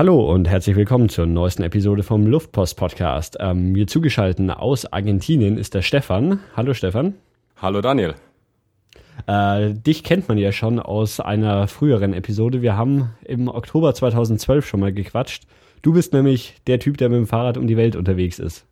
Hallo 0.00 0.32
und 0.32 0.48
herzlich 0.48 0.76
willkommen 0.76 1.10
zur 1.10 1.26
neuesten 1.26 1.62
Episode 1.62 2.02
vom 2.02 2.26
Luftpost 2.26 2.74
Podcast. 2.78 3.36
Ähm, 3.38 3.72
mir 3.72 3.86
zugeschaltet 3.86 4.48
aus 4.48 4.90
Argentinien 4.90 5.58
ist 5.58 5.74
der 5.74 5.82
Stefan. 5.82 6.40
Hallo 6.56 6.72
Stefan. 6.72 7.16
Hallo 7.60 7.82
Daniel. 7.82 8.14
Äh, 9.26 9.74
dich 9.74 10.02
kennt 10.02 10.26
man 10.26 10.38
ja 10.38 10.52
schon 10.52 10.78
aus 10.78 11.20
einer 11.20 11.68
früheren 11.68 12.14
Episode. 12.14 12.62
Wir 12.62 12.78
haben 12.78 13.10
im 13.26 13.48
Oktober 13.48 13.92
2012 13.92 14.66
schon 14.66 14.80
mal 14.80 14.90
gequatscht. 14.90 15.42
Du 15.82 15.92
bist 15.92 16.14
nämlich 16.14 16.62
der 16.66 16.80
Typ, 16.80 16.96
der 16.96 17.10
mit 17.10 17.18
dem 17.18 17.26
Fahrrad 17.26 17.58
um 17.58 17.66
die 17.66 17.76
Welt 17.76 17.94
unterwegs 17.94 18.38
ist. 18.38 18.64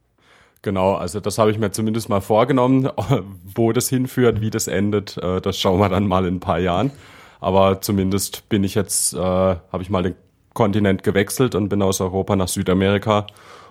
Genau, 0.62 0.94
also 0.94 1.20
das 1.20 1.36
habe 1.36 1.50
ich 1.50 1.58
mir 1.58 1.72
zumindest 1.72 2.08
mal 2.08 2.22
vorgenommen. 2.22 2.88
Wo 3.54 3.72
das 3.72 3.90
hinführt, 3.90 4.40
wie 4.40 4.48
das 4.48 4.66
endet, 4.66 5.18
äh, 5.18 5.42
das 5.42 5.58
schauen 5.58 5.78
wir 5.78 5.90
dann 5.90 6.06
mal 6.06 6.24
in 6.24 6.36
ein 6.36 6.40
paar 6.40 6.58
Jahren. 6.58 6.90
Aber 7.38 7.82
zumindest 7.82 8.48
bin 8.48 8.64
ich 8.64 8.74
jetzt, 8.74 9.12
äh, 9.12 9.18
habe 9.18 9.82
ich 9.82 9.90
mal 9.90 10.02
den 10.02 10.14
Kontinent 10.54 11.02
gewechselt 11.02 11.54
und 11.54 11.68
bin 11.68 11.82
aus 11.82 12.00
Europa 12.00 12.36
nach 12.36 12.48
Südamerika 12.48 13.26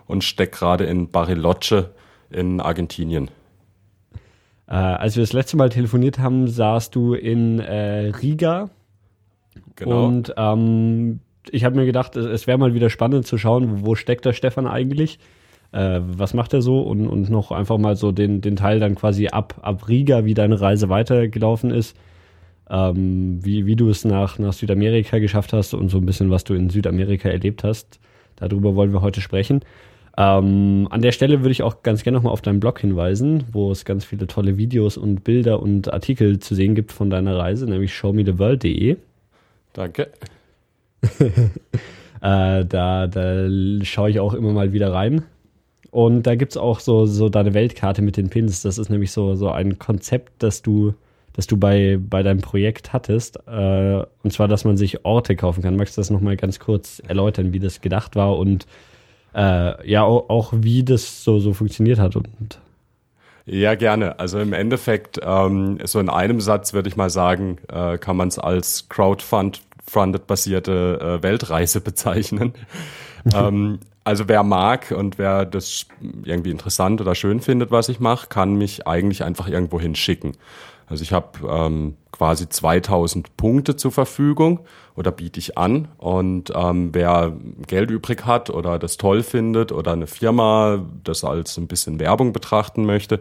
und 0.05 0.23
stecke 0.23 0.57
gerade 0.57 0.85
in 0.85 1.09
Bariloche 1.09 1.91
in 2.29 2.59
Argentinien. 2.59 3.29
Äh, 4.67 4.73
als 4.75 5.15
wir 5.15 5.23
das 5.23 5.33
letzte 5.33 5.57
Mal 5.57 5.69
telefoniert 5.69 6.19
haben, 6.19 6.47
saßt 6.47 6.93
du 6.93 7.13
in 7.13 7.59
äh, 7.59 8.09
Riga. 8.09 8.69
Genau. 9.75 10.05
Und 10.05 10.33
ähm, 10.37 11.19
ich 11.49 11.63
habe 11.63 11.75
mir 11.75 11.85
gedacht, 11.85 12.15
es 12.15 12.47
wäre 12.47 12.57
mal 12.57 12.73
wieder 12.73 12.89
spannend 12.89 13.25
zu 13.25 13.37
schauen, 13.37 13.85
wo 13.85 13.95
steckt 13.95 14.25
der 14.25 14.33
Stefan 14.33 14.67
eigentlich? 14.67 15.19
Äh, 15.71 16.01
was 16.01 16.33
macht 16.33 16.53
er 16.53 16.61
so? 16.61 16.81
Und, 16.81 17.07
und 17.07 17.29
noch 17.29 17.51
einfach 17.51 17.77
mal 17.77 17.95
so 17.95 18.11
den, 18.11 18.41
den 18.41 18.55
Teil 18.55 18.79
dann 18.79 18.95
quasi 18.95 19.27
ab, 19.27 19.55
ab 19.61 19.87
Riga, 19.87 20.25
wie 20.25 20.33
deine 20.33 20.59
Reise 20.59 20.89
weitergelaufen 20.89 21.71
ist. 21.71 21.97
Ähm, 22.69 23.39
wie, 23.43 23.65
wie 23.65 23.75
du 23.75 23.89
es 23.89 24.03
nach, 24.03 24.39
nach 24.39 24.53
Südamerika 24.53 25.19
geschafft 25.19 25.53
hast 25.53 25.73
und 25.73 25.89
so 25.89 25.97
ein 25.97 26.05
bisschen, 26.05 26.29
was 26.29 26.43
du 26.43 26.53
in 26.53 26.69
Südamerika 26.69 27.29
erlebt 27.29 27.63
hast. 27.63 27.99
Darüber 28.35 28.75
wollen 28.75 28.93
wir 28.93 29.01
heute 29.01 29.21
sprechen. 29.21 29.61
Ähm, 30.17 30.87
an 30.89 31.01
der 31.01 31.11
Stelle 31.11 31.41
würde 31.41 31.51
ich 31.51 31.61
auch 31.61 31.83
ganz 31.83 32.03
gerne 32.03 32.17
nochmal 32.17 32.33
auf 32.33 32.41
deinen 32.41 32.59
Blog 32.59 32.79
hinweisen, 32.79 33.43
wo 33.51 33.71
es 33.71 33.85
ganz 33.85 34.03
viele 34.03 34.25
tolle 34.25 34.57
Videos 34.57 34.97
und 34.97 35.23
Bilder 35.23 35.61
und 35.61 35.93
Artikel 35.93 36.39
zu 36.39 36.55
sehen 36.55 36.73
gibt 36.73 36.91
von 36.91 37.09
deiner 37.09 37.37
Reise, 37.37 37.67
nämlich 37.67 37.93
showmetheworld.de. 37.93 38.97
Danke. 39.73 40.09
äh, 41.19 42.65
da, 42.65 43.07
da 43.07 43.49
schaue 43.83 44.09
ich 44.09 44.19
auch 44.19 44.33
immer 44.33 44.53
mal 44.53 44.73
wieder 44.73 44.91
rein. 44.91 45.21
Und 45.91 46.23
da 46.23 46.35
gibt 46.35 46.53
es 46.53 46.57
auch 46.57 46.79
so, 46.79 47.05
so 47.05 47.29
deine 47.29 47.53
Weltkarte 47.53 48.01
mit 48.01 48.17
den 48.17 48.29
Pins. 48.29 48.63
Das 48.63 48.79
ist 48.79 48.89
nämlich 48.89 49.11
so, 49.11 49.35
so 49.35 49.49
ein 49.49 49.77
Konzept, 49.77 50.31
das 50.39 50.63
du, 50.63 50.95
das 51.37 51.45
du 51.47 51.55
bei, 51.55 51.97
bei 52.01 52.23
deinem 52.23 52.41
Projekt 52.41 52.91
hattest. 52.91 53.37
Äh, 53.47 54.03
und 54.23 54.33
zwar, 54.33 54.47
dass 54.47 54.65
man 54.65 54.75
sich 54.75 55.05
Orte 55.05 55.35
kaufen 55.35 55.61
kann. 55.61 55.77
Magst 55.77 55.95
du 55.95 56.01
das 56.01 56.09
nochmal 56.09 56.35
ganz 56.35 56.59
kurz 56.59 56.99
erläutern, 57.07 57.53
wie 57.53 57.59
das 57.59 57.79
gedacht 57.79 58.15
war 58.15 58.37
und 58.37 58.65
äh, 59.35 59.89
ja, 59.89 60.03
auch, 60.03 60.29
auch, 60.29 60.53
wie 60.57 60.83
das 60.83 61.23
so, 61.23 61.39
so 61.39 61.53
funktioniert 61.53 61.99
hat 61.99 62.15
und 62.15 62.59
ja, 63.45 63.75
gerne. 63.75 64.19
Also 64.19 64.39
im 64.39 64.51
Endeffekt, 64.51 65.19
ähm, 65.23 65.77
so 65.85 66.01
in 66.01 66.09
einem 66.09 66.41
Satz 66.41 66.73
würde 66.73 66.89
ich 66.89 66.97
mal 66.97 67.09
sagen, 67.09 67.59
äh, 67.71 67.97
kann 67.97 68.17
man 68.17 68.27
es 68.27 68.37
als 68.39 68.89
Crowdfunded 68.89 70.27
basierte 70.27 71.19
äh, 71.19 71.23
Weltreise 71.23 71.79
bezeichnen. 71.81 72.53
ähm, 73.33 73.79
also 74.03 74.27
wer 74.27 74.43
mag 74.43 74.91
und 74.91 75.17
wer 75.17 75.45
das 75.45 75.85
irgendwie 76.23 76.51
interessant 76.51 76.99
oder 76.99 77.15
schön 77.15 77.39
findet, 77.39 77.71
was 77.71 77.87
ich 77.87 78.01
mache, 78.01 78.27
kann 78.27 78.55
mich 78.55 78.85
eigentlich 78.85 79.23
einfach 79.23 79.47
irgendwo 79.47 79.79
hinschicken. 79.79 80.33
Also 80.87 81.03
ich 81.03 81.11
habe 81.11 81.39
ähm, 81.47 81.97
quasi 82.11 82.47
2000 82.47 83.35
Punkte 83.35 83.75
zur 83.75 83.91
Verfügung 83.91 84.61
oder 84.95 85.11
biete 85.11 85.39
ich 85.39 85.57
an. 85.57 85.89
Und 85.97 86.51
ähm, 86.55 86.89
wer 86.93 87.33
Geld 87.67 87.91
übrig 87.91 88.25
hat 88.25 88.49
oder 88.49 88.79
das 88.79 88.97
toll 88.97 89.21
findet 89.21 89.71
oder 89.73 89.91
eine 89.91 90.07
Firma 90.07 90.85
das 91.03 91.23
als 91.25 91.57
ein 91.57 91.67
bisschen 91.67 91.99
Werbung 91.99 92.31
betrachten 92.31 92.85
möchte, 92.85 93.19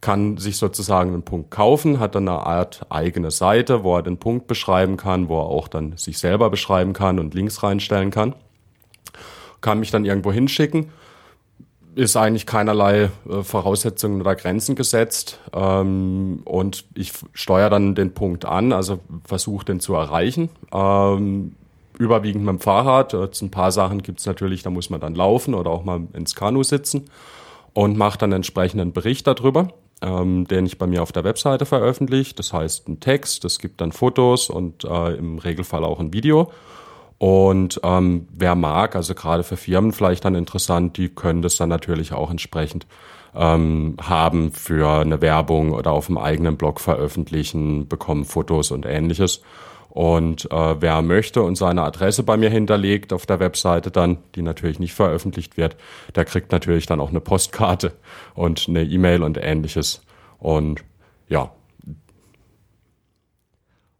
kann 0.00 0.38
sich 0.38 0.56
sozusagen 0.56 1.12
einen 1.12 1.22
Punkt 1.22 1.50
kaufen, 1.50 2.00
hat 2.00 2.14
dann 2.14 2.28
eine 2.28 2.44
Art 2.44 2.86
eigene 2.90 3.30
Seite, 3.30 3.84
wo 3.84 3.96
er 3.96 4.02
den 4.02 4.18
Punkt 4.18 4.46
beschreiben 4.46 4.96
kann, 4.96 5.28
wo 5.28 5.38
er 5.40 5.46
auch 5.46 5.68
dann 5.68 5.96
sich 5.96 6.18
selber 6.18 6.50
beschreiben 6.50 6.94
kann 6.94 7.18
und 7.18 7.34
Links 7.34 7.62
reinstellen 7.62 8.10
kann. 8.10 8.34
Kann 9.60 9.78
mich 9.78 9.90
dann 9.90 10.04
irgendwo 10.04 10.32
hinschicken 10.32 10.90
ist 11.94 12.16
eigentlich 12.16 12.46
keinerlei 12.46 13.10
äh, 13.28 13.42
Voraussetzungen 13.42 14.20
oder 14.20 14.34
Grenzen 14.34 14.74
gesetzt. 14.74 15.38
Ähm, 15.52 16.42
und 16.44 16.84
ich 16.94 17.12
steuere 17.32 17.70
dann 17.70 17.94
den 17.94 18.14
Punkt 18.14 18.44
an, 18.44 18.72
also 18.72 19.00
versuche 19.24 19.64
den 19.64 19.80
zu 19.80 19.94
erreichen. 19.94 20.50
Ähm, 20.72 21.54
überwiegend 21.98 22.44
mit 22.44 22.52
dem 22.52 22.60
Fahrrad. 22.60 23.12
Jetzt 23.12 23.42
ein 23.42 23.50
paar 23.50 23.72
Sachen 23.72 24.02
gibt 24.02 24.20
es 24.20 24.26
natürlich, 24.26 24.62
da 24.62 24.70
muss 24.70 24.90
man 24.90 25.00
dann 25.00 25.14
laufen 25.14 25.54
oder 25.54 25.70
auch 25.70 25.84
mal 25.84 26.02
ins 26.12 26.34
Kanu 26.34 26.62
sitzen 26.62 27.10
und 27.72 27.96
mache 27.96 28.18
dann 28.18 28.32
entsprechenden 28.32 28.92
Bericht 28.92 29.26
darüber, 29.26 29.68
ähm, 30.02 30.46
den 30.46 30.66
ich 30.66 30.78
bei 30.78 30.86
mir 30.86 31.02
auf 31.02 31.12
der 31.12 31.24
Webseite 31.24 31.66
veröffentliche. 31.66 32.34
Das 32.34 32.52
heißt 32.52 32.88
ein 32.88 33.00
Text, 33.00 33.44
es 33.44 33.58
gibt 33.58 33.80
dann 33.80 33.92
Fotos 33.92 34.50
und 34.50 34.84
äh, 34.84 35.14
im 35.14 35.38
Regelfall 35.38 35.84
auch 35.84 36.00
ein 36.00 36.12
Video. 36.12 36.50
Und 37.24 37.80
ähm, 37.82 38.28
wer 38.36 38.54
mag, 38.54 38.94
also 38.96 39.14
gerade 39.14 39.44
für 39.44 39.56
Firmen 39.56 39.94
vielleicht 39.94 40.26
dann 40.26 40.34
interessant, 40.34 40.98
die 40.98 41.08
können 41.08 41.40
das 41.40 41.56
dann 41.56 41.70
natürlich 41.70 42.12
auch 42.12 42.30
entsprechend 42.30 42.86
ähm, 43.34 43.96
haben 43.98 44.52
für 44.52 45.00
eine 45.00 45.22
Werbung 45.22 45.72
oder 45.72 45.92
auf 45.92 46.08
dem 46.08 46.18
eigenen 46.18 46.58
Blog 46.58 46.80
veröffentlichen, 46.80 47.88
bekommen 47.88 48.26
Fotos 48.26 48.70
und 48.70 48.84
ähnliches. 48.84 49.40
Und 49.88 50.52
äh, 50.52 50.82
wer 50.82 51.00
möchte 51.00 51.40
und 51.42 51.56
seine 51.56 51.80
Adresse 51.84 52.24
bei 52.24 52.36
mir 52.36 52.50
hinterlegt 52.50 53.10
auf 53.14 53.24
der 53.24 53.40
Webseite 53.40 53.90
dann, 53.90 54.18
die 54.34 54.42
natürlich 54.42 54.78
nicht 54.78 54.92
veröffentlicht 54.92 55.56
wird, 55.56 55.78
der 56.14 56.26
kriegt 56.26 56.52
natürlich 56.52 56.84
dann 56.84 57.00
auch 57.00 57.08
eine 57.08 57.20
Postkarte 57.20 57.94
und 58.34 58.66
eine 58.68 58.82
E-Mail 58.82 59.22
und 59.22 59.38
ähnliches. 59.40 60.02
Und 60.40 60.84
ja, 61.30 61.52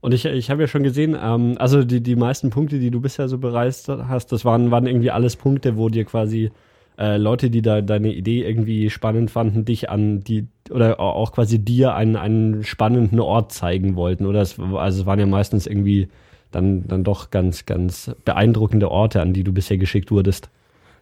und 0.04 0.12
ich, 0.12 0.26
ich 0.26 0.50
habe 0.50 0.60
ja 0.60 0.68
schon 0.68 0.82
gesehen, 0.82 1.16
ähm, 1.18 1.54
also 1.58 1.82
die, 1.82 2.02
die 2.02 2.14
meisten 2.14 2.50
Punkte, 2.50 2.78
die 2.78 2.90
du 2.90 3.00
bisher 3.00 3.26
so 3.26 3.38
bereist 3.38 3.88
hast, 3.88 4.32
das 4.32 4.44
waren, 4.44 4.70
waren 4.70 4.86
irgendwie 4.86 5.10
alles 5.10 5.34
Punkte, 5.34 5.78
wo 5.78 5.88
dir 5.88 6.04
quasi 6.04 6.50
äh, 6.98 7.16
Leute, 7.16 7.48
die 7.48 7.62
da 7.62 7.80
deine 7.80 8.12
Idee 8.12 8.46
irgendwie 8.46 8.90
spannend 8.90 9.30
fanden, 9.30 9.64
dich 9.64 9.88
an 9.88 10.20
die 10.20 10.46
oder 10.68 11.00
auch 11.00 11.32
quasi 11.32 11.58
dir 11.58 11.94
einen, 11.94 12.16
einen 12.16 12.64
spannenden 12.64 13.18
Ort 13.18 13.52
zeigen 13.52 13.96
wollten. 13.96 14.26
Oder 14.26 14.42
es, 14.42 14.58
also 14.58 15.00
es 15.00 15.06
waren 15.06 15.18
ja 15.18 15.24
meistens 15.24 15.66
irgendwie 15.66 16.10
dann, 16.50 16.86
dann 16.86 17.02
doch 17.02 17.30
ganz, 17.30 17.64
ganz 17.64 18.14
beeindruckende 18.26 18.90
Orte, 18.90 19.22
an 19.22 19.32
die 19.32 19.42
du 19.42 19.54
bisher 19.54 19.78
geschickt 19.78 20.10
wurdest. 20.10 20.50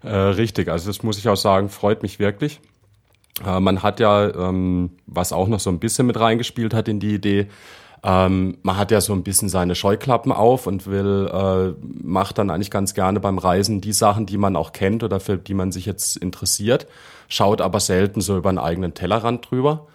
Äh, 0.04 0.14
richtig, 0.14 0.68
also 0.68 0.88
das 0.88 1.02
muss 1.02 1.18
ich 1.18 1.28
auch 1.28 1.36
sagen, 1.36 1.70
freut 1.70 2.04
mich 2.04 2.20
wirklich. 2.20 2.60
Äh, 3.44 3.58
man 3.58 3.82
hat 3.82 3.98
ja, 3.98 4.32
ähm, 4.32 4.90
was 5.06 5.32
auch 5.32 5.48
noch 5.48 5.58
so 5.58 5.70
ein 5.70 5.80
bisschen 5.80 6.06
mit 6.06 6.20
reingespielt 6.20 6.72
hat 6.72 6.86
in 6.86 7.00
die 7.00 7.14
Idee, 7.14 7.48
ähm, 8.04 8.58
man 8.62 8.76
hat 8.76 8.90
ja 8.90 9.00
so 9.00 9.12
ein 9.12 9.22
bisschen 9.22 9.48
seine 9.48 9.74
Scheuklappen 9.74 10.32
auf 10.32 10.66
und 10.66 10.86
will, 10.86 11.30
äh, 11.32 11.72
macht 12.02 12.38
dann 12.38 12.50
eigentlich 12.50 12.70
ganz 12.70 12.94
gerne 12.94 13.20
beim 13.20 13.38
Reisen 13.38 13.80
die 13.80 13.92
Sachen, 13.92 14.26
die 14.26 14.38
man 14.38 14.56
auch 14.56 14.72
kennt 14.72 15.04
oder 15.04 15.20
für 15.20 15.38
die 15.38 15.54
man 15.54 15.70
sich 15.70 15.86
jetzt 15.86 16.16
interessiert, 16.16 16.88
schaut 17.28 17.60
aber 17.60 17.78
selten 17.78 18.20
so 18.20 18.36
über 18.36 18.48
einen 18.48 18.58
eigenen 18.58 18.94
Tellerrand 18.94 19.48
drüber. 19.50 19.86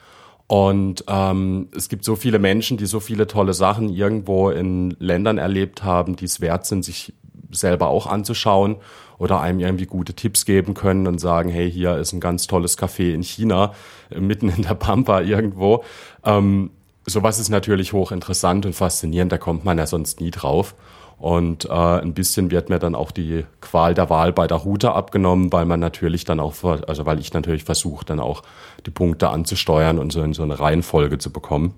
Und 0.47 1.03
ähm, 1.09 1.67
es 1.75 1.90
gibt 1.90 2.06
so 2.06 2.16
viele 2.16 2.40
Menschen, 2.40 2.78
die 2.78 2.85
so 2.85 3.01
viele 3.01 3.28
tolle 3.28 3.53
Sachen 3.53 3.90
irgendwo 3.90 4.50
in 4.50 4.96
Ländern 5.00 5.38
erlebt 5.38 5.84
haben, 5.84 6.16
die 6.16 6.23
es 6.23 6.40
wert 6.40 6.66
sind, 6.66 6.85
sich 6.85 7.13
selber 7.51 7.88
auch 7.88 8.07
anzuschauen 8.07 8.78
oder 9.17 9.41
einem 9.41 9.59
irgendwie 9.59 9.85
gute 9.85 10.13
Tipps 10.13 10.46
geben 10.46 10.73
können 10.73 11.07
und 11.07 11.19
sagen, 11.19 11.50
hey, 11.50 11.69
hier 11.69 11.97
ist 11.97 12.13
ein 12.13 12.22
ganz 12.22 12.47
tolles 12.47 12.78
Café 12.78 13.13
in 13.13 13.23
China, 13.23 13.73
äh, 14.09 14.22
mitten 14.22 14.47
in 14.47 14.62
der 14.62 14.75
Pampa 14.75 15.19
irgendwo. 15.22 15.84
Ähm, 16.23 16.72
sowas 17.07 17.40
ist 17.40 17.50
natürlich 17.50 17.94
hochinteressant 17.94 18.66
und 18.66 18.73
faszinierend, 18.73 19.31
da 19.31 19.38
kommt 19.38 19.66
man 19.66 19.78
ja 19.78 19.88
sonst 19.88 20.19
nie 20.19 20.31
drauf. 20.31 20.75
Und 21.18 21.66
äh, 21.66 21.72
ein 21.72 22.13
bisschen 22.13 22.51
wird 22.51 22.69
mir 22.69 22.78
dann 22.78 22.94
auch 22.94 23.09
die 23.09 23.44
Qual 23.59 23.95
der 23.95 24.12
Wahl 24.12 24.34
bei 24.34 24.45
der 24.45 24.57
Route 24.57 24.91
abgenommen, 24.91 25.52
weil 25.52 25.66
man 25.66 25.79
natürlich 25.79 26.26
dann 26.26 26.40
auch, 26.40 26.53
also 26.64 27.08
weil 27.08 27.20
ich 27.20 27.34
natürlich 27.34 27.64
versuche, 27.64 28.05
dann 28.05 28.20
auch 28.20 28.43
die 28.85 28.91
Punkte 28.91 29.29
anzusteuern 29.29 29.97
und 29.97 30.11
so 30.11 30.22
in 30.22 30.34
so 30.34 30.43
eine 30.43 30.59
Reihenfolge 30.59 31.17
zu 31.17 31.31
bekommen. 31.31 31.73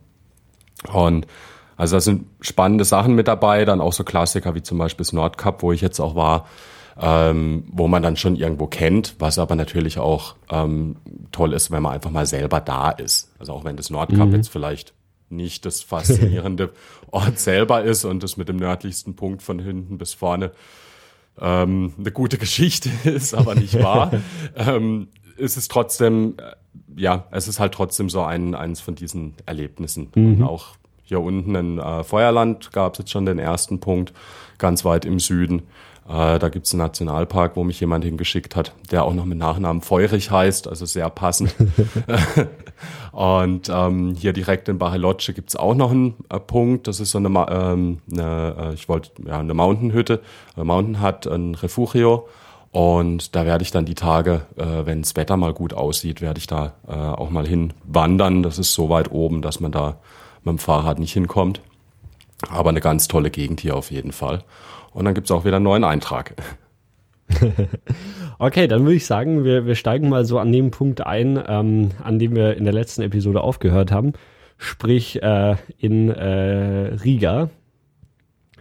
Und 0.92 1.26
also 1.78 1.96
da 1.96 2.02
sind 2.02 2.26
spannende 2.42 2.84
Sachen 2.84 3.16
mit 3.16 3.30
dabei, 3.30 3.64
dann 3.64 3.80
auch 3.80 3.94
so 3.94 4.04
Klassiker 4.04 4.56
wie 4.56 4.64
zum 4.64 4.78
Beispiel 4.78 5.06
das 5.06 5.14
Nordcup, 5.14 5.64
wo 5.64 5.72
ich 5.72 5.80
jetzt 5.80 6.02
auch 6.02 6.16
war, 6.16 6.46
ähm, 7.00 7.64
wo 7.72 7.88
man 7.88 8.04
dann 8.04 8.18
schon 8.18 8.36
irgendwo 8.36 8.68
kennt, 8.68 9.16
was 9.20 9.40
aber 9.40 9.56
natürlich 9.56 10.00
auch 10.00 10.36
ähm, 10.52 10.98
toll 11.32 11.54
ist, 11.54 11.72
wenn 11.72 11.82
man 11.82 11.94
einfach 11.94 12.12
mal 12.12 12.26
selber 12.26 12.60
da 12.60 12.90
ist. 12.90 13.32
Also 13.40 13.54
auch 13.54 13.64
wenn 13.64 13.78
das 13.78 13.90
Nordcup 13.90 14.28
mhm. 14.28 14.36
jetzt 14.36 14.50
vielleicht 14.50 14.94
nicht 15.32 15.66
das 15.66 15.82
faszinierende 15.82 16.72
Ort 17.12 17.40
selber 17.40 17.84
ist 17.84 18.06
und 18.06 18.24
das 18.24 18.38
mit 18.38 18.50
dem 18.50 18.58
nördlichsten 18.58 19.16
Punkt 19.16 19.42
von 19.42 19.60
hinten 19.60 19.98
bis 19.98 20.14
vorne 20.14 20.52
ähm, 21.40 21.94
eine 21.98 22.12
gute 22.12 22.38
Geschichte 22.38 22.90
ist, 23.10 23.34
aber 23.34 23.56
nicht 23.56 23.82
wahr. 23.82 24.12
ähm, 24.56 25.08
ist 25.38 25.58
es 25.58 25.68
trotzdem, 25.68 26.36
äh, 26.38 27.02
ja, 27.02 27.28
es 27.32 27.48
ist 27.48 27.60
halt 27.60 27.74
trotzdem 27.74 28.10
so 28.10 28.24
ein, 28.24 28.56
eins 28.56 28.82
von 28.82 28.96
diesen 28.96 29.36
Erlebnissen. 29.46 30.10
Mhm. 30.16 30.42
Und 30.42 30.44
auch 30.44 30.76
hier 31.04 31.22
unten 31.22 31.56
in 31.56 31.80
äh, 31.80 32.04
Feuerland 32.04 32.72
gab 32.72 32.94
es 32.94 33.00
jetzt 33.00 33.12
schon 33.12 33.26
den 33.26 33.40
ersten 33.40 33.80
Punkt, 33.80 34.14
ganz 34.58 34.86
weit 34.86 35.06
im 35.06 35.20
Süden. 35.20 35.64
Äh, 36.10 36.40
da 36.40 36.50
gibt's 36.50 36.74
einen 36.74 36.80
Nationalpark, 36.80 37.56
wo 37.56 37.64
mich 37.64 37.80
jemand 37.80 38.04
hingeschickt 38.04 38.56
hat, 38.56 38.74
der 38.90 39.06
auch 39.06 39.14
noch 39.14 39.26
mit 39.26 39.38
Nachnamen 39.38 39.84
Feurig 39.84 40.32
heißt, 40.32 40.68
also 40.68 40.88
sehr 40.88 41.08
passend. 41.12 41.54
und 43.12 43.70
ähm, 43.72 44.16
hier 44.16 44.34
direkt 44.34 44.70
in 44.70 44.80
Bariloche 44.80 45.34
gibt's 45.34 45.56
auch 45.56 45.76
noch 45.76 45.92
einen 45.92 46.16
äh, 46.30 46.40
Punkt. 46.40 46.88
Das 46.88 47.00
ist 47.00 47.12
so 47.12 47.20
eine, 47.20 47.28
ähm, 47.50 48.00
eine 48.12 48.56
äh, 48.58 48.74
ich 48.74 48.90
wollte 48.90 49.12
ja 49.24 49.40
eine 49.40 49.54
Mountainhütte, 49.54 50.22
äh, 50.58 50.64
Mountain 50.64 51.04
Hut, 51.04 51.28
ein 51.28 51.54
Refugio. 51.54 52.28
Und 52.72 53.36
da 53.36 53.46
werde 53.46 53.64
ich 53.64 53.72
dann 53.72 53.86
die 53.86 53.96
Tage, 53.96 54.42
äh, 54.56 54.86
wenn 54.86 55.04
das 55.04 55.16
Wetter 55.16 55.38
mal 55.38 55.54
gut 55.54 55.74
aussieht, 55.74 56.22
werde 56.22 56.40
ich 56.40 56.48
da 56.48 56.74
äh, 56.88 56.94
auch 56.94 57.30
mal 57.30 57.48
hin 57.48 57.74
wandern. 57.84 58.42
Das 58.42 58.58
ist 58.58 58.74
so 58.74 58.90
weit 58.90 59.12
oben, 59.12 59.44
dass 59.44 59.60
man 59.60 59.72
da 59.72 59.98
mit 60.44 60.54
dem 60.54 60.60
Fahrrad 60.60 60.98
nicht 60.98 61.14
hinkommt. 61.14 61.62
Aber 62.50 62.70
eine 62.70 62.80
ganz 62.80 63.08
tolle 63.08 63.30
Gegend 63.30 63.60
hier 63.60 63.76
auf 63.76 63.92
jeden 63.92 64.12
Fall. 64.12 64.44
Und 64.94 65.06
dann 65.06 65.14
gibt's 65.14 65.32
auch 65.32 65.46
wieder 65.46 65.58
einen 65.58 65.66
neuen 65.66 65.84
Eintrag. 65.84 66.36
okay, 68.40 68.68
dann 68.68 68.84
würde 68.84 68.96
ich 68.96 69.06
sagen, 69.06 69.44
wir, 69.44 69.66
wir 69.66 69.76
steigen 69.76 70.10
mal 70.10 70.26
so 70.26 70.40
an 70.40 70.52
dem 70.52 70.72
Punkt 70.72 71.06
ein, 71.06 71.42
ähm, 71.48 71.92
an 72.04 72.20
dem 72.20 72.36
wir 72.36 72.58
in 72.58 72.64
der 72.64 72.74
letzten 72.74 73.02
Episode 73.02 73.42
aufgehört 73.42 73.92
haben. 73.92 74.14
Sprich 74.58 75.22
äh, 75.22 75.56
in 75.78 76.10
äh, 76.10 76.96
Riga. 77.04 77.50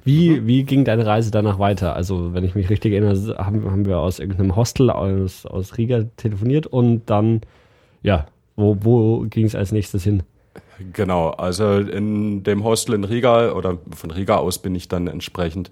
Wie, 0.04 0.30
mhm. 0.30 0.46
wie 0.46 0.64
ging 0.64 0.84
deine 0.84 1.06
Reise 1.06 1.30
danach 1.30 1.58
weiter? 1.58 1.96
Also, 1.96 2.32
wenn 2.34 2.44
ich 2.44 2.54
mich 2.54 2.70
richtig 2.70 2.92
erinnere, 2.92 3.36
haben, 3.38 3.70
haben 3.70 3.86
wir 3.86 3.98
aus 3.98 4.19
irgendeinem 4.19 4.54
Hostel 4.54 4.90
aus, 4.90 5.44
aus 5.44 5.76
Riga 5.76 6.04
telefoniert 6.16 6.66
und 6.66 7.10
dann, 7.10 7.40
ja, 8.02 8.26
wo, 8.54 8.76
wo 8.80 9.20
ging 9.28 9.46
es 9.46 9.54
als 9.54 9.72
nächstes 9.72 10.04
hin? 10.04 10.22
Genau, 10.92 11.30
also 11.30 11.78
in 11.78 12.44
dem 12.44 12.62
Hostel 12.62 12.94
in 12.94 13.04
Riga 13.04 13.52
oder 13.52 13.78
von 13.94 14.10
Riga 14.10 14.36
aus 14.36 14.58
bin 14.58 14.75
ich 14.75 14.88
dann 14.88 15.08
entsprechend 15.08 15.70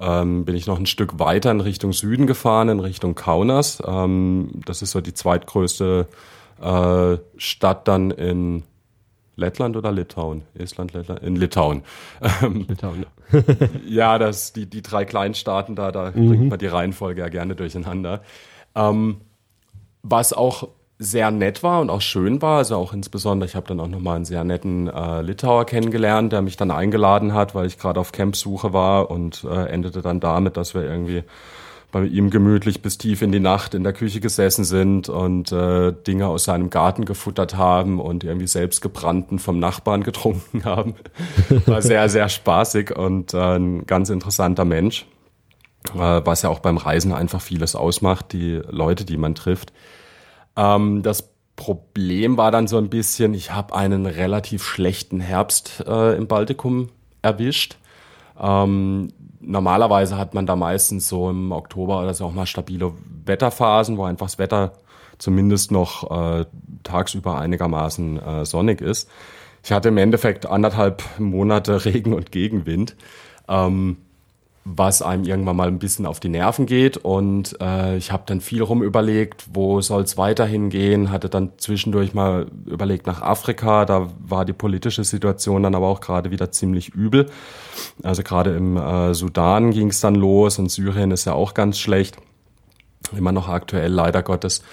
ähm, 0.00 0.44
bin 0.44 0.56
ich 0.56 0.66
noch 0.66 0.78
ein 0.78 0.86
Stück 0.86 1.18
weiter 1.18 1.50
in 1.50 1.60
Richtung 1.60 1.92
Süden 1.92 2.26
gefahren, 2.26 2.68
in 2.68 2.80
Richtung 2.80 3.14
Kaunas. 3.14 3.82
Ähm, 3.86 4.50
das 4.64 4.82
ist 4.82 4.90
so 4.92 5.00
die 5.00 5.14
zweitgrößte 5.14 6.06
äh, 6.60 7.16
Stadt 7.36 7.88
dann 7.88 8.10
in 8.10 8.64
Lettland 9.36 9.76
oder 9.76 9.92
Litauen? 9.92 10.42
Estland, 10.54 10.94
Lettland? 10.94 11.22
In 11.22 11.36
Litauen. 11.36 11.82
Ähm, 12.42 12.64
Litauen. 12.68 13.06
ja, 13.86 14.18
das, 14.18 14.52
die, 14.52 14.66
die 14.66 14.82
drei 14.82 15.04
Kleinstaaten 15.04 15.76
da, 15.76 15.92
da 15.92 16.10
mhm. 16.14 16.28
bringt 16.28 16.48
man 16.48 16.58
die 16.58 16.66
Reihenfolge 16.66 17.20
ja 17.20 17.28
gerne 17.28 17.54
durcheinander. 17.54 18.22
Ähm, 18.74 19.20
was 20.02 20.32
auch 20.32 20.68
sehr 20.98 21.30
nett 21.30 21.62
war 21.62 21.80
und 21.80 21.90
auch 21.90 22.00
schön 22.00 22.40
war. 22.40 22.58
Also 22.58 22.76
auch 22.76 22.92
insbesondere, 22.92 23.48
ich 23.48 23.54
habe 23.54 23.68
dann 23.68 23.80
auch 23.80 23.88
nochmal 23.88 24.16
einen 24.16 24.24
sehr 24.24 24.44
netten 24.44 24.88
äh, 24.88 25.22
Litauer 25.22 25.66
kennengelernt, 25.66 26.32
der 26.32 26.42
mich 26.42 26.56
dann 26.56 26.70
eingeladen 26.70 27.34
hat, 27.34 27.54
weil 27.54 27.66
ich 27.66 27.78
gerade 27.78 28.00
auf 28.00 28.12
Campsuche 28.12 28.72
war 28.72 29.10
und 29.10 29.44
äh, 29.44 29.66
endete 29.68 30.00
dann 30.00 30.20
damit, 30.20 30.56
dass 30.56 30.74
wir 30.74 30.82
irgendwie 30.82 31.24
bei 31.92 32.04
ihm 32.04 32.30
gemütlich 32.30 32.82
bis 32.82 32.98
tief 32.98 33.22
in 33.22 33.30
die 33.30 33.40
Nacht 33.40 33.74
in 33.74 33.82
der 33.82 33.92
Küche 33.92 34.20
gesessen 34.20 34.64
sind 34.64 35.08
und 35.08 35.52
äh, 35.52 35.92
Dinge 35.92 36.26
aus 36.26 36.44
seinem 36.44 36.68
Garten 36.68 37.04
gefuttert 37.04 37.56
haben 37.56 38.00
und 38.00 38.24
irgendwie 38.24 38.46
selbst 38.48 38.80
gebrannten 38.80 39.38
vom 39.38 39.58
Nachbarn 39.58 40.02
getrunken 40.04 40.64
haben. 40.64 40.94
War 41.66 41.82
sehr, 41.82 42.08
sehr 42.08 42.28
spaßig 42.28 42.96
und 42.96 43.34
äh, 43.34 43.56
ein 43.56 43.86
ganz 43.86 44.10
interessanter 44.10 44.64
Mensch, 44.64 45.06
äh, 45.94 46.20
was 46.24 46.42
ja 46.42 46.48
auch 46.48 46.58
beim 46.58 46.78
Reisen 46.78 47.12
einfach 47.12 47.40
vieles 47.40 47.76
ausmacht, 47.76 48.32
die 48.32 48.60
Leute, 48.68 49.04
die 49.04 49.16
man 49.16 49.34
trifft. 49.34 49.72
Ähm, 50.56 51.02
das 51.02 51.30
Problem 51.56 52.36
war 52.36 52.50
dann 52.50 52.68
so 52.68 52.76
ein 52.76 52.90
bisschen, 52.90 53.34
ich 53.34 53.52
habe 53.52 53.74
einen 53.74 54.06
relativ 54.06 54.62
schlechten 54.64 55.20
Herbst 55.20 55.84
äh, 55.86 56.16
im 56.16 56.26
Baltikum 56.26 56.90
erwischt. 57.22 57.78
Ähm, 58.38 59.08
normalerweise 59.40 60.18
hat 60.18 60.34
man 60.34 60.46
da 60.46 60.54
meistens 60.54 61.08
so 61.08 61.30
im 61.30 61.52
Oktober 61.52 62.00
oder 62.00 62.12
so 62.12 62.26
auch 62.26 62.32
mal 62.32 62.46
stabile 62.46 62.92
Wetterphasen, 63.24 63.96
wo 63.96 64.04
einfach 64.04 64.26
das 64.26 64.38
Wetter 64.38 64.72
zumindest 65.18 65.70
noch 65.70 66.10
äh, 66.10 66.44
tagsüber 66.82 67.38
einigermaßen 67.38 68.20
äh, 68.20 68.44
sonnig 68.44 68.82
ist. 68.82 69.08
Ich 69.64 69.72
hatte 69.72 69.88
im 69.88 69.96
Endeffekt 69.96 70.46
anderthalb 70.46 71.02
Monate 71.18 71.84
Regen 71.86 72.12
und 72.12 72.32
Gegenwind. 72.32 72.96
Ähm, 73.48 73.96
was 74.68 75.00
einem 75.00 75.22
irgendwann 75.22 75.56
mal 75.56 75.68
ein 75.68 75.78
bisschen 75.78 76.06
auf 76.06 76.18
die 76.18 76.28
Nerven 76.28 76.66
geht. 76.66 76.96
Und 76.96 77.56
äh, 77.60 77.96
ich 77.96 78.10
habe 78.10 78.24
dann 78.26 78.40
viel 78.40 78.62
rum 78.62 78.82
überlegt, 78.82 79.46
wo 79.52 79.80
soll 79.80 80.02
es 80.02 80.18
weiterhin 80.18 80.70
gehen. 80.70 81.12
Hatte 81.12 81.28
dann 81.28 81.52
zwischendurch 81.56 82.14
mal 82.14 82.48
überlegt 82.66 83.06
nach 83.06 83.22
Afrika. 83.22 83.84
Da 83.84 84.10
war 84.18 84.44
die 84.44 84.52
politische 84.52 85.04
Situation 85.04 85.62
dann 85.62 85.76
aber 85.76 85.86
auch 85.86 86.00
gerade 86.00 86.32
wieder 86.32 86.50
ziemlich 86.50 86.88
übel. 86.88 87.30
Also 88.02 88.24
gerade 88.24 88.56
im 88.56 88.76
äh, 88.76 89.14
Sudan 89.14 89.70
ging 89.70 89.90
es 89.90 90.00
dann 90.00 90.16
los 90.16 90.58
und 90.58 90.68
Syrien 90.68 91.12
ist 91.12 91.26
ja 91.26 91.32
auch 91.32 91.54
ganz 91.54 91.78
schlecht. 91.78 92.16
Immer 93.16 93.30
noch 93.30 93.48
aktuell, 93.48 93.92
leider 93.92 94.24
Gottes 94.24 94.64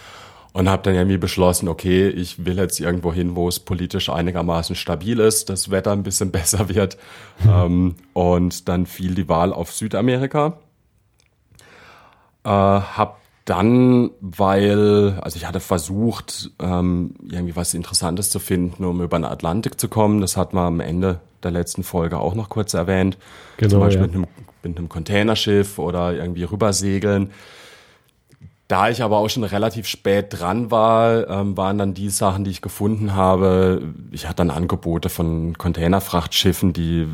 und 0.53 0.69
habe 0.69 0.83
dann 0.83 0.95
irgendwie 0.95 1.17
beschlossen, 1.17 1.67
okay, 1.67 2.07
ich 2.07 2.45
will 2.45 2.57
jetzt 2.57 2.79
irgendwo 2.79 3.11
hin, 3.11 3.35
wo 3.35 3.47
es 3.47 3.59
politisch 3.59 4.09
einigermaßen 4.09 4.75
stabil 4.75 5.19
ist, 5.19 5.49
das 5.49 5.71
Wetter 5.71 5.91
ein 5.91 6.03
bisschen 6.03 6.31
besser 6.31 6.69
wird. 6.69 6.97
ähm, 7.47 7.95
und 8.13 8.69
dann 8.69 8.85
fiel 8.85 9.15
die 9.15 9.27
Wahl 9.27 9.51
auf 9.51 9.71
Südamerika. 9.73 10.59
Äh, 12.43 12.49
hab 12.49 13.19
dann, 13.45 14.11
weil, 14.21 15.19
also 15.21 15.35
ich 15.35 15.45
hatte 15.45 15.59
versucht, 15.59 16.51
ähm, 16.59 17.15
irgendwie 17.29 17.55
was 17.55 17.73
Interessantes 17.73 18.29
zu 18.29 18.39
finden, 18.39 18.85
um 18.85 19.01
über 19.01 19.17
den 19.19 19.25
Atlantik 19.25 19.79
zu 19.79 19.89
kommen. 19.89 20.21
Das 20.21 20.37
hat 20.37 20.53
man 20.53 20.65
am 20.65 20.79
Ende 20.79 21.19
der 21.43 21.51
letzten 21.51 21.83
Folge 21.83 22.19
auch 22.19 22.35
noch 22.35 22.47
kurz 22.47 22.73
erwähnt. 22.73 23.17
Genau, 23.57 23.71
Zum 23.71 23.79
Beispiel 23.81 24.01
ja. 24.01 24.07
mit, 24.07 24.15
einem, 24.15 24.27
mit 24.63 24.77
einem 24.77 24.87
Containerschiff 24.87 25.77
oder 25.77 26.13
irgendwie 26.13 26.43
rübersegeln. 26.43 27.31
Da 28.67 28.89
ich 28.89 29.03
aber 29.03 29.17
auch 29.17 29.29
schon 29.29 29.43
relativ 29.43 29.87
spät 29.87 30.27
dran 30.29 30.71
war, 30.71 31.29
ähm, 31.29 31.57
waren 31.57 31.77
dann 31.77 31.93
die 31.93 32.09
Sachen, 32.09 32.43
die 32.43 32.51
ich 32.51 32.61
gefunden 32.61 33.13
habe. 33.13 33.93
Ich 34.11 34.25
hatte 34.25 34.37
dann 34.37 34.49
Angebote 34.49 35.09
von 35.09 35.57
Containerfrachtschiffen, 35.57 36.73
die 36.73 37.07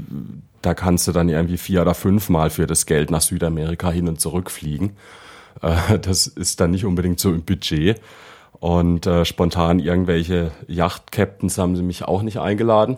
da 0.61 0.73
kannst 0.73 1.07
du 1.07 1.11
dann 1.11 1.29
irgendwie 1.29 1.57
vier 1.57 1.81
oder 1.81 1.93
fünfmal 1.93 2.49
für 2.49 2.67
das 2.67 2.85
Geld 2.85 3.11
nach 3.11 3.21
Südamerika 3.21 3.91
hin 3.91 4.07
und 4.07 4.19
zurück 4.19 4.51
fliegen. 4.51 4.95
Äh, 5.61 5.99
das 5.99 6.27
ist 6.27 6.59
dann 6.59 6.71
nicht 6.71 6.85
unbedingt 6.85 7.19
so 7.19 7.31
im 7.31 7.43
Budget. 7.43 7.99
Und 8.59 9.07
äh, 9.07 9.23
spontan 9.23 9.79
irgendwelche 9.79 10.51
Yacht-Captains 10.67 11.57
haben 11.57 11.75
sie 11.75 11.83
mich 11.83 12.03
auch 12.03 12.21
nicht 12.21 12.39
eingeladen. 12.39 12.97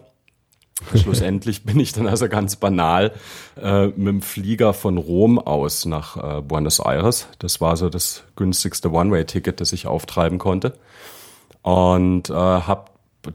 Schlussendlich 0.95 1.63
bin 1.63 1.80
ich 1.80 1.94
dann 1.94 2.07
also 2.07 2.28
ganz 2.28 2.56
banal 2.56 3.13
äh, 3.62 3.88
mit 3.88 4.07
dem 4.07 4.22
Flieger 4.22 4.74
von 4.74 4.98
Rom 4.98 5.39
aus 5.39 5.86
nach 5.86 6.18
äh, 6.18 6.42
Buenos 6.42 6.80
Aires. 6.80 7.28
Das 7.39 7.62
war 7.62 7.78
so 7.78 7.89
das 7.89 8.24
günstigste 8.36 8.92
One-Way-Ticket, 8.92 9.61
das 9.61 9.73
ich 9.73 9.88
auftreiben 9.88 10.38
konnte. 10.38 10.73
Und 11.61 12.30
äh, 12.30 12.33
habe 12.33 12.85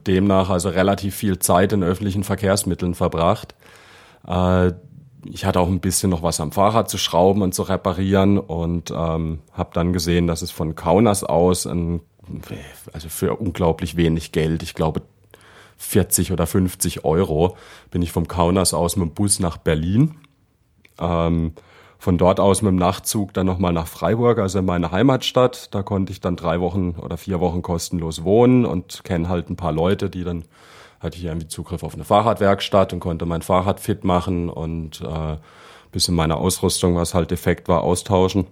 demnach 0.05 0.49
also 0.49 0.69
relativ 0.69 1.15
viel 1.15 1.39
Zeit 1.39 1.71
in 1.73 1.83
öffentlichen 1.83 2.23
Verkehrsmitteln 2.23 2.93
verbracht. 2.93 3.55
Äh, 4.27 4.73
ich 5.25 5.45
hatte 5.45 5.59
auch 5.59 5.67
ein 5.67 5.79
bisschen 5.79 6.09
noch 6.09 6.23
was 6.23 6.39
am 6.39 6.51
Fahrrad 6.51 6.89
zu 6.89 6.97
schrauben 6.97 7.41
und 7.41 7.53
zu 7.53 7.63
reparieren 7.63 8.37
und 8.37 8.91
ähm, 8.91 9.39
habe 9.51 9.69
dann 9.73 9.93
gesehen, 9.93 10.27
dass 10.27 10.41
es 10.41 10.51
von 10.51 10.75
Kaunas 10.75 11.23
aus 11.23 11.65
ein, 11.65 12.01
also 12.93 13.09
für 13.09 13.35
unglaublich 13.35 13.97
wenig 13.97 14.31
Geld, 14.31 14.63
ich 14.63 14.75
glaube 14.75 15.01
40 15.77 16.31
oder 16.31 16.47
50 16.47 17.05
Euro 17.05 17.55
bin 17.91 18.01
ich 18.01 18.11
vom 18.11 18.27
Kaunas 18.27 18.73
aus 18.73 18.95
mit 18.95 19.09
dem 19.09 19.13
Bus 19.13 19.39
nach 19.39 19.57
Berlin. 19.57 20.15
Ähm, 20.99 21.53
von 21.99 22.17
dort 22.17 22.39
aus 22.39 22.61
mit 22.61 22.69
dem 22.69 22.75
Nachtzug 22.75 23.33
dann 23.33 23.47
nochmal 23.47 23.73
nach 23.73 23.87
Freiburg, 23.87 24.37
also 24.37 24.59
in 24.59 24.65
meine 24.65 24.91
Heimatstadt. 24.91 25.73
Da 25.73 25.81
konnte 25.81 26.11
ich 26.11 26.21
dann 26.21 26.35
drei 26.35 26.61
Wochen 26.61 26.95
oder 27.01 27.17
vier 27.17 27.39
Wochen 27.39 27.61
kostenlos 27.61 28.23
wohnen 28.23 28.65
und 28.65 29.03
kenne 29.03 29.29
halt 29.29 29.49
ein 29.49 29.55
paar 29.55 29.71
Leute, 29.71 30.09
die 30.09 30.23
dann 30.23 30.45
hatte 30.99 31.17
ich 31.17 31.25
irgendwie 31.25 31.47
Zugriff 31.47 31.83
auf 31.83 31.93
eine 31.93 32.03
Fahrradwerkstatt 32.03 32.93
und 32.93 32.99
konnte 32.99 33.25
mein 33.25 33.41
Fahrrad 33.41 33.79
fit 33.79 34.03
machen 34.03 34.49
und 34.49 35.01
äh, 35.01 35.37
bisschen 35.91 36.15
meine 36.15 36.37
Ausrüstung, 36.37 36.95
was 36.95 37.13
halt 37.13 37.31
defekt 37.31 37.67
war, 37.67 37.83
austauschen. 37.83 38.47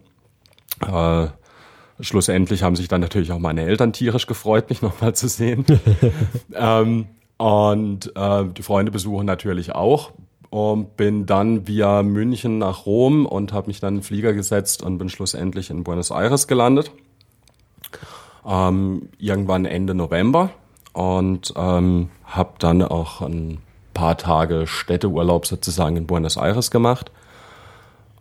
Äh, 0.82 1.28
schlussendlich 2.00 2.64
haben 2.64 2.76
sich 2.76 2.88
dann 2.88 3.02
natürlich 3.02 3.32
auch 3.32 3.40
meine 3.40 3.64
Eltern 3.64 3.94
tierisch 3.94 4.28
gefreut, 4.28 4.70
mich 4.70 4.82
nochmal 4.82 5.16
zu 5.16 5.28
sehen. 5.28 5.66
ähm, 6.54 7.08
und 7.38 8.16
äh, 8.16 8.46
die 8.46 8.64
Freunde 8.64 8.92
besuchen 8.92 9.26
natürlich 9.26 9.74
auch. 9.74 10.12
Und 10.50 10.96
bin 10.96 11.26
dann 11.26 11.68
via 11.68 12.02
München 12.02 12.60
nach 12.60 12.86
Rom 12.86 13.26
und 13.26 13.52
habe 13.52 13.68
mich 13.68 13.82
dann 13.82 13.96
in 13.96 14.00
den 14.00 14.04
Flieger 14.04 14.32
gesetzt 14.32 14.84
und 14.84 14.98
bin 14.98 15.10
schlussendlich 15.10 15.70
in 15.70 15.84
Buenos 15.84 16.12
Aires 16.12 16.48
gelandet. 16.48 16.92
Ähm, 18.46 19.10
irgendwann 19.18 19.66
Ende 19.66 19.96
November 19.96 20.52
und 20.94 21.54
ähm, 21.58 22.10
habe 22.24 22.54
dann 22.60 22.82
auch 22.84 23.22
ein 23.22 23.58
paar 23.94 24.18
Tage 24.18 24.66
Städteurlaub 24.68 25.46
sozusagen 25.46 25.98
in 25.98 26.08
Buenos 26.08 26.38
Aires 26.38 26.72
gemacht. 26.72 27.12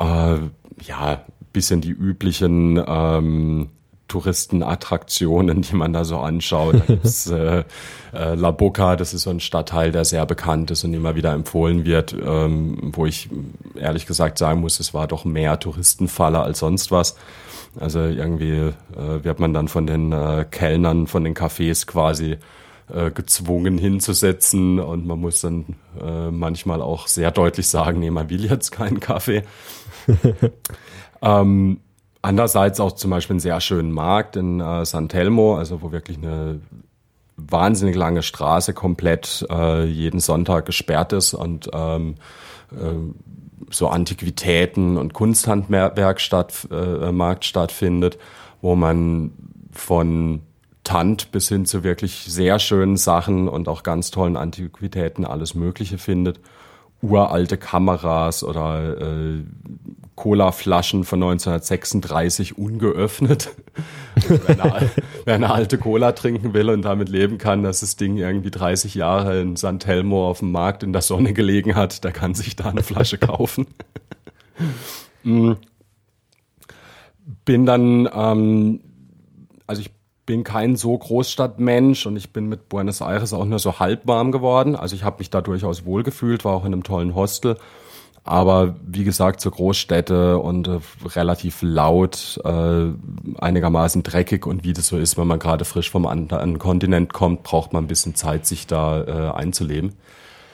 Äh, 0.00 0.38
ja, 0.82 1.24
bisschen 1.54 1.80
die 1.80 1.90
üblichen 1.90 2.82
ähm, 2.86 3.70
Touristenattraktionen, 4.08 5.62
die 5.62 5.74
man 5.74 5.94
da 5.94 6.04
so 6.04 6.18
anschaut. 6.18 6.74
Da 6.74 6.84
gibt's 6.86 7.26
äh, 7.30 7.64
äh, 8.12 8.34
La 8.34 8.50
Boca, 8.50 8.96
das 8.96 9.14
ist 9.14 9.22
so 9.22 9.30
ein 9.30 9.40
Stadtteil, 9.40 9.92
der 9.92 10.04
sehr 10.04 10.26
bekannt 10.26 10.70
ist 10.70 10.84
und 10.84 10.92
immer 10.92 11.14
wieder 11.14 11.32
empfohlen 11.32 11.86
wird, 11.86 12.12
ähm, 12.12 12.92
wo 12.94 13.06
ich 13.06 13.30
ehrlich 13.74 14.06
gesagt 14.06 14.36
sagen 14.36 14.60
muss, 14.60 14.78
es 14.78 14.92
war 14.92 15.06
doch 15.06 15.24
mehr 15.24 15.58
Touristenfalle 15.58 16.40
als 16.40 16.58
sonst 16.58 16.90
was. 16.90 17.16
Also 17.80 18.00
irgendwie 18.00 18.52
äh, 18.52 19.24
wird 19.24 19.40
man 19.40 19.54
dann 19.54 19.68
von 19.68 19.86
den 19.86 20.12
äh, 20.12 20.44
Kellnern, 20.50 21.06
von 21.06 21.24
den 21.24 21.34
Cafés 21.34 21.86
quasi 21.86 22.36
äh, 22.92 23.10
gezwungen 23.10 23.78
hinzusetzen 23.78 24.78
und 24.78 25.06
man 25.06 25.18
muss 25.18 25.40
dann 25.40 25.64
äh, 26.00 26.30
manchmal 26.30 26.82
auch 26.82 27.08
sehr 27.08 27.30
deutlich 27.30 27.66
sagen, 27.66 28.00
nee, 28.00 28.10
man 28.10 28.28
will 28.28 28.44
jetzt 28.44 28.70
keinen 28.70 29.00
Kaffee. 29.00 29.42
ähm, 31.22 31.80
andererseits 32.22 32.80
auch 32.80 32.92
zum 32.92 33.10
Beispiel 33.10 33.34
einen 33.34 33.40
sehr 33.40 33.60
schönen 33.60 33.92
Markt 33.92 34.36
in 34.36 34.60
äh, 34.60 34.84
San 34.84 35.08
Telmo, 35.08 35.56
also 35.56 35.82
wo 35.82 35.92
wirklich 35.92 36.18
eine 36.18 36.60
wahnsinnig 37.36 37.96
lange 37.96 38.22
Straße 38.22 38.74
komplett 38.74 39.46
äh, 39.50 39.84
jeden 39.84 40.20
Sonntag 40.20 40.66
gesperrt 40.66 41.12
ist 41.12 41.34
und 41.34 41.68
ähm, 41.72 42.14
äh, 42.72 43.12
so 43.70 43.88
Antiquitäten 43.88 44.96
und 44.96 45.14
Kunsthandwerk 45.14 46.20
statt, 46.20 46.68
äh, 46.70 47.12
Markt 47.12 47.44
stattfindet, 47.44 48.18
wo 48.60 48.76
man 48.76 49.32
von 49.72 50.42
Tant 50.84 51.32
bis 51.32 51.48
hin 51.48 51.64
zu 51.64 51.82
wirklich 51.82 52.26
sehr 52.28 52.58
schönen 52.58 52.98
Sachen 52.98 53.48
und 53.48 53.68
auch 53.68 53.82
ganz 53.82 54.10
tollen 54.10 54.36
Antiquitäten 54.36 55.24
alles 55.24 55.54
Mögliche 55.54 55.96
findet. 55.96 56.40
Uralte 57.00 57.56
Kameras 57.56 58.44
oder 58.44 59.00
äh, 59.00 59.44
Cola-Flaschen 60.16 61.04
von 61.04 61.22
1936 61.22 62.56
ungeöffnet. 62.56 63.50
wer, 64.28 64.64
eine, 64.64 64.90
wer, 65.24 65.34
eine, 65.34 65.52
alte 65.52 65.78
Cola 65.78 66.12
trinken 66.12 66.54
will 66.54 66.70
und 66.70 66.82
damit 66.82 67.08
leben 67.08 67.38
kann, 67.38 67.62
dass 67.62 67.80
das 67.80 67.96
Ding 67.96 68.16
irgendwie 68.16 68.50
30 68.50 68.94
Jahre 68.94 69.40
in 69.40 69.56
San 69.56 69.80
Telmo 69.80 70.28
auf 70.28 70.38
dem 70.38 70.52
Markt 70.52 70.82
in 70.82 70.92
der 70.92 71.02
Sonne 71.02 71.32
gelegen 71.32 71.74
hat, 71.74 72.04
der 72.04 72.12
kann 72.12 72.34
sich 72.34 72.54
da 72.56 72.64
eine 72.66 72.82
Flasche 72.82 73.18
kaufen. 73.18 73.66
Mm. 75.26 75.54
bin 77.46 77.64
dann, 77.64 78.06
ähm, 78.14 78.80
also 79.66 79.80
ich 79.80 79.90
bin 80.26 80.44
kein 80.44 80.76
so 80.76 80.96
Großstadtmensch 80.96 82.06
und 82.06 82.16
ich 82.16 82.30
bin 82.30 82.46
mit 82.46 82.68
Buenos 82.68 83.00
Aires 83.00 83.32
auch 83.32 83.46
nur 83.46 83.58
so 83.58 83.78
halb 83.78 84.06
warm 84.06 84.32
geworden. 84.32 84.76
Also 84.76 84.94
ich 84.94 85.02
habe 85.02 85.18
mich 85.18 85.30
da 85.30 85.40
durchaus 85.40 85.86
wohlgefühlt, 85.86 86.44
war 86.44 86.52
auch 86.52 86.64
in 86.64 86.72
einem 86.72 86.82
tollen 86.82 87.14
Hostel. 87.14 87.56
Aber 88.26 88.76
wie 88.86 89.04
gesagt, 89.04 89.42
so 89.42 89.50
Großstädte 89.50 90.38
und 90.38 90.66
äh, 90.66 90.80
relativ 91.14 91.58
laut, 91.60 92.40
äh, 92.42 92.86
einigermaßen 93.38 94.02
dreckig 94.02 94.46
und 94.46 94.64
wie 94.64 94.72
das 94.72 94.86
so 94.86 94.96
ist, 94.96 95.18
wenn 95.18 95.26
man 95.26 95.38
gerade 95.38 95.66
frisch 95.66 95.90
vom 95.90 96.06
anderen 96.06 96.58
Kontinent 96.58 97.12
kommt, 97.12 97.42
braucht 97.42 97.74
man 97.74 97.84
ein 97.84 97.86
bisschen 97.86 98.14
Zeit, 98.14 98.46
sich 98.46 98.66
da 98.66 99.02
äh, 99.02 99.36
einzuleben. 99.36 99.92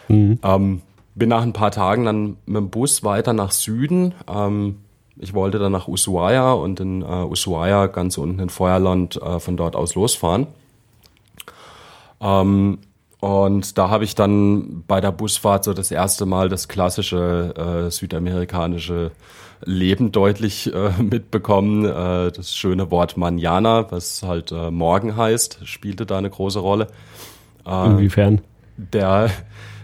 Mhm. 0.09 0.41
Ähm, 0.43 0.83
bin 1.15 1.29
nach 1.29 1.43
ein 1.43 1.53
paar 1.53 1.71
Tagen 1.71 2.05
dann 2.05 2.37
mit 2.47 2.57
dem 2.57 2.71
Bus 2.71 3.05
weiter 3.05 3.33
nach 3.33 3.53
Süden. 3.53 4.15
Ähm, 4.29 4.79
ich 5.17 5.33
wollte 5.33 5.61
dann 5.61 5.71
nach 5.71 5.87
Ushuaia 5.87 6.53
und 6.53 6.81
in 6.81 7.03
äh, 7.03 7.05
Ushuaia 7.05 7.87
ganz 7.87 8.19
unten 8.19 8.41
in 8.41 8.49
Feuerland 8.49 9.21
äh, 9.23 9.39
von 9.39 9.57
dort 9.57 9.77
aus 9.77 9.95
losfahren. 9.95 10.49
Ähm, 12.21 12.79
und 13.21 13.77
da 13.77 13.91
habe 13.91 14.05
ich 14.05 14.15
dann 14.15 14.83
bei 14.87 15.01
der 15.01 15.13
Busfahrt 15.13 15.65
so 15.65 15.75
das 15.75 15.91
erste 15.91 16.25
Mal 16.25 16.49
das 16.49 16.69
klassische 16.69 17.87
äh, 17.87 17.91
südamerikanische 17.91 19.11
Leben 19.63 20.11
deutlich 20.11 20.73
äh, 20.73 20.91
mitbekommen. 21.03 21.85
Äh, 21.85 22.33
das 22.33 22.55
schöne 22.55 22.91
Wort 22.91 23.19
Manana, 23.19 23.91
was 23.91 24.23
halt 24.23 24.53
äh, 24.53 24.71
morgen 24.71 25.17
heißt, 25.17 25.61
spielte 25.65 26.07
da 26.07 26.17
eine 26.17 26.31
große 26.31 26.61
Rolle. 26.61 26.87
Äh, 27.67 27.87
Inwiefern? 27.87 28.41
Der, 28.79 29.31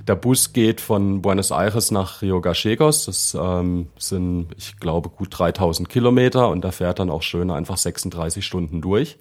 der 0.08 0.14
Bus 0.14 0.54
geht 0.54 0.80
von 0.80 1.20
Buenos 1.20 1.50
Aires 1.50 1.90
nach 1.90 2.22
Rio 2.22 2.40
Gallegos. 2.40 3.04
Das 3.04 3.36
ähm, 3.38 3.88
sind, 3.98 4.48
ich 4.56 4.80
glaube, 4.80 5.10
gut 5.10 5.28
3000 5.38 5.90
Kilometer 5.90 6.48
und 6.48 6.64
da 6.64 6.72
fährt 6.72 7.00
dann 7.00 7.10
auch 7.10 7.22
schön 7.22 7.50
einfach 7.50 7.76
36 7.76 8.46
Stunden 8.46 8.80
durch. 8.80 9.18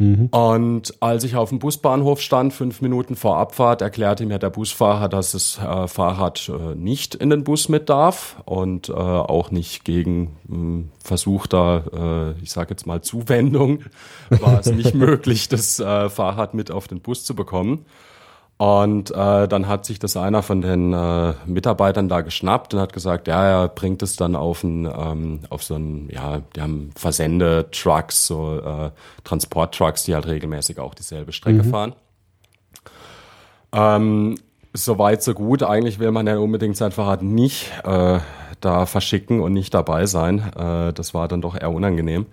Mhm. 0.00 0.28
Und 0.28 0.94
als 1.00 1.24
ich 1.24 1.36
auf 1.36 1.50
dem 1.50 1.58
Busbahnhof 1.58 2.22
stand, 2.22 2.54
fünf 2.54 2.80
Minuten 2.80 3.16
vor 3.16 3.36
Abfahrt, 3.36 3.82
erklärte 3.82 4.24
mir 4.24 4.38
der 4.38 4.48
Busfahrer, 4.48 5.10
dass 5.10 5.32
das 5.32 5.58
äh, 5.58 5.86
Fahrrad 5.88 6.48
äh, 6.48 6.74
nicht 6.74 7.14
in 7.14 7.28
den 7.28 7.44
Bus 7.44 7.68
mit 7.68 7.90
darf 7.90 8.42
und 8.46 8.88
äh, 8.88 8.92
auch 8.92 9.50
nicht 9.50 9.84
gegen 9.84 10.38
hm, 10.48 10.88
versuchter, 11.04 12.34
äh, 12.38 12.42
ich 12.42 12.50
sage 12.50 12.70
jetzt 12.70 12.86
mal 12.86 13.02
Zuwendung, 13.02 13.82
war 14.30 14.58
es 14.58 14.72
nicht 14.72 14.94
möglich, 14.94 15.48
das 15.48 15.78
äh, 15.78 16.08
Fahrrad 16.08 16.54
mit 16.54 16.70
auf 16.70 16.88
den 16.88 17.00
Bus 17.02 17.24
zu 17.24 17.34
bekommen. 17.34 17.84
Und 18.60 19.10
äh, 19.12 19.48
dann 19.48 19.68
hat 19.68 19.86
sich 19.86 20.00
das 20.00 20.18
einer 20.18 20.42
von 20.42 20.60
den 20.60 20.92
äh, 20.92 21.32
Mitarbeitern 21.46 22.10
da 22.10 22.20
geschnappt 22.20 22.74
und 22.74 22.80
hat 22.80 22.92
gesagt, 22.92 23.26
ja, 23.26 23.62
er 23.62 23.68
bringt 23.68 24.02
es 24.02 24.16
dann 24.16 24.36
auf 24.36 24.62
ein, 24.62 24.84
ähm, 24.84 25.40
auf 25.48 25.64
so 25.64 25.76
ein, 25.76 26.10
ja, 26.10 26.42
die 26.54 26.60
haben 26.60 26.90
Versendetrucks, 26.94 28.26
so 28.26 28.58
äh, 28.58 28.90
Transporttrucks, 29.24 30.04
die 30.04 30.14
halt 30.14 30.26
regelmäßig 30.26 30.78
auch 30.78 30.92
dieselbe 30.92 31.32
Strecke 31.32 31.62
mhm. 31.62 31.70
fahren. 31.70 31.94
Ähm, 33.72 34.34
Soweit 34.74 35.22
so 35.22 35.32
gut. 35.32 35.62
Eigentlich 35.62 35.98
will 35.98 36.10
man 36.10 36.26
ja 36.26 36.36
unbedingt 36.36 36.76
sein 36.76 36.92
Fahrrad 36.92 37.22
nicht 37.22 37.72
äh, 37.84 38.18
da 38.60 38.84
verschicken 38.84 39.40
und 39.40 39.54
nicht 39.54 39.72
dabei 39.72 40.04
sein. 40.04 40.52
Äh, 40.54 40.92
das 40.92 41.14
war 41.14 41.28
dann 41.28 41.40
doch 41.40 41.56
eher 41.58 41.72
unangenehm. 41.72 42.26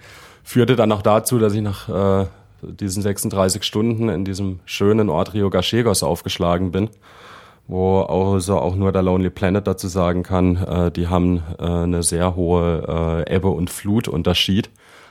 Führte 0.44 0.76
dann 0.76 0.92
auch 0.92 1.02
dazu, 1.02 1.40
dass 1.40 1.54
ich 1.54 1.62
nach 1.62 1.88
äh, 1.88 2.26
diesen 2.62 3.02
36 3.02 3.64
Stunden 3.64 4.10
in 4.10 4.26
diesem 4.26 4.60
schönen 4.66 5.10
Ort 5.10 5.34
Rio 5.34 5.50
Gallegos 5.50 6.04
aufgeschlagen 6.04 6.72
bin, 6.72 6.90
wo 7.68 8.02
also 8.02 8.60
auch 8.60 8.76
nur 8.76 8.92
der 8.92 9.04
Lonely 9.04 9.30
Planet 9.30 9.68
dazu 9.68 9.88
sagen 9.88 10.24
kann, 10.24 10.56
äh, 10.58 10.92
die 10.92 11.08
haben 11.08 11.44
äh, 11.60 11.64
eine 11.64 12.04
sehr 12.04 12.36
hohe 12.36 13.26
äh, 13.28 13.36
Ebbe- 13.36 13.50
und 13.50 13.70
Flutunterschied. 13.70 14.70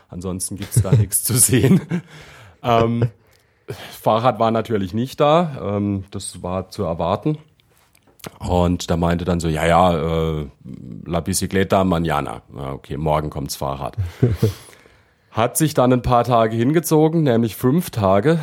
Ansonsten 0.09 0.57
gibt's 0.57 0.83
da 0.83 0.91
nichts 0.97 1.25
zu 1.25 1.35
sehen. 1.35 1.81
Ähm, 2.63 3.11
Fahrrad 4.01 4.41
war 4.41 4.51
natürlich 4.51 4.93
nicht 4.93 5.21
da, 5.21 5.77
ähm, 5.77 6.05
das 6.11 6.43
war 6.43 6.69
zu 6.71 6.83
erwarten. 6.83 7.39
Und 8.41 8.91
da 8.91 8.97
meinte 8.97 9.25
dann 9.25 9.39
so, 9.39 9.49
ja, 9.49 9.67
ja, 9.67 10.39
äh, 10.41 10.47
la 11.05 11.21
bicicleta 11.21 11.85
mañana. 11.85 12.43
Okay, 12.55 12.97
morgen 12.97 13.31
kommt's 13.31 13.55
Fahrrad. 13.55 13.97
Hat 15.37 15.59
sich 15.59 15.75
dann 15.75 15.93
ein 15.93 16.01
paar 16.01 16.25
Tage 16.25 16.57
hingezogen, 16.57 17.25
nämlich 17.25 17.57
fünf 17.57 17.91
Tage, 17.91 18.39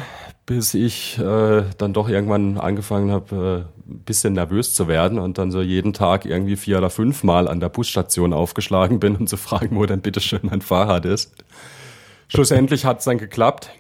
bis 0.46 0.76
ich 0.76 1.18
äh, 1.18 1.64
dann 1.80 1.92
doch 1.92 2.08
irgendwann 2.08 2.60
angefangen 2.60 3.10
habe, 3.10 3.66
äh, 3.88 3.92
ein 3.92 4.04
bisschen 4.06 4.34
nervös 4.34 4.76
zu 4.76 4.88
werden 4.88 5.18
und 5.18 5.40
dann 5.40 5.50
so 5.50 5.64
jeden 5.64 5.94
Tag 5.94 6.24
irgendwie 6.24 6.56
vier 6.56 6.78
oder 6.78 6.92
fünf 6.92 7.24
Mal 7.24 7.48
an 7.48 7.60
der 7.60 7.70
Busstation 7.70 8.32
aufgeschlagen 8.32 9.00
bin, 9.00 9.16
um 9.16 9.26
zu 9.26 9.38
fragen, 9.38 9.76
wo 9.76 9.88
denn 9.88 10.02
bitteschön 10.02 10.42
mein 10.44 10.62
Fahrrad 10.62 11.06
ist. 11.06 11.34
Schlussendlich 12.28 12.86
hat 12.86 13.00
es 13.00 13.06
dann 13.06 13.18
geklappt. 13.18 13.72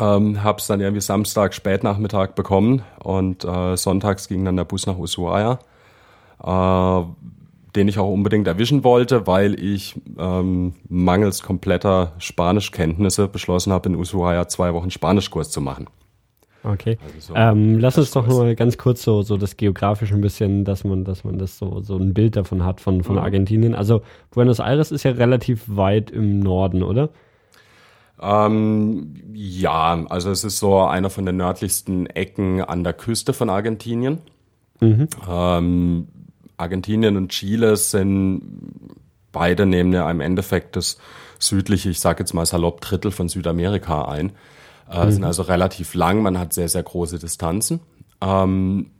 Ähm, 0.00 0.42
hab's 0.42 0.66
dann 0.66 0.80
irgendwie 0.80 1.02
Samstag 1.02 1.54
Spätnachmittag 1.54 2.32
bekommen 2.32 2.82
und 3.04 3.44
äh, 3.44 3.76
sonntags 3.76 4.26
ging 4.26 4.44
dann 4.44 4.56
der 4.56 4.64
Bus 4.64 4.84
nach 4.84 4.98
Ushuaia. 4.98 5.60
Äh, 6.42 7.04
den 7.76 7.88
ich 7.88 7.98
auch 7.98 8.10
unbedingt 8.10 8.46
erwischen 8.46 8.84
wollte, 8.84 9.26
weil 9.26 9.62
ich 9.62 10.00
ähm, 10.18 10.74
mangels 10.88 11.42
kompletter 11.42 12.12
Spanischkenntnisse 12.18 13.28
beschlossen 13.28 13.72
habe, 13.72 13.88
in 13.88 13.96
Ushuaia 13.96 14.48
zwei 14.48 14.74
Wochen 14.74 14.90
Spanischkurs 14.90 15.50
zu 15.50 15.60
machen. 15.60 15.86
Okay. 16.62 16.98
Also 17.02 17.32
so 17.32 17.34
ähm, 17.36 17.78
lass 17.78 17.96
uns 17.96 18.10
doch 18.10 18.26
nur 18.26 18.54
ganz 18.54 18.76
kurz 18.76 19.02
so, 19.02 19.22
so 19.22 19.36
das 19.36 19.56
geografische 19.56 20.14
ein 20.14 20.20
bisschen, 20.20 20.64
dass 20.64 20.84
man, 20.84 21.04
dass 21.04 21.24
man 21.24 21.38
das 21.38 21.56
so, 21.56 21.80
so 21.80 21.96
ein 21.96 22.12
Bild 22.12 22.36
davon 22.36 22.64
hat 22.64 22.80
von, 22.80 23.02
von 23.02 23.16
mhm. 23.16 23.22
Argentinien. 23.22 23.74
Also 23.74 24.02
Buenos 24.30 24.58
Aires 24.58 24.92
ist 24.92 25.04
ja 25.04 25.12
relativ 25.12 25.64
weit 25.66 26.10
im 26.10 26.40
Norden, 26.40 26.82
oder? 26.82 27.08
Ähm, 28.20 29.14
ja, 29.32 30.04
also 30.10 30.30
es 30.30 30.44
ist 30.44 30.58
so 30.58 30.80
einer 30.80 31.08
von 31.08 31.24
den 31.24 31.38
nördlichsten 31.38 32.06
Ecken 32.06 32.60
an 32.60 32.84
der 32.84 32.92
Küste 32.92 33.32
von 33.32 33.48
Argentinien. 33.48 34.18
Mhm. 34.80 35.08
Ähm, 35.28 36.08
Argentinien 36.60 37.16
und 37.16 37.30
Chile 37.30 37.76
sind 37.76 38.42
beide 39.32 39.66
nehmen 39.66 39.92
ja 39.92 40.10
im 40.10 40.20
Endeffekt 40.20 40.76
das 40.76 40.98
südliche, 41.38 41.90
ich 41.90 42.00
sage 42.00 42.20
jetzt 42.20 42.34
mal 42.34 42.46
salopp 42.46 42.80
Drittel 42.80 43.10
von 43.10 43.28
Südamerika 43.28 44.04
ein. 44.04 44.32
Äh, 44.90 45.06
mhm. 45.06 45.12
Sind 45.12 45.24
also 45.24 45.42
relativ 45.42 45.94
lang, 45.94 46.22
man 46.22 46.38
hat 46.38 46.52
sehr, 46.52 46.68
sehr 46.68 46.82
große 46.82 47.18
Distanzen. 47.18 47.80
Ähm, 48.20 48.90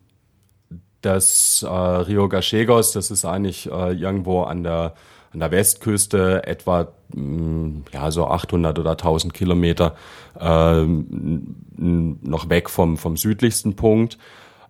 das 1.02 1.62
äh, 1.62 1.69
Rio 1.69 2.29
Gallegos, 2.29 2.93
das 2.93 3.11
ist 3.11 3.25
eigentlich 3.25 3.71
äh, 3.71 3.93
irgendwo 3.93 4.43
an 4.43 4.62
der 4.62 4.95
an 5.33 5.38
der 5.38 5.52
Westküste 5.52 6.45
etwa 6.45 6.88
mh, 7.14 7.23
mm, 7.23 7.85
ja 7.93 8.11
so 8.11 8.26
800 8.26 8.79
oder 8.81 8.90
1000 8.93 9.33
Kilometer 9.33 9.95
äh, 10.38 10.85
noch 10.85 12.49
weg 12.49 12.69
vom 12.69 12.97
vom 12.97 13.17
südlichsten 13.17 13.76
Punkt. 13.76 14.19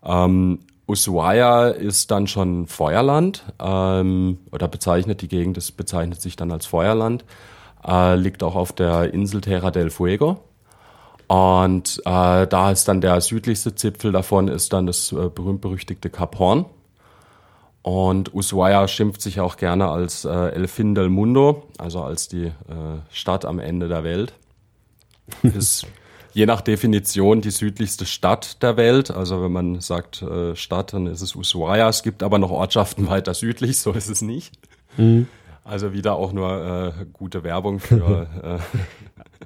Ähm, 0.05 0.61
Ushuaia 0.91 1.69
ist 1.69 2.11
dann 2.11 2.27
schon 2.27 2.67
Feuerland 2.67 3.45
ähm, 3.61 4.39
oder 4.51 4.69
bezeichnet 4.69 5.23
die 5.23 5.29
Gegend, 5.29 5.57
das 5.57 5.71
bezeichnet 5.71 6.21
sich 6.21 6.37
dann 6.37 6.51
als 6.51 6.67
Feuerland. 6.67 7.25
äh, 7.87 8.17
liegt 8.17 8.43
auch 8.43 8.57
auf 8.57 8.73
der 8.73 9.15
Insel 9.15 9.41
Terra 9.41 9.71
del 9.71 9.91
Fuego. 9.91 10.41
Und 11.29 12.03
äh, 12.05 12.47
da 12.47 12.71
ist 12.73 12.89
dann 12.89 13.01
der 13.01 13.21
südlichste 13.21 13.75
Zipfel 13.75 14.11
davon, 14.11 14.49
ist 14.49 14.73
dann 14.73 14.87
das 14.87 15.13
äh, 15.13 15.29
berühmt-berüchtigte 15.29 16.11
Kap 16.11 16.39
Horn. 16.39 16.67
Und 17.83 18.35
Ushuaia 18.35 18.87
schimpft 18.89 19.23
sich 19.23 19.41
auch 19.41 19.57
gerne 19.57 19.89
als 19.89 20.25
äh, 20.25 20.29
El 20.31 20.67
Fin 20.67 20.95
del 20.95 21.09
Mundo, 21.09 21.69
also 21.79 22.03
als 22.03 22.29
die 22.29 22.47
äh, 22.47 22.53
Stadt 23.11 23.45
am 23.45 23.59
Ende 23.59 23.89
der 23.89 24.05
Welt. 24.05 24.35
ist 25.43 25.87
je 26.33 26.47
nach 26.47 26.61
Definition 26.61 27.41
die 27.41 27.51
südlichste 27.51 28.07
Stadt 28.07 28.63
der 28.63 28.77
Welt. 28.77 29.11
Also 29.11 29.43
wenn 29.43 29.53
man 29.53 29.81
sagt 29.81 30.23
äh, 30.23 30.55
Stadt, 30.57 30.93
dann 30.93 31.07
ist 31.07 31.23
es 31.23 31.35
Ushuaia. 31.35 31.89
Es 31.89 32.03
gibt 32.03 32.23
aber 32.23 32.39
noch 32.39 32.51
Ortschaften 32.51 33.07
weiter 33.09 33.35
südlich, 33.35 33.79
so 33.79 33.93
ist 33.93 34.09
es 34.09 34.23
nicht. 34.23 34.53
Mhm. 34.97 35.27
Also 35.65 35.93
wieder 35.93 36.15
auch 36.15 36.33
nur 36.33 36.95
äh, 36.99 37.05
gute 37.13 37.45
Werbung 37.45 37.81
für. 37.81 38.27
Äh, 38.43 38.59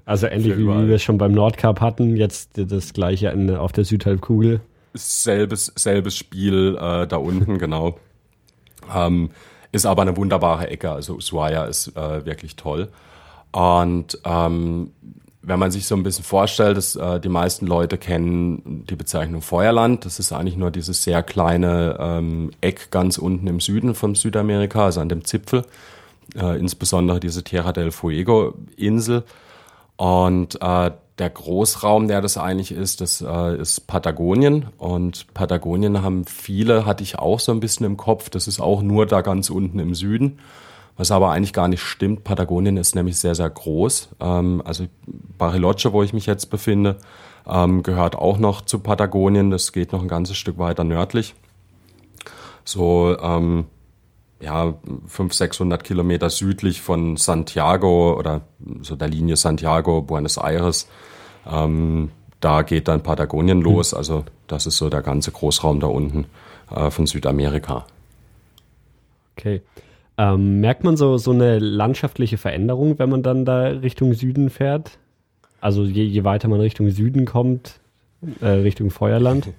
also 0.07 0.27
ähnlich 0.27 0.57
wie, 0.59 0.67
wir 0.67 0.95
es 0.95 1.03
schon 1.03 1.19
beim 1.19 1.33
Nordkap 1.33 1.81
hatten, 1.81 2.17
jetzt 2.17 2.51
das 2.55 2.93
gleiche 2.93 3.29
in, 3.29 3.55
auf 3.55 3.73
der 3.73 3.85
Südhalbkugel. 3.85 4.61
Selbes, 4.93 5.73
selbes 5.77 6.17
Spiel 6.17 6.77
äh, 6.77 7.07
da 7.07 7.17
unten, 7.17 7.59
genau. 7.59 7.99
Ähm, 8.95 9.31
ist 9.73 9.87
aber 9.87 10.03
eine 10.03 10.17
wunderbare 10.17 10.69
Ecke. 10.69 10.91
Also 10.91 11.15
Ushuaia 11.15 11.65
ist 11.65 11.97
äh, 11.97 12.27
wirklich 12.27 12.57
toll. 12.57 12.89
Und 13.53 14.19
ähm, 14.25 14.91
wenn 15.47 15.59
man 15.59 15.71
sich 15.71 15.87
so 15.87 15.95
ein 15.95 16.03
bisschen 16.03 16.25
vorstellt, 16.25 16.77
dass 16.77 16.97
äh, 16.97 17.21
die 17.21 17.29
meisten 17.29 17.67
Leute 17.67 17.99
kennen 17.99 18.85
die 18.89 18.97
Bezeichnung 18.97 19.43
Feuerland. 19.43 20.05
Das 20.05 20.19
ist 20.19 20.33
eigentlich 20.33 20.57
nur 20.57 20.71
dieses 20.71 21.03
sehr 21.03 21.23
kleine 21.23 21.97
ähm, 22.01 22.51
Eck 22.61 22.91
ganz 22.91 23.19
unten 23.19 23.47
im 23.47 23.61
Süden 23.61 23.95
von 23.95 24.15
Südamerika, 24.15 24.87
also 24.87 25.01
an 25.01 25.09
dem 25.09 25.25
Zipfel. 25.25 25.65
Äh, 26.37 26.59
insbesondere 26.59 27.21
diese 27.21 27.45
Tierra 27.45 27.73
del 27.73 27.91
Fuego 27.91 28.55
Insel. 28.77 29.25
Und 29.97 30.61
äh, 30.61 30.91
der 31.19 31.31
Großraum, 31.31 32.09
der 32.09 32.21
das 32.21 32.37
eigentlich 32.39 32.73
ist, 32.73 33.01
das 33.01 33.21
äh, 33.21 33.57
ist 33.57 33.87
Patagonien. 33.87 34.67
Und 34.79 35.33
Patagonien 35.35 36.03
haben 36.03 36.25
viele, 36.25 36.87
hatte 36.87 37.05
ich 37.05 37.19
auch 37.19 37.39
so 37.39 37.53
ein 37.53 37.61
bisschen 37.61 37.87
im 37.87 37.97
Kopf. 37.97 38.31
Das 38.31 38.49
ist 38.49 38.61
auch 38.61 38.83
nur 38.83 39.07
da 39.07 39.21
ganz 39.21 39.51
unten 39.51 39.79
im 39.79 39.95
Süden. 39.95 40.39
Was 40.97 41.11
aber 41.11 41.31
eigentlich 41.31 41.53
gar 41.53 41.69
nicht 41.69 41.83
stimmt. 41.83 42.23
Patagonien 42.23 42.77
ist 42.77 42.95
nämlich 42.95 43.17
sehr, 43.17 43.35
sehr 43.35 43.51
groß. 43.51 44.11
Ähm, 44.21 44.63
also 44.65 44.87
Bariloche, 45.07 45.93
wo 45.93 46.03
ich 46.03 46.13
mich 46.13 46.27
jetzt 46.27 46.51
befinde, 46.51 46.99
ähm, 47.47 47.83
gehört 47.83 48.17
auch 48.17 48.39
noch 48.39 48.63
zu 48.63 48.79
Patagonien. 48.79 49.51
Das 49.51 49.73
geht 49.73 49.93
noch 49.93 50.03
ein 50.03 50.09
ganzes 50.09 50.37
Stück 50.37 50.59
weiter 50.59 50.85
nördlich. 50.85 51.35
So, 52.65 53.17
ähm, 53.21 53.67
ja, 54.41 54.75
500, 55.07 55.35
600 55.35 55.85
Kilometer 55.85 56.31
südlich 56.31 56.81
von 56.81 57.17
Santiago 57.17 58.17
oder 58.17 58.43
so 58.83 58.95
der 58.95 59.09
Linie 59.09 59.37
Santiago, 59.37 60.03
Buenos 60.03 60.37
Aires. 60.37 60.89
Ähm, 61.47 62.11
da 62.41 62.63
geht 62.63 62.89
dann 62.89 63.03
Patagonien 63.03 63.59
hm. 63.59 63.65
los. 63.65 63.95
Also 63.95 64.25
das 64.47 64.67
ist 64.67 64.77
so 64.77 64.91
der 64.91 65.03
ganze 65.03 65.33
Großraum 65.33 65.81
da 65.81 65.87
unten 65.89 66.27
äh, 66.71 66.91
von 66.91 67.07
Südamerika. 67.07 67.87
Okay. 69.37 69.63
Ähm, 70.17 70.61
merkt 70.61 70.85
man 70.85 70.97
so, 70.97 71.19
so 71.19 71.33
eine 71.33 71.59
landschaftliche 71.59 72.39
Veränderung, 72.39 72.99
wenn 72.99 73.11
man 73.11 73.23
dann 73.23 73.45
da 73.45 73.65
Richtung 73.65 74.15
Süden 74.15 74.51
fährt? 74.51 74.99
Also 75.61 75.83
je, 75.85 76.05
je 76.05 76.25
weiter 76.25 76.49
man 76.49 76.61
Richtung 76.61 76.91
Süden 76.91 77.25
kommt, 77.25 77.81
äh, 78.41 78.47
Richtung 78.47 78.91
Feuerland? 78.91 79.49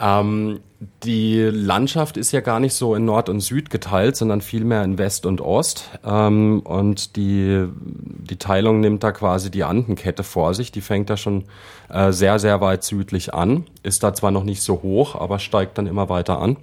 Ähm, 0.00 0.60
die 1.04 1.42
Landschaft 1.42 2.16
ist 2.16 2.32
ja 2.32 2.40
gar 2.40 2.58
nicht 2.58 2.72
so 2.72 2.94
in 2.94 3.04
Nord 3.04 3.28
und 3.28 3.40
Süd 3.40 3.68
geteilt, 3.68 4.16
sondern 4.16 4.40
vielmehr 4.40 4.82
in 4.82 4.96
West 4.96 5.26
und 5.26 5.42
Ost. 5.42 5.90
Ähm, 6.04 6.60
und 6.60 7.16
die, 7.16 7.66
die 7.76 8.38
Teilung 8.38 8.80
nimmt 8.80 9.04
da 9.04 9.12
quasi 9.12 9.50
die 9.50 9.64
Andenkette 9.64 10.22
vor 10.22 10.54
sich. 10.54 10.72
Die 10.72 10.80
fängt 10.80 11.10
da 11.10 11.18
schon 11.18 11.44
äh, 11.90 12.12
sehr, 12.12 12.38
sehr 12.38 12.62
weit 12.62 12.82
südlich 12.82 13.34
an. 13.34 13.66
Ist 13.82 14.02
da 14.02 14.14
zwar 14.14 14.30
noch 14.30 14.44
nicht 14.44 14.62
so 14.62 14.80
hoch, 14.82 15.16
aber 15.16 15.38
steigt 15.38 15.76
dann 15.76 15.86
immer 15.86 16.08
weiter 16.08 16.40
an. 16.40 16.56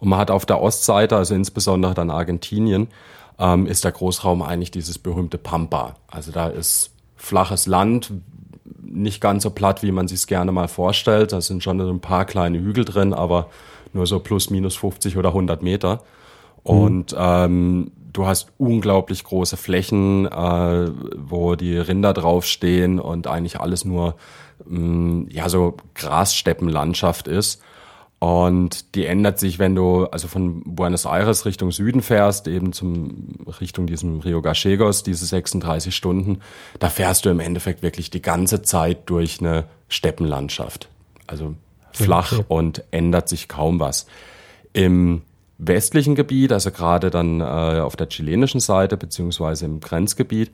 Und 0.00 0.08
man 0.08 0.18
hat 0.18 0.30
auf 0.30 0.46
der 0.46 0.60
Ostseite, 0.60 1.16
also 1.16 1.34
insbesondere 1.34 1.94
dann 1.94 2.10
Argentinien, 2.10 2.88
ähm, 3.38 3.66
ist 3.66 3.84
der 3.84 3.92
Großraum 3.92 4.42
eigentlich 4.42 4.70
dieses 4.70 4.98
berühmte 4.98 5.38
Pampa. 5.38 5.96
Also 6.08 6.32
da 6.32 6.48
ist 6.48 6.90
flaches 7.16 7.66
Land, 7.66 8.12
nicht 8.82 9.20
ganz 9.20 9.42
so 9.44 9.50
platt, 9.50 9.82
wie 9.82 9.92
man 9.92 10.08
sich 10.08 10.18
es 10.18 10.26
gerne 10.26 10.52
mal 10.52 10.68
vorstellt. 10.68 11.32
Da 11.32 11.40
sind 11.40 11.62
schon 11.62 11.80
ein 11.80 12.00
paar 12.00 12.24
kleine 12.24 12.58
Hügel 12.58 12.84
drin, 12.84 13.14
aber 13.14 13.48
nur 13.92 14.06
so 14.06 14.20
plus 14.20 14.50
minus 14.50 14.76
50 14.76 15.16
oder 15.16 15.28
100 15.30 15.62
Meter. 15.62 16.02
Und 16.62 17.12
mhm. 17.12 17.18
ähm, 17.18 17.92
du 18.12 18.26
hast 18.26 18.48
unglaublich 18.58 19.24
große 19.24 19.56
Flächen, 19.56 20.26
äh, 20.26 20.90
wo 21.16 21.54
die 21.54 21.76
Rinder 21.76 22.12
draufstehen 22.12 22.98
und 22.98 23.26
eigentlich 23.26 23.60
alles 23.60 23.84
nur 23.84 24.16
mh, 24.66 24.78
mm, 24.78 25.28
ja 25.30 25.48
so 25.48 25.76
Grassteppenlandschaft 25.94 27.28
ist. 27.28 27.62
Und 28.20 28.94
die 28.94 29.06
ändert 29.06 29.38
sich, 29.38 29.58
wenn 29.58 29.74
du 29.74 30.04
also 30.04 30.28
von 30.28 30.62
Buenos 30.64 31.06
Aires 31.06 31.46
Richtung 31.46 31.72
Süden 31.72 32.02
fährst, 32.02 32.46
eben 32.48 32.74
zum 32.74 33.38
Richtung 33.60 33.86
diesem 33.86 34.20
Rio 34.20 34.42
Gallegos, 34.42 35.02
diese 35.02 35.24
36 35.24 35.96
Stunden, 35.96 36.40
da 36.78 36.90
fährst 36.90 37.24
du 37.24 37.30
im 37.30 37.40
Endeffekt 37.40 37.82
wirklich 37.82 38.10
die 38.10 38.20
ganze 38.20 38.60
Zeit 38.60 39.08
durch 39.08 39.40
eine 39.40 39.64
Steppenlandschaft. 39.88 40.90
Also 41.26 41.54
flach 41.92 42.32
okay. 42.32 42.44
und 42.48 42.84
ändert 42.90 43.30
sich 43.30 43.48
kaum 43.48 43.80
was. 43.80 44.04
Im 44.74 45.22
westlichen 45.56 46.14
Gebiet, 46.14 46.52
also 46.52 46.70
gerade 46.70 47.08
dann 47.08 47.40
äh, 47.40 47.44
auf 47.44 47.96
der 47.96 48.08
chilenischen 48.08 48.60
Seite 48.60 48.98
beziehungsweise 48.98 49.64
im 49.64 49.80
Grenzgebiet, 49.80 50.50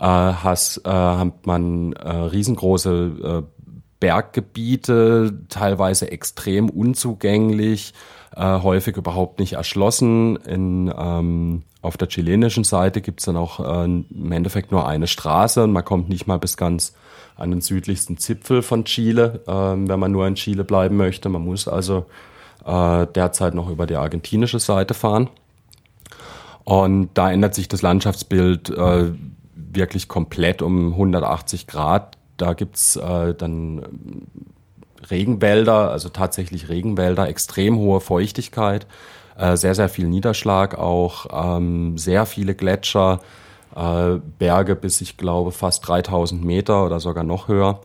äh, 0.00 0.04
has, 0.04 0.80
äh, 0.84 0.90
hat 0.90 1.46
man 1.46 1.92
äh, 1.92 2.10
riesengroße 2.10 3.44
äh, 3.46 3.63
Berggebiete, 4.00 5.38
teilweise 5.48 6.10
extrem 6.10 6.68
unzugänglich, 6.68 7.94
äh, 8.36 8.60
häufig 8.60 8.96
überhaupt 8.96 9.38
nicht 9.38 9.54
erschlossen. 9.54 10.36
In, 10.36 10.92
ähm, 10.96 11.62
auf 11.82 11.96
der 11.96 12.08
chilenischen 12.08 12.64
Seite 12.64 13.00
gibt's 13.00 13.24
dann 13.24 13.36
auch 13.36 13.60
äh, 13.60 13.84
im 13.84 14.32
Endeffekt 14.32 14.72
nur 14.72 14.86
eine 14.88 15.06
Straße 15.06 15.62
und 15.62 15.72
man 15.72 15.84
kommt 15.84 16.08
nicht 16.08 16.26
mal 16.26 16.38
bis 16.38 16.56
ganz 16.56 16.94
an 17.36 17.50
den 17.50 17.60
südlichsten 17.60 18.16
Zipfel 18.16 18.62
von 18.62 18.84
Chile, 18.84 19.42
äh, 19.46 19.52
wenn 19.52 20.00
man 20.00 20.12
nur 20.12 20.26
in 20.26 20.34
Chile 20.34 20.64
bleiben 20.64 20.96
möchte. 20.96 21.28
Man 21.28 21.44
muss 21.44 21.68
also 21.68 22.06
äh, 22.64 23.06
derzeit 23.06 23.54
noch 23.54 23.68
über 23.68 23.86
die 23.86 23.96
argentinische 23.96 24.58
Seite 24.58 24.94
fahren. 24.94 25.28
Und 26.64 27.10
da 27.14 27.30
ändert 27.30 27.54
sich 27.54 27.68
das 27.68 27.82
Landschaftsbild 27.82 28.70
äh, 28.70 29.12
wirklich 29.54 30.08
komplett 30.08 30.62
um 30.62 30.92
180 30.92 31.66
Grad. 31.66 32.16
Da 32.36 32.52
gibt's 32.54 32.96
äh, 32.96 33.34
dann 33.34 34.26
Regenwälder, 35.10 35.90
also 35.90 36.08
tatsächlich 36.08 36.68
Regenwälder, 36.68 37.28
extrem 37.28 37.76
hohe 37.76 38.00
Feuchtigkeit, 38.00 38.86
äh, 39.36 39.56
sehr, 39.56 39.74
sehr 39.74 39.88
viel 39.88 40.08
Niederschlag 40.08 40.78
auch, 40.78 41.26
ähm, 41.32 41.98
sehr 41.98 42.26
viele 42.26 42.54
Gletscher, 42.54 43.20
äh, 43.74 44.18
Berge 44.38 44.76
bis, 44.76 45.00
ich 45.00 45.16
glaube, 45.16 45.52
fast 45.52 45.86
3000 45.86 46.44
Meter 46.44 46.86
oder 46.86 47.00
sogar 47.00 47.24
noch 47.24 47.48
höher. 47.48 47.80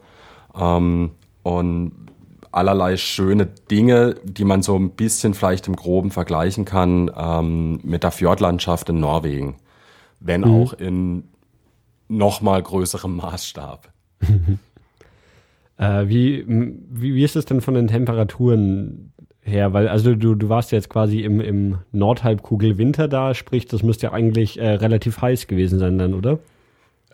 Ähm, 0.57 1.11
und 1.43 1.91
allerlei 2.51 2.97
schöne 2.97 3.45
Dinge, 3.45 4.15
die 4.23 4.43
man 4.43 4.63
so 4.63 4.75
ein 4.75 4.91
bisschen 4.91 5.33
vielleicht 5.33 5.67
im 5.67 5.75
Groben 5.75 6.11
vergleichen 6.11 6.65
kann 6.65 7.11
ähm, 7.15 7.79
mit 7.83 8.03
der 8.03 8.11
Fjordlandschaft 8.11 8.89
in 8.89 8.99
Norwegen, 8.99 9.57
wenn 10.19 10.41
mhm. 10.41 10.53
auch 10.53 10.73
in 10.73 11.29
noch 12.07 12.41
mal 12.41 12.61
größerem 12.61 13.15
Maßstab. 13.15 13.89
äh, 15.77 16.07
wie, 16.07 16.45
wie, 16.47 17.15
wie 17.15 17.23
ist 17.23 17.35
es 17.35 17.45
denn 17.45 17.61
von 17.61 17.73
den 17.73 17.87
Temperaturen 17.87 19.13
her? 19.41 19.73
Weil, 19.73 19.87
also 19.87 20.15
du, 20.15 20.35
du 20.35 20.49
warst 20.49 20.71
jetzt 20.71 20.89
quasi 20.89 21.21
im, 21.21 21.41
im 21.41 21.77
Nordhalbkugel 21.91 22.77
Winter 22.77 23.07
da, 23.07 23.33
sprich, 23.33 23.65
das 23.65 23.83
müsste 23.83 24.07
ja 24.07 24.13
eigentlich 24.13 24.59
äh, 24.59 24.69
relativ 24.69 25.21
heiß 25.21 25.47
gewesen 25.47 25.79
sein 25.79 25.97
dann, 25.97 26.13
oder? 26.13 26.39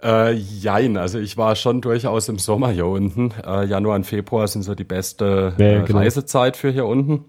Äh, 0.04 0.34
jein, 0.34 0.98
also 0.98 1.20
ich 1.20 1.38
war 1.38 1.56
schon 1.56 1.82
durchaus 1.82 2.30
im 2.30 2.38
Sommer 2.38 2.70
hier 2.70 2.86
unten. 2.86 3.32
Äh, 3.46 3.66
Januar 3.66 3.96
und 3.96 4.06
Februar 4.06 4.48
sind 4.48 4.64
so 4.64 4.76
die 4.76 4.84
beste 4.84 5.54
ja, 5.58 5.82
genau. 5.82 6.00
Reisezeit 6.00 6.58
für 6.58 6.70
hier 6.70 6.86
unten. 6.86 7.26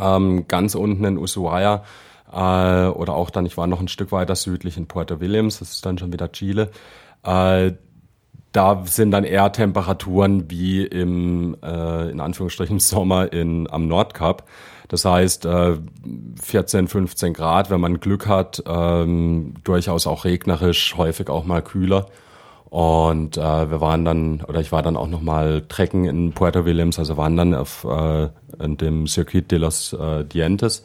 Ähm, 0.00 0.46
ganz 0.46 0.76
unten 0.76 1.04
in 1.04 1.18
Ushuaia 1.18 1.82
äh, 2.32 2.86
oder 2.86 3.14
auch 3.14 3.30
dann, 3.30 3.46
ich 3.46 3.56
war 3.56 3.66
noch 3.66 3.80
ein 3.80 3.88
Stück 3.88 4.12
weiter 4.12 4.36
südlich 4.36 4.76
in 4.76 4.86
Puerto 4.86 5.20
Williams, 5.20 5.58
das 5.58 5.72
ist 5.72 5.86
dann 5.86 5.98
schon 5.98 6.12
wieder 6.12 6.30
Chile. 6.32 6.70
Äh, 7.24 7.72
da 8.52 8.82
sind 8.84 9.10
dann 9.10 9.24
eher 9.24 9.50
Temperaturen 9.52 10.50
wie 10.50 10.84
im, 10.84 11.56
äh, 11.62 12.10
in 12.10 12.20
Anführungsstrichen, 12.20 12.78
Sommer 12.80 13.32
in, 13.32 13.70
am 13.70 13.88
Nordkap. 13.88 14.44
Das 14.88 15.06
heißt, 15.06 15.46
äh, 15.46 15.78
14, 16.42 16.86
15 16.86 17.32
Grad, 17.32 17.70
wenn 17.70 17.80
man 17.80 17.98
Glück 17.98 18.26
hat, 18.26 18.62
ähm, 18.66 19.54
durchaus 19.64 20.06
auch 20.06 20.24
regnerisch, 20.24 20.94
häufig 20.96 21.30
auch 21.30 21.44
mal 21.44 21.62
kühler. 21.62 22.06
Und 22.68 23.36
äh, 23.36 23.70
wir 23.70 23.80
waren 23.80 24.04
dann, 24.04 24.42
oder 24.48 24.60
ich 24.60 24.72
war 24.72 24.82
dann 24.82 24.96
auch 24.96 25.08
noch 25.08 25.20
mal 25.20 25.62
trecken 25.68 26.04
in 26.04 26.32
Puerto 26.32 26.64
Williams, 26.64 26.98
also 26.98 27.16
waren 27.16 27.36
dann 27.36 27.54
auf 27.54 27.84
äh, 27.84 28.28
in 28.62 28.76
dem 28.76 29.06
Circuit 29.06 29.50
de 29.50 29.58
los 29.58 29.92
äh, 29.92 30.24
Dientes. 30.24 30.82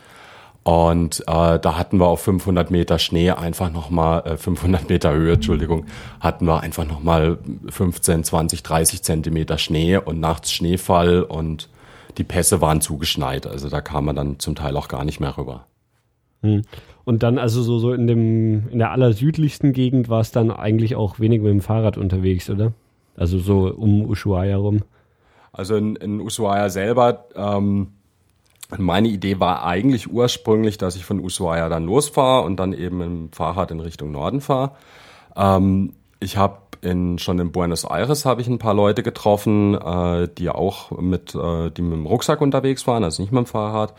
Und 0.68 1.22
äh, 1.28 1.60
da 1.60 1.78
hatten 1.78 1.98
wir 1.98 2.08
auf 2.08 2.20
500 2.24 2.72
Meter 2.72 3.00
Schnee 3.00 3.32
einfach 3.32 3.72
nochmal, 3.72 4.24
äh, 4.26 4.36
500 4.36 4.90
Meter 4.90 5.14
Höhe, 5.14 5.36
Entschuldigung, 5.36 5.86
hatten 6.20 6.46
wir 6.46 6.60
einfach 6.60 6.86
nochmal 6.86 7.38
15, 7.70 8.26
20, 8.26 8.64
30 8.64 9.02
Zentimeter 9.02 9.60
Schnee 9.60 9.96
und 9.96 10.20
nachts 10.20 10.52
Schneefall 10.52 11.24
und 11.24 11.70
die 12.18 12.26
Pässe 12.26 12.60
waren 12.60 12.82
zugeschneit. 12.82 13.48
Also 13.48 13.70
da 13.70 13.80
kam 13.80 14.04
man 14.04 14.18
dann 14.18 14.40
zum 14.40 14.56
Teil 14.56 14.76
auch 14.76 14.90
gar 14.90 15.06
nicht 15.06 15.22
mehr 15.22 15.38
rüber. 15.38 15.68
Hm. 16.42 16.64
Und 17.06 17.24
dann 17.24 17.38
also 17.38 17.64
so, 17.64 17.80
so 17.80 17.94
in 17.94 18.06
dem, 18.06 18.68
in 18.68 18.80
der 18.80 18.92
allersüdlichsten 18.92 19.72
Gegend 19.72 20.10
war 20.10 20.20
es 20.20 20.32
dann 20.32 20.52
eigentlich 20.52 20.98
auch 20.98 21.18
wenig 21.18 21.40
mit 21.40 21.52
dem 21.52 21.62
Fahrrad 21.62 21.98
unterwegs, 21.98 22.50
oder? 22.50 22.74
Also 23.16 23.40
so 23.40 23.74
um 23.74 24.04
Ushuaia 24.04 24.58
rum. 24.58 24.82
Also 25.54 25.78
in, 25.78 25.96
in 25.96 26.20
Ushuaia 26.20 26.68
selber, 26.68 27.24
ähm, 27.38 27.94
meine 28.78 29.08
Idee 29.08 29.40
war 29.40 29.64
eigentlich 29.64 30.12
ursprünglich, 30.12 30.78
dass 30.78 30.96
ich 30.96 31.06
von 31.06 31.20
Ushuaia 31.20 31.70
dann 31.70 31.86
losfahre 31.86 32.46
und 32.46 32.58
dann 32.58 32.74
eben 32.74 33.02
im 33.02 33.32
Fahrrad 33.32 33.72
in 33.72 33.80
Richtung 33.80 34.12
Norden 34.12 34.42
fahre. 34.42 34.72
Ähm, 35.36 35.94
ich 36.20 36.38
habe 36.38 36.58
in, 36.82 37.18
schon 37.18 37.40
in 37.40 37.52
Buenos 37.52 37.86
Aires 37.86 38.26
habe 38.26 38.42
ich 38.42 38.48
ein 38.48 38.60
paar 38.60 38.74
Leute 38.74 39.04
getroffen, 39.04 39.76
äh, 39.76 40.28
die 40.38 40.50
auch 40.50 40.92
mit, 40.92 41.34
äh, 41.34 41.72
die 41.72 41.82
mit 41.82 41.94
dem 41.94 42.06
Rucksack 42.06 42.42
unterwegs 42.42 42.86
waren, 42.88 43.04
also 43.04 43.22
nicht 43.22 43.32
mit 43.32 43.46
dem 43.46 43.48
Fahrrad. 43.48 43.94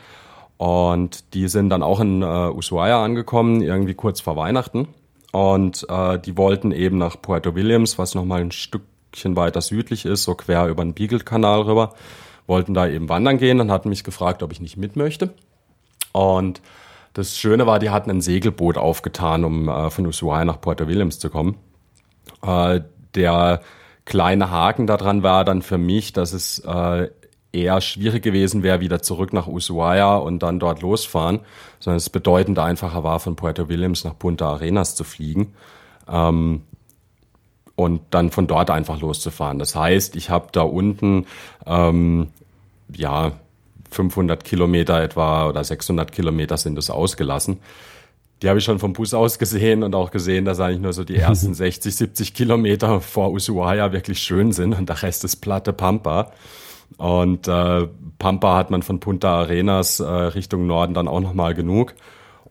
Und 0.58 1.34
die 1.34 1.48
sind 1.48 1.70
dann 1.70 1.82
auch 1.82 2.00
in 2.00 2.22
äh, 2.22 2.50
Ushuaia 2.50 3.02
angekommen, 3.02 3.62
irgendwie 3.62 3.94
kurz 3.94 4.20
vor 4.20 4.36
Weihnachten. 4.36 4.88
Und 5.32 5.86
äh, 5.88 6.18
die 6.18 6.36
wollten 6.36 6.72
eben 6.72 6.98
nach 6.98 7.20
Puerto 7.20 7.54
Williams, 7.54 7.98
was 7.98 8.14
nochmal 8.14 8.40
ein 8.40 8.50
Stückchen 8.50 9.36
weiter 9.36 9.60
südlich 9.60 10.04
ist, 10.04 10.24
so 10.24 10.34
quer 10.34 10.66
über 10.68 10.84
den 10.84 10.94
Beagle-Kanal 10.94 11.62
rüber 11.62 11.94
wollten 12.48 12.74
da 12.74 12.88
eben 12.88 13.08
wandern 13.08 13.38
gehen 13.38 13.60
und 13.60 13.70
hatten 13.70 13.88
mich 13.88 14.02
gefragt, 14.02 14.42
ob 14.42 14.50
ich 14.50 14.60
nicht 14.60 14.76
mit 14.76 14.96
möchte. 14.96 15.34
Und 16.12 16.60
das 17.12 17.38
Schöne 17.38 17.66
war, 17.66 17.78
die 17.78 17.90
hatten 17.90 18.10
ein 18.10 18.20
Segelboot 18.20 18.76
aufgetan, 18.76 19.44
um 19.44 19.68
äh, 19.68 19.90
von 19.90 20.06
Ushuaia 20.06 20.44
nach 20.44 20.60
Puerto 20.60 20.88
Williams 20.88 21.18
zu 21.18 21.30
kommen. 21.30 21.56
Äh, 22.42 22.80
der 23.14 23.60
kleine 24.04 24.50
Haken 24.50 24.86
daran 24.86 25.22
war 25.22 25.44
dann 25.44 25.62
für 25.62 25.78
mich, 25.78 26.12
dass 26.12 26.32
es 26.32 26.60
äh, 26.60 27.08
eher 27.52 27.80
schwierig 27.80 28.22
gewesen 28.22 28.62
wäre, 28.62 28.80
wieder 28.80 29.02
zurück 29.02 29.32
nach 29.32 29.46
Ushuaia 29.46 30.16
und 30.16 30.42
dann 30.42 30.58
dort 30.58 30.82
losfahren, 30.82 31.40
sondern 31.78 31.96
es 31.96 32.10
bedeutend 32.10 32.58
einfacher 32.58 33.04
war, 33.04 33.20
von 33.20 33.36
Puerto 33.36 33.68
Williams 33.68 34.04
nach 34.04 34.18
Punta 34.18 34.50
Arenas 34.50 34.94
zu 34.94 35.04
fliegen. 35.04 35.54
Ähm, 36.08 36.62
und 37.78 38.00
dann 38.10 38.32
von 38.32 38.48
dort 38.48 38.70
einfach 38.70 39.00
loszufahren. 39.00 39.60
Das 39.60 39.76
heißt, 39.76 40.16
ich 40.16 40.30
habe 40.30 40.48
da 40.50 40.62
unten 40.62 41.26
ähm, 41.64 42.26
ja 42.92 43.30
500 43.92 44.42
Kilometer 44.42 45.00
etwa 45.00 45.48
oder 45.48 45.62
600 45.62 46.10
Kilometer 46.10 46.56
sind 46.56 46.76
es 46.76 46.90
ausgelassen. 46.90 47.60
Die 48.42 48.48
habe 48.48 48.58
ich 48.58 48.64
schon 48.64 48.80
vom 48.80 48.94
Bus 48.94 49.14
aus 49.14 49.38
gesehen 49.38 49.84
und 49.84 49.94
auch 49.94 50.10
gesehen, 50.10 50.44
dass 50.44 50.58
eigentlich 50.58 50.80
nur 50.80 50.92
so 50.92 51.04
die 51.04 51.16
ersten 51.18 51.54
60, 51.54 51.94
70 51.94 52.34
Kilometer 52.34 53.00
vor 53.00 53.30
Ushuaia 53.30 53.92
wirklich 53.92 54.18
schön 54.18 54.50
sind 54.50 54.74
und 54.74 54.88
der 54.88 55.00
Rest 55.04 55.22
ist 55.22 55.36
platte 55.36 55.72
Pampa. 55.72 56.32
Und 56.96 57.46
äh, 57.46 57.86
Pampa 58.18 58.56
hat 58.56 58.72
man 58.72 58.82
von 58.82 58.98
Punta 58.98 59.38
Arenas 59.38 60.00
äh, 60.00 60.04
Richtung 60.04 60.66
Norden 60.66 60.94
dann 60.94 61.06
auch 61.06 61.20
nochmal 61.20 61.54
genug. 61.54 61.94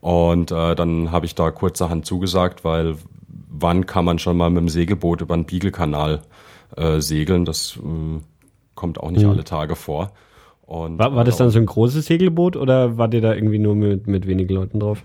Und 0.00 0.52
äh, 0.52 0.74
dann 0.74 1.12
habe 1.12 1.26
ich 1.26 1.34
da 1.34 1.50
kurzerhand 1.50 2.06
zugesagt, 2.06 2.64
weil 2.64 2.96
wann 3.60 3.86
kann 3.86 4.04
man 4.04 4.18
schon 4.18 4.36
mal 4.36 4.50
mit 4.50 4.60
dem 4.60 4.68
Segelboot 4.68 5.20
über 5.20 5.36
den 5.36 5.44
Beagle-Kanal 5.44 6.22
äh, 6.76 7.00
segeln. 7.00 7.44
Das 7.44 7.76
äh, 7.76 8.20
kommt 8.74 9.00
auch 9.00 9.10
nicht 9.10 9.24
mhm. 9.24 9.30
alle 9.30 9.44
Tage 9.44 9.76
vor. 9.76 10.12
Und, 10.62 10.98
war, 10.98 11.14
war 11.14 11.24
das 11.24 11.38
dann 11.38 11.50
so 11.50 11.58
ein 11.58 11.66
großes 11.66 12.06
Segelboot 12.06 12.56
oder 12.56 12.98
war 12.98 13.08
der 13.08 13.22
da 13.22 13.34
irgendwie 13.34 13.58
nur 13.58 13.74
mit, 13.74 14.06
mit 14.06 14.26
wenigen 14.26 14.54
Leuten 14.54 14.80
drauf? 14.80 15.02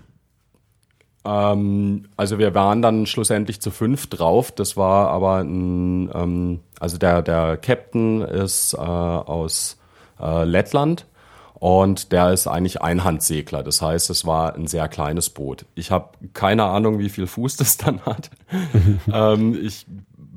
Ähm, 1.24 2.04
also 2.16 2.38
wir 2.38 2.54
waren 2.54 2.82
dann 2.82 3.06
schlussendlich 3.06 3.60
zu 3.60 3.70
fünf 3.70 4.06
drauf. 4.08 4.52
Das 4.52 4.76
war 4.76 5.08
aber 5.08 5.38
ein, 5.38 6.10
ähm, 6.14 6.60
also 6.78 6.98
der, 6.98 7.22
der 7.22 7.56
Captain 7.56 8.20
ist 8.20 8.74
äh, 8.74 8.78
aus 8.78 9.78
äh, 10.20 10.44
Lettland 10.44 11.06
und 11.54 12.12
der 12.12 12.32
ist 12.32 12.46
eigentlich 12.46 12.82
Einhandsegler. 12.82 13.62
Das 13.62 13.80
heißt, 13.80 14.10
es 14.10 14.26
war 14.26 14.54
ein 14.54 14.66
sehr 14.66 14.88
kleines 14.88 15.30
Boot. 15.30 15.64
Ich 15.74 15.90
habe 15.90 16.10
keine 16.32 16.64
Ahnung, 16.64 16.98
wie 16.98 17.08
viel 17.08 17.26
Fuß 17.26 17.56
das 17.58 17.76
dann 17.76 18.00
hat. 18.02 18.30
ähm, 19.12 19.58
ich 19.60 19.86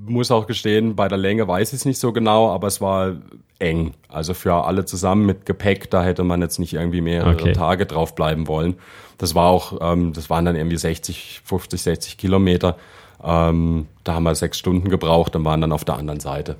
muss 0.05 0.31
auch 0.31 0.47
gestehen, 0.47 0.95
bei 0.95 1.07
der 1.07 1.17
Länge 1.17 1.47
weiß 1.47 1.73
ich 1.73 1.79
es 1.79 1.85
nicht 1.85 1.99
so 1.99 2.13
genau, 2.13 2.49
aber 2.51 2.67
es 2.67 2.79
war 2.79 3.17
eng. 3.59 3.93
Also 4.07 4.33
für 4.33 4.53
alle 4.53 4.85
zusammen 4.85 5.25
mit 5.25 5.45
Gepäck, 5.45 5.89
da 5.89 6.03
hätte 6.03 6.23
man 6.23 6.41
jetzt 6.41 6.59
nicht 6.59 6.73
irgendwie 6.73 7.01
mehrere 7.01 7.33
okay. 7.33 7.53
Tage 7.53 7.85
drauf 7.85 8.15
bleiben 8.15 8.47
wollen. 8.47 8.75
Das 9.17 9.35
war 9.35 9.49
auch, 9.49 9.79
ähm, 9.81 10.13
das 10.13 10.29
waren 10.29 10.45
dann 10.45 10.55
irgendwie 10.55 10.77
60, 10.77 11.41
50, 11.43 11.81
60 11.81 12.17
Kilometer. 12.17 12.77
Ähm, 13.23 13.87
da 14.03 14.13
haben 14.13 14.23
wir 14.23 14.35
sechs 14.35 14.59
Stunden 14.59 14.89
gebraucht 14.89 15.35
und 15.35 15.43
waren 15.43 15.61
dann 15.61 15.71
auf 15.71 15.83
der 15.83 15.95
anderen 15.95 16.19
Seite. 16.19 16.55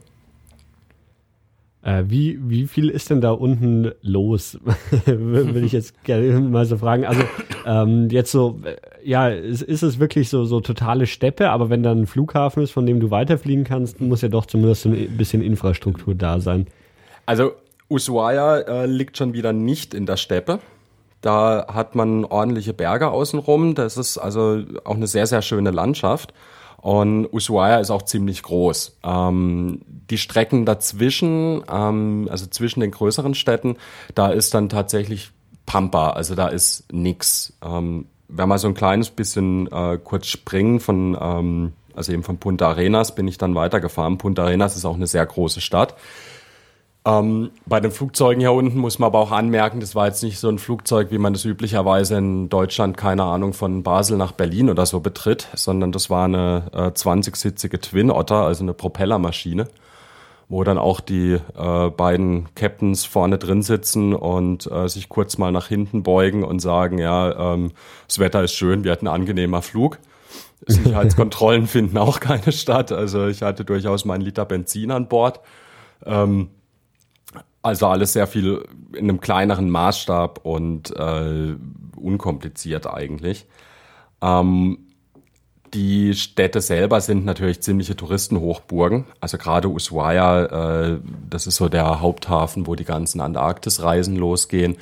Äh, 1.84 2.04
wie, 2.08 2.40
wie 2.42 2.68
viel 2.68 2.90
ist 2.90 3.10
denn 3.10 3.22
da 3.22 3.32
unten 3.32 3.92
los? 4.02 4.60
Will 5.06 5.64
ich 5.64 5.72
jetzt 5.72 6.04
gerne 6.04 6.40
mal 6.40 6.66
so 6.66 6.78
fragen. 6.78 7.06
Also 7.06 7.22
ähm, 7.66 8.10
jetzt 8.10 8.32
so, 8.32 8.60
äh, 8.64 8.76
ja, 9.08 9.30
ist, 9.30 9.62
ist 9.62 9.84
es 9.84 10.00
wirklich 10.00 10.30
so, 10.30 10.46
so 10.46 10.60
totale 10.60 11.06
Steppe, 11.06 11.50
aber 11.50 11.70
wenn 11.70 11.84
dann 11.84 12.02
ein 12.02 12.08
Flughafen 12.08 12.64
ist, 12.64 12.72
von 12.72 12.86
dem 12.86 13.00
du 13.00 13.12
weiterfliegen 13.12 13.64
kannst, 13.64 14.02
muss 14.02 14.22
ja 14.22 14.30
doch 14.30 14.46
zumindest 14.46 14.86
ein 14.86 15.18
bisschen 15.18 15.42
Infrastruktur 15.42 16.16
da 16.16 16.40
sein. 16.40 16.68
Also 17.26 17.52
Ushuaia 17.90 18.58
äh, 18.60 18.86
liegt 18.86 19.18
schon 19.18 19.34
wieder 19.34 19.54
nicht 19.54 19.94
in 19.94 20.06
der 20.06 20.18
Steppe. 20.18 20.60
Da 21.22 21.68
hat 21.74 21.96
man 21.96 22.26
ordentliche 22.26 22.74
Berge 22.74 23.10
außenrum. 23.10 23.76
Das 23.76 23.98
ist 23.98 24.18
also 24.18 24.64
auch 24.84 24.96
eine 24.96 25.08
sehr, 25.08 25.26
sehr 25.26 25.42
schöne 25.42 25.72
Landschaft. 25.72 26.34
Und 26.80 27.28
Ushuaia 27.34 27.80
ist 27.80 27.90
auch 27.90 28.04
ziemlich 28.04 28.44
groß. 28.44 28.98
Ähm, 29.04 29.82
die 30.10 30.18
Strecken 30.18 30.66
dazwischen, 30.66 31.64
ähm, 31.70 32.28
also 32.30 32.46
zwischen 32.46 32.80
den 32.82 32.92
größeren 32.92 33.36
Städten, 33.36 33.78
da 34.16 34.30
ist 34.30 34.54
dann 34.54 34.70
tatsächlich 34.70 35.32
Pampa, 35.66 36.12
also 36.12 36.36
da 36.36 36.48
ist 36.48 36.92
nix. 36.94 37.54
Ähm, 37.64 38.06
wenn 38.30 38.50
wir 38.50 38.58
so 38.58 38.68
ein 38.68 38.74
kleines 38.74 39.10
bisschen 39.10 39.72
äh, 39.72 39.98
kurz 40.04 40.28
springen 40.28 40.80
von, 40.80 41.18
ähm, 41.20 41.74
also 41.96 42.12
eben 42.12 42.24
von 42.24 42.38
Punta 42.38 42.70
Arenas 42.70 43.16
bin 43.16 43.28
ich 43.28 43.38
dann 43.38 43.56
weitergefahren. 43.56 44.18
Punta 44.18 44.44
Arenas 44.44 44.76
ist 44.76 44.86
auch 44.86 44.96
eine 44.96 45.08
sehr 45.08 45.26
große 45.26 45.62
Stadt. 45.62 45.96
Ähm, 47.08 47.52
bei 47.66 47.80
den 47.80 47.92
Flugzeugen 47.92 48.42
hier 48.42 48.52
unten 48.52 48.80
muss 48.80 49.00
man 49.00 49.08
aber 49.08 49.20
auch 49.20 49.32
anmerken, 49.32 49.80
das 49.80 49.96
war 49.96 50.08
jetzt 50.08 50.24
nicht 50.24 50.40
so 50.40 50.50
ein 50.50 50.60
Flugzeug, 50.60 51.10
wie 51.10 51.18
man 51.18 51.32
das 51.32 51.46
üblicherweise 51.46 52.18
in 52.18 52.50
Deutschland, 52.50 52.98
keine 52.98 53.24
Ahnung, 53.24 53.54
von 53.54 53.82
Basel 53.82 54.18
nach 54.18 54.34
Berlin 54.34 54.70
oder 54.70 54.86
so 54.86 55.00
betritt, 55.00 55.48
sondern 55.54 55.94
das 55.94 56.10
war 56.10 56.26
eine 56.26 56.70
äh, 56.74 56.78
20-sitzige 56.88 57.80
Twin 57.80 58.12
Otter, 58.12 58.42
also 58.44 58.62
eine 58.66 58.74
Propellermaschine, 58.74 59.70
wo 60.50 60.66
dann 60.66 60.78
auch 60.78 61.00
die 61.00 61.40
äh, 61.58 61.90
beiden 61.92 62.54
Captains 62.56 63.06
vorne 63.06 63.38
drin 63.38 63.62
sitzen 63.62 64.14
und 64.14 64.70
äh, 64.70 64.90
sich 64.90 65.08
kurz 65.08 65.38
mal 65.38 65.54
nach 65.54 65.70
hinten 65.70 66.04
beugen 66.04 66.44
und 66.44 66.60
sagen, 66.60 66.98
ja, 66.98 67.54
ähm, 67.54 67.72
das 68.06 68.20
Wetter 68.20 68.44
ist 68.44 68.54
schön, 68.54 68.84
wir 68.84 68.92
hatten 68.92 69.08
einen 69.08 69.22
angenehmer 69.22 69.62
Flug. 69.62 70.00
Sicherheitskontrollen 70.68 71.68
finden 71.68 71.98
auch 71.98 72.20
keine 72.20 72.52
statt. 72.52 72.92
Also 72.92 73.28
ich 73.28 73.44
hatte 73.44 73.64
durchaus 73.64 74.04
meinen 74.04 74.22
Liter 74.22 74.44
Benzin 74.44 74.92
an 74.92 75.08
Bord. 75.08 75.40
Ähm, 76.06 76.50
also 77.68 77.88
alles 77.88 78.14
sehr 78.14 78.28
viel 78.28 78.64
in 78.94 79.10
einem 79.10 79.20
kleineren 79.20 79.70
Maßstab 79.70 80.46
und 80.46 80.96
äh, 80.96 81.56
unkompliziert 81.96 82.88
eigentlich. 82.88 83.46
Ähm, 84.22 84.80
die 85.74 86.14
Städte 86.14 86.62
selber 86.62 87.02
sind 87.02 87.26
natürlich 87.26 87.62
ziemliche 87.62 87.96
Touristenhochburgen. 87.96 89.06
Also 89.20 89.38
gerade 89.38 89.70
Ushuaia, 89.70 90.46
äh, 90.94 91.00
das 91.30 91.46
ist 91.46 91.58
so 91.58 91.68
der 91.68 92.00
Haupthafen, 92.00 92.68
wo 92.68 92.76
die 92.76 92.86
ganzen 92.86 93.20
Antarktisreisen 93.20 94.16
losgehen. 94.16 94.78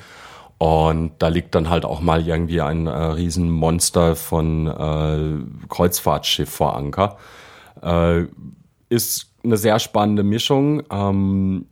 Und 0.58 1.12
da 1.18 1.28
liegt 1.28 1.54
dann 1.54 1.68
halt 1.68 1.84
auch 1.84 2.00
mal 2.00 2.26
irgendwie 2.26 2.60
ein 2.60 2.86
äh, 2.86 2.90
Riesenmonster 2.90 4.16
von 4.16 4.66
äh, 4.68 5.66
Kreuzfahrtschiff 5.68 6.48
vor 6.48 6.76
Anker. 6.76 7.18
Äh, 7.82 8.26
ist 8.88 9.32
eine 9.44 9.56
sehr 9.56 9.78
spannende 9.80 10.22
Mischung. 10.22 10.82
Ähm, 10.90 11.66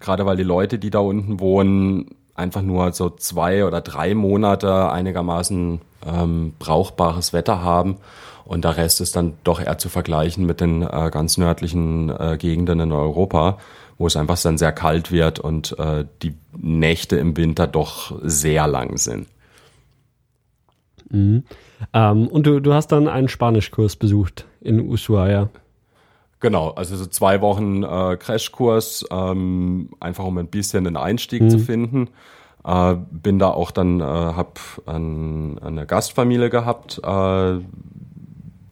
gerade 0.00 0.26
weil 0.26 0.36
die 0.36 0.42
Leute, 0.42 0.78
die 0.78 0.90
da 0.90 1.00
unten 1.00 1.40
wohnen, 1.40 2.06
einfach 2.34 2.62
nur 2.62 2.92
so 2.92 3.10
zwei 3.10 3.64
oder 3.64 3.80
drei 3.80 4.14
Monate 4.14 4.90
einigermaßen 4.90 5.80
ähm, 6.06 6.52
brauchbares 6.58 7.32
Wetter 7.32 7.62
haben. 7.62 7.96
Und 8.44 8.64
der 8.64 8.76
Rest 8.76 9.00
ist 9.00 9.16
dann 9.16 9.34
doch 9.44 9.60
eher 9.60 9.76
zu 9.76 9.88
vergleichen 9.88 10.46
mit 10.46 10.60
den 10.60 10.82
äh, 10.82 11.10
ganz 11.12 11.36
nördlichen 11.36 12.08
äh, 12.08 12.38
Gegenden 12.38 12.80
in 12.80 12.92
Europa, 12.92 13.58
wo 13.98 14.06
es 14.06 14.16
einfach 14.16 14.40
dann 14.40 14.56
sehr 14.56 14.72
kalt 14.72 15.12
wird 15.12 15.38
und 15.38 15.78
äh, 15.78 16.06
die 16.22 16.34
Nächte 16.56 17.16
im 17.16 17.36
Winter 17.36 17.66
doch 17.66 18.18
sehr 18.22 18.66
lang 18.66 18.96
sind. 18.96 19.26
Mhm. 21.10 21.44
Ähm, 21.92 22.26
und 22.28 22.46
du, 22.46 22.60
du 22.60 22.72
hast 22.72 22.88
dann 22.88 23.08
einen 23.08 23.28
Spanischkurs 23.28 23.96
besucht 23.96 24.46
in 24.60 24.80
Ushuaia. 24.80 25.50
Genau, 26.40 26.70
also 26.70 26.96
so 26.96 27.06
zwei 27.06 27.40
Wochen 27.40 27.82
äh, 27.82 28.16
Crashkurs, 28.16 29.04
ähm, 29.10 29.90
einfach 29.98 30.24
um 30.24 30.38
ein 30.38 30.46
bisschen 30.46 30.84
den 30.84 30.96
Einstieg 30.96 31.42
mhm. 31.42 31.50
zu 31.50 31.58
finden. 31.58 32.10
Äh, 32.64 32.94
bin 33.10 33.38
da 33.38 33.48
auch 33.48 33.72
dann, 33.72 34.00
äh, 34.00 34.04
hab 34.04 34.60
ein, 34.86 35.58
eine 35.58 35.84
Gastfamilie 35.86 36.48
gehabt 36.48 37.00
äh, 37.02 37.58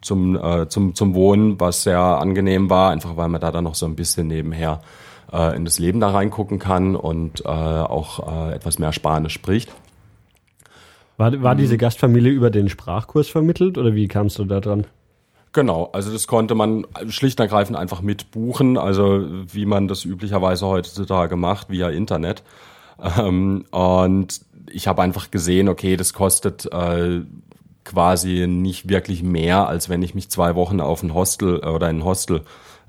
zum, 0.00 0.36
äh, 0.36 0.68
zum, 0.68 0.94
zum 0.94 1.14
Wohnen, 1.14 1.58
was 1.58 1.82
sehr 1.82 1.98
angenehm 1.98 2.70
war, 2.70 2.90
einfach 2.90 3.16
weil 3.16 3.28
man 3.28 3.40
da 3.40 3.50
dann 3.50 3.64
noch 3.64 3.74
so 3.74 3.86
ein 3.86 3.96
bisschen 3.96 4.28
nebenher 4.28 4.80
äh, 5.32 5.56
in 5.56 5.64
das 5.64 5.80
Leben 5.80 5.98
da 5.98 6.10
reingucken 6.10 6.60
kann 6.60 6.94
und 6.94 7.44
äh, 7.44 7.48
auch 7.48 8.52
etwas 8.52 8.78
mehr 8.78 8.92
Spanisch 8.92 9.34
spricht. 9.34 9.72
War, 11.16 11.42
war 11.42 11.54
diese 11.56 11.78
Gastfamilie 11.78 12.30
über 12.30 12.50
den 12.50 12.68
Sprachkurs 12.68 13.28
vermittelt 13.28 13.78
oder 13.78 13.94
wie 13.94 14.06
kamst 14.06 14.38
du 14.38 14.44
da 14.44 14.60
dran? 14.60 14.86
Genau, 15.56 15.88
also 15.94 16.12
das 16.12 16.26
konnte 16.26 16.54
man 16.54 16.86
schlicht 17.08 17.40
und 17.40 17.44
ergreifend 17.44 17.78
einfach 17.78 18.02
mitbuchen, 18.02 18.76
also 18.76 19.24
wie 19.50 19.64
man 19.64 19.88
das 19.88 20.04
üblicherweise 20.04 20.66
heutzutage 20.66 21.36
macht, 21.36 21.70
via 21.70 21.88
Internet. 21.88 22.42
Ähm, 23.18 23.64
und 23.70 24.42
ich 24.70 24.86
habe 24.86 25.00
einfach 25.00 25.30
gesehen, 25.30 25.70
okay, 25.70 25.96
das 25.96 26.12
kostet 26.12 26.70
äh, 26.70 27.22
quasi 27.84 28.46
nicht 28.46 28.90
wirklich 28.90 29.22
mehr, 29.22 29.66
als 29.66 29.88
wenn 29.88 30.02
ich 30.02 30.14
mich 30.14 30.28
zwei 30.28 30.56
Wochen 30.56 30.82
auf 30.82 31.02
ein 31.02 31.14
Hostel 31.14 31.60
äh, 31.62 31.68
oder 31.68 31.88
in 31.88 32.00
ein 32.00 32.04
Hostel 32.04 32.42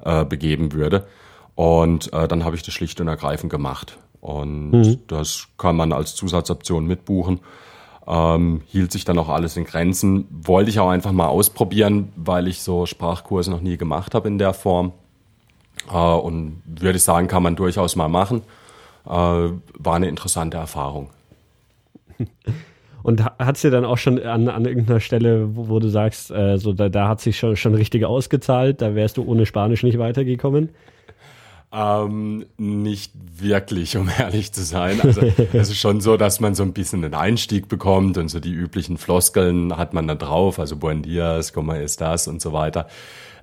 äh, 0.03 0.25
begeben 0.25 0.73
würde. 0.73 1.08
Und 1.56 2.12
äh, 2.12 2.27
dann 2.27 2.43
habe 2.43 2.58
ich 2.58 2.63
das 2.63 2.73
schlicht 2.73 2.99
und 2.99 3.08
ergreifend 3.08 3.49
gemacht. 3.49 3.97
Und 4.19 4.71
mhm. 4.71 4.99
das 5.08 5.47
kann 5.58 5.77
man 5.77 5.93
als 5.93 6.15
Zusatzoption 6.15 6.86
mitbuchen. 6.86 7.39
Ähm, 8.08 8.62
hielt 8.67 8.91
sich 8.91 9.04
dann 9.04 9.20
auch 9.20 9.30
alles 9.30 9.58
in 9.58 9.65
Grenzen. 9.65 10.28
Wollte 10.30 10.70
ich 10.70 10.80
auch 10.80 10.89
einfach 10.89 11.12
mal 11.12 11.28
ausprobieren, 11.28 12.13
weil 12.15 12.48
ich 12.48 12.62
so 12.62 12.86
Sprachkurse 12.86 13.52
noch 13.52 13.62
nie 13.62 13.78
gemacht 13.78 14.15
habe 14.15 14.28
in 14.28 14.38
der 14.38 14.54
Form. 14.54 14.93
Äh, 15.91 15.98
und 15.98 16.62
würde 16.65 16.98
ich 16.98 17.04
sagen, 17.04 17.28
kann 17.28 17.43
man 17.43 17.56
durchaus 17.56 17.96
mal 17.96 18.08
machen. 18.08 18.43
Äh, 19.06 19.10
war 19.10 19.96
eine 19.96 20.08
interessante 20.08 20.58
Erfahrung. 20.58 21.10
Und 23.04 23.24
hat 23.24 23.56
es 23.56 23.62
dir 23.62 23.72
dann 23.72 23.86
auch 23.86 23.98
schon 23.98 24.22
an, 24.22 24.50
an 24.50 24.65
irgendeiner 24.65 25.00
Stelle, 25.00 25.56
wo, 25.56 25.70
wo 25.70 25.80
du 25.80 25.88
sagst, 25.88 26.30
äh, 26.32 26.58
so 26.58 26.74
da, 26.74 26.89
da 26.89 27.08
hat 27.08 27.22
sich 27.22 27.38
schon, 27.38 27.56
schon 27.56 27.74
richtig 27.74 28.04
ausgezahlt, 28.04 28.82
da 28.82 28.96
wärst 28.96 29.17
du 29.17 29.24
ohne 29.24 29.46
Spanisch 29.46 29.84
nicht 29.84 29.98
weitergekommen? 29.98 30.70
Ähm, 31.71 32.45
nicht 32.58 33.12
wirklich, 33.39 33.97
um 33.97 34.10
ehrlich 34.19 34.53
zu 34.53 34.63
sein. 34.63 35.01
Also 35.01 35.21
es 35.21 35.69
ist 35.69 35.77
schon 35.77 35.99
so, 35.99 36.15
dass 36.15 36.39
man 36.39 36.56
so 36.56 36.63
ein 36.63 36.73
bisschen 36.73 37.03
einen 37.03 37.13
Einstieg 37.13 37.67
bekommt 37.67 38.17
und 38.17 38.30
so 38.30 38.39
die 38.39 38.53
üblichen 38.53 38.97
Floskeln 38.97 39.75
hat 39.75 39.93
man 39.93 40.08
da 40.08 40.15
drauf, 40.15 40.60
also 40.60 40.77
Buen 40.77 41.01
dias, 41.01 41.51
como 41.51 41.73
das 41.73 42.27
und 42.27 42.41
so 42.41 42.53
weiter. 42.53 42.88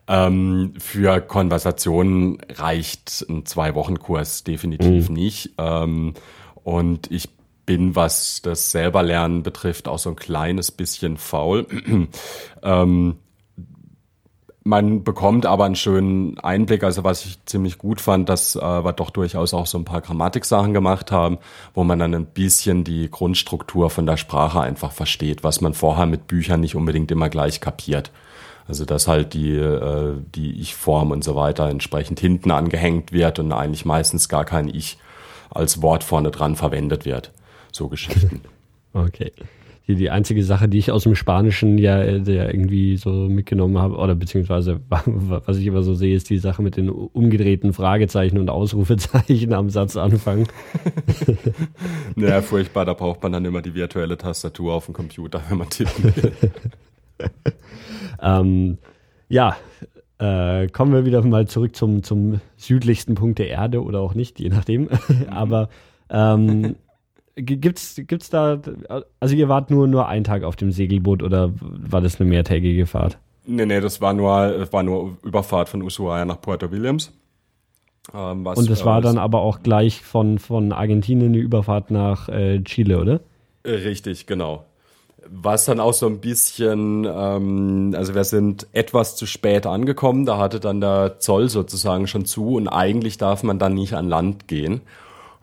Ähm, 0.07 0.75
für 0.79 1.21
Konversationen 1.21 2.39
reicht 2.51 3.27
ein 3.29 3.47
Zwei-Wochen-Kurs 3.47 4.45
definitiv 4.45 5.09
mhm. 5.09 5.15
nicht. 5.15 5.51
Ähm, 5.59 6.15
und 6.63 7.11
ich 7.11 7.29
bin, 7.67 7.97
was 7.97 8.43
das 8.43 8.71
selber 8.71 9.03
Lernen 9.03 9.43
betrifft, 9.43 9.89
auch 9.89 9.99
so 9.99 10.11
ein 10.11 10.17
kleines 10.17 10.71
bisschen 10.71 11.17
faul. 11.17 11.67
ähm, 12.63 13.17
man 14.65 15.05
bekommt 15.05 15.47
aber 15.47 15.65
einen 15.65 15.77
schönen 15.77 16.39
Einblick, 16.39 16.83
also 16.83 17.05
was 17.05 17.25
ich 17.25 17.45
ziemlich 17.45 17.79
gut 17.79 18.01
fand, 18.01 18.29
dass 18.29 18.57
äh, 18.57 18.61
wir 18.61 18.93
doch 18.93 19.11
durchaus 19.11 19.55
auch 19.55 19.67
so 19.67 19.79
ein 19.79 19.85
paar 19.85 20.01
Grammatiksachen 20.01 20.73
gemacht 20.73 21.13
haben, 21.13 21.39
wo 21.75 21.85
man 21.85 21.99
dann 21.99 22.15
ein 22.15 22.27
bisschen 22.27 22.83
die 22.83 23.11
Grundstruktur 23.11 23.91
von 23.91 24.07
der 24.07 24.17
Sprache 24.17 24.61
einfach 24.61 24.93
versteht, 24.93 25.45
was 25.45 25.61
man 25.61 25.75
vorher 25.75 26.07
mit 26.07 26.27
Büchern 26.27 26.61
nicht 26.61 26.77
unbedingt 26.77 27.11
immer 27.11 27.29
gleich 27.29 27.61
kapiert. 27.61 28.11
Also 28.67 28.87
dass 28.87 29.07
halt 29.07 29.35
die, 29.35 29.55
äh, 29.55 30.15
die 30.35 30.61
Ich-Form 30.61 31.11
und 31.11 31.23
so 31.23 31.37
weiter 31.37 31.69
entsprechend 31.69 32.19
hinten 32.19 32.51
angehängt 32.51 33.13
wird 33.13 33.39
und 33.39 33.53
eigentlich 33.53 33.85
meistens 33.85 34.31
gar 34.31 34.47
kein 34.47 34.69
Ich 34.69 34.99
als 35.51 35.83
Wort 35.83 36.03
vorne 36.03 36.31
dran 36.31 36.57
verwendet 36.57 37.05
wird 37.05 37.31
so 37.75 37.89
Geschichten. 37.89 38.43
Okay. 38.97 39.33
Die, 39.87 39.97
die 39.97 40.09
einzige 40.09 40.43
Sache, 40.43 40.67
die 40.67 40.79
ich 40.79 40.91
aus 40.91 41.03
dem 41.03 41.15
Spanischen 41.15 41.77
ja, 41.77 42.01
äh, 42.03 42.21
der 42.21 42.55
irgendwie 42.55 42.97
so 42.97 43.11
mitgenommen 43.11 43.79
habe, 43.79 43.97
oder 43.97 44.15
beziehungsweise 44.15 44.81
was 44.89 45.59
ich 45.59 45.67
immer 45.67 45.83
so 45.83 45.95
sehe, 45.95 46.17
ist 46.17 46.31
die 46.31 46.39
Sache 46.39 46.63
mit 46.63 46.77
den 46.77 46.89
umgedrehten 46.89 47.73
Fragezeichen 47.73 48.39
und 48.39 48.49
Ausrufezeichen 48.49 49.53
am 49.53 49.69
Satzanfang. 49.69 50.49
naja, 52.17 52.41
furchtbar, 52.41 52.87
da 52.87 52.95
braucht 52.95 53.23
man 53.23 53.33
dann 53.33 53.45
immer 53.45 53.61
die 53.61 53.75
virtuelle 53.75 54.17
Tastatur 54.17 54.73
auf 54.73 54.87
dem 54.87 54.95
Computer, 54.95 55.43
wenn 55.49 55.59
man 55.59 55.69
tippen 55.69 56.17
will. 56.17 56.33
ähm, 58.23 58.79
ja, 59.29 59.57
äh, 60.19 60.69
kommen 60.69 60.93
wir 60.93 61.05
wieder 61.05 61.23
mal 61.23 61.47
zurück 61.47 61.77
zum, 61.77 62.03
zum 62.03 62.41
südlichsten 62.57 63.15
Punkt 63.15 63.39
der 63.39 63.49
Erde 63.49 63.83
oder 63.83 64.01
auch 64.01 64.15
nicht, 64.15 64.41
je 64.41 64.49
nachdem. 64.49 64.89
Aber 65.29 65.69
ähm, 66.09 66.77
Gibt's, 67.37 68.01
gibt's 68.07 68.31
da, 68.31 68.61
also 69.19 69.35
ihr 69.35 69.49
wart 69.49 69.71
nur, 69.71 69.89
nur 69.89 70.07
einen 70.07 70.23
Tag 70.25 70.45
auf 70.45 70.55
dem 70.55 70.71
Segelboot 70.71 71.23
oder 71.23 71.53
war 71.61 72.01
das 72.01 72.21
eine 72.21 72.31
mehrtägige 72.31 72.87
Fahrt? 72.87 73.19
Nee, 73.47 73.67
nee, 73.67 73.81
das 73.81 74.01
war 74.01 74.13
nur, 74.13 74.73
war 74.73 74.83
nur 74.83 75.17
Überfahrt 75.23 75.69
von 75.69 75.83
Ushuaia 75.83 76.25
nach 76.25 76.41
Puerto 76.41 76.71
Williams. 76.71 77.13
Ähm, 78.13 78.45
was, 78.45 78.59
Und 78.59 78.71
das 78.71 78.85
war 78.85 78.99
äh, 78.99 79.03
dann 79.03 79.19
aber 79.19 79.41
auch 79.41 79.63
gleich 79.63 80.03
von, 80.03 80.39
von 80.39 80.73
Argentinien 80.73 81.33
die 81.33 81.41
Überfahrt 81.41 81.91
nach 81.91 82.29
äh, 82.29 82.63
Chile, 82.63 83.01
oder? 83.01 83.21
Richtig, 83.65 84.27
genau. 84.27 84.65
Was 85.27 85.65
dann 85.65 85.81
auch 85.81 85.95
so 85.95 86.07
ein 86.07 86.21
bisschen, 86.21 87.07
ähm, 87.11 87.95
also 87.97 88.15
wir 88.15 88.25
sind 88.25 88.67
etwas 88.73 89.17
zu 89.17 89.27
spät 89.27 89.67
angekommen, 89.67 90.27
da 90.27 90.37
hatte 90.37 90.61
dann 90.61 90.81
der 90.83 91.19
Zoll 91.19 91.49
sozusagen 91.49 92.07
schon 92.07 92.27
zu 92.27 92.57
und 92.57 92.69
eigentlich 92.69 93.17
darf 93.17 93.43
man 93.43 93.59
dann 93.59 93.75
nicht 93.75 93.95
an 93.95 94.09
Land 94.09 94.49
gehen. 94.49 94.83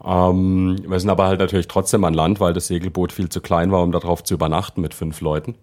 Ähm, 0.04 0.78
wir 0.88 1.00
sind 1.00 1.10
aber 1.10 1.28
halt 1.28 1.40
natürlich 1.40 1.68
trotzdem 1.68 2.04
an 2.04 2.14
Land, 2.14 2.40
weil 2.40 2.54
das 2.54 2.68
Segelboot 2.68 3.12
viel 3.12 3.30
zu 3.30 3.42
klein 3.42 3.72
war, 3.72 3.84
um 3.84 3.92
darauf 3.92 4.24
zu 4.24 4.34
übernachten 4.34 4.82
mit 4.82 4.94
fünf 4.94 5.22
Leuten. 5.22 5.56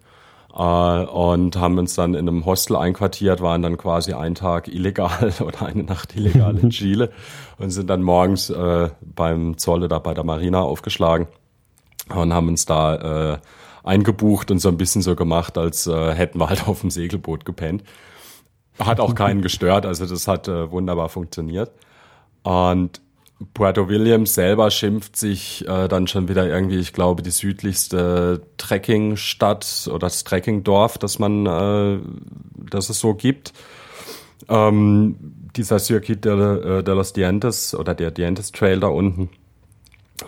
Äh, 0.54 0.62
und 0.62 1.56
haben 1.56 1.78
uns 1.78 1.94
dann 1.94 2.14
in 2.14 2.28
einem 2.28 2.46
Hostel 2.46 2.76
einquartiert, 2.76 3.40
waren 3.40 3.62
dann 3.62 3.76
quasi 3.76 4.12
einen 4.12 4.34
Tag 4.34 4.68
illegal 4.68 5.32
oder 5.40 5.66
eine 5.66 5.82
Nacht 5.82 6.16
illegal 6.16 6.56
in 6.56 6.70
Chile 6.70 7.10
und 7.58 7.70
sind 7.70 7.88
dann 7.90 8.02
morgens 8.02 8.50
äh, 8.50 8.90
beim 9.00 9.58
Zoll 9.58 9.84
oder 9.84 10.00
bei 10.00 10.14
der 10.14 10.24
Marina 10.24 10.62
aufgeschlagen 10.62 11.26
und 12.14 12.32
haben 12.32 12.48
uns 12.48 12.64
da 12.64 13.34
äh, 13.34 13.38
eingebucht 13.82 14.50
und 14.50 14.60
so 14.60 14.68
ein 14.68 14.76
bisschen 14.76 15.02
so 15.02 15.16
gemacht, 15.16 15.58
als 15.58 15.86
äh, 15.86 16.14
hätten 16.14 16.38
wir 16.38 16.48
halt 16.48 16.68
auf 16.68 16.80
dem 16.80 16.90
Segelboot 16.90 17.44
gepennt. 17.44 17.82
Hat 18.78 19.00
auch 19.00 19.16
keinen 19.16 19.42
gestört, 19.42 19.86
also 19.86 20.06
das 20.06 20.28
hat 20.28 20.46
äh, 20.46 20.70
wunderbar 20.70 21.08
funktioniert. 21.08 21.72
Und 22.44 23.00
Puerto 23.54 23.88
Williams 23.88 24.34
selber 24.34 24.70
schimpft 24.70 25.16
sich 25.16 25.66
äh, 25.68 25.86
dann 25.86 26.08
schon 26.08 26.28
wieder 26.28 26.46
irgendwie, 26.46 26.78
ich 26.78 26.92
glaube, 26.92 27.22
die 27.22 27.30
südlichste 27.30 28.42
Trekkingstadt 28.56 29.88
oder 29.88 30.06
das 30.06 30.24
Trekkingdorf, 30.24 30.98
das 30.98 31.18
man, 31.20 31.46
äh, 31.46 32.00
das 32.70 32.90
es 32.90 32.98
so 32.98 33.14
gibt. 33.14 33.52
Ähm, 34.48 35.16
dieser 35.56 35.78
Circuit 35.78 36.24
de, 36.24 36.32
äh, 36.32 36.82
de, 36.82 36.94
los 36.94 37.12
Dientes 37.12 37.74
oder 37.74 37.94
der 37.94 38.10
Dientes 38.10 38.50
Trail 38.50 38.80
da 38.80 38.88
unten 38.88 39.28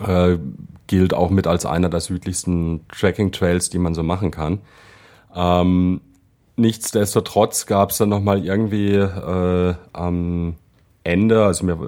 äh, 0.07 0.38
gilt 0.87 1.14
auch 1.14 1.31
mit 1.31 1.46
als 1.46 1.66
einer 1.66 1.88
der 1.88 2.01
südlichsten 2.01 2.87
Trekking 2.88 3.33
Trails, 3.33 3.70
die 3.70 3.79
man 3.79 3.94
so 3.94 4.03
machen 4.03 4.31
kann. 4.31 4.61
Ähm, 5.35 6.01
nichtsdestotrotz 6.57 7.66
gab 7.66 7.90
es 7.90 7.99
dann 7.99 8.09
noch 8.09 8.20
mal 8.20 8.44
irgendwie 8.44 8.94
äh, 8.94 9.75
am 9.92 10.57
Ende, 11.11 11.44
also 11.44 11.66
wir, 11.66 11.79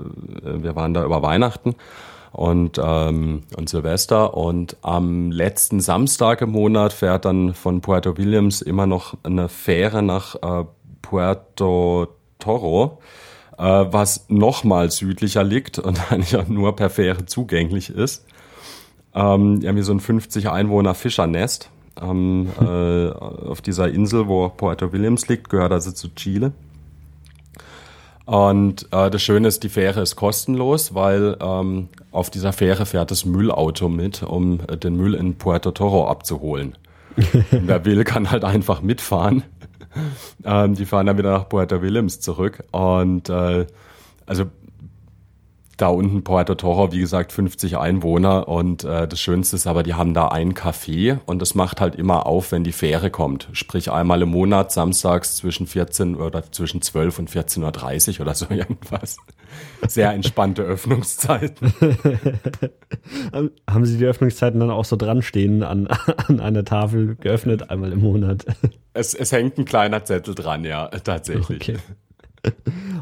wir 0.63 0.77
waren 0.77 0.95
da 0.95 1.05
über 1.05 1.23
Weihnachten 1.23 1.75
und, 2.33 2.81
ähm, 2.83 3.43
und 3.57 3.69
Silvester 3.69 4.35
und 4.35 4.77
am 4.83 5.31
letzten 5.31 5.81
Samstag 5.81 6.41
im 6.41 6.51
Monat 6.51 6.93
fährt 6.93 7.27
dann 7.27 7.55
von 7.55 7.81
Puerto 7.81 8.17
Williams 8.17 8.63
immer 8.63 8.87
noch 8.87 9.15
eine 9.23 9.49
Fähre 9.49 10.03
nach 10.03 10.35
äh, 10.37 10.65
Puerto 11.03 12.09
Toro, 12.39 12.99
äh, 13.59 13.63
was 13.63 14.27
nochmal 14.29 14.91
südlicher 14.91 15.45
liegt 15.45 15.79
und 15.79 16.01
eigentlich 16.11 16.37
auch 16.37 16.49
nur 16.49 16.75
per 16.75 16.91
Fähre 16.91 17.27
zugänglich 17.27 17.91
ist. 17.91 18.25
Ähm, 19.15 19.61
irgendwie 19.61 19.85
so 19.85 19.93
ein 19.93 20.01
50 20.01 20.49
Einwohner 20.49 20.95
Fischernest 20.95 21.71
ähm, 22.01 22.49
äh, 22.61 23.11
auf 23.11 23.61
dieser 23.61 23.91
Insel, 23.91 24.27
wo 24.27 24.49
Puerto 24.49 24.93
Williams 24.93 25.29
liegt, 25.29 25.51
gehört 25.51 25.73
also 25.73 25.93
zu 25.93 26.15
Chile. 26.15 26.53
Und 28.25 28.87
äh, 28.93 29.11
das 29.11 29.23
Schöne 29.23 29.49
ist, 29.49 29.65
die 29.65 29.69
Fähre 29.69 30.01
ist 30.01 30.17
kostenlos, 30.17 30.95
weil 30.95 31.37
ähm, 31.41 31.89
auf 32.13 32.31
dieser 32.31 32.53
Fähre 32.53 32.87
fährt 32.87 33.11
das 33.11 33.25
Müllauto 33.25 33.89
mit, 33.89 34.23
um 34.23 34.61
äh, 34.69 34.77
den 34.77 34.97
Müll 34.97 35.15
in 35.15 35.37
Puerto 35.37 35.73
Toro 35.73 36.09
abzuholen. 36.09 36.77
wer 37.51 37.85
will, 37.85 38.05
kann 38.05 38.31
halt 38.31 38.45
einfach 38.45 38.81
mitfahren. 38.81 39.43
ähm, 40.45 40.75
die 40.75 40.87
fahren 40.87 41.07
dann 41.07 41.19
wieder 41.19 41.33
nach 41.33 41.49
Puerto 41.49 41.83
Williams 41.83 42.21
zurück. 42.21 42.65
Und 42.71 43.29
äh, 43.29 43.67
also 44.27 44.45
da 45.77 45.89
unten 45.89 46.23
Puerto 46.23 46.55
Toro, 46.55 46.93
wie 46.93 47.01
gesagt, 47.01 47.33
50 47.33 47.79
Einwohner 47.79 48.49
und 48.49 48.85
äh, 48.85 49.09
das 49.09 49.21
Schönste 49.21 49.57
ist 49.57 49.67
aber, 49.67 49.83
die 49.83 49.95
haben 49.95 50.15
da 50.15 50.29
ein 50.29 50.55
Café 50.55 51.19
und 51.27 51.41
das 51.41 51.55
macht 51.55 51.81
halt 51.81 51.97
immer 51.97 52.27
auf, 52.27 52.53
wenn 52.53 52.63
die 52.65 52.73
Fähre 52.73 53.11
kommt. 53.11 53.49
Sprich 53.53 53.91
einmal 53.91 54.23
im 54.23 54.29
Monat, 54.31 54.71
samstags 54.73 55.37
zwischen 55.37 55.67
14 55.67 56.17
oder 56.17 56.51
zwischen 56.53 56.83
12 56.83 57.19
und 57.21 57.31
14.30 57.31 58.15
Uhr 58.15 58.21
oder 58.21 58.35
so 58.35 58.47
irgendwas. 58.51 59.17
Sehr 59.87 60.13
entspannte 60.13 60.63
Öffnungszeiten. 60.63 61.73
haben 63.69 63.85
Sie 63.85 63.99
die 63.99 64.05
Öffnungszeiten 64.05 64.61
dann 64.61 64.71
auch 64.71 64.85
so 64.85 64.97
dran 64.97 65.23
stehen 65.23 65.63
an, 65.63 65.87
an 66.29 66.41
einer 66.41 66.65
Tafel 66.65 67.17
geöffnet, 67.17 67.71
einmal 67.71 67.93
im 67.93 68.01
Monat? 68.01 68.47
Es, 68.95 69.15
es 69.15 69.33
hängt 69.33 69.59
ein 69.59 69.65
kleiner 69.65 70.05
Zettel 70.05 70.35
dran, 70.35 70.65
ja, 70.65 70.89
tatsächlich. 70.89 71.63
Okay. 71.63 71.77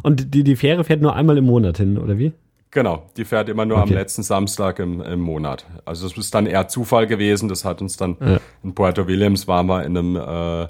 Und 0.03 0.35
die, 0.35 0.45
die 0.45 0.57
Fähre 0.57 0.85
fährt 0.85 1.03
nur 1.03 1.15
einmal 1.15 1.39
im 1.39 1.47
Monat 1.47 1.79
hin, 1.79 1.99
oder 1.99 2.19
wie? 2.19 2.33
Genau, 2.73 3.11
die 3.17 3.25
fährt 3.25 3.49
immer 3.49 3.65
nur 3.65 3.79
okay. 3.79 3.89
am 3.89 3.95
letzten 3.95 4.23
Samstag 4.23 4.79
im, 4.79 5.01
im 5.01 5.21
Monat. 5.21 5.67
Also 5.85 6.07
es 6.07 6.17
ist 6.17 6.35
dann 6.35 6.47
eher 6.47 6.69
Zufall 6.69 7.09
gewesen. 7.09 7.49
Das 7.49 7.65
hat 7.65 7.83
uns 7.83 7.97
dann 7.97 8.17
ja. 8.21 8.39
in 8.63 8.75
Puerto 8.75 9.09
Williams 9.09 9.49
waren 9.49 9.67
wir 9.67 9.85
in 9.85 9.99
einem 9.99 10.17
äh, 10.17 10.69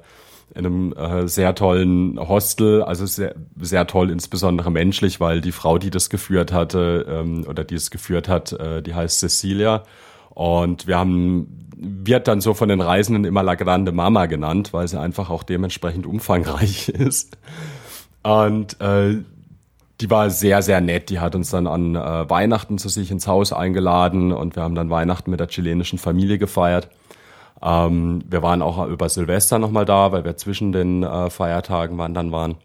in 0.55 0.67
einem 0.67 0.93
äh, 0.95 1.29
sehr 1.29 1.55
tollen 1.55 2.19
Hostel, 2.19 2.83
also 2.83 3.07
sehr, 3.07 3.35
sehr 3.61 3.87
toll, 3.87 4.11
insbesondere 4.11 4.71
menschlich, 4.71 5.21
weil 5.21 5.41
die 5.41 5.53
Frau, 5.53 5.79
die 5.79 5.91
das 5.91 6.11
geführt 6.11 6.53
hatte 6.53 7.07
ähm, 7.09 7.45
oder 7.49 7.63
die 7.63 7.77
es 7.77 7.91
geführt 7.91 8.29
hat, 8.29 8.53
äh, 8.53 8.83
die 8.83 8.95
heißt 8.95 9.21
Cecilia. 9.21 9.85
Und 10.31 10.87
wir 10.87 10.99
haben, 10.99 11.69
wird 11.77 12.27
dann 12.27 12.41
so 12.41 12.55
von 12.55 12.69
den 12.69 12.81
Reisenden 12.81 13.25
immer 13.25 13.43
La 13.43 13.55
Grande 13.55 13.93
Mama 13.93 14.27
genannt, 14.27 14.73
weil 14.73 14.89
sie 14.89 14.99
einfach 14.99 15.31
auch 15.31 15.43
dementsprechend 15.43 16.07
umfangreich 16.07 16.89
ist. 16.89 17.39
Und 18.23 18.81
äh, 18.81 19.19
die 20.01 20.11
war 20.11 20.31
sehr, 20.31 20.63
sehr 20.63 20.81
nett. 20.81 21.11
Die 21.11 21.21
hat 21.21 21.35
uns 21.35 21.51
dann 21.51 21.67
an 21.67 21.95
äh, 21.95 22.31
Weihnachten 22.31 22.79
zu 22.79 22.89
sich 22.89 23.11
ins 23.11 23.27
Haus 23.27 23.53
eingeladen 23.53 24.33
und 24.33 24.57
wir 24.57 24.63
haben 24.63 24.75
dann 24.75 24.91
Weihnachten 24.91 25.31
mit 25.31 25.41
der 25.41 25.49
chilenischen 25.49 25.99
Familie 25.99 26.39
gefeiert. 26.39 26.89
Ähm, 27.63 28.23
wir 28.27 28.43
waren 28.43 28.63
auch 28.63 28.87
über 28.87 29.09
Silvester 29.09 29.59
nochmal 29.59 29.85
da, 29.85 30.13
weil 30.13 30.25
wir 30.25 30.37
zwischen 30.37 30.73
den 30.73 31.03
äh, 31.03 31.29
Feiertagen 31.29 31.99
wandern 31.99 32.33
waren. 32.33 32.57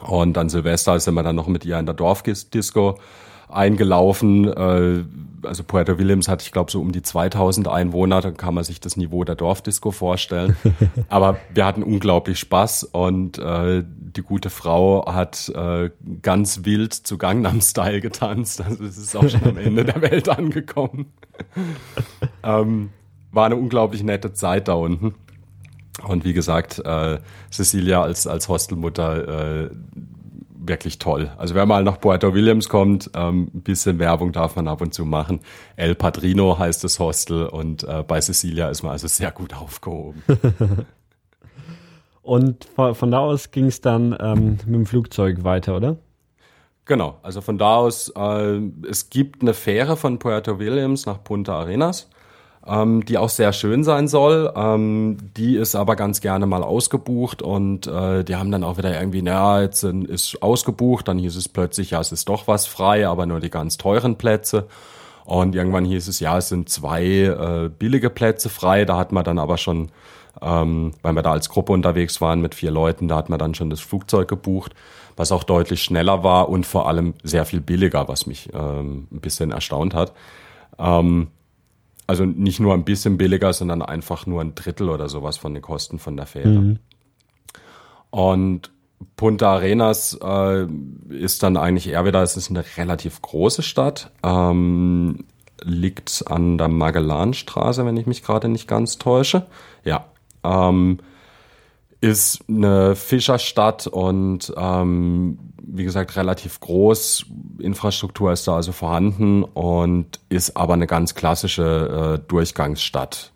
Und 0.00 0.36
an 0.36 0.48
Silvester 0.48 0.98
sind 0.98 1.14
wir 1.14 1.22
dann 1.22 1.36
noch 1.36 1.46
mit 1.46 1.64
ihr 1.64 1.78
in 1.78 1.86
der 1.86 1.94
Dorfdisco 1.94 2.98
eingelaufen. 3.48 4.46
Äh, 4.46 5.04
also 5.46 5.62
Puerto 5.62 5.98
Williams 5.98 6.28
hatte 6.28 6.44
ich 6.44 6.52
glaube 6.52 6.70
so 6.70 6.80
um 6.80 6.92
die 6.92 7.02
2000 7.02 7.68
Einwohner, 7.68 8.20
dann 8.20 8.36
kann 8.36 8.54
man 8.54 8.64
sich 8.64 8.80
das 8.80 8.96
Niveau 8.96 9.24
der 9.24 9.36
Dorfdisco 9.36 9.90
vorstellen. 9.90 10.56
Aber 11.08 11.38
wir 11.52 11.64
hatten 11.64 11.82
unglaublich 11.82 12.38
Spaß 12.38 12.84
und 12.84 13.38
äh, 13.38 13.84
die 13.86 14.22
gute 14.22 14.50
Frau 14.50 15.04
hat 15.06 15.48
äh, 15.50 15.90
ganz 16.22 16.64
wild 16.64 16.92
zu 16.92 17.18
Gangnam 17.18 17.60
Style 17.60 18.00
getanzt. 18.00 18.60
Also 18.60 18.84
es 18.84 18.96
ist 18.98 19.16
auch 19.16 19.28
schon 19.28 19.44
am 19.44 19.56
Ende 19.56 19.84
der 19.84 20.02
Welt 20.02 20.28
angekommen. 20.38 21.12
ähm, 22.42 22.90
war 23.30 23.46
eine 23.46 23.56
unglaublich 23.56 24.02
nette 24.02 24.32
Zeit 24.32 24.68
da 24.68 24.74
unten. 24.74 25.14
Und 26.06 26.24
wie 26.24 26.32
gesagt, 26.32 26.80
äh, 26.84 27.18
Cecilia 27.50 28.02
als, 28.02 28.26
als 28.26 28.48
Hostelmutter 28.48 29.64
äh, 29.64 29.70
wirklich 30.68 30.98
toll. 30.98 31.30
Also 31.38 31.54
wer 31.54 31.66
mal 31.66 31.82
nach 31.82 32.00
Puerto 32.00 32.34
Williams 32.34 32.68
kommt, 32.68 33.10
ähm, 33.14 33.50
ein 33.54 33.62
bisschen 33.62 33.98
Werbung 33.98 34.32
darf 34.32 34.56
man 34.56 34.68
ab 34.68 34.80
und 34.80 34.94
zu 34.94 35.04
machen. 35.04 35.40
El 35.76 35.94
Padrino 35.94 36.58
heißt 36.58 36.84
das 36.84 36.98
Hostel 36.98 37.46
und 37.46 37.84
äh, 37.84 38.04
bei 38.06 38.20
Cecilia 38.20 38.68
ist 38.68 38.82
man 38.82 38.92
also 38.92 39.08
sehr 39.08 39.30
gut 39.32 39.54
aufgehoben. 39.54 40.22
und 42.22 42.66
von, 42.76 43.10
da 43.10 43.18
aus 43.18 43.50
ging 43.50 43.66
es 43.66 43.80
dann 43.80 44.16
ähm, 44.20 44.58
mit 44.66 44.74
dem 44.74 44.86
Flugzeug 44.86 45.44
weiter, 45.44 45.76
oder? 45.76 45.96
Genau, 46.84 47.18
also 47.22 47.40
von 47.40 47.58
da 47.58 47.76
aus, 47.76 48.12
äh, 48.16 48.60
es 48.88 49.10
gibt 49.10 49.42
eine 49.42 49.54
Fähre 49.54 49.96
von 49.96 50.18
Puerto 50.18 50.58
Williams 50.58 51.06
nach 51.06 51.22
Punta 51.22 51.58
Arenas 51.58 52.08
ähm, 52.68 53.04
die 53.04 53.18
auch 53.18 53.28
sehr 53.28 53.52
schön 53.52 53.82
sein 53.84 54.08
soll. 54.08 54.52
Ähm, 54.54 55.16
die 55.36 55.56
ist 55.56 55.74
aber 55.74 55.96
ganz 55.96 56.20
gerne 56.20 56.46
mal 56.46 56.62
ausgebucht 56.62 57.42
und 57.42 57.86
äh, 57.86 58.24
die 58.24 58.36
haben 58.36 58.50
dann 58.50 58.64
auch 58.64 58.78
wieder 58.78 58.98
irgendwie, 58.98 59.22
naja, 59.22 59.62
jetzt 59.62 59.84
ist 59.84 60.42
ausgebucht, 60.42 61.08
dann 61.08 61.18
hieß 61.18 61.36
es 61.36 61.48
plötzlich, 61.48 61.90
ja, 61.90 62.00
es 62.00 62.12
ist 62.12 62.28
doch 62.28 62.46
was 62.46 62.66
frei, 62.66 63.08
aber 63.08 63.26
nur 63.26 63.40
die 63.40 63.50
ganz 63.50 63.78
teuren 63.78 64.16
Plätze. 64.16 64.66
Und 65.24 65.54
irgendwann 65.54 65.84
hieß 65.84 66.08
es, 66.08 66.20
ja, 66.20 66.38
es 66.38 66.48
sind 66.48 66.70
zwei 66.70 67.04
äh, 67.04 67.68
billige 67.68 68.08
Plätze 68.08 68.48
frei. 68.48 68.86
Da 68.86 68.96
hat 68.96 69.12
man 69.12 69.24
dann 69.24 69.38
aber 69.38 69.58
schon, 69.58 69.90
ähm, 70.40 70.92
weil 71.02 71.12
wir 71.12 71.22
da 71.22 71.32
als 71.32 71.50
Gruppe 71.50 71.74
unterwegs 71.74 72.22
waren 72.22 72.40
mit 72.40 72.54
vier 72.54 72.70
Leuten, 72.70 73.08
da 73.08 73.16
hat 73.16 73.28
man 73.28 73.38
dann 73.38 73.54
schon 73.54 73.68
das 73.68 73.80
Flugzeug 73.80 74.26
gebucht, 74.26 74.74
was 75.16 75.30
auch 75.30 75.44
deutlich 75.44 75.82
schneller 75.82 76.24
war 76.24 76.48
und 76.48 76.64
vor 76.64 76.88
allem 76.88 77.12
sehr 77.22 77.44
viel 77.44 77.60
billiger, 77.60 78.08
was 78.08 78.26
mich 78.26 78.48
ähm, 78.54 79.06
ein 79.12 79.20
bisschen 79.20 79.50
erstaunt 79.50 79.92
hat. 79.92 80.14
Ähm, 80.78 81.28
also 82.08 82.24
nicht 82.24 82.58
nur 82.58 82.74
ein 82.74 82.84
bisschen 82.84 83.18
billiger, 83.18 83.52
sondern 83.52 83.82
einfach 83.82 84.26
nur 84.26 84.40
ein 84.40 84.54
Drittel 84.54 84.88
oder 84.88 85.08
sowas 85.08 85.36
von 85.36 85.52
den 85.52 85.62
Kosten 85.62 85.98
von 85.98 86.16
der 86.16 86.26
Fähre. 86.26 86.48
Mhm. 86.48 86.78
Und 88.10 88.72
Punta 89.16 89.52
Arenas 89.52 90.18
äh, 90.22 90.66
ist 91.10 91.42
dann 91.42 91.58
eigentlich 91.58 91.88
eher 91.88 92.06
wieder, 92.06 92.22
es 92.22 92.36
ist 92.36 92.50
eine 92.50 92.64
relativ 92.78 93.20
große 93.20 93.62
Stadt, 93.62 94.10
ähm, 94.22 95.26
liegt 95.62 96.24
an 96.26 96.56
der 96.56 96.68
Magellanstraße, 96.68 97.84
wenn 97.84 97.98
ich 97.98 98.06
mich 98.06 98.22
gerade 98.22 98.48
nicht 98.48 98.66
ganz 98.66 98.96
täusche. 98.96 99.46
Ja, 99.84 100.06
ähm, 100.42 101.00
ist 102.00 102.42
eine 102.48 102.96
Fischerstadt 102.96 103.86
und 103.86 104.50
ähm, 104.56 105.38
wie 105.70 105.84
gesagt 105.84 106.16
relativ 106.16 106.60
groß. 106.60 107.26
Infrastruktur 107.58 108.32
ist 108.32 108.48
da 108.48 108.56
also 108.56 108.72
vorhanden 108.72 109.44
und 109.44 110.20
ist 110.28 110.56
aber 110.56 110.74
eine 110.74 110.86
ganz 110.86 111.14
klassische 111.14 112.18
äh, 112.18 112.28
Durchgangsstadt. 112.28 113.32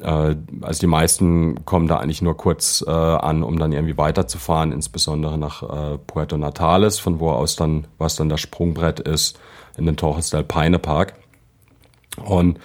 Äh, 0.00 0.36
also 0.60 0.80
die 0.80 0.86
meisten 0.86 1.64
kommen 1.64 1.88
da 1.88 1.98
eigentlich 1.98 2.22
nur 2.22 2.36
kurz 2.36 2.84
äh, 2.86 2.90
an, 2.90 3.42
um 3.42 3.58
dann 3.58 3.72
irgendwie 3.72 3.96
weiterzufahren, 3.96 4.72
insbesondere 4.72 5.38
nach 5.38 5.62
äh, 5.62 5.98
Puerto 5.98 6.36
Natales, 6.36 6.98
von 6.98 7.20
wo 7.20 7.30
aus 7.30 7.56
dann, 7.56 7.86
was 7.98 8.16
dann 8.16 8.28
das 8.28 8.40
Sprungbrett 8.40 9.00
ist, 9.00 9.38
in 9.76 9.86
den 9.86 9.96
Torres 9.96 10.30
del 10.30 10.44
Paine 10.44 10.78
Park. 10.78 11.14
Und 12.24 12.58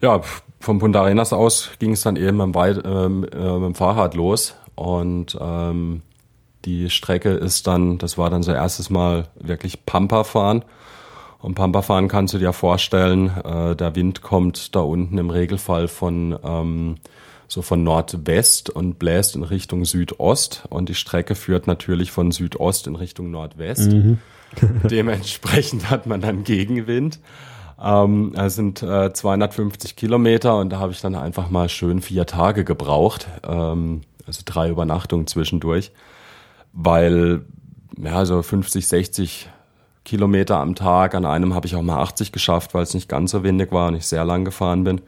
ja, 0.00 0.20
vom 0.60 0.78
Punta 0.78 1.00
Arenas 1.00 1.32
aus 1.32 1.70
ging 1.78 1.92
es 1.92 2.02
dann 2.02 2.16
eben 2.16 2.54
Weit, 2.54 2.84
äh, 2.84 3.08
mit 3.08 3.32
dem 3.32 3.74
Fahrrad 3.74 4.14
los 4.14 4.54
und 4.74 5.36
ähm, 5.40 6.02
die 6.66 6.90
Strecke 6.90 7.30
ist 7.30 7.66
dann, 7.66 7.98
das 7.98 8.18
war 8.18 8.28
dann 8.28 8.42
so 8.42 8.52
erstes 8.52 8.90
Mal 8.90 9.28
wirklich 9.36 9.86
Pampa 9.86 10.24
fahren. 10.24 10.64
Und 11.40 11.54
Pampa 11.54 11.82
fahren 11.82 12.08
kannst 12.08 12.34
du 12.34 12.38
dir 12.38 12.52
vorstellen, 12.52 13.30
äh, 13.44 13.76
der 13.76 13.94
Wind 13.94 14.20
kommt 14.20 14.74
da 14.74 14.80
unten 14.80 15.16
im 15.16 15.30
Regelfall 15.30 15.86
von 15.88 16.36
ähm, 16.42 16.96
so 17.48 17.62
von 17.62 17.84
Nordwest 17.84 18.70
und 18.70 18.98
bläst 18.98 19.36
in 19.36 19.44
Richtung 19.44 19.84
Südost 19.84 20.64
und 20.68 20.88
die 20.88 20.94
Strecke 20.94 21.34
führt 21.34 21.66
natürlich 21.66 22.10
von 22.10 22.32
Südost 22.32 22.86
in 22.86 22.96
Richtung 22.96 23.30
Nordwest. 23.30 23.92
Mhm. 23.92 24.18
Dementsprechend 24.90 25.90
hat 25.90 26.06
man 26.06 26.20
dann 26.20 26.44
Gegenwind. 26.44 27.20
Ähm, 27.82 28.32
es 28.36 28.56
sind 28.56 28.82
äh, 28.82 29.12
250 29.12 29.96
Kilometer 29.96 30.58
und 30.58 30.70
da 30.70 30.78
habe 30.78 30.92
ich 30.92 31.00
dann 31.00 31.14
einfach 31.14 31.50
mal 31.50 31.68
schön 31.68 32.00
vier 32.00 32.26
Tage 32.26 32.64
gebraucht, 32.64 33.28
ähm, 33.46 34.00
also 34.26 34.42
drei 34.44 34.70
Übernachtungen 34.70 35.26
zwischendurch, 35.26 35.92
weil 36.76 37.44
ja 37.98 38.24
so 38.24 38.42
50, 38.42 38.86
60 38.86 39.50
Kilometer 40.04 40.58
am 40.58 40.76
Tag, 40.76 41.14
an 41.14 41.24
einem 41.24 41.54
habe 41.54 41.66
ich 41.66 41.74
auch 41.74 41.82
mal 41.82 42.00
80 42.00 42.30
geschafft, 42.30 42.74
weil 42.74 42.82
es 42.82 42.94
nicht 42.94 43.08
ganz 43.08 43.32
so 43.32 43.42
windig 43.42 43.72
war 43.72 43.88
und 43.88 43.96
ich 43.96 44.06
sehr 44.06 44.24
lang 44.24 44.44
gefahren 44.44 44.84
bin. 44.84 45.00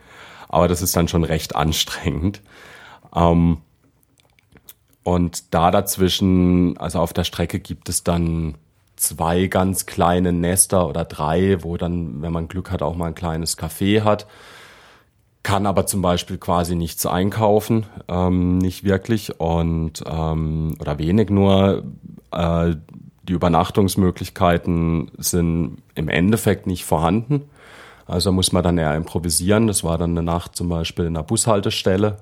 Aber 0.49 0.67
das 0.67 0.81
ist 0.81 0.95
dann 0.95 1.07
schon 1.07 1.23
recht 1.23 1.55
anstrengend. 1.55 2.41
Ähm, 3.15 3.59
und 5.03 5.53
da 5.53 5.71
dazwischen, 5.71 6.75
also 6.77 6.99
auf 6.99 7.13
der 7.13 7.23
Strecke 7.23 7.59
gibt 7.59 7.87
es 7.87 8.03
dann 8.03 8.55
zwei 8.95 9.45
ganz 9.45 9.85
kleine 9.85 10.33
Nester 10.33 10.87
oder 10.87 11.05
drei, 11.05 11.63
wo 11.63 11.77
dann, 11.77 12.21
wenn 12.21 12.33
man 12.33 12.47
Glück 12.47 12.71
hat, 12.71 12.81
auch 12.81 12.95
mal 12.95 13.07
ein 13.07 13.15
kleines 13.15 13.57
Café 13.57 14.03
hat. 14.03 14.27
Kann 15.41 15.65
aber 15.65 15.85
zum 15.85 16.01
Beispiel 16.01 16.37
quasi 16.37 16.75
nichts 16.75 17.05
einkaufen, 17.05 17.85
ähm, 18.07 18.57
nicht 18.57 18.83
wirklich 18.83 19.39
und 19.39 20.03
ähm, 20.05 20.75
oder 20.79 20.99
wenig 20.99 21.29
nur. 21.29 21.83
Äh, 22.31 22.75
die 23.23 23.33
Übernachtungsmöglichkeiten 23.33 25.11
sind 25.17 25.83
im 25.93 26.09
Endeffekt 26.09 26.65
nicht 26.65 26.83
vorhanden. 26.83 27.43
Also 28.07 28.31
muss 28.31 28.51
man 28.51 28.63
dann 28.63 28.79
eher 28.79 28.95
improvisieren. 28.95 29.67
Das 29.67 29.83
war 29.83 29.99
dann 29.99 30.11
eine 30.11 30.23
Nacht 30.23 30.55
zum 30.55 30.67
Beispiel 30.67 31.05
in 31.05 31.15
einer 31.15 31.23
Bushaltestelle 31.23 32.17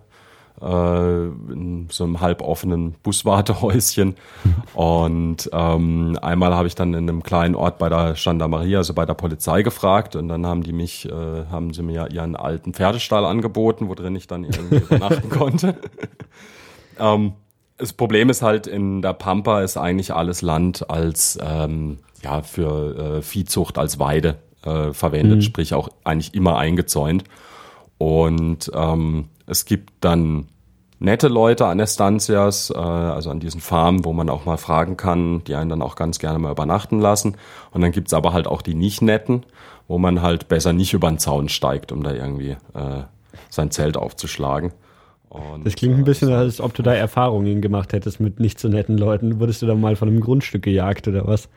in 0.59 1.87
so 1.91 2.03
einem 2.03 2.19
halboffenen 2.19 2.95
Buswartehäuschen. 3.03 4.15
Und 4.73 5.49
ähm, 5.53 6.17
einmal 6.21 6.55
habe 6.55 6.67
ich 6.67 6.73
dann 6.73 6.93
in 6.93 7.09
einem 7.09 7.21
kleinen 7.21 7.53
Ort 7.53 7.77
bei 7.77 7.89
der 7.89 8.15
Gendarmerie, 8.17 8.75
also 8.75 8.93
bei 8.93 9.05
der 9.05 9.13
Polizei 9.13 9.61
gefragt 9.61 10.15
und 10.15 10.27
dann 10.27 10.45
haben 10.45 10.63
die 10.63 10.73
mich, 10.73 11.07
äh, 11.07 11.45
haben 11.51 11.73
sie 11.73 11.83
mir 11.83 12.11
ihren 12.11 12.35
alten 12.35 12.73
Pferdestall 12.73 13.25
angeboten, 13.25 13.87
wo 13.87 13.95
drin 13.95 14.15
ich 14.15 14.27
dann 14.27 14.43
irgendwie 14.43 14.75
übernachten 14.89 15.29
konnte. 15.29 15.75
ähm, 16.99 17.33
das 17.77 17.93
Problem 17.93 18.29
ist 18.29 18.41
halt, 18.41 18.65
in 18.65 19.01
der 19.01 19.13
Pampa 19.13 19.61
ist 19.61 19.77
eigentlich 19.77 20.13
alles 20.13 20.41
Land 20.41 20.89
als 20.89 21.37
ähm, 21.41 21.99
ja, 22.23 22.41
für 22.41 23.17
äh, 23.17 23.21
Viehzucht 23.21 23.77
als 23.77 23.99
Weide 23.99 24.37
äh, 24.63 24.91
verwendet, 24.93 25.37
mhm. 25.37 25.41
sprich 25.41 25.73
auch 25.73 25.89
eigentlich 26.03 26.33
immer 26.33 26.57
eingezäunt. 26.57 27.23
Und 27.99 28.71
ähm, 28.73 29.29
es 29.47 29.65
gibt 29.65 29.93
dann 30.01 30.47
nette 30.99 31.27
Leute 31.27 31.65
an 31.65 31.79
Estancias, 31.79 32.69
äh, 32.69 32.77
also 32.77 33.31
an 33.31 33.39
diesen 33.39 33.61
Farmen, 33.61 34.05
wo 34.05 34.13
man 34.13 34.29
auch 34.29 34.45
mal 34.45 34.57
fragen 34.57 34.97
kann, 34.97 35.43
die 35.45 35.55
einen 35.55 35.69
dann 35.69 35.81
auch 35.81 35.95
ganz 35.95 36.19
gerne 36.19 36.37
mal 36.37 36.51
übernachten 36.51 36.99
lassen. 36.99 37.35
Und 37.71 37.81
dann 37.81 37.91
gibt's 37.91 38.13
aber 38.13 38.33
halt 38.33 38.47
auch 38.47 38.61
die 38.61 38.75
nicht 38.75 39.01
netten, 39.01 39.45
wo 39.87 39.97
man 39.97 40.21
halt 40.21 40.47
besser 40.47 40.73
nicht 40.73 40.93
über 40.93 41.09
den 41.09 41.17
Zaun 41.17 41.49
steigt, 41.49 41.91
um 41.91 42.03
da 42.03 42.13
irgendwie 42.13 42.57
äh, 42.73 43.03
sein 43.49 43.71
Zelt 43.71 43.97
aufzuschlagen. 43.97 44.73
Und, 45.29 45.65
das 45.65 45.75
klingt 45.75 45.97
ein 45.97 46.03
bisschen, 46.03 46.31
als 46.31 46.61
ob 46.61 46.73
du 46.73 46.83
da 46.83 46.93
Erfahrungen 46.93 47.61
gemacht 47.61 47.93
hättest 47.93 48.19
mit 48.19 48.39
nicht 48.39 48.59
so 48.59 48.69
netten 48.69 48.97
Leuten. 48.97 49.39
Wurdest 49.39 49.61
du 49.61 49.65
da 49.65 49.75
mal 49.75 49.95
von 49.95 50.07
einem 50.07 50.21
Grundstück 50.21 50.63
gejagt 50.63 51.07
oder 51.07 51.27
was? 51.27 51.49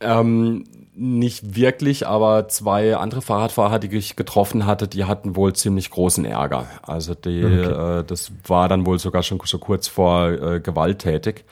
Ähm, 0.00 0.64
nicht 0.94 1.54
wirklich, 1.56 2.06
aber 2.06 2.48
zwei 2.48 2.96
andere 2.96 3.22
Fahrradfahrer, 3.22 3.78
die 3.78 3.96
ich 3.96 4.16
getroffen 4.16 4.66
hatte, 4.66 4.88
die 4.88 5.04
hatten 5.04 5.36
wohl 5.36 5.52
ziemlich 5.54 5.90
großen 5.90 6.24
Ärger. 6.24 6.66
Also 6.82 7.14
die, 7.14 7.44
okay. 7.44 8.00
äh, 8.00 8.04
das 8.04 8.32
war 8.46 8.68
dann 8.68 8.86
wohl 8.86 8.98
sogar 8.98 9.22
schon 9.22 9.40
so 9.44 9.58
kurz 9.58 9.88
vor 9.88 10.30
äh, 10.30 10.60
gewalttätig. 10.60 11.44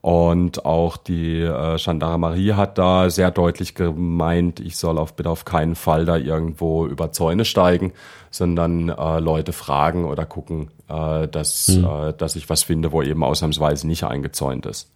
Und 0.00 0.66
auch 0.66 0.98
die 0.98 1.40
äh, 1.40 1.78
Gendarmerie 1.78 2.52
hat 2.52 2.76
da 2.76 3.08
sehr 3.08 3.30
deutlich 3.30 3.74
gemeint, 3.74 4.60
ich 4.60 4.76
soll 4.76 4.98
auf 4.98 5.14
bitte 5.14 5.30
auf 5.30 5.46
keinen 5.46 5.76
Fall 5.76 6.04
da 6.04 6.18
irgendwo 6.18 6.86
über 6.86 7.10
Zäune 7.10 7.46
steigen, 7.46 7.94
sondern 8.30 8.90
äh, 8.90 9.18
Leute 9.20 9.54
fragen 9.54 10.04
oder 10.04 10.26
gucken, 10.26 10.70
äh, 10.88 11.26
dass, 11.26 11.68
hm. 11.68 11.84
äh, 11.84 12.12
dass 12.12 12.36
ich 12.36 12.50
was 12.50 12.64
finde, 12.64 12.92
wo 12.92 13.00
eben 13.00 13.24
ausnahmsweise 13.24 13.86
nicht 13.86 14.04
eingezäunt 14.04 14.66
ist. 14.66 14.90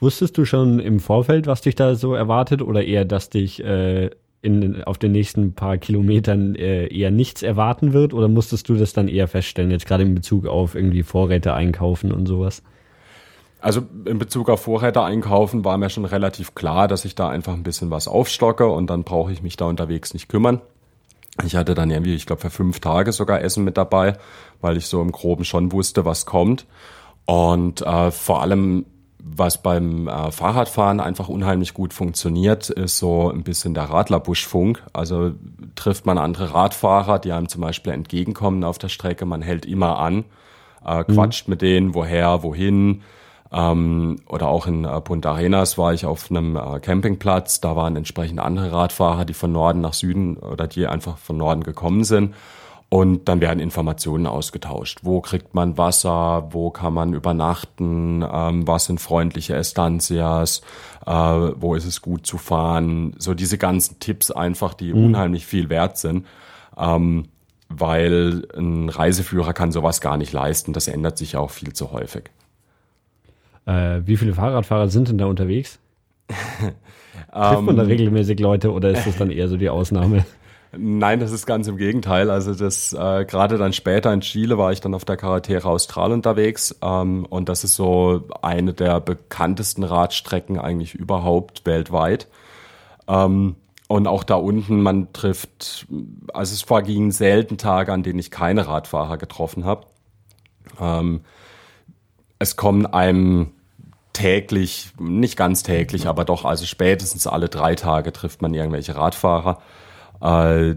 Wusstest 0.00 0.38
du 0.38 0.44
schon 0.44 0.80
im 0.80 0.98
Vorfeld, 0.98 1.46
was 1.46 1.60
dich 1.60 1.74
da 1.74 1.94
so 1.94 2.14
erwartet 2.14 2.62
oder 2.62 2.84
eher, 2.84 3.04
dass 3.04 3.28
dich 3.28 3.62
äh, 3.62 4.10
in, 4.42 4.82
auf 4.84 4.96
den 4.96 5.12
nächsten 5.12 5.52
paar 5.52 5.76
Kilometern 5.76 6.54
äh, 6.54 6.86
eher 6.86 7.10
nichts 7.10 7.42
erwarten 7.42 7.92
wird 7.92 8.14
oder 8.14 8.28
musstest 8.28 8.68
du 8.68 8.74
das 8.74 8.94
dann 8.94 9.08
eher 9.08 9.28
feststellen, 9.28 9.70
jetzt 9.70 9.86
gerade 9.86 10.02
in 10.02 10.14
Bezug 10.14 10.46
auf 10.46 10.74
irgendwie 10.74 11.02
Vorräte 11.02 11.52
einkaufen 11.52 12.12
und 12.12 12.26
sowas? 12.26 12.62
Also 13.60 13.82
in 14.06 14.18
Bezug 14.18 14.48
auf 14.48 14.62
Vorräte 14.62 15.02
einkaufen 15.02 15.64
war 15.66 15.76
mir 15.76 15.90
schon 15.90 16.06
relativ 16.06 16.54
klar, 16.54 16.88
dass 16.88 17.04
ich 17.04 17.14
da 17.14 17.28
einfach 17.28 17.52
ein 17.52 17.62
bisschen 17.62 17.90
was 17.90 18.08
aufstocke 18.08 18.66
und 18.66 18.88
dann 18.88 19.04
brauche 19.04 19.32
ich 19.32 19.42
mich 19.42 19.58
da 19.58 19.66
unterwegs 19.66 20.14
nicht 20.14 20.28
kümmern. 20.30 20.62
Ich 21.44 21.56
hatte 21.56 21.74
dann 21.74 21.90
irgendwie, 21.90 22.14
ich 22.14 22.24
glaube, 22.24 22.40
für 22.40 22.50
fünf 22.50 22.80
Tage 22.80 23.12
sogar 23.12 23.42
Essen 23.42 23.64
mit 23.64 23.76
dabei, 23.76 24.16
weil 24.62 24.78
ich 24.78 24.86
so 24.86 25.02
im 25.02 25.12
Groben 25.12 25.44
schon 25.44 25.72
wusste, 25.72 26.06
was 26.06 26.24
kommt. 26.24 26.66
Und 27.26 27.82
äh, 27.82 28.10
vor 28.10 28.40
allem, 28.40 28.86
was 29.22 29.62
beim 29.62 30.08
äh, 30.08 30.30
Fahrradfahren 30.30 31.00
einfach 31.00 31.28
unheimlich 31.28 31.74
gut 31.74 31.92
funktioniert, 31.92 32.70
ist 32.70 32.98
so 32.98 33.30
ein 33.30 33.42
bisschen 33.42 33.74
der 33.74 33.84
Radlerbuschfunk. 33.84 34.82
Also 34.92 35.32
trifft 35.74 36.06
man 36.06 36.18
andere 36.18 36.54
Radfahrer, 36.54 37.18
die 37.18 37.32
einem 37.32 37.48
zum 37.48 37.60
Beispiel 37.60 37.92
entgegenkommen 37.92 38.64
auf 38.64 38.78
der 38.78 38.88
Strecke, 38.88 39.26
man 39.26 39.42
hält 39.42 39.66
immer 39.66 39.98
an, 39.98 40.24
äh, 40.84 41.04
quatscht 41.04 41.48
mhm. 41.48 41.52
mit 41.52 41.62
denen, 41.62 41.94
woher, 41.94 42.42
wohin, 42.42 43.02
ähm, 43.52 44.16
oder 44.28 44.48
auch 44.48 44.66
in 44.66 44.84
äh, 44.84 45.00
Punta 45.00 45.32
Arenas 45.32 45.76
war 45.76 45.92
ich 45.92 46.06
auf 46.06 46.30
einem 46.30 46.56
äh, 46.56 46.78
Campingplatz. 46.80 47.60
Da 47.60 47.74
waren 47.74 47.96
entsprechend 47.96 48.38
andere 48.38 48.72
Radfahrer, 48.72 49.24
die 49.24 49.34
von 49.34 49.52
Norden 49.52 49.80
nach 49.80 49.94
Süden 49.94 50.36
oder 50.36 50.68
die 50.68 50.86
einfach 50.86 51.18
von 51.18 51.36
Norden 51.36 51.64
gekommen 51.64 52.04
sind. 52.04 52.34
Und 52.92 53.28
dann 53.28 53.40
werden 53.40 53.60
Informationen 53.60 54.26
ausgetauscht. 54.26 54.98
Wo 55.04 55.20
kriegt 55.20 55.54
man 55.54 55.78
Wasser? 55.78 56.48
Wo 56.50 56.70
kann 56.70 56.92
man 56.92 57.14
übernachten? 57.14 58.24
Ähm, 58.28 58.66
was 58.66 58.86
sind 58.86 59.00
freundliche 59.00 59.54
Estancias? 59.54 60.60
Äh, 61.06 61.12
wo 61.12 61.76
ist 61.76 61.86
es 61.86 62.02
gut 62.02 62.26
zu 62.26 62.36
fahren? 62.36 63.14
So 63.16 63.34
diese 63.34 63.58
ganzen 63.58 64.00
Tipps 64.00 64.32
einfach, 64.32 64.74
die 64.74 64.92
mhm. 64.92 65.04
unheimlich 65.04 65.46
viel 65.46 65.68
wert 65.68 65.98
sind. 65.98 66.26
Ähm, 66.76 67.28
weil 67.68 68.42
ein 68.56 68.88
Reiseführer 68.88 69.52
kann 69.52 69.70
sowas 69.70 70.00
gar 70.00 70.16
nicht 70.16 70.32
leisten. 70.32 70.72
Das 70.72 70.88
ändert 70.88 71.16
sich 71.16 71.36
auch 71.36 71.50
viel 71.50 71.72
zu 71.72 71.92
häufig. 71.92 72.24
Äh, 73.66 74.00
wie 74.04 74.16
viele 74.16 74.34
Fahrradfahrer 74.34 74.88
sind 74.88 75.08
denn 75.08 75.18
da 75.18 75.26
unterwegs? 75.26 75.78
Trifft 76.28 77.62
man 77.62 77.76
da 77.76 77.82
ähm, 77.84 77.88
regelmäßig 77.88 78.40
Leute 78.40 78.72
oder 78.72 78.90
ist 78.90 79.06
das 79.06 79.16
dann 79.16 79.30
eher 79.30 79.48
so 79.48 79.56
die 79.56 79.68
Ausnahme? 79.68 80.24
Nein, 80.72 81.18
das 81.18 81.32
ist 81.32 81.46
ganz 81.46 81.66
im 81.66 81.76
Gegenteil. 81.76 82.30
Also 82.30 82.54
das 82.54 82.92
äh, 82.92 83.24
gerade 83.24 83.58
dann 83.58 83.72
später 83.72 84.12
in 84.12 84.20
Chile 84.20 84.56
war 84.56 84.70
ich 84.70 84.80
dann 84.80 84.94
auf 84.94 85.04
der 85.04 85.16
Carretera 85.16 85.68
Austral 85.68 86.12
unterwegs 86.12 86.76
ähm, 86.80 87.26
und 87.28 87.48
das 87.48 87.64
ist 87.64 87.74
so 87.74 88.28
eine 88.42 88.72
der 88.72 89.00
bekanntesten 89.00 89.82
Radstrecken 89.82 90.60
eigentlich 90.60 90.94
überhaupt 90.94 91.66
weltweit. 91.66 92.28
Ähm, 93.08 93.56
und 93.88 94.06
auch 94.06 94.22
da 94.22 94.36
unten, 94.36 94.82
man 94.82 95.12
trifft, 95.12 95.88
also 96.32 96.54
es 96.54 96.62
vergingen 96.62 97.10
selten 97.10 97.58
Tage, 97.58 97.92
an 97.92 98.04
denen 98.04 98.20
ich 98.20 98.30
keine 98.30 98.68
Radfahrer 98.68 99.18
getroffen 99.18 99.64
habe. 99.64 99.86
Ähm, 100.80 101.22
es 102.38 102.54
kommen 102.54 102.86
einem 102.86 103.50
täglich, 104.12 104.92
nicht 105.00 105.36
ganz 105.36 105.64
täglich, 105.64 106.06
aber 106.06 106.24
doch, 106.24 106.44
also 106.44 106.66
spätestens 106.66 107.26
alle 107.26 107.48
drei 107.48 107.74
Tage 107.74 108.12
trifft 108.12 108.42
man 108.42 108.54
irgendwelche 108.54 108.94
Radfahrer. 108.94 109.60
Äh, 110.20 110.74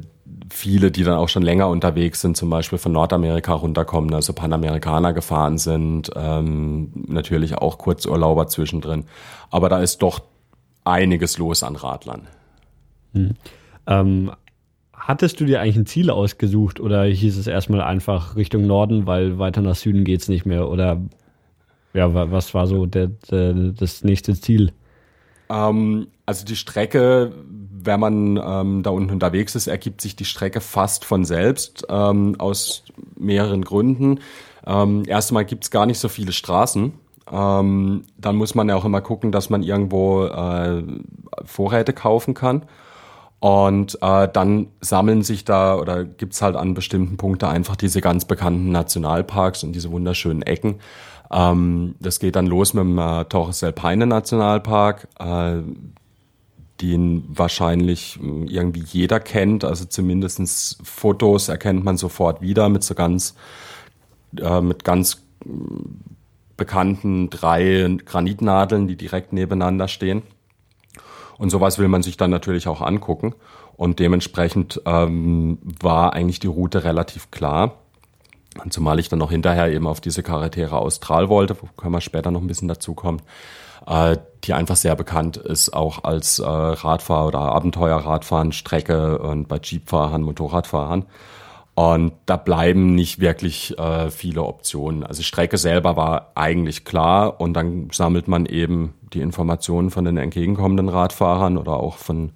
viele, 0.50 0.92
die 0.92 1.04
dann 1.04 1.18
auch 1.18 1.30
schon 1.30 1.44
länger 1.44 1.68
unterwegs 1.68 2.22
sind, 2.22 2.38
zum 2.38 2.50
Beispiel 2.50 2.78
von 2.78 2.92
Nordamerika 2.92 3.54
runterkommen, 3.54 4.14
also 4.14 4.34
Panamerikaner 4.34 5.14
gefahren 5.14 5.58
sind, 5.58 6.12
ähm, 6.16 6.92
natürlich 7.08 7.56
auch 7.58 7.78
Kurzurlauber 7.78 8.48
zwischendrin. 8.48 9.06
Aber 9.50 9.70
da 9.70 9.80
ist 9.80 10.02
doch 10.02 10.22
einiges 10.84 11.38
los 11.38 11.64
an 11.64 11.76
Radlern. 11.76 12.28
Hm. 13.14 13.36
Ähm, 13.88 14.32
hattest 14.94 15.40
du 15.40 15.46
dir 15.46 15.62
eigentlich 15.62 15.78
ein 15.78 15.86
Ziel 15.86 16.10
ausgesucht 16.10 16.80
oder 16.80 17.04
hieß 17.04 17.38
es 17.38 17.48
erstmal 17.48 17.82
einfach 17.82 18.36
Richtung 18.36 18.66
Norden, 18.66 19.06
weil 19.06 19.40
weiter 19.40 19.62
nach 19.62 19.76
Süden 19.76 20.04
geht's 20.04 20.30
nicht 20.30 20.46
mehr? 20.46 20.70
Oder 20.70 21.02
ja, 21.94 22.32
was 22.32 22.54
war 22.54 22.68
so 22.68 22.86
der, 22.86 23.08
der 23.30 23.54
das 23.54 24.04
nächste 24.04 24.34
Ziel? 24.34 24.72
Ähm, 25.50 26.08
also 26.26 26.46
die 26.46 26.56
Strecke, 26.56 27.34
wenn 27.86 28.00
man 28.00 28.38
ähm, 28.44 28.84
da 28.84 28.90
unten 28.90 29.12
unterwegs 29.12 29.56
ist, 29.56 29.68
ergibt 29.68 30.02
sich 30.02 30.16
die 30.16 30.26
Strecke 30.26 30.62
fast 30.62 31.06
von 31.06 31.26
selbst 31.26 31.86
ähm, 31.90 32.36
aus 32.40 32.84
mehreren 33.16 33.64
Gründen. 33.64 34.20
Ähm, 34.66 35.04
erstmal 35.08 35.46
gibt's 35.46 35.72
gar 35.72 35.86
nicht 35.86 36.00
so 36.00 36.10
viele 36.10 36.32
Straßen. 36.32 36.94
Ähm, 37.32 38.04
dann 38.18 38.36
muss 38.36 38.56
man 38.56 38.70
ja 38.70 38.76
auch 38.76 38.86
immer 38.86 39.02
gucken, 39.02 39.32
dass 39.32 39.50
man 39.50 39.64
irgendwo 39.64 40.26
äh, 40.26 40.84
Vorräte 41.46 41.94
kaufen 41.94 42.34
kann. 42.34 42.64
Und 43.40 43.98
äh, 44.02 44.30
dann 44.32 44.68
sammeln 44.80 45.22
sich 45.22 45.44
da 45.44 45.76
oder 45.76 46.06
gibt's 46.06 46.42
halt 46.42 46.56
an 46.56 46.74
bestimmten 46.74 47.18
Punkten 47.18 47.46
einfach 47.46 47.76
diese 47.76 48.00
ganz 48.00 48.24
bekannten 48.24 48.72
Nationalparks 48.72 49.66
und 49.66 49.74
diese 49.74 49.92
wunderschönen 49.92 50.44
Ecken. 50.44 50.80
Ähm, 51.30 51.96
das 52.00 52.20
geht 52.20 52.38
dann 52.38 52.48
los 52.48 52.74
mit 52.74 52.86
dem 52.86 52.98
äh, 52.98 53.26
Torres 53.26 53.60
del 53.60 53.74
Paine 53.74 54.06
Nationalpark, 54.06 55.10
äh, 55.20 55.58
den 56.82 57.26
wahrscheinlich 57.28 58.20
äh, 58.22 58.46
irgendwie 58.46 58.84
jeder 58.84 59.20
kennt. 59.20 59.64
Also 59.64 59.86
zumindestens 59.86 60.78
Fotos 60.84 61.50
erkennt 61.50 61.84
man 61.84 61.98
sofort 61.98 62.42
wieder 62.42 62.70
mit 62.70 62.84
so 62.84 62.96
ganz, 62.96 63.36
äh, 64.40 64.62
mit 64.62 64.84
ganz 64.84 65.24
äh, 65.46 65.50
bekannten 66.58 67.30
drei 67.30 67.98
Granitnadeln, 68.06 68.88
die 68.88 68.96
direkt 68.96 69.34
nebeneinander 69.34 69.88
stehen. 69.88 70.24
Und 71.38 71.50
sowas 71.50 71.80
will 71.80 71.88
man 71.88 72.04
sich 72.04 72.18
dann 72.18 72.30
natürlich 72.30 72.68
auch 72.68 72.82
angucken. 72.82 73.34
Und 73.76 74.00
dementsprechend 74.00 74.82
ähm, 74.86 75.58
war 75.64 76.14
eigentlich 76.14 76.40
die 76.40 76.48
Route 76.48 76.84
relativ 76.84 77.32
klar. 77.32 77.83
Zumal 78.70 79.00
ich 79.00 79.10
dann 79.10 79.20
noch 79.20 79.32
hinterher 79.32 79.72
eben 79.72 79.88
auf 79.88 80.02
diese 80.02 80.24
Carretera 80.24 80.78
Austral 80.78 81.30
wollte, 81.30 81.56
wo 81.62 81.68
können 81.78 81.94
wir 81.94 82.02
später 82.02 82.32
noch 82.32 82.42
ein 82.42 82.48
bisschen 82.48 82.68
dazu 82.68 82.94
kommen, 82.94 83.22
äh, 83.88 84.18
die 84.44 84.54
einfach 84.54 84.76
sehr 84.76 84.96
bekannt 84.96 85.38
ist, 85.38 85.74
auch 85.74 86.04
als 86.04 86.40
äh, 86.40 86.44
Radfahr- 86.46 87.28
oder 87.28 87.40
Abenteuerradfahren, 87.40 88.52
Strecke 88.52 89.18
und 89.20 89.48
bei 89.48 89.60
Jeepfahrern, 89.62 90.22
Motorradfahrern. 90.22 91.06
Und 91.76 92.14
da 92.28 92.38
bleiben 92.38 92.94
nicht 92.94 93.20
wirklich 93.20 93.78
äh, 93.80 94.12
viele 94.12 94.44
Optionen. 94.44 95.04
Also 95.04 95.24
Strecke 95.24 95.58
selber 95.58 95.96
war 95.96 96.32
eigentlich 96.36 96.86
klar 96.86 97.42
und 97.42 97.56
dann 97.56 97.90
sammelt 97.92 98.28
man 98.28 98.46
eben 98.46 98.94
die 99.14 99.22
Informationen 99.22 99.90
von 99.90 100.06
den 100.06 100.18
entgegenkommenden 100.18 100.90
Radfahrern 100.90 101.58
oder 101.58 101.74
auch 101.78 101.98
von 101.98 102.34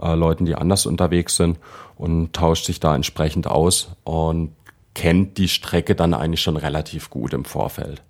äh, 0.00 0.14
Leuten, 0.14 0.44
die 0.44 0.54
anders 0.54 0.86
unterwegs 0.86 1.36
sind 1.36 1.58
und 1.96 2.32
tauscht 2.32 2.66
sich 2.66 2.78
da 2.78 2.94
entsprechend 2.94 3.48
aus. 3.48 3.96
Und 4.04 4.52
kennt 4.96 5.36
die 5.36 5.48
Strecke 5.48 5.94
dann 5.94 6.14
eigentlich 6.14 6.40
schon 6.40 6.56
relativ 6.56 7.10
gut 7.10 7.34
im 7.34 7.44
Vorfeld. 7.44 8.02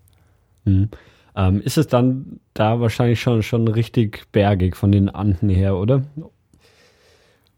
Mhm. 0.65 0.89
Ähm, 1.35 1.61
ist 1.61 1.77
es 1.77 1.89
dann 1.89 2.39
da 2.55 2.81
wahrscheinlich 2.81 3.21
schon, 3.21 3.43
schon 3.43 3.67
richtig 3.67 4.31
bergig 4.31 4.77
von 4.77 4.93
den 4.93 5.09
Anden 5.09 5.49
her, 5.49 5.77
oder? 5.77 6.03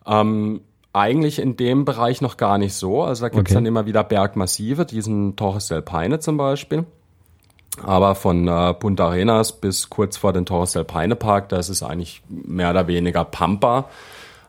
Ähm, 0.06 0.62
eigentlich 0.94 1.40
in 1.40 1.56
dem 1.58 1.84
Bereich 1.84 2.22
noch 2.22 2.38
gar 2.38 2.56
nicht 2.56 2.72
so. 2.72 3.02
Also 3.02 3.26
da 3.26 3.28
gibt 3.28 3.48
es 3.48 3.52
okay. 3.52 3.54
dann 3.56 3.66
immer 3.66 3.84
wieder 3.84 4.02
Bergmassive, 4.02 4.86
diesen 4.86 5.36
Torres 5.36 5.68
del 5.68 5.82
Paine 5.82 6.20
zum 6.20 6.38
Beispiel. 6.38 6.86
Aber 7.84 8.14
von 8.14 8.48
äh, 8.48 8.72
Punta 8.72 9.08
Arenas 9.08 9.52
bis 9.52 9.90
kurz 9.90 10.16
vor 10.16 10.32
den 10.32 10.46
Torres 10.46 10.72
del 10.72 10.84
Paine 10.84 11.16
Park, 11.16 11.50
das 11.50 11.68
ist 11.68 11.82
eigentlich 11.82 12.22
mehr 12.28 12.70
oder 12.70 12.86
weniger 12.86 13.26
Pampa. 13.26 13.90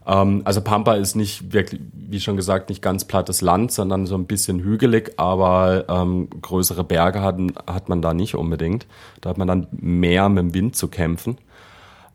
Ähm, 0.10 0.42
also 0.44 0.62
Pampa 0.62 0.96
ist 0.96 1.16
nicht 1.16 1.54
wirklich, 1.54 1.80
wie 1.94 2.20
schon 2.20 2.36
gesagt, 2.36 2.70
nicht 2.70 2.82
ganz 2.82 3.06
plattes 3.06 3.42
Land, 3.42 3.72
sondern 3.72 4.08
so 4.08 4.16
ein 4.16 4.26
bisschen 4.26 4.60
hügelig, 4.60 5.14
aber 5.18 5.86
ähm, 5.88 6.30
größere 6.42 6.84
Berge 6.84 7.22
hat, 7.22 7.38
hat 7.68 7.90
man 7.90 8.02
da 8.02 8.14
nicht 8.14 8.36
unbedingt. 8.36 8.88
Da 9.22 9.30
hat 9.30 9.38
man 9.38 9.48
dann 9.48 9.68
mehr 9.72 10.28
mit 10.30 10.40
dem 10.40 10.54
Wind 10.54 10.76
zu 10.76 10.88
kämpfen. 10.88 11.38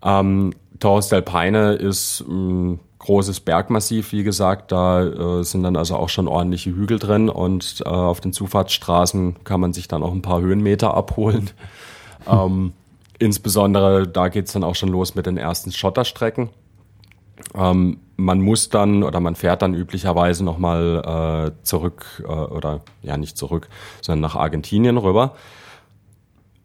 Ähm, 0.02 0.54
Torres 0.80 1.08
del 1.08 1.22
Paine 1.22 1.74
ist 1.74 2.20
ein 2.28 2.80
großes 2.98 3.40
Bergmassiv, 3.40 4.10
wie 4.12 4.24
gesagt. 4.24 4.72
Da 4.72 5.04
äh, 5.40 5.44
sind 5.44 5.62
dann 5.62 5.76
also 5.76 5.96
auch 5.96 6.08
schon 6.08 6.26
ordentliche 6.26 6.74
Hügel 6.74 6.98
drin 6.98 7.28
und 7.28 7.82
äh, 7.86 7.88
auf 7.88 8.20
den 8.20 8.32
Zufahrtsstraßen 8.32 9.44
kann 9.44 9.60
man 9.60 9.72
sich 9.72 9.86
dann 9.86 10.02
auch 10.02 10.12
ein 10.12 10.22
paar 10.22 10.40
Höhenmeter 10.40 10.94
abholen. 10.94 11.50
ähm, 12.28 12.72
insbesondere 13.20 14.08
da 14.08 14.28
geht's 14.28 14.52
dann 14.52 14.64
auch 14.64 14.74
schon 14.74 14.88
los 14.88 15.14
mit 15.14 15.26
den 15.26 15.36
ersten 15.36 15.70
Schotterstrecken. 15.70 16.50
Ähm, 17.54 17.98
man 18.16 18.40
muss 18.40 18.68
dann 18.68 19.02
oder 19.02 19.20
man 19.20 19.34
fährt 19.34 19.62
dann 19.62 19.74
üblicherweise 19.74 20.44
nochmal 20.44 21.52
äh, 21.56 21.64
zurück 21.64 22.22
äh, 22.24 22.32
oder 22.32 22.80
ja 23.02 23.16
nicht 23.16 23.36
zurück, 23.36 23.68
sondern 24.00 24.20
nach 24.20 24.36
Argentinien 24.36 24.96
rüber, 24.98 25.34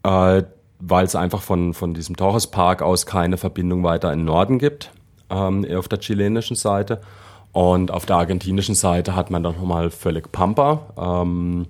äh, 0.04 0.44
weil 0.80 1.06
es 1.06 1.16
einfach 1.16 1.42
von, 1.42 1.74
von 1.74 1.94
diesem 1.94 2.16
Torres 2.16 2.48
Park 2.48 2.82
aus 2.82 3.06
keine 3.06 3.38
Verbindung 3.38 3.84
weiter 3.84 4.14
in 4.14 4.20
den 4.20 4.26
Norden 4.26 4.60
gibt, 4.60 4.92
ähm, 5.30 5.66
auf 5.76 5.88
der 5.88 6.00
chilenischen 6.00 6.56
Seite. 6.56 7.02
Und 7.52 7.90
auf 7.90 8.06
der 8.06 8.18
argentinischen 8.18 8.76
Seite 8.76 9.16
hat 9.16 9.32
man 9.32 9.42
dann 9.42 9.56
nochmal 9.56 9.90
völlig 9.90 10.32
Pampa. 10.32 10.82
Ähm, 10.98 11.66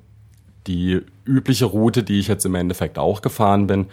die 0.68 1.02
übliche 1.26 1.66
Route, 1.66 2.04
die 2.04 2.20
ich 2.20 2.28
jetzt 2.28 2.46
im 2.46 2.56
Endeffekt 2.56 3.00
auch 3.00 3.22
gefahren 3.22 3.66
bin, 3.68 3.88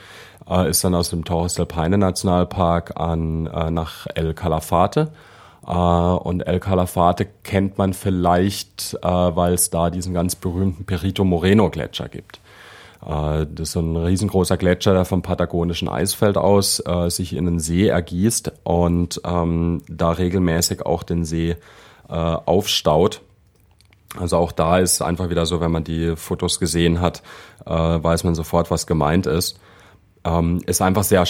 äh, 0.49 0.71
ist 0.71 0.85
dann 0.85 0.95
aus 0.95 1.11
dem 1.11 1.25
Torres 1.25 1.55
del 1.55 1.67
Paine 1.67 1.99
Nationalpark 1.99 2.99
an, 2.99 3.47
äh, 3.47 3.71
nach 3.71 4.07
El 4.15 4.35
Calafate. 4.35 5.13
Äh, 5.67 5.73
und 5.73 6.43
El 6.43 6.61
Calafate 6.61 7.27
kennt 7.43 7.79
man 7.79 7.93
vielleicht, 7.93 8.99
äh, 9.03 9.07
weil 9.09 9.55
es 9.55 9.71
da 9.71 9.91
diesen 9.91 10.15
ganz 10.15 10.37
berühmten 10.37 10.85
Perito 10.85 11.25
Moreno 11.25 11.71
Gletscher 11.71 12.09
gibt. 12.09 12.41
Äh, 13.05 13.47
das 13.51 13.69
ist 13.69 13.73
so 13.73 13.81
ein 13.81 13.97
riesengroßer 13.97 14.57
Gletscher, 14.57 14.95
der 14.95 15.05
vom 15.05 15.23
patagonischen 15.23 15.89
Eisfeld 15.89 16.37
aus 16.37 16.83
äh, 16.87 17.11
sich 17.11 17.35
in 17.35 17.47
einen 17.47 17.59
See 17.59 17.89
ergießt 17.89 18.53
und 18.65 19.21
ähm, 19.25 19.83
da 19.89 20.13
regelmäßig 20.13 20.85
auch 20.87 21.03
den 21.03 21.25
See 21.25 21.57
aufstaut. 22.09 23.21
Also 24.17 24.37
auch 24.37 24.53
da 24.53 24.79
ist 24.79 25.03
einfach 25.03 25.29
wieder 25.29 25.45
so, 25.45 25.61
wenn 25.61 25.73
man 25.73 25.83
die 25.83 26.15
Fotos 26.15 26.61
gesehen 26.61 27.01
hat, 27.01 27.25
weiß 27.65 28.23
man 28.23 28.37
sofort, 28.37 28.71
was 28.71 28.87
gemeint 28.87 29.27
ist 29.27 29.59
ähm, 30.27 30.61
ist 30.67 30.83
einfach 30.83 31.05
sehr 31.05 31.25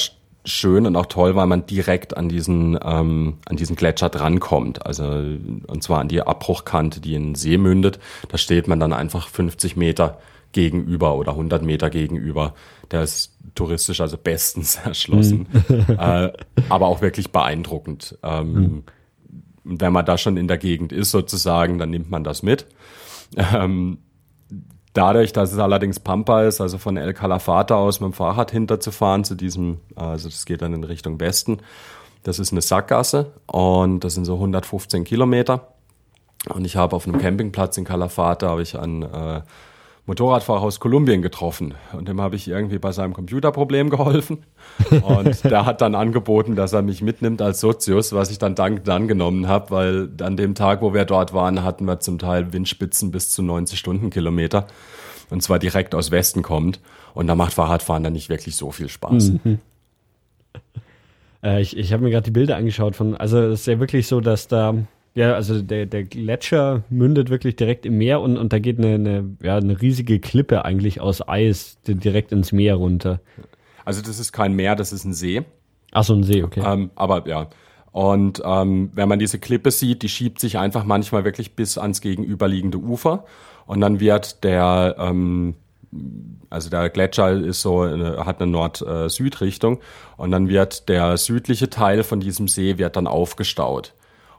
schön 0.44 0.86
und 0.86 0.97
auch 0.97 1.07
toll, 1.07 1.34
weil 1.34 1.47
man 1.47 1.66
direkt 1.66 2.16
an 2.16 2.28
diesen, 2.28 2.78
ähm, 2.82 3.38
an 3.47 3.57
diesen 3.57 3.76
Gletscher 3.76 4.09
drankommt. 4.09 4.86
Also, 4.86 5.05
und 5.05 5.82
zwar 5.82 6.01
an 6.01 6.09
die 6.09 6.22
Abbruchkante, 6.22 7.01
die 7.01 7.14
in 7.14 7.28
den 7.28 7.34
See 7.34 7.59
mündet. 7.59 7.99
Da 8.28 8.38
steht 8.38 8.68
man 8.68 8.80
dann 8.80 8.92
einfach 8.92 9.28
50 9.28 9.76
Meter 9.76 10.18
gegenüber 10.53 11.16
oder 11.16 11.32
100 11.32 11.62
Meter 11.62 11.90
gegenüber. 11.90 12.55
Der 12.90 13.03
ist 13.03 13.36
touristisch 13.55 14.01
also 14.01 14.16
bestens 14.16 14.76
erschlossen, 14.84 15.49
mhm. 15.53 15.84
äh, 15.99 16.32
aber 16.68 16.86
auch 16.86 17.03
wirklich 17.03 17.32
beeindruckend. 17.32 18.16
Ähm, 18.22 18.53
mhm. 18.53 18.82
Wenn 19.64 19.92
man 19.92 20.07
da 20.07 20.16
schon 20.16 20.36
in 20.36 20.47
der 20.47 20.59
Gegend 20.59 20.92
ist 20.92 21.11
sozusagen, 21.11 21.78
dann 21.78 21.90
nimmt 21.90 22.09
man 22.09 22.22
das 22.22 22.44
mit. 22.44 22.66
Ähm, 23.36 23.99
Dadurch, 24.97 25.34
dass 25.34 25.53
es 25.53 25.59
allerdings 25.59 26.01
Pampa 26.01 26.44
ist, 26.44 26.62
also 26.62 26.78
von 26.78 26.97
El 26.97 27.12
Calafate 27.12 27.76
aus 27.76 28.01
mit 28.01 28.12
dem 28.12 28.12
Fahrrad 28.14 28.51
hinterzufahren 28.51 29.24
zu 29.24 29.34
diesem, 29.34 29.80
also 29.94 30.30
das 30.30 30.47
geht 30.47 30.62
dann 30.62 30.72
in 30.72 30.84
Richtung 30.84 31.20
Westen, 31.20 31.59
das 32.22 32.38
ist 32.38 32.53
eine 32.53 32.62
Sackgasse 32.62 33.32
und 33.47 34.01
das 34.01 34.14
sind 34.14 34.24
so 34.24 34.36
115 34.36 35.05
Kilometer. 35.05 35.68
Und 36.49 36.64
ich 36.64 36.76
habe 36.76 36.97
auf 36.97 37.07
einem 37.07 37.18
Campingplatz 37.18 37.76
in 37.76 37.84
Calafate 37.84 38.49
habe 38.49 38.62
ich 38.62 38.78
an 38.78 39.03
äh, 39.03 39.42
Motorradfahrer 40.07 40.63
aus 40.63 40.79
Kolumbien 40.79 41.21
getroffen 41.21 41.75
und 41.93 42.07
dem 42.07 42.21
habe 42.21 42.37
ich 42.37 42.47
irgendwie 42.47 42.79
bei 42.79 42.93
seinem 42.93 43.13
Computerproblem 43.13 43.91
geholfen. 43.91 44.45
Und 45.03 45.43
der 45.45 45.67
hat 45.67 45.81
dann 45.81 45.97
angeboten, 45.97 46.55
dass 46.55 46.73
er 46.73 46.83
mich 46.83 47.03
mitnimmt 47.03 47.43
als 47.43 47.61
Sozius, 47.61 48.13
was 48.13 48.31
ich 48.31 48.39
dann 48.39 48.55
dankend 48.55 48.89
angenommen 48.89 49.49
habe, 49.49 49.71
weil 49.71 50.09
an 50.23 50.37
dem 50.37 50.55
Tag, 50.55 50.81
wo 50.81 50.95
wir 50.95 51.05
dort 51.07 51.33
waren, 51.33 51.65
hatten 51.65 51.87
wir 51.87 51.99
zum 51.99 52.19
Teil 52.19 52.53
Windspitzen 52.53 53.11
bis 53.11 53.31
zu 53.31 53.43
90 53.43 53.79
Stundenkilometer. 53.79 54.67
Und 55.31 55.43
zwar 55.43 55.59
direkt 55.59 55.95
aus 55.95 56.13
Westen 56.13 56.43
kommt. 56.43 56.81
Und 57.15 57.27
da 57.27 57.35
macht 57.35 57.55
Fahrradfahren 57.55 58.05
dann 58.05 58.13
nicht 58.13 58.29
wirklich 58.29 58.55
so 58.55 58.71
viel 58.71 58.89
Spaß. 58.89 59.33
Mhm. 59.45 59.59
Äh, 61.43 61.61
ich 61.61 61.77
ich 61.77 61.93
habe 61.93 62.05
mir 62.05 62.11
gerade 62.11 62.25
die 62.25 62.31
Bilder 62.31 62.57
angeschaut 62.57 62.95
von, 62.95 63.17
also 63.17 63.39
es 63.39 63.61
ist 63.61 63.67
ja 63.67 63.81
wirklich 63.81 64.07
so, 64.07 64.21
dass 64.21 64.47
da 64.47 64.75
ja, 65.17 65.33
also 65.33 65.62
der, 65.62 65.87
der 65.87 66.05
Gletscher 66.05 66.85
mündet 66.91 67.31
wirklich 67.31 67.57
direkt 67.57 67.87
im 67.87 67.97
Meer 67.97 68.21
und, 68.21 68.37
und 68.37 68.53
da 68.53 68.59
geht 68.59 68.79
eine, 68.79 68.95
eine, 68.95 69.37
ja, 69.43 69.57
eine 69.57 69.81
riesige 69.81 70.21
Klippe 70.21 70.67
eigentlich 70.67 71.01
aus 71.01 71.27
Eis 71.27 71.79
direkt 71.87 72.33
ins 72.33 72.53
Meer 72.53 72.75
runter. 72.75 73.21
Also 73.87 74.03
das 74.03 74.19
ist 74.19 74.33
kein 74.33 74.53
Meer, 74.53 74.77
das 74.77 74.93
ist 74.93 75.07
ein 75.07 75.14
See. 75.14 75.43
Ach 75.93 76.05
so, 76.05 76.14
ein 76.14 76.23
See, 76.23 76.43
okay. 76.43 76.62
Ähm, 76.64 76.91
aber 76.97 77.27
ja. 77.27 77.49
Und 77.93 78.43
ähm, 78.45 78.91
wenn 78.93 79.09
man 79.09 79.19
diese 79.19 79.39
Klippe 79.39 79.71
sieht, 79.71 80.03
die 80.03 80.11
schiebt 80.11 80.39
sich 80.39 80.59
einfach 80.59 80.85
manchmal 80.85 81.25
wirklich 81.25 81.57
bis 81.57 81.79
ans 81.79 82.03
gegenüberliegende 82.03 82.77
Ufer. 82.77 83.25
Und 83.64 83.81
dann 83.81 84.01
wird 84.01 84.45
der, 84.45 84.97
ähm, 84.99 85.55
also 86.51 86.69
der 86.69 86.91
Gletscher 86.91 87.33
ist 87.33 87.62
so, 87.62 87.81
eine, 87.81 88.27
hat 88.27 88.43
eine 88.43 88.51
Nord-Süd-Richtung. 88.53 89.81
Und 90.19 90.31
dann 90.31 90.51
wird 90.51 90.91
der 90.91 91.17
südliche 91.17 91.71
Teil 91.71 92.03
von 92.03 92.21
diesem 92.21 92.49
See 92.49 92.77
wird 92.77 92.97
dann 92.97 93.07
aufgestaut. 93.07 93.95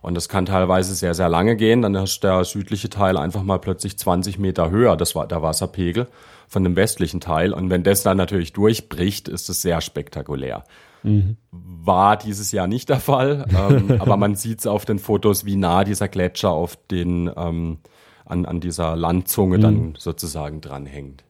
Und 0.08 0.16
das 0.16 0.30
kann 0.30 0.46
teilweise 0.46 0.96
sehr, 0.96 1.14
sehr 1.14 1.28
lange 1.28 1.58
gehen. 1.58 1.82
Dann 1.82 1.94
ist 1.96 2.24
der 2.24 2.46
südliche 2.46 2.90
Teil 2.90 3.18
einfach 3.18 3.44
mal 3.44 3.60
plötzlich 3.60 3.98
20 3.98 4.40
Meter 4.40 4.70
höher, 4.72 4.96
das 4.96 5.16
war 5.16 5.28
der 5.28 5.42
Wasserpegel 5.42 6.08
von 6.48 6.64
dem 6.64 6.78
westlichen 6.78 7.20
Teil. 7.20 7.52
Und 7.52 7.70
wenn 7.70 7.84
das 7.84 8.04
dann 8.04 8.16
natürlich 8.16 8.54
durchbricht, 8.54 9.28
ist 9.28 9.50
es 9.50 9.62
sehr 9.62 9.82
spektakulär. 9.82 10.64
Mhm. 11.04 11.36
War 11.52 12.16
dieses 12.16 12.54
Jahr 12.54 12.68
nicht 12.68 12.88
der 12.88 13.02
Fall, 13.02 13.48
ähm, 13.50 13.98
aber 14.00 14.16
man 14.16 14.36
sieht 14.36 14.60
es 14.60 14.68
auf 14.68 14.86
den 14.86 14.98
Fotos, 14.98 15.44
wie 15.44 15.58
nah 15.58 15.84
dieser 15.84 16.08
Gletscher 16.08 16.52
auf 16.52 16.78
den, 16.90 17.30
ähm, 17.36 17.80
an, 18.24 18.46
an 18.46 18.62
dieser 18.62 18.96
Landzunge 18.96 19.58
mhm. 19.58 19.62
dann 19.62 19.96
sozusagen 19.98 20.62
dranhängt. 20.62 21.26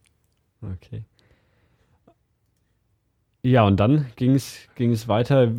Okay. 0.62 1.04
Ja, 3.48 3.66
und 3.66 3.80
dann 3.80 4.08
ging 4.18 4.36
es 4.36 4.58
ging 4.76 4.92
es 4.92 5.08
weiter. 5.08 5.50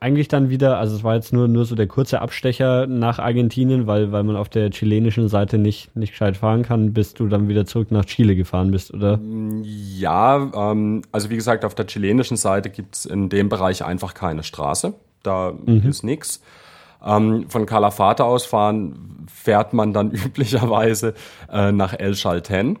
Eigentlich 0.00 0.28
dann 0.28 0.50
wieder, 0.50 0.76
also 0.76 0.94
es 0.94 1.02
war 1.02 1.14
jetzt 1.14 1.32
nur, 1.32 1.48
nur 1.48 1.64
so 1.64 1.74
der 1.74 1.86
kurze 1.86 2.20
Abstecher 2.20 2.86
nach 2.86 3.18
Argentinien, 3.18 3.86
weil, 3.86 4.12
weil 4.12 4.22
man 4.22 4.36
auf 4.36 4.50
der 4.50 4.70
chilenischen 4.70 5.30
Seite 5.30 5.56
nicht, 5.56 5.96
nicht 5.96 6.10
gescheit 6.10 6.36
fahren 6.36 6.62
kann, 6.62 6.92
bis 6.92 7.14
du 7.14 7.26
dann 7.26 7.48
wieder 7.48 7.64
zurück 7.64 7.90
nach 7.90 8.04
Chile 8.04 8.36
gefahren 8.36 8.70
bist, 8.70 8.92
oder? 8.92 9.18
Ja, 9.62 10.50
ähm, 10.54 11.00
also 11.10 11.30
wie 11.30 11.36
gesagt, 11.36 11.64
auf 11.64 11.74
der 11.74 11.86
chilenischen 11.86 12.36
Seite 12.36 12.68
gibt's 12.68 13.06
in 13.06 13.30
dem 13.30 13.48
Bereich 13.48 13.82
einfach 13.82 14.12
keine 14.12 14.42
Straße. 14.42 14.92
Da 15.22 15.52
mhm. 15.52 15.88
ist 15.88 16.04
nichts. 16.04 16.42
Ähm, 17.02 17.48
von 17.48 17.64
Calafate 17.64 18.24
aus 18.24 18.44
fahren, 18.44 19.26
fährt 19.32 19.72
man 19.72 19.94
dann 19.94 20.10
üblicherweise 20.12 21.14
äh, 21.50 21.72
nach 21.72 21.94
El 21.98 22.12
Chalten 22.12 22.78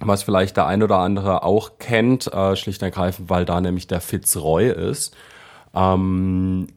was 0.00 0.22
vielleicht 0.22 0.56
der 0.56 0.66
ein 0.66 0.82
oder 0.82 0.98
andere 0.98 1.42
auch 1.42 1.78
kennt, 1.78 2.32
äh, 2.32 2.56
schlicht 2.56 2.82
und 2.82 2.86
ergreifend, 2.86 3.30
weil 3.30 3.44
da 3.44 3.60
nämlich 3.60 3.86
der 3.86 4.00
Fitzroy 4.00 4.70
ist. 4.70 5.16
Ähm, 5.74 6.68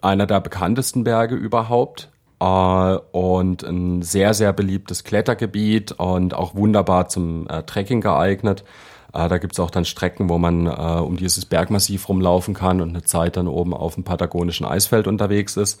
einer 0.00 0.26
der 0.26 0.40
bekanntesten 0.40 1.04
Berge 1.04 1.34
überhaupt 1.34 2.10
äh, 2.40 2.44
und 2.44 3.62
ein 3.62 4.02
sehr, 4.02 4.34
sehr 4.34 4.52
beliebtes 4.52 5.04
Klettergebiet 5.04 5.92
und 5.92 6.34
auch 6.34 6.54
wunderbar 6.54 7.08
zum 7.08 7.46
äh, 7.48 7.62
Trekking 7.62 8.00
geeignet. 8.00 8.64
Äh, 9.12 9.28
da 9.28 9.38
gibt's 9.38 9.60
auch 9.60 9.70
dann 9.70 9.84
Strecken, 9.84 10.28
wo 10.28 10.38
man 10.38 10.66
äh, 10.66 10.70
um 10.70 11.16
dieses 11.16 11.46
Bergmassiv 11.46 12.08
rumlaufen 12.08 12.54
kann 12.54 12.80
und 12.80 12.90
eine 12.90 13.02
Zeit 13.02 13.36
dann 13.36 13.48
oben 13.48 13.74
auf 13.74 13.94
dem 13.94 14.04
patagonischen 14.04 14.66
Eisfeld 14.66 15.06
unterwegs 15.06 15.56
ist 15.56 15.80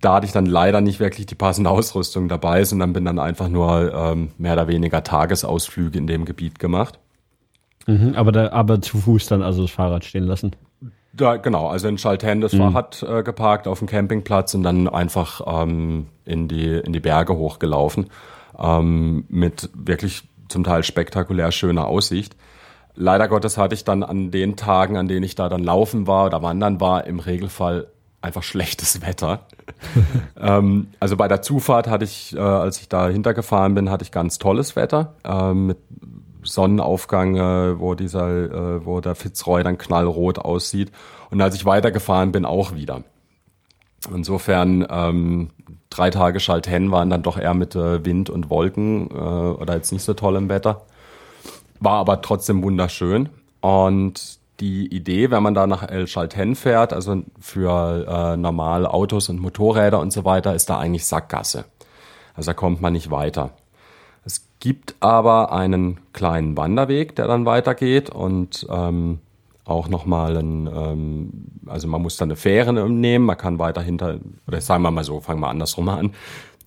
da 0.00 0.14
hatte 0.14 0.26
ich 0.26 0.32
dann 0.32 0.46
leider 0.46 0.80
nicht 0.80 1.00
wirklich 1.00 1.26
die 1.26 1.34
passende 1.34 1.70
Ausrüstung 1.70 2.28
dabei, 2.28 2.64
sondern 2.64 2.92
bin 2.92 3.04
dann 3.04 3.18
einfach 3.18 3.48
nur 3.48 3.92
ähm, 3.94 4.30
mehr 4.38 4.54
oder 4.54 4.68
weniger 4.68 5.04
Tagesausflüge 5.04 5.98
in 5.98 6.06
dem 6.06 6.24
Gebiet 6.24 6.58
gemacht. 6.58 6.98
Mhm, 7.86 8.14
aber, 8.14 8.32
da, 8.32 8.52
aber 8.52 8.80
zu 8.80 8.98
Fuß 8.98 9.26
dann 9.26 9.42
also 9.42 9.62
das 9.62 9.70
Fahrrad 9.70 10.04
stehen 10.04 10.24
lassen? 10.24 10.56
Da, 11.12 11.36
genau, 11.36 11.68
also 11.68 11.88
in 11.88 11.98
Schalten 11.98 12.40
das 12.40 12.54
mhm. 12.54 12.58
Fahrrad 12.58 13.02
äh, 13.02 13.22
geparkt 13.22 13.68
auf 13.68 13.80
dem 13.80 13.88
Campingplatz 13.88 14.54
und 14.54 14.62
dann 14.62 14.88
einfach 14.88 15.42
ähm, 15.46 16.06
in, 16.24 16.48
die, 16.48 16.68
in 16.68 16.92
die 16.92 17.00
Berge 17.00 17.36
hochgelaufen 17.36 18.06
ähm, 18.58 19.24
mit 19.28 19.68
wirklich 19.74 20.22
zum 20.48 20.64
Teil 20.64 20.84
spektakulär 20.84 21.52
schöner 21.52 21.86
Aussicht. 21.86 22.36
Leider 22.94 23.28
Gottes 23.28 23.58
hatte 23.58 23.74
ich 23.74 23.84
dann 23.84 24.02
an 24.02 24.30
den 24.30 24.56
Tagen, 24.56 24.96
an 24.96 25.08
denen 25.08 25.22
ich 25.22 25.34
da 25.34 25.48
dann 25.48 25.62
laufen 25.62 26.06
war 26.06 26.26
oder 26.26 26.42
wandern 26.42 26.80
war, 26.80 27.06
im 27.06 27.20
Regelfall 27.20 27.88
einfach 28.22 28.42
schlechtes 28.42 29.02
Wetter. 29.02 29.46
ähm, 30.40 30.88
also 31.00 31.16
bei 31.16 31.28
der 31.28 31.42
Zufahrt 31.42 31.88
hatte 31.88 32.04
ich, 32.04 32.34
äh, 32.34 32.40
als 32.40 32.80
ich 32.80 32.88
da 32.88 33.08
hintergefahren 33.08 33.74
bin, 33.74 33.90
hatte 33.90 34.04
ich 34.04 34.12
ganz 34.12 34.38
tolles 34.38 34.76
Wetter 34.76 35.14
äh, 35.24 35.52
mit 35.52 35.78
Sonnenaufgang, 36.44 37.36
äh, 37.36 37.78
wo 37.78 37.94
dieser, 37.94 38.28
äh, 38.28 38.86
wo 38.86 39.00
der 39.00 39.14
Fitzroy 39.14 39.62
dann 39.62 39.78
knallrot 39.78 40.38
aussieht. 40.38 40.90
Und 41.30 41.40
als 41.40 41.54
ich 41.54 41.64
weitergefahren 41.64 42.32
bin, 42.32 42.44
auch 42.44 42.74
wieder. 42.74 43.02
Insofern 44.12 44.86
ähm, 44.90 45.50
drei 45.88 46.10
Tage 46.10 46.40
Schalthen 46.40 46.90
waren 46.90 47.10
dann 47.10 47.22
doch 47.22 47.38
eher 47.38 47.54
mit 47.54 47.76
äh, 47.76 48.04
Wind 48.04 48.30
und 48.30 48.50
Wolken 48.50 49.08
äh, 49.10 49.14
oder 49.14 49.76
jetzt 49.76 49.92
nicht 49.92 50.02
so 50.02 50.14
toll 50.14 50.36
im 50.36 50.48
Wetter. 50.48 50.82
War 51.78 51.98
aber 51.98 52.20
trotzdem 52.20 52.62
wunderschön. 52.62 53.28
Und 53.60 54.40
die 54.62 54.86
Idee, 54.94 55.32
wenn 55.32 55.42
man 55.42 55.54
da 55.54 55.66
nach 55.66 55.82
El 55.82 56.06
Chalten 56.06 56.54
fährt, 56.54 56.92
also 56.92 57.24
für 57.40 58.06
äh, 58.08 58.36
normale 58.36 58.94
Autos 58.94 59.28
und 59.28 59.40
Motorräder 59.40 59.98
und 59.98 60.12
so 60.12 60.24
weiter, 60.24 60.54
ist 60.54 60.70
da 60.70 60.78
eigentlich 60.78 61.04
Sackgasse. 61.04 61.64
Also 62.34 62.50
da 62.50 62.54
kommt 62.54 62.80
man 62.80 62.92
nicht 62.92 63.10
weiter. 63.10 63.50
Es 64.24 64.46
gibt 64.60 64.94
aber 65.00 65.52
einen 65.52 65.98
kleinen 66.12 66.56
Wanderweg, 66.56 67.16
der 67.16 67.26
dann 67.26 67.44
weitergeht 67.44 68.08
und 68.10 68.64
ähm, 68.70 69.18
auch 69.64 69.88
nochmal 69.88 70.36
ein, 70.36 70.68
ähm, 70.72 71.30
also 71.66 71.88
man 71.88 72.00
muss 72.00 72.16
dann 72.16 72.28
eine 72.28 72.36
Fähre 72.36 72.72
nehmen, 72.72 73.24
man 73.24 73.36
kann 73.36 73.58
weiter 73.58 73.82
hinter, 73.82 74.20
oder 74.46 74.60
sagen 74.60 74.84
wir 74.84 74.92
mal 74.92 75.02
so, 75.02 75.20
fangen 75.20 75.40
wir 75.40 75.48
andersrum 75.48 75.88
an. 75.88 76.12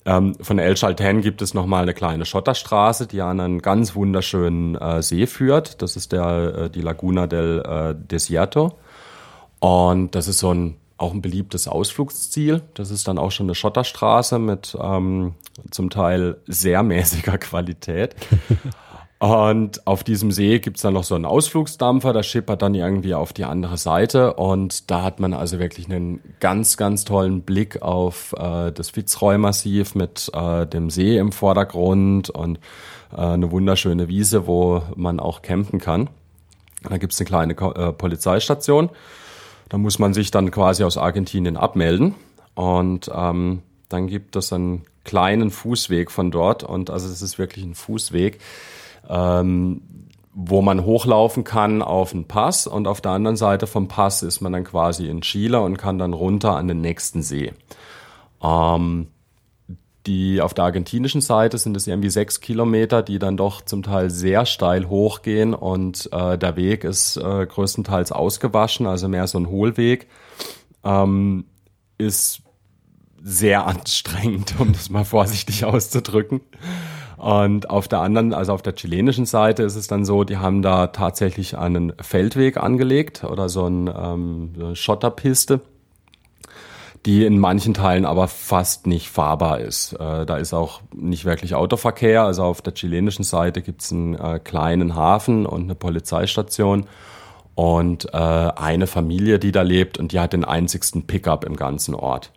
Ähm, 0.06 0.36
von 0.40 0.58
El 0.58 0.74
Chalten 0.74 1.20
gibt 1.20 1.42
es 1.42 1.52
nochmal 1.52 1.82
eine 1.82 1.92
kleine 1.92 2.24
Schotterstraße, 2.24 3.08
die 3.08 3.20
an 3.20 3.40
einen 3.40 3.60
ganz 3.60 3.96
wunderschönen 3.96 4.76
äh, 4.76 5.02
See 5.02 5.26
führt. 5.26 5.82
Das 5.82 5.96
ist 5.96 6.12
der, 6.12 6.54
äh, 6.56 6.70
die 6.70 6.80
Laguna 6.80 7.26
del 7.26 7.60
äh, 7.66 7.94
Desierto. 7.94 8.78
Und 9.58 10.14
das 10.14 10.28
ist 10.28 10.38
so 10.38 10.54
ein 10.54 10.76
auch 10.98 11.12
ein 11.12 11.20
beliebtes 11.20 11.68
Ausflugsziel. 11.68 12.62
Das 12.74 12.90
ist 12.90 13.06
dann 13.06 13.18
auch 13.18 13.30
schon 13.30 13.46
eine 13.46 13.54
Schotterstraße 13.54 14.38
mit 14.38 14.76
ähm, 14.80 15.34
zum 15.70 15.90
Teil 15.90 16.38
sehr 16.46 16.82
mäßiger 16.82 17.36
Qualität. 17.38 18.16
Und 19.18 19.86
auf 19.86 20.04
diesem 20.04 20.30
See 20.30 20.58
gibt's 20.58 20.82
dann 20.82 20.92
noch 20.92 21.04
so 21.04 21.14
einen 21.14 21.24
Ausflugsdampfer, 21.24 22.12
der 22.12 22.22
schippert 22.22 22.60
dann 22.60 22.74
irgendwie 22.74 23.14
auf 23.14 23.32
die 23.32 23.44
andere 23.44 23.78
Seite. 23.78 24.34
Und 24.34 24.90
da 24.90 25.02
hat 25.02 25.20
man 25.20 25.32
also 25.32 25.58
wirklich 25.58 25.86
einen 25.90 26.20
ganz, 26.38 26.76
ganz 26.76 27.04
tollen 27.06 27.40
Blick 27.40 27.80
auf 27.80 28.34
äh, 28.38 28.72
das 28.72 28.90
Fitzroy-Massiv 28.90 29.94
mit 29.94 30.30
äh, 30.34 30.66
dem 30.66 30.90
See 30.90 31.16
im 31.16 31.32
Vordergrund 31.32 32.28
und 32.28 32.58
äh, 33.10 33.20
eine 33.20 33.50
wunderschöne 33.50 34.08
Wiese, 34.08 34.46
wo 34.46 34.82
man 34.96 35.18
auch 35.18 35.40
campen 35.40 35.80
kann. 35.80 36.10
Da 36.82 36.98
gibt's 36.98 37.18
eine 37.18 37.26
kleine 37.26 37.54
äh, 37.54 37.92
Polizeistation. 37.92 38.90
Da 39.70 39.78
muss 39.78 39.98
man 39.98 40.12
sich 40.12 40.30
dann 40.30 40.50
quasi 40.50 40.84
aus 40.84 40.98
Argentinien 40.98 41.56
abmelden. 41.56 42.14
Und 42.54 43.10
ähm, 43.14 43.62
dann 43.88 44.08
gibt 44.08 44.36
es 44.36 44.52
einen 44.52 44.84
kleinen 45.04 45.50
Fußweg 45.50 46.10
von 46.10 46.30
dort. 46.30 46.64
Und 46.64 46.90
also 46.90 47.08
es 47.08 47.22
ist 47.22 47.38
wirklich 47.38 47.64
ein 47.64 47.74
Fußweg 47.74 48.40
ähm, 49.08 49.82
wo 50.38 50.60
man 50.60 50.84
hochlaufen 50.84 51.44
kann 51.44 51.80
auf 51.80 52.12
den 52.12 52.28
Pass 52.28 52.66
und 52.66 52.86
auf 52.86 53.00
der 53.00 53.12
anderen 53.12 53.36
Seite 53.36 53.66
vom 53.66 53.88
Pass 53.88 54.22
ist 54.22 54.42
man 54.42 54.52
dann 54.52 54.64
quasi 54.64 55.08
in 55.08 55.22
Chile 55.22 55.62
und 55.62 55.78
kann 55.78 55.98
dann 55.98 56.12
runter 56.12 56.56
an 56.56 56.68
den 56.68 56.82
nächsten 56.82 57.22
See. 57.22 57.54
Ähm, 58.42 59.08
die 60.06 60.40
auf 60.40 60.54
der 60.54 60.66
argentinischen 60.66 61.20
Seite 61.20 61.58
sind 61.58 61.76
es 61.76 61.86
irgendwie 61.86 62.10
sechs 62.10 62.40
Kilometer, 62.40 63.02
die 63.02 63.18
dann 63.18 63.36
doch 63.36 63.62
zum 63.62 63.82
Teil 63.82 64.10
sehr 64.10 64.46
steil 64.46 64.88
hochgehen 64.88 65.52
und 65.52 66.10
äh, 66.12 66.38
der 66.38 66.56
Weg 66.56 66.84
ist 66.84 67.16
äh, 67.16 67.46
größtenteils 67.46 68.12
ausgewaschen, 68.12 68.86
also 68.86 69.08
mehr 69.08 69.26
so 69.26 69.38
ein 69.38 69.48
Hohlweg. 69.48 70.06
Ähm, 70.84 71.46
ist 71.98 72.42
sehr 73.22 73.66
anstrengend, 73.66 74.54
um 74.58 74.72
das 74.72 74.90
mal 74.90 75.04
vorsichtig 75.04 75.64
auszudrücken. 75.64 76.40
Und 77.16 77.70
auf 77.70 77.88
der 77.88 78.00
anderen, 78.00 78.34
also 78.34 78.52
auf 78.52 78.62
der 78.62 78.74
chilenischen 78.74 79.26
Seite 79.26 79.62
ist 79.62 79.76
es 79.76 79.86
dann 79.86 80.04
so, 80.04 80.24
die 80.24 80.36
haben 80.36 80.62
da 80.62 80.88
tatsächlich 80.88 81.56
einen 81.56 81.92
Feldweg 82.00 82.58
angelegt 82.58 83.24
oder 83.24 83.48
so 83.48 83.66
ein, 83.66 83.88
ähm, 83.88 84.52
eine 84.56 84.76
Schotterpiste 84.76 85.60
die 87.06 87.24
in 87.24 87.38
manchen 87.38 87.72
Teilen 87.72 88.04
aber 88.04 88.26
fast 88.26 88.88
nicht 88.88 89.08
fahrbar 89.08 89.60
ist. 89.60 89.92
Äh, 89.92 90.26
da 90.26 90.36
ist 90.38 90.52
auch 90.52 90.80
nicht 90.92 91.24
wirklich 91.24 91.54
Autoverkehr. 91.54 92.24
Also 92.24 92.42
auf 92.42 92.60
der 92.62 92.74
chilenischen 92.74 93.22
Seite 93.22 93.62
gibt 93.62 93.82
es 93.82 93.92
einen 93.92 94.14
äh, 94.16 94.40
kleinen 94.42 94.96
Hafen 94.96 95.46
und 95.46 95.62
eine 95.62 95.76
Polizeistation 95.76 96.86
und 97.54 98.12
äh, 98.12 98.16
eine 98.16 98.88
Familie, 98.88 99.38
die 99.38 99.52
da 99.52 99.62
lebt 99.62 99.98
und 99.98 100.10
die 100.10 100.18
hat 100.18 100.32
den 100.32 100.44
einzigsten 100.44 101.06
Pickup 101.06 101.44
im 101.44 101.54
ganzen 101.54 101.94
Ort. 101.94 102.32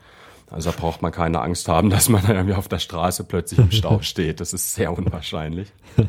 Also 0.51 0.71
da 0.71 0.77
braucht 0.77 1.01
man 1.01 1.11
keine 1.11 1.41
Angst 1.41 1.67
haben, 1.67 1.89
dass 1.89 2.09
man 2.09 2.25
irgendwie 2.27 2.55
auf 2.55 2.67
der 2.67 2.79
Straße 2.79 3.23
plötzlich 3.23 3.59
im 3.59 3.71
Stau 3.71 3.99
steht. 4.01 4.39
Das 4.39 4.53
ist 4.53 4.73
sehr 4.73 4.97
unwahrscheinlich. 4.97 5.71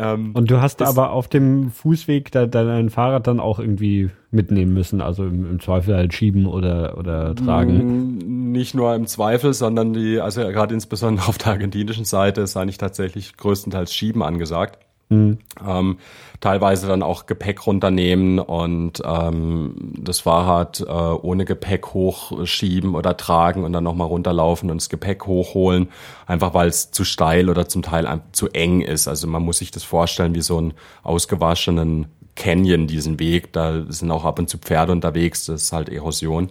Ähm, 0.00 0.30
und 0.34 0.48
du 0.48 0.60
hast 0.60 0.80
aber 0.80 1.10
auf 1.10 1.26
dem 1.26 1.72
Fußweg 1.72 2.30
da, 2.30 2.46
dein 2.46 2.88
Fahrrad 2.88 3.26
dann 3.26 3.40
auch 3.40 3.58
irgendwie 3.58 4.10
mitnehmen 4.30 4.72
müssen, 4.72 5.00
also 5.00 5.24
im, 5.24 5.50
im, 5.50 5.60
Zweifel 5.60 5.96
halt 5.96 6.14
schieben 6.14 6.46
oder, 6.46 6.96
oder 6.96 7.34
tragen? 7.34 8.18
Mm, 8.18 8.52
nicht 8.52 8.74
nur 8.74 8.94
im 8.94 9.08
Zweifel, 9.08 9.52
sondern 9.52 9.92
die, 9.92 10.20
also 10.20 10.42
gerade 10.42 10.72
insbesondere 10.72 11.26
auf 11.26 11.38
der 11.38 11.48
argentinischen 11.48 12.04
Seite 12.04 12.42
ist 12.42 12.56
eigentlich 12.56 12.78
tatsächlich 12.78 13.36
größtenteils 13.36 13.92
Schieben 13.92 14.22
angesagt. 14.22 14.78
Mhm. 15.10 15.38
Ähm, 15.66 15.98
teilweise 16.40 16.86
dann 16.86 17.02
auch 17.02 17.24
Gepäck 17.24 17.66
runternehmen 17.66 18.38
und 18.38 19.02
ähm, 19.04 19.94
das 19.98 20.20
Fahrrad 20.20 20.80
äh, 20.80 20.92
ohne 20.92 21.46
Gepäck 21.46 21.94
hochschieben 21.94 22.94
oder 22.94 23.16
tragen 23.16 23.64
und 23.64 23.72
dann 23.72 23.84
nochmal 23.84 24.08
runterlaufen 24.08 24.70
und 24.70 24.82
das 24.82 24.90
Gepäck 24.90 25.26
hochholen, 25.26 25.88
einfach 26.26 26.52
weil 26.52 26.68
es 26.68 26.90
zu 26.90 27.04
steil 27.04 27.48
oder 27.48 27.68
zum 27.68 27.82
Teil 27.82 28.20
zu 28.32 28.48
eng 28.50 28.82
ist. 28.82 29.08
Also 29.08 29.26
man 29.26 29.42
muss 29.42 29.58
sich 29.58 29.70
das 29.70 29.82
vorstellen 29.82 30.34
wie 30.34 30.42
so 30.42 30.58
einen 30.58 30.74
ausgewaschenen 31.02 32.06
Canyon, 32.36 32.86
diesen 32.86 33.18
Weg. 33.18 33.52
Da 33.54 33.84
sind 33.88 34.10
auch 34.10 34.26
ab 34.26 34.38
und 34.38 34.50
zu 34.50 34.58
Pferde 34.58 34.92
unterwegs, 34.92 35.46
das 35.46 35.62
ist 35.62 35.72
halt 35.72 35.88
Erosion. 35.88 36.50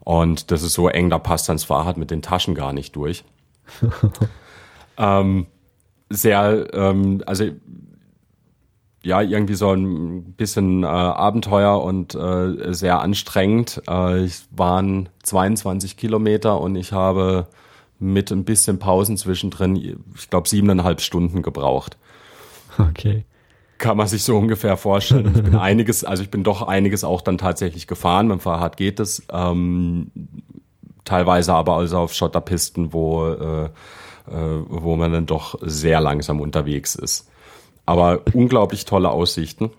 Und 0.00 0.50
das 0.50 0.62
ist 0.62 0.74
so 0.74 0.88
eng, 0.88 1.08
da 1.08 1.18
passt 1.18 1.48
dann 1.48 1.56
das 1.56 1.64
Fahrrad 1.64 1.96
mit 1.96 2.10
den 2.10 2.20
Taschen 2.20 2.54
gar 2.54 2.74
nicht 2.74 2.94
durch. 2.94 3.24
ähm, 4.98 5.46
sehr, 6.10 6.68
ähm, 6.72 7.22
also 7.26 7.46
ja 9.04 9.20
irgendwie 9.20 9.54
so 9.54 9.70
ein 9.72 10.32
bisschen 10.32 10.82
äh, 10.82 10.86
Abenteuer 10.86 11.82
und 11.82 12.14
äh, 12.14 12.72
sehr 12.72 13.00
anstrengend. 13.00 13.82
Äh, 13.88 14.24
ich 14.24 14.42
waren 14.50 15.10
22 15.22 15.96
Kilometer 15.96 16.60
und 16.60 16.74
ich 16.74 16.92
habe 16.92 17.46
mit 17.98 18.30
ein 18.30 18.44
bisschen 18.44 18.78
Pausen 18.78 19.16
zwischendrin, 19.16 19.76
ich 20.16 20.30
glaube 20.30 20.48
siebeneinhalb 20.48 21.00
Stunden 21.00 21.42
gebraucht. 21.42 21.96
Okay. 22.78 23.24
Kann 23.78 23.96
man 23.96 24.08
sich 24.08 24.24
so 24.24 24.36
ungefähr 24.38 24.76
vorstellen. 24.76 25.32
Ich 25.34 25.42
bin 25.42 25.56
einiges, 25.56 26.04
also 26.04 26.22
ich 26.22 26.30
bin 26.30 26.42
doch 26.42 26.62
einiges 26.62 27.04
auch 27.04 27.20
dann 27.20 27.38
tatsächlich 27.38 27.86
gefahren. 27.86 28.28
Dem 28.30 28.40
Fahrrad 28.40 28.76
geht 28.76 29.00
es. 29.00 29.22
Ähm, 29.30 30.10
teilweise 31.04 31.52
aber 31.52 31.76
also 31.76 31.98
auf 31.98 32.14
Schotterpisten, 32.14 32.92
wo, 32.92 33.26
äh, 33.26 33.64
äh, 33.64 33.70
wo 34.68 34.96
man 34.96 35.12
dann 35.12 35.26
doch 35.26 35.58
sehr 35.60 36.00
langsam 36.00 36.40
unterwegs 36.40 36.94
ist. 36.94 37.28
Aber 37.86 38.22
unglaublich 38.32 38.84
tolle 38.84 39.10
Aussichten, 39.10 39.70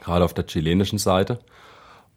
gerade 0.00 0.24
auf 0.24 0.34
der 0.34 0.46
chilenischen 0.46 0.98
Seite. 0.98 1.40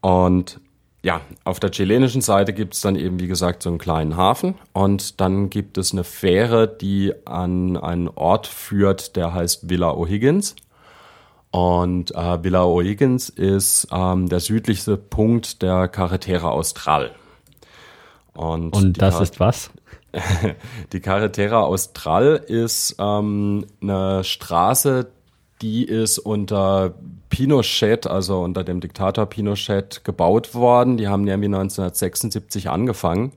Und 0.01 0.59
ja, 1.03 1.21
auf 1.43 1.59
der 1.59 1.69
chilenischen 1.69 2.21
Seite 2.21 2.51
gibt 2.51 2.73
es 2.73 2.81
dann 2.81 2.95
eben, 2.95 3.19
wie 3.19 3.27
gesagt, 3.27 3.61
so 3.61 3.69
einen 3.69 3.77
kleinen 3.77 4.17
Hafen 4.17 4.55
und 4.73 5.21
dann 5.21 5.51
gibt 5.51 5.77
es 5.77 5.91
eine 5.91 6.03
Fähre, 6.03 6.67
die 6.67 7.13
an 7.25 7.77
einen 7.77 8.07
Ort 8.07 8.47
führt, 8.47 9.15
der 9.15 9.33
heißt 9.33 9.69
Villa 9.69 9.91
O'Higgins. 9.91 10.55
Und 11.51 12.13
äh, 12.15 12.43
Villa 12.43 12.63
O'Higgins 12.63 13.29
ist 13.29 13.87
ähm, 13.91 14.29
der 14.29 14.39
südlichste 14.39 14.97
Punkt 14.97 15.61
der 15.61 15.87
Carretera 15.87 16.49
Austral. 16.49 17.11
Und, 18.33 18.75
und 18.75 19.01
das 19.01 19.21
ist 19.21 19.39
was? 19.39 19.69
die 20.93 20.99
Carretera 20.99 21.61
Austral 21.61 22.35
ist 22.47 22.95
ähm, 22.99 23.65
eine 23.81 24.23
Straße, 24.23 25.07
die 25.61 25.83
ist 25.85 26.19
unter 26.19 26.95
Pinochet, 27.29 28.07
also 28.07 28.41
unter 28.41 28.63
dem 28.63 28.79
Diktator 28.79 29.25
Pinochet, 29.25 30.03
gebaut 30.03 30.53
worden. 30.53 30.97
Die 30.97 31.07
haben 31.07 31.23
nämlich 31.23 31.47
1976 31.47 32.69
angefangen 32.69 33.33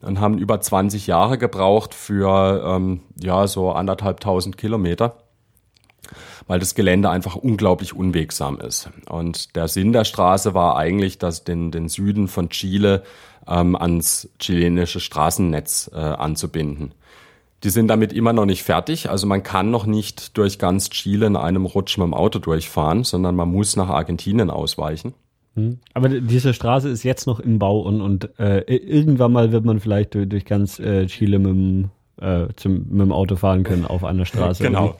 und 0.00 0.20
haben 0.20 0.38
über 0.38 0.60
20 0.60 1.06
Jahre 1.06 1.38
gebraucht 1.38 1.94
für 1.94 2.62
ähm, 2.66 3.00
ja 3.20 3.46
so 3.46 3.70
anderthalbtausend 3.72 4.56
Kilometer, 4.56 5.16
weil 6.46 6.58
das 6.58 6.74
Gelände 6.74 7.10
einfach 7.10 7.36
unglaublich 7.36 7.94
unwegsam 7.94 8.58
ist. 8.60 8.90
Und 9.08 9.56
der 9.56 9.68
Sinn 9.68 9.92
der 9.92 10.04
Straße 10.04 10.54
war 10.54 10.76
eigentlich, 10.76 11.18
dass 11.18 11.44
den, 11.44 11.70
den 11.70 11.88
Süden 11.88 12.28
von 12.28 12.48
Chile 12.50 13.02
ähm, 13.46 13.76
ans 13.76 14.30
chilenische 14.38 15.00
Straßennetz 15.00 15.90
äh, 15.94 15.98
anzubinden. 15.98 16.92
Die 17.64 17.70
sind 17.70 17.88
damit 17.88 18.12
immer 18.12 18.32
noch 18.32 18.46
nicht 18.46 18.64
fertig. 18.64 19.08
Also 19.08 19.26
man 19.26 19.42
kann 19.42 19.70
noch 19.70 19.86
nicht 19.86 20.36
durch 20.36 20.58
ganz 20.58 20.90
Chile 20.90 21.26
in 21.26 21.36
einem 21.36 21.64
Rutsch 21.64 21.96
mit 21.96 22.04
dem 22.04 22.14
Auto 22.14 22.40
durchfahren, 22.40 23.04
sondern 23.04 23.36
man 23.36 23.48
muss 23.48 23.76
nach 23.76 23.88
Argentinien 23.88 24.50
ausweichen. 24.50 25.14
Hm. 25.54 25.78
Aber 25.94 26.08
diese 26.08 26.54
Straße 26.54 26.88
ist 26.88 27.02
jetzt 27.02 27.26
noch 27.26 27.38
im 27.38 27.58
Bau 27.58 27.80
und, 27.80 28.00
und 28.00 28.38
äh, 28.38 28.60
irgendwann 28.60 29.32
mal 29.32 29.52
wird 29.52 29.64
man 29.64 29.80
vielleicht 29.80 30.14
durch, 30.14 30.28
durch 30.28 30.44
ganz 30.44 30.78
äh, 30.78 31.06
Chile 31.06 31.38
mit 31.38 31.50
dem, 31.50 31.90
äh, 32.20 32.48
zum, 32.56 32.86
mit 32.88 33.00
dem 33.00 33.12
Auto 33.12 33.36
fahren 33.36 33.62
können 33.62 33.84
auf 33.84 34.02
einer 34.02 34.24
Straße. 34.24 34.62
genau. 34.62 34.96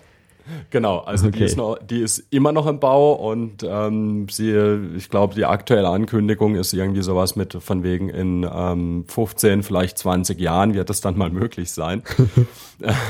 Genau, 0.70 0.98
also 0.98 1.28
okay. 1.28 1.38
die, 1.38 1.44
ist 1.44 1.56
noch, 1.56 1.78
die 1.78 2.00
ist 2.00 2.24
immer 2.30 2.52
noch 2.52 2.66
im 2.66 2.80
Bau 2.80 3.12
und 3.12 3.62
ähm, 3.62 4.28
sie, 4.28 4.50
ich 4.96 5.08
glaube, 5.08 5.34
die 5.34 5.44
aktuelle 5.44 5.88
Ankündigung 5.88 6.54
ist 6.56 6.72
irgendwie 6.72 7.02
sowas 7.02 7.36
mit 7.36 7.54
von 7.60 7.82
wegen 7.82 8.08
in 8.08 8.48
ähm, 8.50 9.04
15, 9.06 9.62
vielleicht 9.62 9.98
20 9.98 10.40
Jahren 10.40 10.74
wird 10.74 10.90
das 10.90 11.00
dann 11.00 11.16
mal 11.16 11.30
möglich 11.32 11.72
sein. 11.72 12.02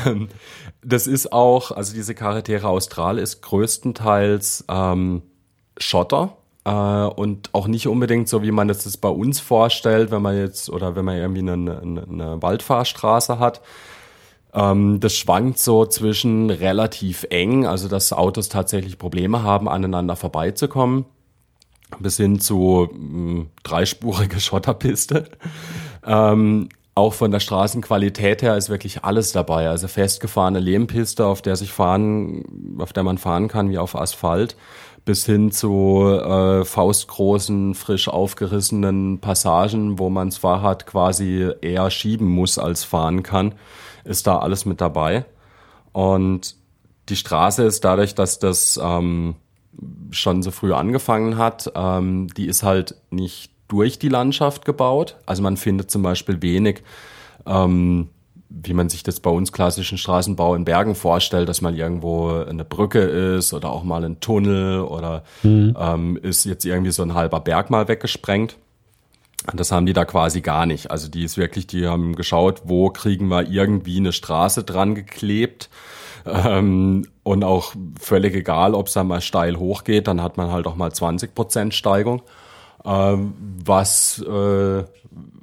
Ähm, 0.07 0.29
das 0.85 1.07
ist 1.07 1.33
auch, 1.33 1.71
also 1.71 1.95
diese 1.95 2.15
Carretera 2.15 2.69
Austral 2.69 3.19
ist 3.19 3.41
größtenteils 3.41 4.67
ähm, 4.69 5.23
Schotter 5.79 6.37
äh, 6.65 6.71
und 6.71 7.51
auch 7.53 7.67
nicht 7.69 7.87
unbedingt 7.87 8.29
so, 8.29 8.43
wie 8.43 8.51
man 8.51 8.69
das 8.69 8.97
bei 8.99 9.09
uns 9.09 9.41
vorstellt, 9.41 10.11
wenn 10.11 10.23
man 10.23 10.37
jetzt 10.37 10.69
oder 10.69 10.95
wenn 10.95 11.05
man 11.05 11.17
irgendwie 11.17 11.41
eine, 11.41 11.81
eine, 11.81 12.03
eine 12.03 12.43
Waldfahrstraße 12.43 13.39
hat 13.39 13.63
ähm, 14.55 15.01
das 15.01 15.17
schwankt 15.17 15.59
so 15.59 15.87
zwischen 15.87 16.51
relativ 16.51 17.27
eng, 17.31 17.67
also 17.67 17.89
dass 17.89 18.13
Autos 18.13 18.49
tatsächlich 18.49 18.99
Probleme 18.99 19.43
haben, 19.43 19.69
aneinander 19.69 20.17
vorbeizukommen, 20.17 21.07
bis 21.99 22.19
hin 22.19 22.39
zu 22.41 22.89
mh, 22.93 22.99
hm, 22.99 23.51
dreispurige 23.63 24.41
Schotterpiste. 24.41 25.31
Ähm, 26.07 26.69
auch 26.95 27.15
von 27.15 27.31
der 27.31 27.41
Straßenqualität 27.41 28.43
her 28.43 28.59
ist 28.59 28.69
wirklich 28.69 29.03
alles 29.03 29.33
dabei. 29.33 29.71
Also 29.71 29.89
festgefahrene 29.89 30.59
Lehmpiste, 30.59 31.25
auf 31.25 31.41
der 31.41 31.57
sich 31.57 31.73
fahren, 31.73 32.77
auf 32.79 32.93
der 32.93 33.03
man 33.03 33.17
fahren 33.17 33.49
kann 33.49 33.71
wie 33.71 33.79
auf 33.79 33.97
Asphalt, 33.97 34.57
bis 35.07 35.25
hin 35.25 35.51
zu 35.51 36.05
äh, 36.07 36.67
faustgroßen, 36.67 37.75
frisch 37.75 38.09
aufgerissenen 38.09 39.21
Passagen, 39.21 39.99
wo 39.99 40.11
man 40.11 40.31
zwar 40.31 40.61
hat 40.61 40.87
quasi 40.87 41.49
eher 41.63 41.91
schieben 41.91 42.29
muss 42.29 42.59
als 42.59 42.85
fahren 42.85 43.23
kann 43.23 43.55
ist 44.05 44.27
da 44.27 44.39
alles 44.39 44.65
mit 44.65 44.81
dabei. 44.81 45.25
Und 45.93 46.57
die 47.09 47.17
Straße 47.17 47.65
ist 47.65 47.85
dadurch, 47.85 48.15
dass 48.15 48.39
das 48.39 48.81
ähm, 48.83 49.35
schon 50.11 50.43
so 50.43 50.51
früh 50.51 50.73
angefangen 50.73 51.39
hat, 51.39 51.73
ähm, 51.75 52.29
die 52.37 52.47
ist 52.47 52.63
halt 52.63 52.97
nicht 53.11 53.51
durch 53.69 53.99
die 53.99 54.09
Landschaft 54.09 54.65
gebaut. 54.65 55.17
Also 55.27 55.43
man 55.43 55.57
findet 55.57 55.91
zum 55.91 56.03
Beispiel 56.03 56.43
wenig, 56.43 56.83
ähm, 57.47 58.09
wie 58.49 58.75
man 58.75 58.91
sich 58.91 59.03
das 59.03 59.19
bei 59.21 59.31
uns 59.31 59.51
klassischen 59.51 59.97
Straßenbau 59.97 60.55
in 60.55 60.65
Bergen 60.67 60.95
vorstellt, 60.95 61.49
dass 61.49 61.63
mal 61.63 61.75
irgendwo 61.75 62.29
eine 62.31 62.65
Brücke 62.65 63.01
ist 63.01 63.55
oder 63.55 63.71
auch 63.71 63.83
mal 63.83 64.05
ein 64.05 64.21
Tunnel 64.21 64.81
oder 64.81 65.25
mhm. 65.43 65.75
ähm, 65.79 66.19
ist 66.21 66.45
jetzt 66.45 66.67
irgendwie 66.67 66.93
so 66.93 67.03
ein 67.03 67.15
halber 67.15 67.41
Berg 67.41 67.71
mal 67.71 67.89
weggesprengt. 67.89 68.57
Das 69.55 69.73
haben 69.73 69.87
die 69.87 69.93
da 69.93 70.05
quasi 70.05 70.41
gar 70.41 70.67
nicht. 70.67 70.91
Also 70.91 71.09
die 71.09 71.25
ist 71.25 71.37
wirklich, 71.37 71.67
die 71.67 71.87
haben 71.87 72.15
geschaut, 72.15 72.63
wo 72.65 72.91
kriegen 72.91 73.29
wir 73.29 73.49
irgendwie 73.51 73.97
eine 73.97 74.13
Straße 74.13 74.65
dran 74.65 74.95
geklebt. 74.95 75.69
Ähm, 76.25 77.07
und 77.25 77.45
auch 77.45 77.75
völlig 78.01 78.35
egal, 78.35 78.75
ob 78.75 78.87
es 78.87 78.93
da 78.93 79.03
mal 79.03 79.21
steil 79.21 79.59
hochgeht, 79.59 80.07
dann 80.07 80.23
hat 80.23 80.37
man 80.37 80.53
halt 80.53 80.67
auch 80.67 80.77
mal 80.77 80.93
20 80.93 81.35
Prozent 81.35 81.75
Steigung. 81.75 82.23
Ähm, 82.85 83.35
was 83.65 84.21
äh, 84.21 84.85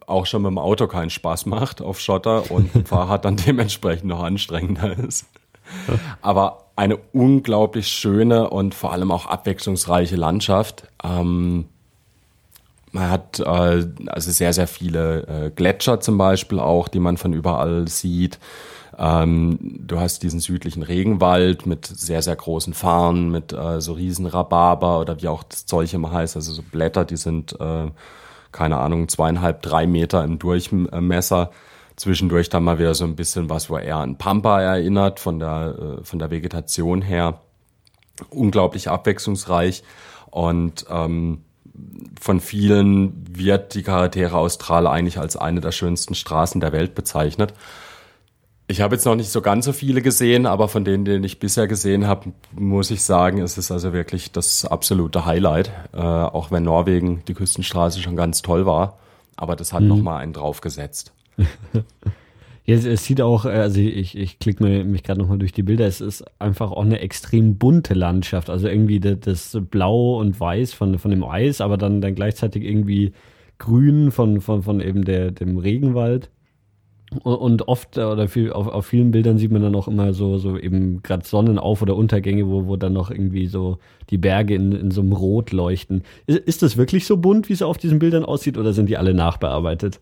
auch 0.06 0.26
schon 0.26 0.42
mit 0.42 0.50
dem 0.50 0.58
Auto 0.58 0.88
keinen 0.88 1.10
Spaß 1.10 1.46
macht 1.46 1.82
auf 1.82 2.00
Schotter 2.00 2.52
und 2.52 2.76
ein 2.76 2.86
Fahrrad 2.86 3.26
dann 3.26 3.38
dementsprechend 3.38 4.06
noch 4.06 4.24
anstrengender 4.24 4.98
ist. 4.98 5.26
Aber 6.22 6.70
eine 6.76 6.98
unglaublich 7.14 7.88
schöne 7.88 8.50
und 8.50 8.74
vor 8.74 8.92
allem 8.92 9.12
auch 9.12 9.26
abwechslungsreiche 9.26 10.16
Landschaft. 10.16 10.88
Ähm, 11.04 11.66
man 12.92 13.10
hat 13.10 13.40
äh, 13.40 13.44
also 13.44 14.32
sehr, 14.32 14.54
sehr 14.54 14.68
viele 14.68 15.28
äh, 15.28 15.50
Gletscher 15.52 16.00
zum 16.00 16.18
Beispiel 16.18 16.60
auch, 16.60 16.88
die 16.88 17.00
man 17.00 17.18
von 17.18 17.34
überall 17.34 17.88
sieht. 17.88 18.40
Ähm, 18.98 19.58
du 19.62 20.00
hast 20.00 20.24
diesen 20.24 20.40
südlichen 20.40 20.84
Regenwald 20.84 21.66
mit 21.66 21.86
sehr, 21.86 22.22
sehr 22.22 22.36
großen 22.36 22.74
Farnen, 22.74 23.32
mit 23.32 23.54
äh, 23.54 23.80
so 23.80 23.94
riesen 23.94 24.26
Rhabarber 24.26 25.00
oder 25.00 25.22
wie 25.22 25.28
auch 25.28 25.44
das 25.44 25.66
Zeug 25.66 25.94
immer 25.94 26.12
heißt, 26.12 26.36
also 26.36 26.52
so 26.52 26.62
Blätter, 26.62 27.06
die 27.06 27.16
sind, 27.16 27.58
äh, 27.62 27.92
keine 28.52 28.78
Ahnung, 28.78 29.08
zweieinhalb, 29.08 29.62
drei 29.62 29.88
Meter 29.88 30.24
im 30.24 30.38
Durchmesser. 30.38 31.52
Zwischendurch 31.96 32.50
dann 32.50 32.64
mal 32.64 32.80
wieder 32.80 32.96
so 32.96 33.06
ein 33.06 33.16
bisschen 33.16 33.50
was, 33.50 33.70
wo 33.70 33.78
er 33.78 33.98
an 33.98 34.18
Pampa 34.18 34.62
erinnert, 34.62 35.20
von 35.20 35.40
der, 35.40 36.00
äh, 36.02 36.04
von 36.04 36.20
der 36.20 36.32
Vegetation 36.32 37.02
her. 37.02 37.40
Unglaublich 38.30 38.90
abwechslungsreich 38.90 39.84
und 40.30 40.86
ähm, 40.90 41.44
von 42.20 42.40
vielen 42.40 43.26
wird 43.30 43.74
die 43.76 43.84
Carretera 43.84 44.38
Australe 44.38 44.90
eigentlich 44.90 45.20
als 45.20 45.38
eine 45.38 45.62
der 45.62 45.72
schönsten 45.72 46.16
Straßen 46.16 46.62
der 46.62 46.72
Welt 46.72 46.96
bezeichnet. 46.96 47.54
Ich 48.68 48.82
habe 48.82 48.96
jetzt 48.96 49.06
noch 49.06 49.16
nicht 49.16 49.32
so 49.32 49.42
ganz 49.42 49.66
so 49.66 49.74
viele 49.74 50.04
gesehen, 50.04 50.46
aber 50.46 50.68
von 50.68 50.86
denen, 50.86 51.04
denen 51.04 51.24
ich 51.24 51.40
bisher 51.40 51.68
gesehen 51.68 52.06
habe, 52.06 52.34
muss 52.52 52.92
ich 52.92 53.04
sagen, 53.04 53.42
es 53.42 53.58
ist 53.58 53.72
also 53.72 53.94
wirklich 53.94 54.32
das 54.32 54.64
absolute 54.64 55.26
Highlight. 55.26 55.72
Äh, 55.92 55.98
auch 55.98 56.52
wenn 56.52 56.64
Norwegen 56.64 57.24
die 57.28 57.34
Küstenstraße 57.34 58.00
schon 58.00 58.16
ganz 58.16 58.44
toll 58.44 58.68
war, 58.68 59.00
aber 59.36 59.56
das 59.56 59.74
hat 59.74 59.82
mhm. 59.82 59.88
noch 59.88 59.98
mal 59.98 60.18
einen 60.18 60.34
draufgesetzt. 60.34 61.14
Es, 62.72 62.86
es 62.86 63.04
sieht 63.06 63.22
auch, 63.22 63.46
äh, 63.46 63.50
also 63.50 63.80
ich, 63.80 64.18
ich 64.18 64.40
klicke 64.40 64.64
mich 64.84 65.04
gerade 65.04 65.20
nochmal 65.20 65.40
durch 65.40 65.52
die 65.52 65.64
Bilder, 65.64 65.88
es 65.88 66.02
ist 66.02 66.24
einfach 66.40 66.72
auch 66.72 66.84
eine 66.84 67.00
extrem 67.00 67.58
bunte 67.58 67.94
Landschaft. 67.94 68.50
Also 68.50 68.68
irgendwie 68.68 69.00
das, 69.00 69.20
das 69.20 69.58
Blau 69.70 70.20
und 70.20 70.40
Weiß 70.40 70.74
von, 70.74 71.00
von 71.00 71.12
dem 71.12 71.24
Eis, 71.24 71.62
aber 71.62 71.78
dann, 71.78 72.02
dann 72.02 72.16
gleichzeitig 72.16 72.64
irgendwie 72.64 73.14
Grün 73.58 74.12
von, 74.12 74.42
von, 74.42 74.64
von 74.64 74.82
eben 74.82 75.04
der, 75.04 75.32
dem 75.32 75.58
Regenwald. 75.58 76.30
Und 77.24 77.68
oft 77.68 77.98
oder 77.98 78.28
viel, 78.28 78.54
auf, 78.54 78.68
auf 78.68 78.86
vielen 78.86 79.10
Bildern 79.10 79.40
sieht 79.40 79.52
man 79.52 79.64
dann 79.64 79.74
auch 79.74 79.88
immer 79.88 80.14
so, 80.14 80.38
so 80.38 80.60
eben 80.60 81.02
gerade 81.02 81.26
Sonnenauf- 81.26 81.82
oder 81.82 81.96
Untergänge, 81.96 82.48
wo, 82.48 82.68
wo 82.68 82.76
dann 82.76 82.94
noch 82.94 83.10
irgendwie 83.10 83.48
so 83.48 83.80
die 84.12 84.20
Berge 84.20 84.54
in, 84.54 84.74
in 84.74 84.92
so 84.92 85.02
einem 85.02 85.14
Rot 85.14 85.52
leuchten. 85.52 86.04
Ist, 86.28 86.38
ist 86.40 86.62
das 86.62 86.78
wirklich 86.78 87.08
so 87.08 87.18
bunt, 87.18 87.50
wie 87.50 87.54
es 87.54 87.64
auf 87.64 87.80
diesen 87.80 87.98
Bildern 87.98 88.26
aussieht, 88.26 88.60
oder 88.60 88.74
sind 88.74 88.90
die 88.90 88.98
alle 88.98 89.16
nachbearbeitet? 89.16 90.00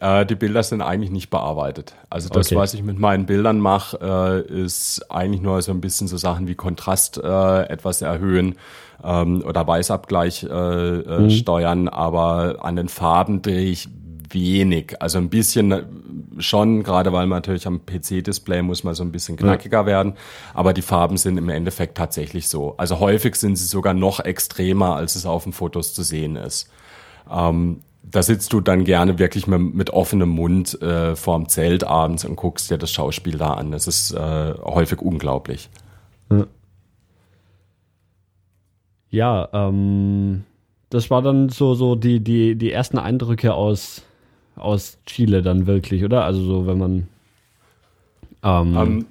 Äh, 0.00 0.26
die 0.26 0.34
Bilder 0.34 0.62
sind 0.62 0.82
eigentlich 0.82 1.10
nicht 1.10 1.30
bearbeitet. 1.30 1.94
Also 2.10 2.28
das, 2.28 2.46
okay. 2.46 2.56
was 2.56 2.74
ich 2.74 2.82
mit 2.82 2.98
meinen 2.98 3.26
Bildern 3.26 3.60
mache, 3.60 4.44
äh, 4.50 4.62
ist 4.62 5.10
eigentlich 5.10 5.42
nur 5.42 5.60
so 5.62 5.72
ein 5.72 5.80
bisschen 5.80 6.08
so 6.08 6.16
Sachen 6.16 6.48
wie 6.48 6.54
Kontrast 6.54 7.18
äh, 7.18 7.62
etwas 7.64 8.02
erhöhen 8.02 8.56
ähm, 9.02 9.42
oder 9.46 9.66
Weißabgleich 9.66 10.44
äh, 10.44 10.46
äh, 10.48 11.18
mhm. 11.20 11.30
steuern, 11.30 11.88
aber 11.88 12.58
an 12.62 12.76
den 12.76 12.88
Farben 12.88 13.42
drehe 13.42 13.70
ich 13.70 13.88
wenig. 14.30 15.00
Also 15.00 15.18
ein 15.18 15.30
bisschen 15.30 15.72
äh, 15.72 15.84
schon, 16.38 16.82
gerade 16.82 17.12
weil 17.12 17.26
man 17.26 17.38
natürlich 17.38 17.66
am 17.66 17.86
PC-Display 17.86 18.62
muss 18.62 18.84
man 18.84 18.94
so 18.94 19.04
ein 19.04 19.12
bisschen 19.12 19.36
knackiger 19.36 19.80
ja. 19.80 19.86
werden, 19.86 20.14
aber 20.52 20.72
die 20.72 20.82
Farben 20.82 21.16
sind 21.16 21.38
im 21.38 21.48
Endeffekt 21.48 21.96
tatsächlich 21.96 22.48
so. 22.48 22.74
Also 22.76 23.00
häufig 23.00 23.36
sind 23.36 23.56
sie 23.56 23.66
sogar 23.66 23.94
noch 23.94 24.20
extremer, 24.20 24.96
als 24.96 25.14
es 25.14 25.26
auf 25.26 25.44
den 25.44 25.52
Fotos 25.52 25.94
zu 25.94 26.02
sehen 26.02 26.36
ist. 26.36 26.70
Ähm, 27.30 27.80
da 28.10 28.22
sitzt 28.22 28.52
du 28.52 28.60
dann 28.60 28.84
gerne 28.84 29.18
wirklich 29.18 29.46
mit, 29.46 29.74
mit 29.74 29.90
offenem 29.90 30.28
Mund 30.28 30.80
äh, 30.82 31.16
vorm 31.16 31.48
Zelt 31.48 31.84
abends 31.84 32.24
und 32.24 32.36
guckst 32.36 32.70
dir 32.70 32.78
das 32.78 32.92
Schauspiel 32.92 33.38
da 33.38 33.54
an. 33.54 33.72
Das 33.72 33.86
ist 33.86 34.12
äh, 34.12 34.54
häufig 34.62 35.00
unglaublich. 35.00 35.68
Ja, 39.10 39.48
ähm, 39.52 40.44
das 40.90 41.10
war 41.10 41.22
dann 41.22 41.48
so, 41.48 41.74
so 41.74 41.94
die, 41.94 42.20
die, 42.20 42.56
die 42.56 42.72
ersten 42.72 42.98
Eindrücke 42.98 43.54
aus, 43.54 44.02
aus 44.56 44.98
Chile 45.06 45.42
dann 45.42 45.66
wirklich, 45.66 46.04
oder? 46.04 46.24
Also 46.24 46.42
so, 46.42 46.66
wenn 46.66 46.78
man 46.78 47.08
ähm, 48.42 48.76
um, 48.76 48.76
ähm, 48.76 49.06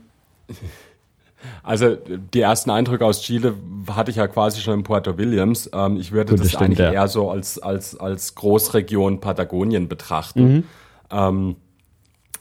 also 1.63 1.95
die 2.33 2.41
ersten 2.41 2.69
Eindrücke 2.69 3.05
aus 3.05 3.21
Chile 3.21 3.55
hatte 3.91 4.11
ich 4.11 4.17
ja 4.17 4.27
quasi 4.27 4.61
schon 4.61 4.79
in 4.79 4.83
Puerto 4.83 5.17
Williams. 5.17 5.69
Ähm, 5.73 5.97
ich 5.97 6.11
würde 6.11 6.31
Gut, 6.31 6.39
das, 6.39 6.47
das 6.47 6.51
stimmt, 6.51 6.63
eigentlich 6.63 6.79
ja. 6.79 6.91
eher 6.91 7.07
so 7.07 7.29
als, 7.29 7.59
als, 7.59 7.99
als 7.99 8.35
Großregion 8.35 9.19
Patagonien 9.19 9.87
betrachten. 9.87 10.43
Mhm. 10.43 10.63
Ähm, 11.11 11.55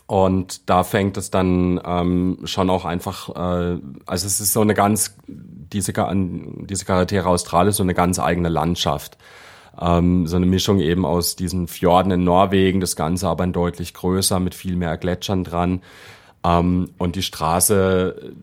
und 0.06 0.68
da 0.68 0.84
fängt 0.84 1.16
es 1.16 1.30
dann 1.30 1.80
ähm, 1.84 2.40
schon 2.44 2.68
auch 2.68 2.84
einfach, 2.84 3.30
äh, 3.30 3.78
also 4.04 4.26
es 4.26 4.40
ist 4.40 4.52
so 4.52 4.60
eine 4.60 4.74
ganz, 4.74 5.16
diese, 5.26 5.92
diese 5.94 6.84
Carretera 6.84 7.28
Austral 7.30 7.68
ist 7.68 7.76
so 7.76 7.82
eine 7.82 7.94
ganz 7.94 8.18
eigene 8.18 8.48
Landschaft. 8.48 9.16
Ähm, 9.80 10.26
so 10.26 10.36
eine 10.36 10.44
Mischung 10.44 10.80
eben 10.80 11.06
aus 11.06 11.34
diesen 11.34 11.66
Fjorden 11.66 12.12
in 12.12 12.24
Norwegen, 12.24 12.80
das 12.80 12.94
Ganze 12.94 13.28
aber 13.28 13.44
ein 13.44 13.54
deutlich 13.54 13.94
größer 13.94 14.38
mit 14.38 14.54
viel 14.54 14.76
mehr 14.76 14.98
Gletschern 14.98 15.44
dran. 15.44 15.80
Ähm, 16.44 16.90
und 16.98 17.16
die 17.16 17.22
Straße 17.22 18.34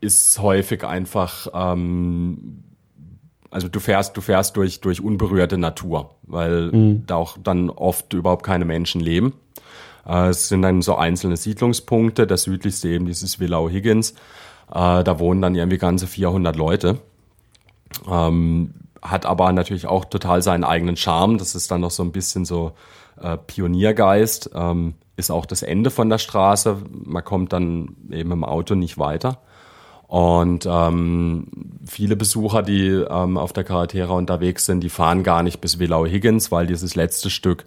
ist 0.00 0.40
häufig 0.40 0.84
einfach, 0.84 1.48
ähm, 1.52 2.64
also 3.50 3.68
du 3.68 3.80
fährst, 3.80 4.16
du 4.16 4.20
fährst 4.20 4.56
durch, 4.56 4.80
durch 4.80 5.00
unberührte 5.00 5.58
Natur, 5.58 6.14
weil 6.22 6.70
mhm. 6.72 7.06
da 7.06 7.16
auch 7.16 7.36
dann 7.42 7.70
oft 7.70 8.12
überhaupt 8.12 8.44
keine 8.44 8.64
Menschen 8.64 9.00
leben. 9.00 9.34
Äh, 10.06 10.28
es 10.28 10.48
sind 10.48 10.62
dann 10.62 10.82
so 10.82 10.96
einzelne 10.96 11.36
Siedlungspunkte, 11.36 12.26
das 12.26 12.44
südlichste 12.44 12.88
eben 12.88 13.06
dieses 13.06 13.40
Villa 13.40 13.58
O'Higgins. 13.58 14.14
Äh, 14.70 15.04
da 15.04 15.18
wohnen 15.18 15.42
dann 15.42 15.54
irgendwie 15.54 15.78
ganze 15.78 16.06
400 16.06 16.56
Leute. 16.56 16.98
Ähm, 18.08 18.74
hat 19.02 19.26
aber 19.26 19.52
natürlich 19.52 19.86
auch 19.86 20.04
total 20.04 20.42
seinen 20.42 20.64
eigenen 20.64 20.96
Charme. 20.96 21.38
Das 21.38 21.54
ist 21.54 21.70
dann 21.70 21.80
noch 21.80 21.90
so 21.90 22.02
ein 22.02 22.12
bisschen 22.12 22.44
so 22.44 22.72
äh, 23.20 23.36
Pioniergeist. 23.36 24.50
Ähm, 24.54 24.94
ist 25.16 25.30
auch 25.30 25.46
das 25.46 25.62
Ende 25.62 25.90
von 25.90 26.08
der 26.08 26.18
Straße. 26.18 26.76
Man 26.90 27.24
kommt 27.24 27.52
dann 27.52 27.96
eben 28.10 28.30
im 28.32 28.44
Auto 28.44 28.74
nicht 28.74 28.98
weiter. 28.98 29.38
Und 30.08 30.66
ähm, 30.66 31.48
viele 31.86 32.16
Besucher, 32.16 32.62
die 32.62 32.88
ähm, 32.88 33.36
auf 33.36 33.52
der 33.52 33.62
Carretera 33.62 34.14
unterwegs 34.14 34.64
sind, 34.64 34.80
die 34.80 34.88
fahren 34.88 35.22
gar 35.22 35.42
nicht 35.42 35.60
bis 35.60 35.78
Willow 35.78 36.06
Higgins, 36.06 36.50
weil 36.50 36.66
dieses 36.66 36.94
letzte 36.94 37.28
Stück, 37.28 37.66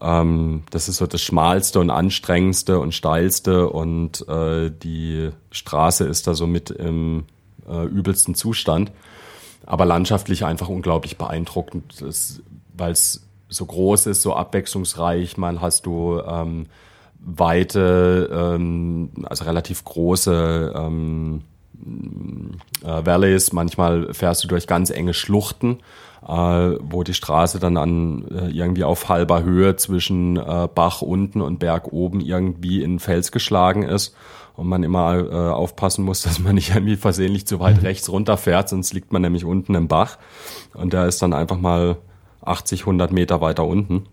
ähm, 0.00 0.62
das 0.70 0.88
ist 0.88 0.96
so 0.96 1.06
das 1.06 1.20
schmalste 1.20 1.80
und 1.80 1.90
anstrengendste 1.90 2.80
und 2.80 2.94
steilste 2.94 3.68
und 3.68 4.26
äh, 4.26 4.70
die 4.70 5.30
Straße 5.50 6.04
ist 6.04 6.26
da 6.26 6.32
so 6.32 6.46
mit 6.46 6.70
im 6.70 7.24
äh, 7.68 7.84
übelsten 7.84 8.34
Zustand. 8.34 8.90
Aber 9.66 9.84
landschaftlich 9.84 10.46
einfach 10.46 10.68
unglaublich 10.68 11.18
beeindruckend, 11.18 12.02
weil 12.74 12.92
es 12.92 13.28
so 13.50 13.66
groß 13.66 14.06
ist, 14.06 14.22
so 14.22 14.34
abwechslungsreich. 14.34 15.36
Man 15.36 15.60
hast 15.60 15.84
du 15.84 16.20
ähm, 16.26 16.66
weite, 17.20 18.30
ähm, 18.32 19.10
also 19.24 19.44
relativ 19.44 19.84
große 19.84 20.72
ähm, 20.74 21.42
äh, 22.84 23.06
Valleys. 23.06 23.52
Manchmal 23.52 24.12
fährst 24.12 24.44
du 24.44 24.48
durch 24.48 24.66
ganz 24.66 24.90
enge 24.90 25.14
Schluchten, 25.14 25.78
äh, 26.26 26.32
wo 26.80 27.02
die 27.02 27.14
Straße 27.14 27.58
dann 27.58 27.76
an 27.76 28.26
äh, 28.28 28.48
irgendwie 28.48 28.84
auf 28.84 29.08
halber 29.08 29.42
Höhe 29.42 29.76
zwischen 29.76 30.36
äh, 30.36 30.68
Bach 30.72 31.02
unten 31.02 31.40
und 31.40 31.58
Berg 31.58 31.92
oben 31.92 32.20
irgendwie 32.20 32.82
in 32.82 32.98
Fels 32.98 33.32
geschlagen 33.32 33.82
ist 33.82 34.14
und 34.54 34.68
man 34.68 34.82
immer 34.82 35.18
äh, 35.18 35.52
aufpassen 35.52 36.04
muss, 36.04 36.22
dass 36.24 36.38
man 36.38 36.54
nicht 36.54 36.74
irgendwie 36.74 36.96
versehentlich 36.96 37.46
zu 37.46 37.60
weit 37.60 37.78
mhm. 37.78 37.86
rechts 37.86 38.10
runterfährt, 38.10 38.68
sonst 38.68 38.92
liegt 38.92 39.12
man 39.12 39.22
nämlich 39.22 39.44
unten 39.44 39.74
im 39.74 39.88
Bach 39.88 40.18
und 40.74 40.92
der 40.92 41.06
ist 41.06 41.22
dann 41.22 41.32
einfach 41.32 41.58
mal 41.58 41.96
80, 42.44 42.80
100 42.80 43.12
Meter 43.12 43.40
weiter 43.40 43.64
unten. 43.64 44.06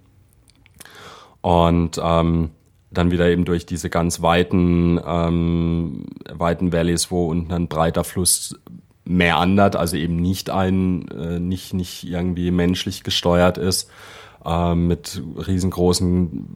Und 1.41 1.99
ähm, 2.03 2.51
dann 2.91 3.11
wieder 3.11 3.29
eben 3.29 3.45
durch 3.45 3.65
diese 3.65 3.89
ganz 3.89 4.21
weiten, 4.21 4.99
ähm, 5.05 6.05
weiten 6.31 6.71
Valleys, 6.71 7.11
wo 7.11 7.27
unten 7.27 7.53
ein 7.53 7.67
breiter 7.67 8.03
Fluss 8.03 8.59
meandert, 9.05 9.75
also 9.75 9.97
eben 9.97 10.17
nicht 10.17 10.49
ein, 10.49 11.07
äh, 11.09 11.39
nicht, 11.39 11.73
nicht 11.73 12.03
irgendwie 12.07 12.51
menschlich 12.51 13.03
gesteuert 13.03 13.57
ist, 13.57 13.89
äh, 14.45 14.75
mit 14.75 15.21
riesengroßen 15.35 16.47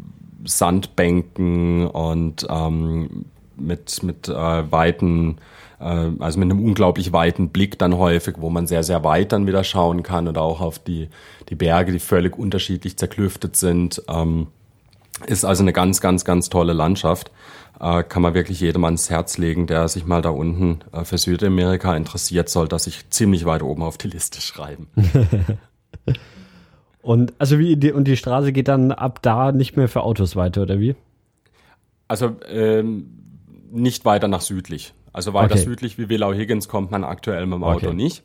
Sandbänken 0.46 1.88
und 1.88 2.46
ähm, 2.50 3.26
mit, 3.56 4.04
mit 4.04 4.28
äh, 4.28 4.72
weiten, 4.72 5.38
äh, 5.80 6.10
also 6.20 6.40
mit 6.40 6.52
einem 6.52 6.64
unglaublich 6.64 7.14
weiten 7.14 7.50
Blick 7.50 7.78
dann 7.80 7.98
häufig, 7.98 8.36
wo 8.40 8.50
man 8.50 8.68
sehr, 8.68 8.84
sehr 8.84 9.04
weit 9.04 9.32
dann 9.32 9.48
wieder 9.48 9.64
schauen 9.64 10.04
kann 10.04 10.28
oder 10.28 10.42
auch 10.42 10.62
auf 10.62 10.80
die, 10.80 11.10
die 11.50 11.56
Berge, 11.56 11.92
die 11.92 12.00
völlig 12.00 12.38
unterschiedlich 12.38 12.98
zerklüftet 12.98 13.56
sind. 13.56 14.02
Ähm, 14.08 14.48
ist 15.28 15.46
also 15.46 15.64
eine 15.64 15.74
ganz, 15.74 16.02
ganz, 16.02 16.26
ganz 16.26 16.50
tolle 16.50 16.74
Landschaft. 16.74 17.32
Äh, 17.80 18.04
kann 18.04 18.22
man 18.22 18.34
wirklich 18.34 18.60
jedem 18.60 18.86
ans 18.86 19.10
Herz 19.10 19.38
legen, 19.38 19.68
der 19.68 19.88
sich 19.88 20.06
mal 20.06 20.22
da 20.22 20.30
unten 20.30 20.80
äh, 20.92 21.06
für 21.06 21.18
Südamerika 21.18 21.96
interessiert, 21.96 22.50
soll 22.50 22.68
das 22.68 22.86
sich 22.86 23.10
ziemlich 23.10 23.46
weit 23.46 23.64
oben 23.64 23.84
auf 23.84 23.98
die 23.98 24.08
Liste 24.08 24.42
schreiben. 24.42 24.88
und 27.02 27.34
also 27.40 27.60
wie 27.60 27.76
die, 27.76 27.92
und 27.92 28.08
die 28.08 28.18
Straße 28.18 28.54
geht 28.54 28.68
dann 28.68 28.92
ab 28.92 29.20
da 29.22 29.52
nicht 29.52 29.76
mehr 29.76 29.88
für 29.88 30.04
Autos 30.04 30.36
weiter, 30.36 30.62
oder 30.62 30.80
wie? 30.80 30.96
Also 32.08 32.36
ähm, 32.48 33.08
nicht 33.72 34.06
weiter 34.06 34.28
nach 34.28 34.42
südlich. 34.42 34.94
Also 35.14 35.34
weiter 35.34 35.56
okay. 35.56 35.64
südlich 35.64 35.98
wie 35.98 36.10
Willow 36.10 36.34
Higgins 36.34 36.68
kommt 36.68 36.92
man 36.92 37.04
aktuell 37.04 37.46
mit 37.46 37.56
dem 37.56 37.64
Auto 37.64 37.88
okay. 37.88 37.96
nicht. 37.96 38.24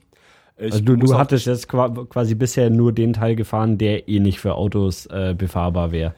Ich 0.56 0.72
also 0.72 0.84
du, 0.84 0.96
du 0.96 1.16
hattest 1.16 1.46
jetzt 1.46 1.68
quasi 1.68 2.34
bisher 2.34 2.68
nur 2.68 2.92
den 2.92 3.12
Teil 3.12 3.36
gefahren, 3.36 3.78
der 3.78 4.08
eh 4.08 4.18
nicht 4.18 4.40
für 4.40 4.56
Autos 4.56 5.06
äh, 5.06 5.34
befahrbar 5.36 5.92
wäre. 5.92 6.14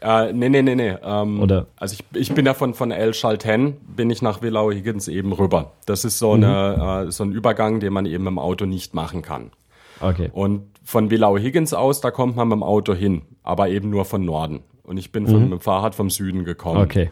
Äh, 0.00 0.32
nee, 0.32 0.48
nee, 0.48 0.62
nee, 0.62 0.74
nee. 0.74 0.94
Ähm, 1.02 1.40
Oder? 1.40 1.66
Also 1.76 1.94
ich, 1.94 2.04
ich 2.20 2.34
bin 2.34 2.46
ja 2.46 2.54
von, 2.54 2.74
von 2.74 2.90
El 2.90 3.12
Chalten, 3.12 3.76
bin 3.86 4.10
ich 4.10 4.22
nach 4.22 4.42
Willow 4.42 4.70
Higgins 4.70 5.08
eben 5.08 5.32
rüber. 5.32 5.72
Das 5.86 6.04
ist 6.04 6.18
so, 6.18 6.36
mhm. 6.36 6.44
eine, 6.44 7.06
äh, 7.06 7.10
so 7.10 7.24
ein 7.24 7.32
Übergang, 7.32 7.80
den 7.80 7.92
man 7.92 8.06
eben 8.06 8.26
im 8.26 8.38
Auto 8.38 8.66
nicht 8.66 8.94
machen 8.94 9.22
kann. 9.22 9.50
Okay. 10.00 10.30
Und 10.32 10.62
von 10.84 11.10
Willow 11.10 11.38
Higgins 11.38 11.74
aus, 11.74 12.00
da 12.00 12.10
kommt 12.10 12.36
man 12.36 12.48
mit 12.48 12.56
dem 12.56 12.62
Auto 12.62 12.94
hin, 12.94 13.22
aber 13.42 13.68
eben 13.68 13.90
nur 13.90 14.04
von 14.04 14.24
Norden. 14.24 14.60
Und 14.84 14.96
ich 14.96 15.12
bin 15.12 15.26
von, 15.26 15.36
mhm. 15.36 15.42
mit 15.50 15.52
dem 15.52 15.60
Fahrrad 15.60 15.94
vom 15.94 16.10
Süden 16.10 16.44
gekommen. 16.44 16.80
Okay. 16.80 17.10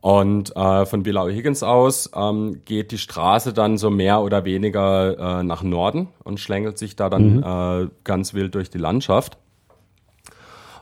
Und 0.00 0.54
äh, 0.54 0.86
von 0.86 1.04
Willow 1.04 1.28
Higgins 1.28 1.62
aus 1.62 2.10
ähm, 2.14 2.62
geht 2.64 2.92
die 2.92 2.98
Straße 2.98 3.52
dann 3.52 3.76
so 3.76 3.90
mehr 3.90 4.20
oder 4.22 4.44
weniger 4.44 5.40
äh, 5.40 5.42
nach 5.42 5.62
Norden 5.62 6.08
und 6.22 6.38
schlängelt 6.38 6.78
sich 6.78 6.96
da 6.96 7.10
dann 7.10 7.38
mhm. 7.38 7.42
äh, 7.42 7.88
ganz 8.04 8.32
wild 8.32 8.54
durch 8.54 8.70
die 8.70 8.78
Landschaft. 8.78 9.38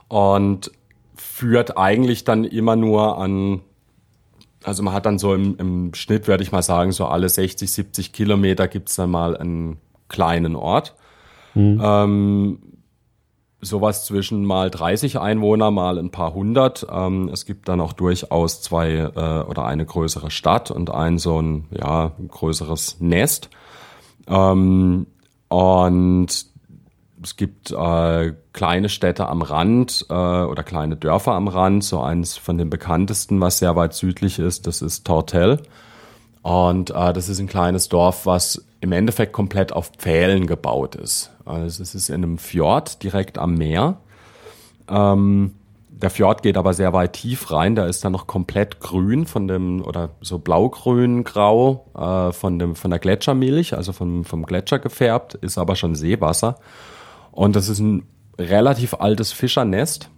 Und 0.07 0.71
führt 1.15 1.77
eigentlich 1.77 2.23
dann 2.23 2.43
immer 2.43 2.75
nur 2.75 3.17
an, 3.17 3.61
also 4.63 4.83
man 4.83 4.93
hat 4.93 5.05
dann 5.05 5.19
so 5.19 5.33
im, 5.33 5.57
im 5.57 5.93
Schnitt, 5.93 6.27
werde 6.27 6.43
ich 6.43 6.51
mal 6.51 6.61
sagen, 6.61 6.91
so 6.91 7.05
alle 7.05 7.29
60, 7.29 7.71
70 7.71 8.13
Kilometer 8.13 8.67
gibt 8.67 8.89
es 8.89 8.95
dann 8.95 9.11
mal 9.11 9.37
einen 9.37 9.77
kleinen 10.07 10.55
Ort. 10.55 10.95
Mhm. 11.53 11.81
Ähm, 11.83 12.59
sowas 13.61 14.05
zwischen 14.05 14.45
mal 14.45 14.69
30 14.69 15.19
Einwohner, 15.19 15.71
mal 15.71 15.97
ein 15.97 16.11
paar 16.11 16.33
hundert. 16.33 16.85
Ähm, 16.89 17.29
es 17.31 17.45
gibt 17.45 17.67
dann 17.67 17.81
auch 17.81 17.93
durchaus 17.93 18.61
zwei 18.61 18.91
äh, 18.91 19.09
oder 19.43 19.65
eine 19.65 19.85
größere 19.85 20.31
Stadt 20.31 20.71
und 20.71 20.91
ein 20.91 21.17
so 21.17 21.41
ein 21.41 21.65
ja, 21.71 22.11
größeres 22.27 22.97
Nest. 22.99 23.49
Ähm, 24.27 25.07
und 25.47 26.45
es 27.25 27.37
gibt 27.37 27.71
äh, 27.71 28.33
kleine 28.53 28.87
Städte 28.87 29.27
am 29.27 29.41
Rand 29.41 30.05
äh, 30.09 30.13
oder 30.13 30.63
kleine 30.63 30.95
Dörfer 30.95 31.33
am 31.33 31.47
Rand. 31.47 31.83
So 31.83 31.99
eins 32.01 32.37
von 32.37 32.57
den 32.57 32.69
bekanntesten, 32.69 33.41
was 33.41 33.59
sehr 33.59 33.75
weit 33.75 33.93
südlich 33.93 34.39
ist, 34.39 34.67
das 34.67 34.81
ist 34.81 35.05
Tortel. 35.05 35.61
Und 36.43 36.91
äh, 36.91 37.13
das 37.13 37.27
ist 37.27 37.39
ein 37.39 37.47
kleines 37.47 37.89
Dorf, 37.89 38.27
was 38.27 38.63
im 38.79 38.91
Endeffekt 38.91 39.33
komplett 39.33 39.73
auf 39.73 39.91
Pfählen 39.97 40.45
gebaut 40.45 40.95
ist. 40.95 41.31
Also 41.43 41.81
es 41.81 41.95
ist 41.95 42.09
in 42.09 42.23
einem 42.23 42.37
Fjord 42.37 43.01
direkt 43.01 43.39
am 43.39 43.55
Meer. 43.55 43.97
Ähm, 44.87 45.55
der 45.89 46.11
Fjord 46.11 46.43
geht 46.43 46.57
aber 46.57 46.75
sehr 46.75 46.93
weit 46.93 47.13
tief 47.13 47.51
rein. 47.51 47.73
Da 47.73 47.87
ist 47.87 48.05
dann 48.05 48.11
noch 48.11 48.27
komplett 48.27 48.79
grün 48.81 49.25
von 49.25 49.47
dem 49.47 49.83
oder 49.83 50.09
so 50.21 50.37
blaugrün 50.37 51.23
grau 51.23 51.87
äh, 51.97 52.31
von 52.31 52.59
dem 52.59 52.75
von 52.75 52.91
der 52.91 52.99
Gletschermilch, 52.99 53.75
also 53.75 53.93
vom 53.93 54.25
vom 54.25 54.45
Gletscher 54.45 54.77
gefärbt, 54.77 55.33
ist 55.33 55.57
aber 55.57 55.75
schon 55.75 55.95
Seewasser. 55.95 56.57
Und 57.35 57.55
das 57.55 57.69
ist 57.69 57.79
ein 57.79 58.03
relativ 58.39 58.95
altes 58.95 59.31
Fischernest. 59.31 60.09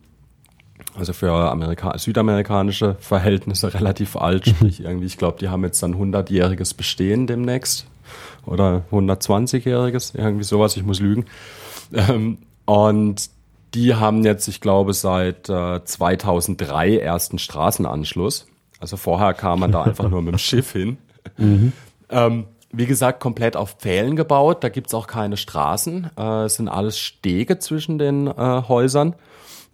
Also 0.96 1.14
für 1.14 1.32
Amerika 1.32 1.98
südamerikanische 1.98 2.96
Verhältnisse 3.00 3.74
relativ 3.74 4.16
alt. 4.16 4.48
Sprich, 4.48 4.82
irgendwie, 4.82 5.08
ich 5.08 5.18
glaube, 5.18 5.40
die 5.40 5.50
haben 5.50 5.64
jetzt 5.64 5.84
dann 5.84 5.96
100-jähriges 5.96 6.78
Bestehen 6.78 7.28
demnächst. 7.28 7.88
Oder 8.46 8.84
120-jähriges, 8.92 10.18
irgendwie 10.18 10.46
sowas, 10.46 10.78
ich 10.78 10.84
muss 10.84 11.02
lügen. 11.02 11.26
Ähm, 11.94 12.38
und 12.66 13.30
die 13.74 13.96
haben 13.96 14.24
jetzt, 14.24 14.48
ich 14.48 14.62
glaube, 14.62 14.94
seit 14.94 15.50
äh, 15.50 15.84
2003 15.84 16.98
ersten 16.98 17.40
Straßenanschluss. 17.40 18.48
Also 18.80 18.96
vorher 18.96 19.34
kam 19.34 19.60
man 19.60 19.72
da 19.72 19.84
einfach 19.84 20.10
nur 20.10 20.22
mit 20.22 20.34
dem 20.34 20.38
Schiff 20.38 20.72
hin. 20.72 20.98
Mhm. 21.38 21.74
Ähm, 22.10 22.46
wie 22.72 22.86
gesagt, 22.86 23.20
komplett 23.20 23.56
auf 23.56 23.74
Pfählen 23.74 24.16
gebaut. 24.16 24.64
Da 24.64 24.70
gibt's 24.70 24.94
auch 24.94 25.08
keine 25.08 25.38
Straßen. 25.38 26.12
Äh, 26.18 26.44
es 26.46 26.56
sind 26.56 26.68
alles 26.68 27.00
Stege 27.00 27.60
zwischen 27.60 27.98
den 27.98 28.28
äh, 28.28 28.64
Häusern. 28.68 29.16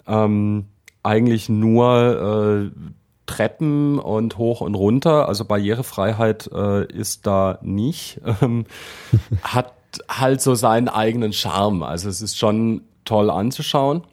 Ähm, 0.07 0.65
eigentlich 1.01 1.49
nur 1.49 2.71
äh, 2.71 2.79
Treppen 3.25 3.99
und 3.99 4.37
hoch 4.37 4.61
und 4.61 4.75
runter. 4.75 5.27
Also 5.27 5.45
Barrierefreiheit 5.45 6.49
äh, 6.53 6.85
ist 6.85 7.25
da 7.25 7.59
nicht. 7.61 8.21
Ähm, 8.41 8.65
hat 9.43 9.73
halt 10.09 10.41
so 10.41 10.55
seinen 10.55 10.89
eigenen 10.89 11.33
Charme. 11.33 11.83
Also 11.83 12.09
es 12.09 12.21
ist 12.21 12.37
schon 12.37 12.81
toll 13.05 13.29
anzuschauen 13.29 14.03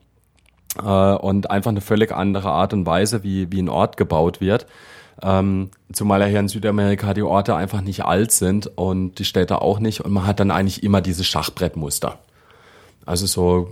äh, 0.78 1.14
und 1.14 1.51
einfach 1.51 1.70
eine 1.70 1.81
völlig 1.81 2.12
andere 2.12 2.51
Art 2.51 2.72
und 2.72 2.87
Weise, 2.87 3.22
wie, 3.22 3.51
wie 3.53 3.62
ein 3.62 3.68
Ort 3.68 3.97
gebaut 3.97 4.41
wird. 4.41 4.66
Ähm, 5.23 5.71
zumal 5.93 6.21
ja 6.21 6.27
hier 6.27 6.41
in 6.41 6.49
Südamerika 6.49 7.14
die 7.14 7.23
Orte 7.23 7.55
einfach 7.55 7.81
nicht 7.81 8.05
alt 8.05 8.33
sind 8.33 8.66
und 8.66 9.18
die 9.18 9.25
Städte 9.25 9.62
auch 9.62 9.79
nicht. 9.79 10.01
Und 10.01 10.12
man 10.12 10.27
hat 10.27 10.41
dann 10.41 10.51
eigentlich 10.51 10.83
immer 10.83 11.01
diese 11.01 11.25
Schachbrettmuster. 11.25 12.18
Also 13.07 13.27
so 13.27 13.71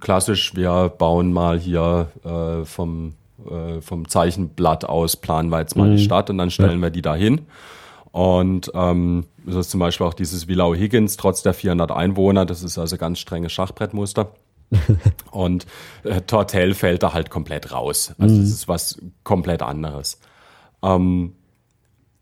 klassisch, 0.00 0.54
wir 0.54 0.88
bauen 0.90 1.32
mal 1.32 1.58
hier 1.58 2.08
äh, 2.24 2.64
vom, 2.64 3.14
äh, 3.48 3.80
vom 3.80 4.08
Zeichenblatt 4.08 4.84
aus, 4.84 5.16
planen 5.16 5.48
wir 5.50 5.60
jetzt 5.60 5.76
mal 5.76 5.88
mhm. 5.88 5.96
die 5.96 6.04
Stadt 6.04 6.30
und 6.30 6.38
dann 6.38 6.50
stellen 6.50 6.80
ja. 6.80 6.82
wir 6.82 6.90
die 6.90 7.02
da 7.02 7.14
hin. 7.14 7.46
Und 8.12 8.70
ähm, 8.74 9.24
so 9.46 9.58
ist 9.58 9.70
zum 9.70 9.80
Beispiel 9.80 10.06
auch 10.06 10.14
dieses 10.14 10.46
Willow 10.46 10.74
Higgins, 10.74 11.16
trotz 11.16 11.42
der 11.42 11.54
400 11.54 11.90
Einwohner, 11.90 12.46
das 12.46 12.62
ist 12.62 12.78
also 12.78 12.96
ganz 12.96 13.18
strenges 13.18 13.52
Schachbrettmuster. 13.52 14.32
und 15.30 15.66
äh, 16.04 16.20
Tortel 16.22 16.74
fällt 16.74 17.02
da 17.02 17.12
halt 17.12 17.30
komplett 17.30 17.72
raus. 17.72 18.14
Also 18.18 18.34
mhm. 18.34 18.40
das 18.40 18.50
ist 18.50 18.68
was 18.68 19.00
komplett 19.22 19.62
anderes. 19.62 20.18
Ähm, 20.84 21.32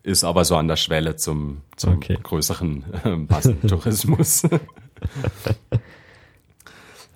Ist 0.03 0.25
aber 0.25 0.45
so 0.45 0.57
an 0.57 0.67
der 0.67 0.75
Schwelle 0.75 1.15
zum, 1.15 1.59
zum 1.77 1.95
okay. 1.95 2.19
größeren 2.21 2.85
äh, 3.05 3.15
Massentourismus. 3.15 4.49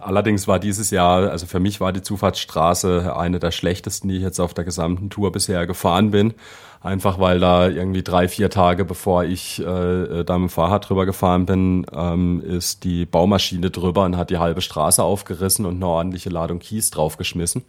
Allerdings 0.00 0.48
war 0.48 0.58
dieses 0.58 0.90
Jahr, 0.90 1.30
also 1.30 1.46
für 1.46 1.60
mich 1.60 1.80
war 1.80 1.92
die 1.92 2.02
Zufahrtsstraße 2.02 3.16
eine 3.16 3.38
der 3.38 3.50
schlechtesten, 3.50 4.08
die 4.08 4.16
ich 4.16 4.22
jetzt 4.22 4.40
auf 4.40 4.54
der 4.54 4.64
gesamten 4.64 5.10
Tour 5.10 5.32
bisher 5.32 5.66
gefahren 5.66 6.10
bin. 6.10 6.34
Einfach 6.82 7.18
weil 7.18 7.40
da 7.40 7.68
irgendwie 7.68 8.02
drei, 8.02 8.26
vier 8.26 8.48
Tage 8.48 8.86
bevor 8.86 9.24
ich 9.24 9.60
äh, 9.60 10.24
da 10.24 10.38
mit 10.38 10.48
dem 10.48 10.48
Fahrrad 10.48 10.88
drüber 10.88 11.04
gefahren 11.04 11.44
bin, 11.44 11.84
ähm, 11.92 12.42
ist 12.42 12.84
die 12.84 13.04
Baumaschine 13.04 13.70
drüber 13.70 14.04
und 14.04 14.16
hat 14.16 14.30
die 14.30 14.38
halbe 14.38 14.62
Straße 14.62 15.02
aufgerissen 15.02 15.66
und 15.66 15.76
eine 15.76 15.86
ordentliche 15.86 16.30
Ladung 16.30 16.58
Kies 16.58 16.90
draufgeschmissen. 16.90 17.64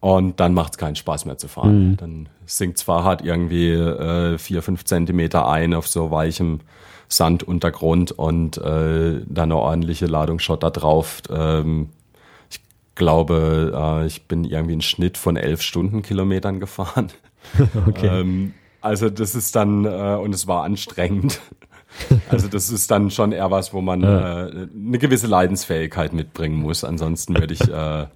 Und 0.00 0.40
dann 0.40 0.54
macht 0.54 0.72
es 0.72 0.78
keinen 0.78 0.96
Spaß 0.96 1.26
mehr 1.26 1.36
zu 1.36 1.48
fahren. 1.48 1.90
Mhm. 1.90 1.96
Dann 1.98 2.28
sinkt 2.46 2.78
das 2.78 2.84
Fahrrad 2.84 3.22
irgendwie 3.22 3.72
äh, 3.72 4.38
vier, 4.38 4.62
fünf 4.62 4.84
Zentimeter 4.84 5.46
ein 5.46 5.74
auf 5.74 5.86
so 5.86 6.10
weichem 6.10 6.60
Sanduntergrund 7.10 8.12
und 8.12 8.56
äh, 8.58 9.20
da 9.26 9.42
eine 9.42 9.56
ordentliche 9.56 10.06
Ladung 10.06 10.38
Schotter 10.38 10.70
drauf. 10.70 11.22
Ähm, 11.28 11.90
ich 12.48 12.60
glaube, 12.94 13.72
äh, 13.74 14.06
ich 14.06 14.28
bin 14.28 14.44
irgendwie 14.44 14.72
einen 14.72 14.80
Schnitt 14.80 15.18
von 15.18 15.36
elf 15.36 15.60
Stundenkilometern 15.60 16.60
gefahren. 16.60 17.08
okay. 17.86 18.20
Ähm, 18.20 18.54
also 18.80 19.10
das 19.10 19.34
ist 19.34 19.56
dann, 19.56 19.84
äh, 19.84 20.16
und 20.22 20.34
es 20.34 20.46
war 20.46 20.64
anstrengend. 20.64 21.40
Also 22.28 22.46
das 22.46 22.70
ist 22.70 22.88
dann 22.92 23.10
schon 23.10 23.32
eher 23.32 23.50
was, 23.50 23.74
wo 23.74 23.80
man 23.80 24.02
ja. 24.02 24.46
äh, 24.46 24.68
eine 24.72 24.98
gewisse 24.98 25.26
Leidensfähigkeit 25.26 26.12
mitbringen 26.12 26.54
muss. 26.54 26.84
Ansonsten 26.84 27.36
würde 27.36 27.52
ich 27.52 27.68
äh, 27.68 28.06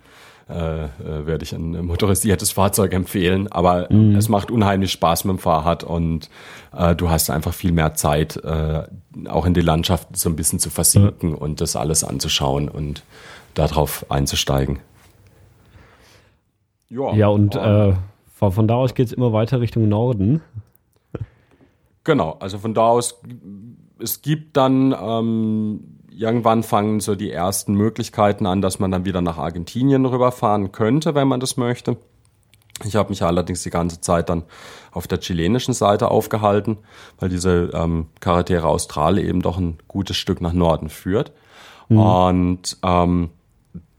äh, 0.48 0.84
äh, 0.84 0.88
werde 1.26 1.42
ich 1.42 1.52
ein 1.54 1.86
motorisiertes 1.86 2.52
Fahrzeug 2.52 2.92
empfehlen. 2.92 3.50
Aber 3.50 3.90
mhm. 3.90 4.14
es 4.16 4.28
macht 4.28 4.50
unheimlich 4.50 4.92
Spaß 4.92 5.24
mit 5.24 5.36
dem 5.36 5.38
Fahrrad 5.38 5.84
und 5.84 6.28
äh, 6.76 6.94
du 6.94 7.08
hast 7.08 7.30
einfach 7.30 7.54
viel 7.54 7.72
mehr 7.72 7.94
Zeit, 7.94 8.36
äh, 8.44 8.82
auch 9.28 9.46
in 9.46 9.54
die 9.54 9.62
Landschaft 9.62 10.16
so 10.16 10.28
ein 10.28 10.36
bisschen 10.36 10.58
zu 10.58 10.68
versinken 10.68 11.30
ja. 11.30 11.36
und 11.36 11.62
das 11.62 11.76
alles 11.76 12.04
anzuschauen 12.04 12.68
und 12.68 13.02
darauf 13.54 14.04
einzusteigen. 14.10 14.80
Ja, 16.90 17.14
ja 17.14 17.28
und 17.28 17.56
äh, 17.56 17.94
von, 18.34 18.52
von 18.52 18.68
da 18.68 18.74
aus 18.74 18.94
geht 18.94 19.06
es 19.06 19.12
immer 19.14 19.32
weiter 19.32 19.60
Richtung 19.60 19.88
Norden. 19.88 20.42
Genau, 22.04 22.36
also 22.38 22.58
von 22.58 22.74
da 22.74 22.88
aus, 22.88 23.18
es 23.98 24.20
gibt 24.20 24.58
dann 24.58 24.94
ähm, 25.00 25.93
irgendwann 26.16 26.62
fangen 26.62 27.00
so 27.00 27.14
die 27.14 27.30
ersten 27.30 27.74
Möglichkeiten 27.74 28.46
an, 28.46 28.62
dass 28.62 28.78
man 28.78 28.90
dann 28.90 29.04
wieder 29.04 29.20
nach 29.20 29.38
Argentinien 29.38 30.06
rüberfahren 30.06 30.72
könnte, 30.72 31.14
wenn 31.14 31.28
man 31.28 31.40
das 31.40 31.56
möchte. 31.56 31.96
Ich 32.84 32.96
habe 32.96 33.10
mich 33.10 33.22
allerdings 33.22 33.62
die 33.62 33.70
ganze 33.70 34.00
Zeit 34.00 34.28
dann 34.28 34.42
auf 34.90 35.06
der 35.06 35.20
chilenischen 35.20 35.74
Seite 35.74 36.10
aufgehalten, 36.10 36.78
weil 37.20 37.28
diese 37.28 37.70
ähm, 37.72 38.06
Carretera 38.18 38.66
Austral 38.66 39.18
eben 39.18 39.42
doch 39.42 39.58
ein 39.58 39.78
gutes 39.86 40.16
Stück 40.16 40.40
nach 40.40 40.52
Norden 40.52 40.88
führt. 40.88 41.32
Mhm. 41.88 41.98
Und 41.98 42.76
ähm, 42.82 43.30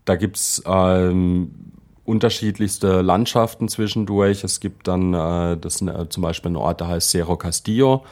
da 0.03 0.15
gibt's 0.15 0.61
ähm, 0.65 1.51
unterschiedlichste 2.03 3.01
Landschaften 3.01 3.69
zwischendurch. 3.69 4.43
Es 4.43 4.59
gibt 4.59 4.87
dann 4.87 5.13
äh, 5.13 5.57
das, 5.57 5.81
äh, 5.81 6.09
zum 6.09 6.21
Beispiel 6.21 6.49
einen 6.49 6.57
Ort, 6.57 6.81
der 6.81 6.89
heißt 6.89 7.09
Cerro 7.09 7.37
Castillo. 7.37 8.03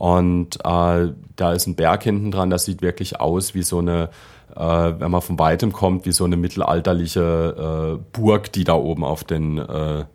Und 0.00 0.56
äh, 0.64 1.12
da 1.36 1.52
ist 1.52 1.66
ein 1.66 1.74
Berg 1.74 2.04
hinten 2.04 2.30
dran, 2.30 2.48
das 2.48 2.64
sieht 2.64 2.80
wirklich 2.80 3.20
aus 3.20 3.54
wie 3.54 3.62
so 3.62 3.80
eine, 3.80 4.08
äh, 4.56 4.94
wenn 4.98 5.10
man 5.10 5.20
von 5.20 5.38
weitem 5.38 5.72
kommt, 5.72 6.06
wie 6.06 6.12
so 6.12 6.24
eine 6.24 6.38
mittelalterliche 6.38 7.98
äh, 8.00 8.02
Burg, 8.10 8.50
die 8.50 8.64
da 8.64 8.76
oben 8.76 9.04
auf 9.04 9.24
den, 9.24 9.58
äh, 9.58 10.06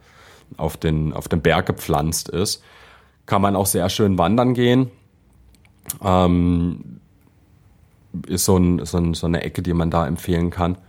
auf, 0.58 0.78
den, 0.78 1.14
auf 1.14 1.28
den 1.28 1.44
Berg 1.44 1.68
gepflanzt 1.68 2.30
ist. 2.30 2.64
Kann 3.28 3.44
man 3.44 3.56
auch 3.56 3.68
sehr 3.68 3.88
schön 3.90 4.18
wandern 4.18 4.56
gehen. 4.56 4.90
Ähm, 6.04 7.00
ist 8.26 8.46
so, 8.46 8.58
ein, 8.58 8.84
so, 8.86 8.98
ein, 8.98 9.14
so 9.14 9.28
eine 9.28 9.44
Ecke, 9.44 9.62
die 9.62 9.76
man 9.76 9.92
da 9.92 10.08
empfehlen 10.08 10.50
kann. 10.50 10.80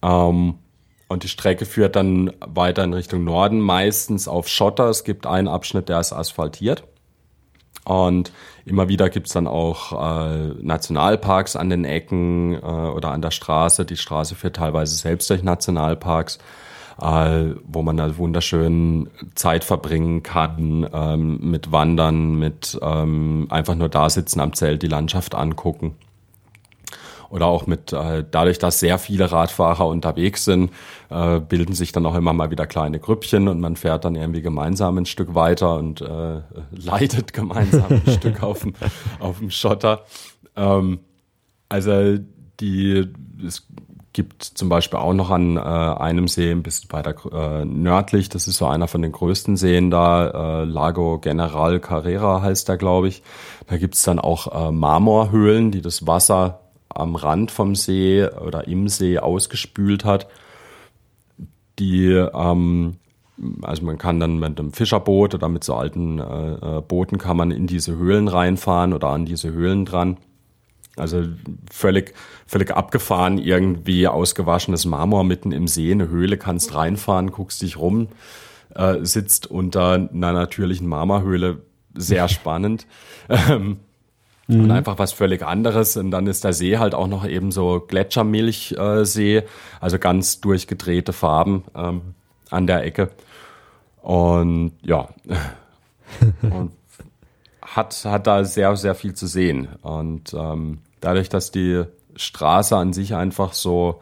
Ähm, 0.00 0.54
und 1.08 1.24
die 1.24 1.28
Strecke 1.28 1.66
führt 1.66 1.94
dann 1.94 2.32
weiter 2.40 2.84
in 2.84 2.94
Richtung 2.94 3.22
Norden, 3.22 3.60
meistens 3.60 4.28
auf 4.28 4.48
Schotter. 4.48 4.88
Es 4.88 5.04
gibt 5.04 5.26
einen 5.26 5.46
Abschnitt, 5.46 5.90
der 5.90 6.00
ist 6.00 6.14
asphaltiert. 6.14 6.84
Und 7.90 8.30
immer 8.66 8.88
wieder 8.88 9.10
gibt's 9.10 9.32
dann 9.32 9.48
auch 9.48 9.90
äh, 9.92 10.54
Nationalparks 10.62 11.56
an 11.56 11.70
den 11.70 11.84
Ecken 11.84 12.54
äh, 12.54 12.58
oder 12.58 13.10
an 13.10 13.20
der 13.20 13.32
Straße. 13.32 13.84
Die 13.84 13.96
Straße 13.96 14.36
führt 14.36 14.56
teilweise 14.56 14.94
selbst 14.94 15.28
durch 15.28 15.42
Nationalparks, 15.42 16.38
äh, 17.02 17.46
wo 17.64 17.82
man 17.82 17.96
da 17.96 18.16
wunderschön 18.16 19.10
Zeit 19.34 19.64
verbringen 19.64 20.22
kann 20.22 20.88
ähm, 20.92 21.40
mit 21.50 21.72
Wandern, 21.72 22.36
mit 22.36 22.78
ähm, 22.80 23.48
einfach 23.50 23.74
nur 23.74 23.88
da 23.88 24.08
sitzen 24.08 24.38
am 24.38 24.52
Zelt, 24.52 24.82
die 24.82 24.86
Landschaft 24.86 25.34
angucken 25.34 25.96
oder 27.30 27.46
auch 27.46 27.66
mit, 27.66 27.92
äh, 27.92 28.24
dadurch, 28.28 28.58
dass 28.58 28.80
sehr 28.80 28.98
viele 28.98 29.30
Radfahrer 29.32 29.86
unterwegs 29.86 30.44
sind, 30.44 30.70
äh, 31.08 31.40
bilden 31.40 31.74
sich 31.74 31.92
dann 31.92 32.04
auch 32.04 32.16
immer 32.16 32.32
mal 32.32 32.50
wieder 32.50 32.66
kleine 32.66 32.98
Grüppchen 32.98 33.48
und 33.48 33.60
man 33.60 33.76
fährt 33.76 34.04
dann 34.04 34.16
irgendwie 34.16 34.42
gemeinsam 34.42 34.98
ein 34.98 35.06
Stück 35.06 35.34
weiter 35.34 35.76
und 35.76 36.00
äh, 36.00 36.40
leitet 36.72 37.32
gemeinsam 37.32 37.86
ein 37.88 38.12
Stück 38.12 38.42
auf 38.42 38.60
dem, 38.60 38.74
auf 39.20 39.38
dem 39.38 39.50
Schotter. 39.50 40.04
Ähm, 40.56 40.98
also 41.68 42.18
die, 42.60 43.08
es 43.46 43.66
gibt 44.12 44.42
zum 44.42 44.68
Beispiel 44.68 44.98
auch 44.98 45.14
noch 45.14 45.30
an 45.30 45.56
äh, 45.56 45.60
einem 45.60 46.26
See 46.26 46.50
ein 46.50 46.64
bisschen 46.64 46.90
weiter 46.90 47.14
äh, 47.32 47.64
nördlich, 47.64 48.28
das 48.28 48.48
ist 48.48 48.56
so 48.56 48.66
einer 48.66 48.88
von 48.88 49.02
den 49.02 49.12
größten 49.12 49.56
Seen 49.56 49.90
da, 49.90 50.62
äh, 50.62 50.64
Lago 50.64 51.18
General 51.18 51.78
Carrera 51.78 52.42
heißt 52.42 52.68
der, 52.68 52.76
glaube 52.76 53.06
ich. 53.06 53.22
Da 53.68 53.76
gibt's 53.76 54.02
dann 54.02 54.18
auch 54.18 54.68
äh, 54.68 54.72
Marmorhöhlen, 54.72 55.70
die 55.70 55.80
das 55.80 56.08
Wasser 56.08 56.60
am 56.94 57.14
Rand 57.14 57.50
vom 57.50 57.74
See 57.74 58.26
oder 58.26 58.66
im 58.68 58.88
See 58.88 59.18
ausgespült 59.18 60.04
hat. 60.04 60.28
Die, 61.78 62.08
ähm, 62.10 62.96
also 63.62 63.84
man 63.84 63.98
kann 63.98 64.20
dann 64.20 64.38
mit 64.38 64.58
einem 64.58 64.72
Fischerboot 64.72 65.34
oder 65.34 65.48
mit 65.48 65.64
so 65.64 65.74
alten 65.74 66.18
äh, 66.18 66.78
äh, 66.78 66.80
Booten 66.82 67.18
kann 67.18 67.36
man 67.36 67.50
in 67.50 67.66
diese 67.66 67.96
Höhlen 67.96 68.28
reinfahren 68.28 68.92
oder 68.92 69.08
an 69.08 69.24
diese 69.24 69.52
Höhlen 69.52 69.84
dran. 69.84 70.18
Also 70.96 71.24
völlig, 71.70 72.14
völlig 72.46 72.72
abgefahren, 72.72 73.38
irgendwie 73.38 74.08
ausgewaschenes 74.08 74.84
Marmor 74.84 75.24
mitten 75.24 75.52
im 75.52 75.68
See, 75.68 75.90
eine 75.90 76.08
Höhle, 76.08 76.36
kannst 76.36 76.74
reinfahren, 76.74 77.30
guckst 77.30 77.62
dich 77.62 77.78
rum, 77.78 78.08
äh, 78.74 78.96
sitzt 79.02 79.46
unter 79.46 79.92
einer 79.94 80.32
natürlichen 80.32 80.86
Marmorhöhle, 80.86 81.62
sehr 81.94 82.28
spannend. 82.28 82.86
Mhm. 84.50 84.64
und 84.64 84.70
einfach 84.70 84.98
was 84.98 85.12
völlig 85.12 85.42
anderes. 85.42 85.96
Und 85.96 86.10
dann 86.10 86.26
ist 86.26 86.44
der 86.44 86.52
See 86.52 86.78
halt 86.78 86.94
auch 86.94 87.06
noch 87.06 87.26
eben 87.26 87.52
so 87.52 87.80
Gletschermilchsee, 87.80 89.36
äh, 89.36 89.46
also 89.80 89.98
ganz 89.98 90.40
durchgedrehte 90.40 91.12
Farben 91.12 91.64
ähm, 91.74 92.14
an 92.50 92.66
der 92.66 92.84
Ecke. 92.84 93.10
Und 94.02 94.72
ja, 94.82 95.08
und 96.42 96.72
hat, 97.62 98.04
hat 98.04 98.26
da 98.26 98.44
sehr, 98.44 98.76
sehr 98.76 98.94
viel 98.94 99.14
zu 99.14 99.26
sehen. 99.26 99.68
Und 99.82 100.34
ähm, 100.34 100.78
dadurch, 101.00 101.28
dass 101.28 101.50
die 101.50 101.84
Straße 102.16 102.76
an 102.76 102.92
sich 102.92 103.14
einfach 103.14 103.52
so 103.52 104.00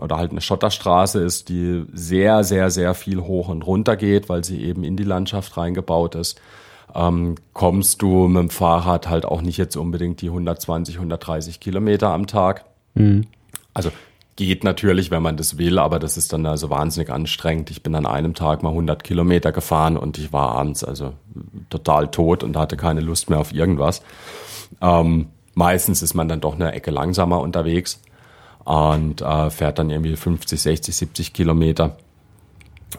oder 0.00 0.16
halt 0.16 0.30
eine 0.30 0.40
Schotterstraße 0.40 1.22
ist, 1.22 1.50
die 1.50 1.84
sehr, 1.92 2.42
sehr, 2.42 2.70
sehr 2.70 2.94
viel 2.94 3.20
hoch 3.20 3.48
und 3.48 3.66
runter 3.66 3.96
geht, 3.96 4.28
weil 4.28 4.42
sie 4.42 4.62
eben 4.64 4.82
in 4.82 4.96
die 4.96 5.04
Landschaft 5.04 5.56
reingebaut 5.58 6.14
ist, 6.14 6.40
ähm, 6.94 7.36
kommst 7.52 8.02
du 8.02 8.28
mit 8.28 8.42
dem 8.42 8.50
Fahrrad 8.50 9.08
halt 9.08 9.24
auch 9.24 9.42
nicht 9.42 9.56
jetzt 9.56 9.76
unbedingt 9.76 10.20
die 10.20 10.28
120, 10.28 10.96
130 10.96 11.60
Kilometer 11.60 12.10
am 12.10 12.26
Tag. 12.26 12.64
Mhm. 12.94 13.26
Also 13.74 13.90
geht 14.36 14.64
natürlich, 14.64 15.10
wenn 15.10 15.22
man 15.22 15.36
das 15.36 15.58
will, 15.58 15.78
aber 15.78 15.98
das 15.98 16.16
ist 16.16 16.32
dann 16.32 16.46
also 16.46 16.70
wahnsinnig 16.70 17.10
anstrengend. 17.10 17.70
Ich 17.70 17.82
bin 17.82 17.94
an 17.94 18.06
einem 18.06 18.34
Tag 18.34 18.62
mal 18.62 18.70
100 18.70 19.02
Kilometer 19.02 19.52
gefahren 19.52 19.96
und 19.96 20.18
ich 20.18 20.32
war 20.32 20.52
abends 20.52 20.84
also 20.84 21.12
total 21.70 22.08
tot 22.08 22.42
und 22.42 22.56
hatte 22.56 22.76
keine 22.76 23.00
Lust 23.00 23.30
mehr 23.30 23.40
auf 23.40 23.52
irgendwas. 23.52 24.02
Ähm, 24.80 25.28
Meistens 25.58 26.02
ist 26.02 26.14
man 26.14 26.28
dann 26.28 26.40
doch 26.40 26.54
eine 26.54 26.70
Ecke 26.70 26.92
langsamer 26.92 27.40
unterwegs 27.40 28.00
und 28.62 29.22
äh, 29.22 29.50
fährt 29.50 29.80
dann 29.80 29.90
irgendwie 29.90 30.14
50, 30.14 30.62
60, 30.62 30.94
70 30.94 31.32
Kilometer 31.32 31.96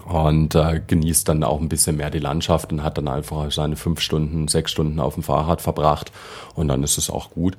und 0.06 0.56
äh, 0.56 0.82
genießt 0.86 1.28
dann 1.28 1.44
auch 1.44 1.60
ein 1.60 1.70
bisschen 1.70 1.98
mehr 1.98 2.10
die 2.10 2.20
Landschaft 2.20 2.72
und 2.72 2.84
hat 2.84 2.98
dann 2.98 3.08
einfach 3.08 3.52
seine 3.52 3.76
fünf 3.76 4.02
Stunden, 4.02 4.48
sechs 4.48 4.72
Stunden 4.72 5.00
auf 5.00 5.16
dem 5.16 5.24
Fahrrad 5.24 5.62
verbracht 5.62 6.12
und 6.56 6.68
dann 6.68 6.84
ist 6.84 6.98
es 6.98 7.10
auch 7.10 7.32
gut. 7.32 7.58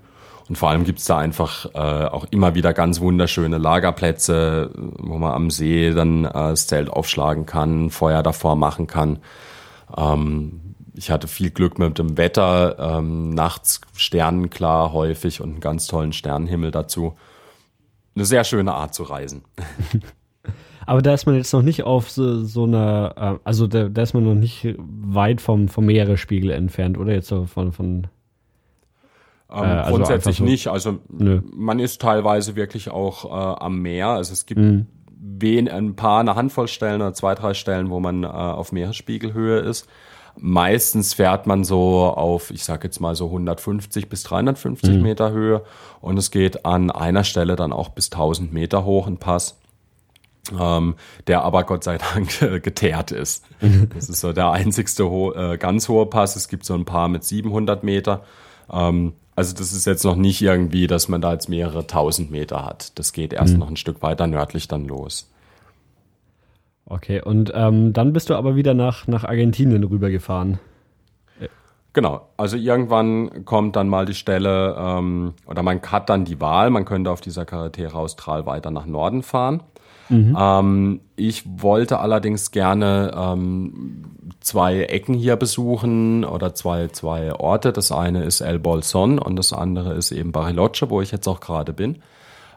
Und 0.49 0.57
vor 0.57 0.68
allem 0.68 0.85
gibt's 0.85 1.05
da 1.05 1.16
einfach 1.18 1.66
äh, 1.74 1.78
auch 2.07 2.26
immer 2.33 2.57
wieder 2.57 2.72
ganz 2.72 3.01
wunderschöne 3.01 3.59
Lagerplätze, 3.59 4.72
wo 4.74 5.16
man 5.16 5.33
am 5.33 5.51
See 5.51 5.93
dann 5.93 6.24
äh, 6.24 6.33
das 6.33 6.66
Zelt 6.66 6.91
aufschlagen 6.91 7.47
kann, 7.47 7.91
Feuer 7.91 8.24
davor 8.24 8.57
machen 8.57 8.89
kann. 8.89 9.20
Ähm, 9.97 10.74
ich 10.95 11.11
hatte 11.11 11.28
viel 11.28 11.51
Glück 11.51 11.78
mit 11.78 11.99
dem 11.99 12.16
Wetter, 12.16 12.99
ähm, 12.99 13.31
nachts 13.31 13.81
sternenklar 13.95 14.93
häufig 14.93 15.41
und 15.41 15.51
einen 15.51 15.61
ganz 15.61 15.87
tollen 15.87 16.12
Sternenhimmel 16.12 16.72
dazu. 16.72 17.16
Eine 18.16 18.24
sehr 18.24 18.43
schöne 18.43 18.74
Art 18.74 18.93
zu 18.93 19.05
reisen. 19.05 19.45
Aber 20.87 21.03
da 21.03 21.12
ist 21.14 21.26
man 21.26 21.37
jetzt 21.37 21.53
noch 21.53 21.62
nicht 21.62 21.83
auf 21.85 22.11
so, 22.11 22.43
so 22.43 22.64
einer, 22.64 23.14
äh, 23.16 23.39
also 23.45 23.66
da, 23.66 23.89
da, 23.89 24.03
ist 24.03 24.14
man 24.14 24.24
noch 24.24 24.35
nicht 24.35 24.74
weit 24.78 25.41
vom, 25.41 25.68
vom 25.68 25.87
Meeresspiegel 25.87 26.51
entfernt, 26.51 26.99
oder 26.99 27.12
jetzt 27.12 27.28
so 27.28 27.45
von, 27.47 27.72
von 27.72 28.07
ähm, 29.53 29.64
äh, 29.64 29.66
also 29.66 29.97
grundsätzlich 29.97 30.37
so, 30.39 30.45
nicht. 30.45 30.68
Also 30.68 30.99
nö. 31.09 31.43
man 31.53 31.78
ist 31.78 32.01
teilweise 32.01 32.57
wirklich 32.57 32.91
auch 32.91 33.24
äh, 33.24 33.62
am 33.62 33.81
Meer. 33.81 34.09
Also 34.09 34.33
es 34.33 34.47
gibt 34.47 34.61
mhm. 34.61 34.87
wen, 35.18 35.68
ein 35.68 35.97
paar, 35.97 36.20
eine 36.20 36.37
Handvoll 36.37 36.68
Stellen 36.68 37.01
oder 37.01 37.14
zwei, 37.14 37.35
drei 37.35 37.55
Stellen, 37.55 37.91
wo 37.91 38.01
man 38.01 38.24
äh, 38.24 38.26
auf 38.26 38.72
Meeresspiegelhöhe 38.72 39.61
ist. 39.61 39.89
Meistens 40.37 41.14
fährt 41.14 41.47
man 41.47 41.64
so 41.64 42.05
auf, 42.05 42.51
ich 42.53 42.64
sag 42.64 42.85
jetzt 42.85 43.01
mal 43.01 43.16
so 43.16 43.26
150 43.26 44.09
bis 44.09 44.22
350 44.22 44.97
mhm. 44.97 45.03
Meter 45.03 45.33
Höhe 45.33 45.62
und 46.01 46.16
es 46.18 46.31
geht 46.31 46.64
an 46.64 46.91
einer 46.91 47.24
Stelle 47.24 47.57
dann 47.57 47.72
auch 47.72 47.89
bis 47.89 48.12
1000 48.12 48.53
Meter 48.53 48.85
hoch 48.85 49.09
ein 49.09 49.18
Pass. 49.18 49.59
Ähm, 50.59 50.96
der 51.26 51.42
aber 51.42 51.64
Gott 51.64 51.84
sei 51.84 51.98
Dank 51.98 52.62
geteert 52.62 53.12
ist. 53.12 53.44
Das 53.94 54.09
ist 54.09 54.20
so 54.20 54.32
der 54.32 54.51
einzigste 54.51 55.09
ho 55.09 55.32
äh, 55.32 55.59
ganz 55.59 55.88
hohe 55.88 56.07
Pass. 56.07 56.36
Es 56.36 56.48
gibt 56.48 56.64
so 56.64 56.74
ein 56.74 56.84
paar 56.84 57.09
mit 57.09 57.24
700 57.24 57.84
Meter. 57.84 58.24
Ähm, 58.72 59.12
also 59.36 59.55
das 59.55 59.72
ist 59.72 59.86
jetzt 59.86 60.05
noch 60.05 60.16
nicht 60.16 60.42
irgendwie, 60.42 60.86
dass 60.86 61.09
man 61.09 61.20
da 61.20 61.32
jetzt 61.32 61.48
mehrere 61.48 61.86
tausend 61.86 62.30
Meter 62.30 62.64
hat. 62.64 62.98
Das 62.98 63.12
geht 63.12 63.32
erst 63.32 63.55
mhm. 63.55 63.61
noch 63.61 63.68
ein 63.68 63.76
Stück 63.76 64.03
weiter 64.03 64.26
nördlich 64.26 64.68
dann 64.68 64.86
los. 64.86 65.30
Okay, 66.84 67.22
und 67.22 67.53
ähm, 67.55 67.92
dann 67.92 68.12
bist 68.12 68.30
du 68.30 68.34
aber 68.34 68.57
wieder 68.57 68.74
nach, 68.74 69.07
nach 69.07 69.24
Argentinien 69.24 69.84
rübergefahren. 69.84 70.59
Genau, 71.92 72.28
also 72.36 72.57
irgendwann 72.57 73.44
kommt 73.44 73.74
dann 73.74 73.88
mal 73.88 74.07
die 74.07 74.14
Stelle, 74.14 74.76
ähm, 74.78 75.34
oder 75.46 75.62
man 75.62 75.80
hat 75.82 76.09
dann 76.09 76.24
die 76.24 76.40
Wahl, 76.40 76.70
man 76.70 76.84
könnte 76.84 77.11
auf 77.11 77.20
dieser 77.20 77.44
Carretera 77.44 77.98
Austral 77.98 78.46
weiter 78.46 78.70
nach 78.70 78.86
Norden 78.86 79.24
fahren. 79.24 79.62
Mhm. 80.11 80.36
Ähm, 80.38 81.00
ich 81.16 81.44
wollte 81.46 82.00
allerdings 82.00 82.50
gerne 82.50 83.12
ähm, 83.16 84.04
zwei 84.40 84.82
Ecken 84.82 85.14
hier 85.14 85.36
besuchen 85.36 86.24
oder 86.24 86.54
zwei, 86.54 86.88
zwei 86.88 87.32
Orte. 87.32 87.72
Das 87.72 87.92
eine 87.92 88.24
ist 88.24 88.40
El 88.40 88.58
Bolson 88.58 89.18
und 89.18 89.36
das 89.36 89.52
andere 89.52 89.94
ist 89.94 90.11
eben 90.11 90.32
Bariloche, 90.32 90.90
wo 90.90 91.00
ich 91.00 91.12
jetzt 91.12 91.28
auch 91.28 91.40
gerade 91.40 91.72
bin. 91.72 92.02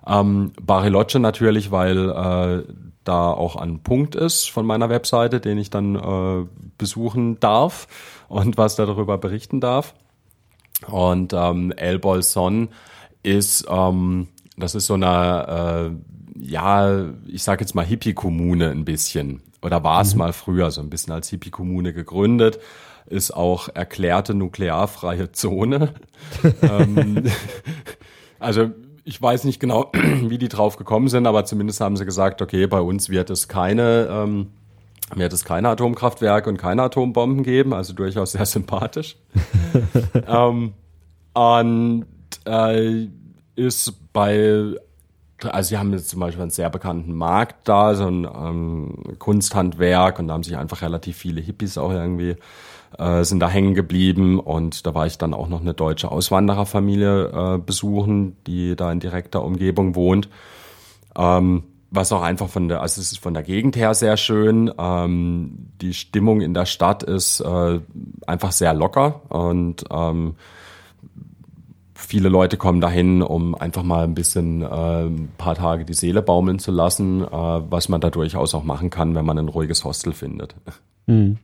Ähm, 0.05 0.51
Bariloche 0.61 1.19
natürlich, 1.19 1.71
weil 1.71 2.09
äh, 2.09 2.73
da 3.03 3.31
auch 3.31 3.55
ein 3.55 3.83
Punkt 3.83 4.15
ist 4.15 4.49
von 4.49 4.65
meiner 4.65 4.89
Webseite, 4.89 5.39
den 5.39 5.57
ich 5.57 5.69
dann 5.69 5.95
äh, 5.95 6.47
besuchen 6.77 7.39
darf 7.39 7.87
und 8.27 8.57
was 8.57 8.75
darüber 8.75 9.17
berichten 9.17 9.61
darf. 9.61 9.93
Und 10.87 11.33
ähm, 11.33 11.71
El 11.71 11.99
Bolson 11.99 12.69
ist, 13.21 13.65
ähm, 13.69 14.27
das 14.57 14.75
ist 14.75 14.87
so 14.87 14.95
eine 14.95 15.91
äh, 15.91 16.22
ja, 16.35 17.09
ich 17.27 17.43
sage 17.43 17.61
jetzt 17.61 17.75
mal 17.75 17.85
Hippie-Kommune 17.85 18.69
ein 18.69 18.85
bisschen. 18.85 19.41
Oder 19.61 19.83
war 19.83 20.01
es 20.01 20.13
mhm. 20.13 20.19
mal 20.19 20.33
früher 20.33 20.71
so 20.71 20.81
ein 20.81 20.89
bisschen 20.89 21.13
als 21.13 21.29
Hippie-Kommune 21.29 21.93
gegründet. 21.93 22.59
Ist 23.05 23.31
auch 23.31 23.69
erklärte 23.69 24.33
nuklearfreie 24.33 25.31
Zone. 25.31 25.93
ähm, 26.61 27.25
also 28.39 28.71
ich 29.03 29.21
weiß 29.21 29.43
nicht 29.43 29.59
genau, 29.59 29.91
wie 30.21 30.37
die 30.37 30.49
drauf 30.49 30.77
gekommen 30.77 31.07
sind, 31.07 31.27
aber 31.27 31.45
zumindest 31.45 31.81
haben 31.81 31.97
sie 31.97 32.05
gesagt, 32.05 32.41
okay, 32.41 32.67
bei 32.67 32.79
uns 32.79 33.09
wird 33.09 33.29
es 33.29 33.47
keine, 33.47 34.07
ähm, 34.09 34.47
wird 35.15 35.33
es 35.33 35.43
keine 35.43 35.69
Atomkraftwerke 35.69 36.49
und 36.49 36.57
keine 36.57 36.83
Atombomben 36.83 37.43
geben, 37.43 37.73
also 37.73 37.93
durchaus 37.93 38.31
sehr 38.31 38.45
sympathisch. 38.45 39.17
ähm, 40.27 40.73
und 41.33 42.05
äh, 42.45 43.07
ist 43.55 44.13
bei 44.13 44.75
also 45.45 45.69
sie 45.69 45.77
haben 45.77 45.91
jetzt 45.93 46.09
zum 46.09 46.19
Beispiel 46.19 46.41
einen 46.41 46.51
sehr 46.51 46.69
bekannten 46.69 47.13
Markt 47.13 47.67
da, 47.67 47.95
so 47.95 48.07
ein 48.07 48.25
ähm, 48.25 49.17
Kunsthandwerk 49.19 50.19
und 50.19 50.27
da 50.27 50.33
haben 50.33 50.43
sich 50.43 50.57
einfach 50.57 50.81
relativ 50.81 51.17
viele 51.17 51.41
Hippies 51.41 51.77
auch 51.77 51.91
irgendwie 51.91 52.35
äh, 52.97 53.23
sind 53.23 53.39
da 53.39 53.49
hängen 53.49 53.73
geblieben 53.73 54.39
und 54.39 54.85
da 54.85 54.93
war 54.93 55.05
ich 55.05 55.17
dann 55.17 55.33
auch 55.33 55.47
noch 55.47 55.61
eine 55.61 55.73
deutsche 55.73 56.11
Auswandererfamilie 56.11 57.55
äh, 57.55 57.57
besuchen, 57.57 58.37
die 58.45 58.75
da 58.75 58.91
in 58.91 58.99
direkter 58.99 59.43
Umgebung 59.43 59.95
wohnt. 59.95 60.29
Ähm, 61.15 61.63
was 61.95 62.11
auch 62.11 62.23
einfach 62.23 62.49
von 62.49 62.69
der, 62.69 62.81
also 62.81 62.99
es 62.99 63.11
ist 63.11 63.19
von 63.19 63.35
der 63.35 63.43
Gegend 63.43 63.75
her 63.75 63.93
sehr 63.93 64.17
schön. 64.17 64.71
Ähm, 64.79 65.69
die 65.79 65.93
Stimmung 65.93 66.41
in 66.41 66.55
der 66.55 66.65
Stadt 66.65 67.03
ist 67.03 67.39
äh, 67.39 67.79
einfach 68.25 68.51
sehr 68.51 68.73
locker 68.73 69.21
und 69.29 69.83
ähm, 69.91 70.35
viele 72.03 72.29
Leute 72.29 72.57
kommen 72.57 72.81
dahin, 72.81 73.21
um 73.21 73.55
einfach 73.55 73.83
mal 73.83 74.03
ein 74.03 74.13
bisschen 74.13 74.61
äh, 74.61 75.05
ein 75.05 75.31
paar 75.37 75.55
Tage 75.55 75.85
die 75.85 75.93
Seele 75.93 76.21
baumeln 76.21 76.59
zu 76.59 76.71
lassen, 76.71 77.21
äh, 77.21 77.27
was 77.31 77.89
man 77.89 78.01
da 78.01 78.09
durchaus 78.09 78.53
auch 78.53 78.63
machen 78.63 78.89
kann, 78.89 79.15
wenn 79.15 79.25
man 79.25 79.37
ein 79.37 79.47
ruhiges 79.47 79.83
Hostel 79.83 80.13
findet. 80.13 80.55
Mhm. 81.07 81.37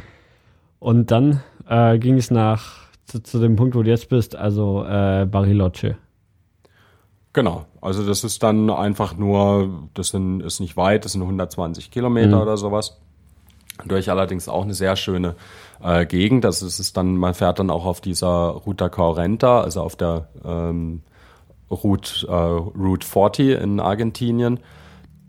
Und 0.78 1.10
dann 1.10 1.42
äh, 1.68 1.98
ging 1.98 2.16
es 2.16 2.30
nach 2.30 2.88
zu, 3.06 3.22
zu, 3.22 3.38
dem 3.38 3.56
Punkt, 3.56 3.74
wo 3.74 3.82
du 3.82 3.90
jetzt 3.90 4.08
bist, 4.08 4.34
also 4.34 4.84
äh, 4.84 5.26
Bariloche. 5.30 5.96
Genau, 7.32 7.66
also 7.80 8.06
das 8.06 8.24
ist 8.24 8.42
dann 8.42 8.68
einfach 8.70 9.16
nur, 9.16 9.88
das 9.94 10.08
sind, 10.08 10.40
ist 10.40 10.60
nicht 10.60 10.76
weit, 10.76 11.04
das 11.04 11.12
sind 11.12 11.22
120 11.22 11.90
Kilometer 11.90 12.36
mhm. 12.36 12.42
oder 12.42 12.56
sowas. 12.56 13.00
Durch 13.86 14.10
allerdings 14.10 14.48
auch 14.48 14.64
eine 14.64 14.74
sehr 14.74 14.96
schöne 14.96 15.34
äh, 15.82 16.06
Gegend. 16.06 16.44
Ist 16.44 16.62
es 16.62 16.92
dann, 16.92 17.16
man 17.16 17.34
fährt 17.34 17.58
dann 17.58 17.70
auch 17.70 17.84
auf 17.84 18.00
dieser 18.00 18.28
Ruta 18.28 18.88
Correnta, 18.88 19.60
also 19.60 19.82
auf 19.82 19.96
der 19.96 20.28
ähm, 20.44 21.02
Route, 21.70 22.26
äh, 22.28 22.32
Route 22.32 23.06
40 23.06 23.60
in 23.62 23.80
Argentinien, 23.80 24.60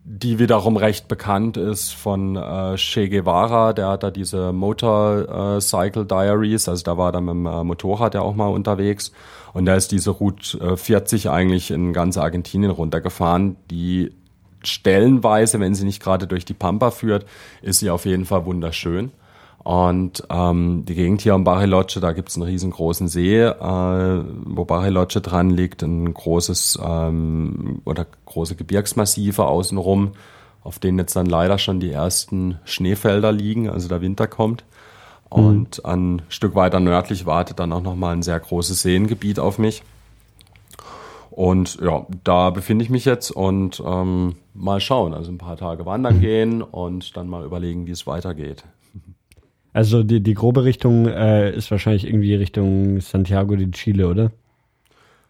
die 0.06 0.38
wiederum 0.38 0.76
recht 0.76 1.08
bekannt 1.08 1.56
ist 1.56 1.94
von 1.94 2.36
äh, 2.36 2.76
Che 2.76 3.08
Guevara, 3.08 3.72
der 3.72 3.88
hat 3.88 4.04
da 4.04 4.12
diese 4.12 4.52
Motorcycle 4.52 6.06
Diaries, 6.06 6.68
also 6.68 6.84
da 6.84 6.98
war 6.98 7.14
er 7.14 7.22
mit 7.22 7.30
dem 7.32 7.46
äh, 7.46 7.64
Motorrad 7.64 8.14
ja 8.14 8.22
auch 8.22 8.36
mal 8.36 8.48
unterwegs 8.48 9.14
und 9.54 9.66
da 9.66 9.76
ist 9.76 9.94
diese 9.94 10.12
Route 10.12 10.60
äh, 10.60 10.76
40 10.76 11.30
eigentlich 11.30 11.72
in 11.72 11.94
ganz 11.94 12.18
Argentinien 12.18 12.72
runtergefahren, 12.72 13.56
die 13.72 14.12
stellenweise, 14.64 15.60
wenn 15.60 15.76
sie 15.76 15.86
nicht 15.86 16.02
gerade 16.02 16.28
durch 16.28 16.44
die 16.44 16.54
Pampa 16.54 16.92
führt, 16.92 17.26
ist 17.62 17.80
sie 17.80 17.90
auf 17.90 18.06
jeden 18.06 18.26
Fall 18.26 18.46
wunderschön. 18.46 19.12
Und 19.64 20.24
ähm, 20.30 20.84
die 20.86 20.94
Gegend 20.94 21.22
hier 21.22 21.36
um 21.36 21.46
Bariloche, 21.46 22.02
da 22.02 22.12
gibt's 22.12 22.36
einen 22.36 22.44
riesengroßen 22.44 23.08
See, 23.08 23.42
äh, 23.42 24.24
wo 24.46 24.66
Bariloche 24.66 25.22
dran 25.22 25.50
liegt, 25.50 25.84
ein 25.84 26.14
großes 26.14 26.80
ähm, 26.86 27.82
oder 27.86 28.06
große 28.26 28.56
Gebirgsmassive 28.56 29.46
außenrum, 29.46 30.12
auf 30.64 30.80
denen 30.80 31.00
jetzt 31.00 31.16
dann 31.16 31.28
leider 31.28 31.58
schon 31.60 31.80
die 31.80 31.92
ersten 31.92 32.60
Schneefelder 32.66 33.32
liegen, 33.32 33.70
also 33.70 33.88
der 33.88 34.02
Winter 34.02 34.28
kommt. 34.28 34.66
Mhm. 35.34 35.46
Und 35.46 35.78
mhm. 35.78 35.90
ein 35.90 36.22
Stück 36.28 36.56
weiter 36.56 36.82
nördlich 36.82 37.26
wartet 37.26 37.60
dann 37.60 37.72
auch 37.72 37.82
nochmal 37.82 38.16
ein 38.16 38.24
sehr 38.24 38.40
großes 38.40 38.82
Seengebiet 38.82 39.40
auf 39.40 39.60
mich. 39.60 39.82
Und 41.32 41.80
ja, 41.82 42.06
da 42.26 42.50
befinde 42.50 42.84
ich 42.84 42.92
mich 42.92 43.06
jetzt 43.06 43.32
und 43.32 43.82
ähm, 43.84 44.36
mal 44.54 44.82
schauen, 44.82 45.14
also 45.14 45.32
ein 45.32 45.40
paar 45.40 45.58
Tage 45.58 45.86
wandern 45.86 46.18
mhm. 46.18 46.22
gehen 46.22 46.62
und 46.62 47.16
dann 47.16 47.30
mal 47.30 47.46
überlegen, 47.46 47.88
wie 47.88 47.92
es 47.92 48.06
weitergeht. 48.06 48.66
Also 49.74 50.04
die, 50.04 50.22
die 50.22 50.36
grobe 50.36 50.64
Richtung 50.64 51.08
äh, 51.08 51.52
ist 51.52 51.72
wahrscheinlich 51.72 52.06
irgendwie 52.06 52.36
Richtung 52.36 53.02
Santiago 53.02 53.56
de 53.56 53.72
Chile, 53.72 54.08
oder? 54.08 54.32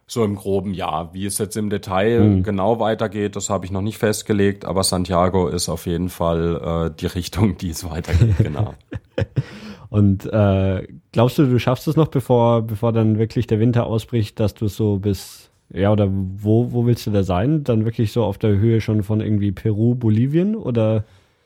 So 0.06 0.22
im 0.22 0.36
groben 0.36 0.74
ja. 0.74 1.12
Wie 1.14 1.24
es 1.24 1.38
jetzt 1.38 1.56
im 1.56 1.70
Detail 1.70 2.20
mhm. 2.20 2.42
genau 2.42 2.78
weitergeht, 2.78 3.36
das 3.36 3.48
habe 3.48 3.64
ich 3.64 3.72
noch 3.72 3.80
nicht 3.80 3.96
festgelegt, 3.96 4.66
aber 4.66 4.84
Santiago 4.84 5.48
ist 5.48 5.70
auf 5.70 5.86
jeden 5.86 6.10
Fall 6.10 6.90
äh, 6.92 6.94
die 7.00 7.06
Richtung, 7.06 7.56
die 7.56 7.70
es 7.70 7.88
weitergeht, 7.88 8.36
genau. 8.38 8.74
Und 9.88 10.26
äh, 10.26 10.86
glaubst 11.12 11.38
du, 11.38 11.46
du 11.46 11.58
schaffst 11.58 11.88
es 11.88 11.96
noch, 11.96 12.08
bevor, 12.08 12.62
bevor 12.62 12.92
dann 12.92 13.18
wirklich 13.18 13.46
der 13.46 13.60
Winter 13.60 13.86
ausbricht, 13.86 14.40
dass 14.40 14.52
du 14.52 14.66
so 14.66 14.98
bis, 14.98 15.50
ja, 15.72 15.92
oder 15.92 16.08
wo, 16.10 16.72
wo 16.72 16.84
willst 16.84 17.06
du 17.06 17.12
da 17.12 17.22
sein? 17.22 17.64
Dann 17.64 17.84
wirklich 17.84 18.12
so 18.12 18.24
auf 18.24 18.36
der 18.36 18.58
Höhe 18.58 18.80
schon 18.80 19.04
von 19.04 19.20
irgendwie 19.20 19.52
Peru, 19.52 19.94
Bolivien 19.94 20.56
oder? 20.56 21.04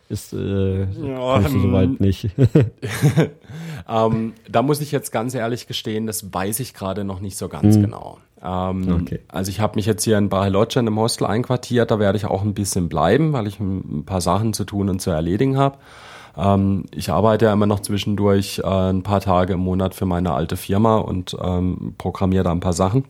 Ist 0.09 0.33
äh, 0.33 0.85
ja, 0.85 1.39
du 1.39 1.49
soweit 1.49 2.01
nicht. 2.01 2.31
ähm, 3.89 4.33
da 4.49 4.63
muss 4.63 4.81
ich 4.81 4.93
jetzt 4.93 5.13
ganz 5.13 5.35
ehrlich 5.35 5.67
gestehen, 5.67 6.07
das 6.07 6.33
weiß 6.33 6.61
ich 6.61 6.75
gerade 6.75 7.05
noch 7.05 7.21
nicht 7.21 7.37
so 7.37 7.49
ganz 7.49 7.77
hm. 7.77 7.83
genau. 7.83 8.19
Ähm, 8.43 9.01
okay. 9.03 9.21
Also 9.29 9.51
ich 9.51 9.61
habe 9.61 9.77
mich 9.77 9.87
jetzt 9.87 10.05
hier 10.05 10.17
in 10.17 10.29
Bariloche 10.29 10.79
in 10.79 10.87
einem 10.87 10.99
Hostel 10.99 11.27
einquartiert, 11.27 11.91
da 11.91 11.99
werde 11.99 12.17
ich 12.19 12.27
auch 12.27 12.43
ein 12.43 12.55
bisschen 12.55 12.89
bleiben, 12.89 13.33
weil 13.33 13.47
ich 13.47 13.61
ein 13.61 14.05
paar 14.05 14.21
Sachen 14.21 14.53
zu 14.53 14.65
tun 14.65 14.89
und 14.89 15.01
zu 15.01 15.11
erledigen 15.11 15.59
habe. 15.59 15.79
Ähm, 16.37 16.85
ich 16.95 17.11
arbeite 17.11 17.47
ja 17.47 17.53
immer 17.53 17.67
noch 17.67 17.81
zwischendurch 17.81 18.61
äh, 18.65 18.91
ein 18.91 19.03
paar 19.03 19.21
Tage 19.21 19.55
im 19.55 19.61
Monat 19.61 19.95
für 19.95 20.07
meine 20.07 20.33
alte 20.33 20.57
Firma 20.57 20.97
und 20.97 21.37
ähm, 21.41 21.95
programmiere 21.99 22.45
da 22.45 22.53
ein 22.53 22.61
paar 22.61 22.73
Sachen. 22.73 23.05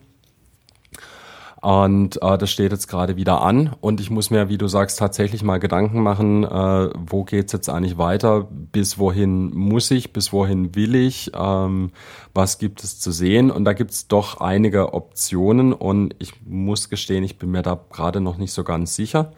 Und 1.61 2.21
äh, 2.21 2.37
das 2.37 2.49
steht 2.51 2.71
jetzt 2.71 2.87
gerade 2.87 3.17
wieder 3.17 3.41
an. 3.41 3.75
Und 3.81 3.99
ich 3.99 4.09
muss 4.09 4.29
mir, 4.29 4.47
wie 4.47 4.57
du 4.57 4.67
sagst, 4.67 4.97
tatsächlich 4.97 5.43
mal 5.43 5.59
Gedanken 5.59 6.01
machen, 6.01 6.45
äh, 6.45 6.89
wo 6.95 7.25
geht's 7.25 7.51
jetzt 7.51 7.69
eigentlich 7.69 7.97
weiter, 7.97 8.47
bis 8.49 8.97
wohin 8.97 9.53
muss 9.53 9.91
ich, 9.91 10.13
bis 10.13 10.31
wohin 10.31 10.73
will 10.75 10.95
ich, 10.95 11.31
ähm, 11.35 11.91
was 12.33 12.59
gibt 12.59 12.83
es 12.83 12.99
zu 12.99 13.11
sehen? 13.11 13.51
Und 13.51 13.65
da 13.65 13.73
gibt's 13.73 14.07
doch 14.07 14.39
einige 14.39 14.93
Optionen. 14.93 15.73
Und 15.73 16.15
ich 16.19 16.33
muss 16.45 16.89
gestehen, 16.89 17.25
ich 17.25 17.37
bin 17.37 17.51
mir 17.51 17.61
da 17.61 17.77
gerade 17.91 18.21
noch 18.21 18.37
nicht 18.37 18.53
so 18.53 18.63
ganz 18.63 18.95
sicher. 18.95 19.33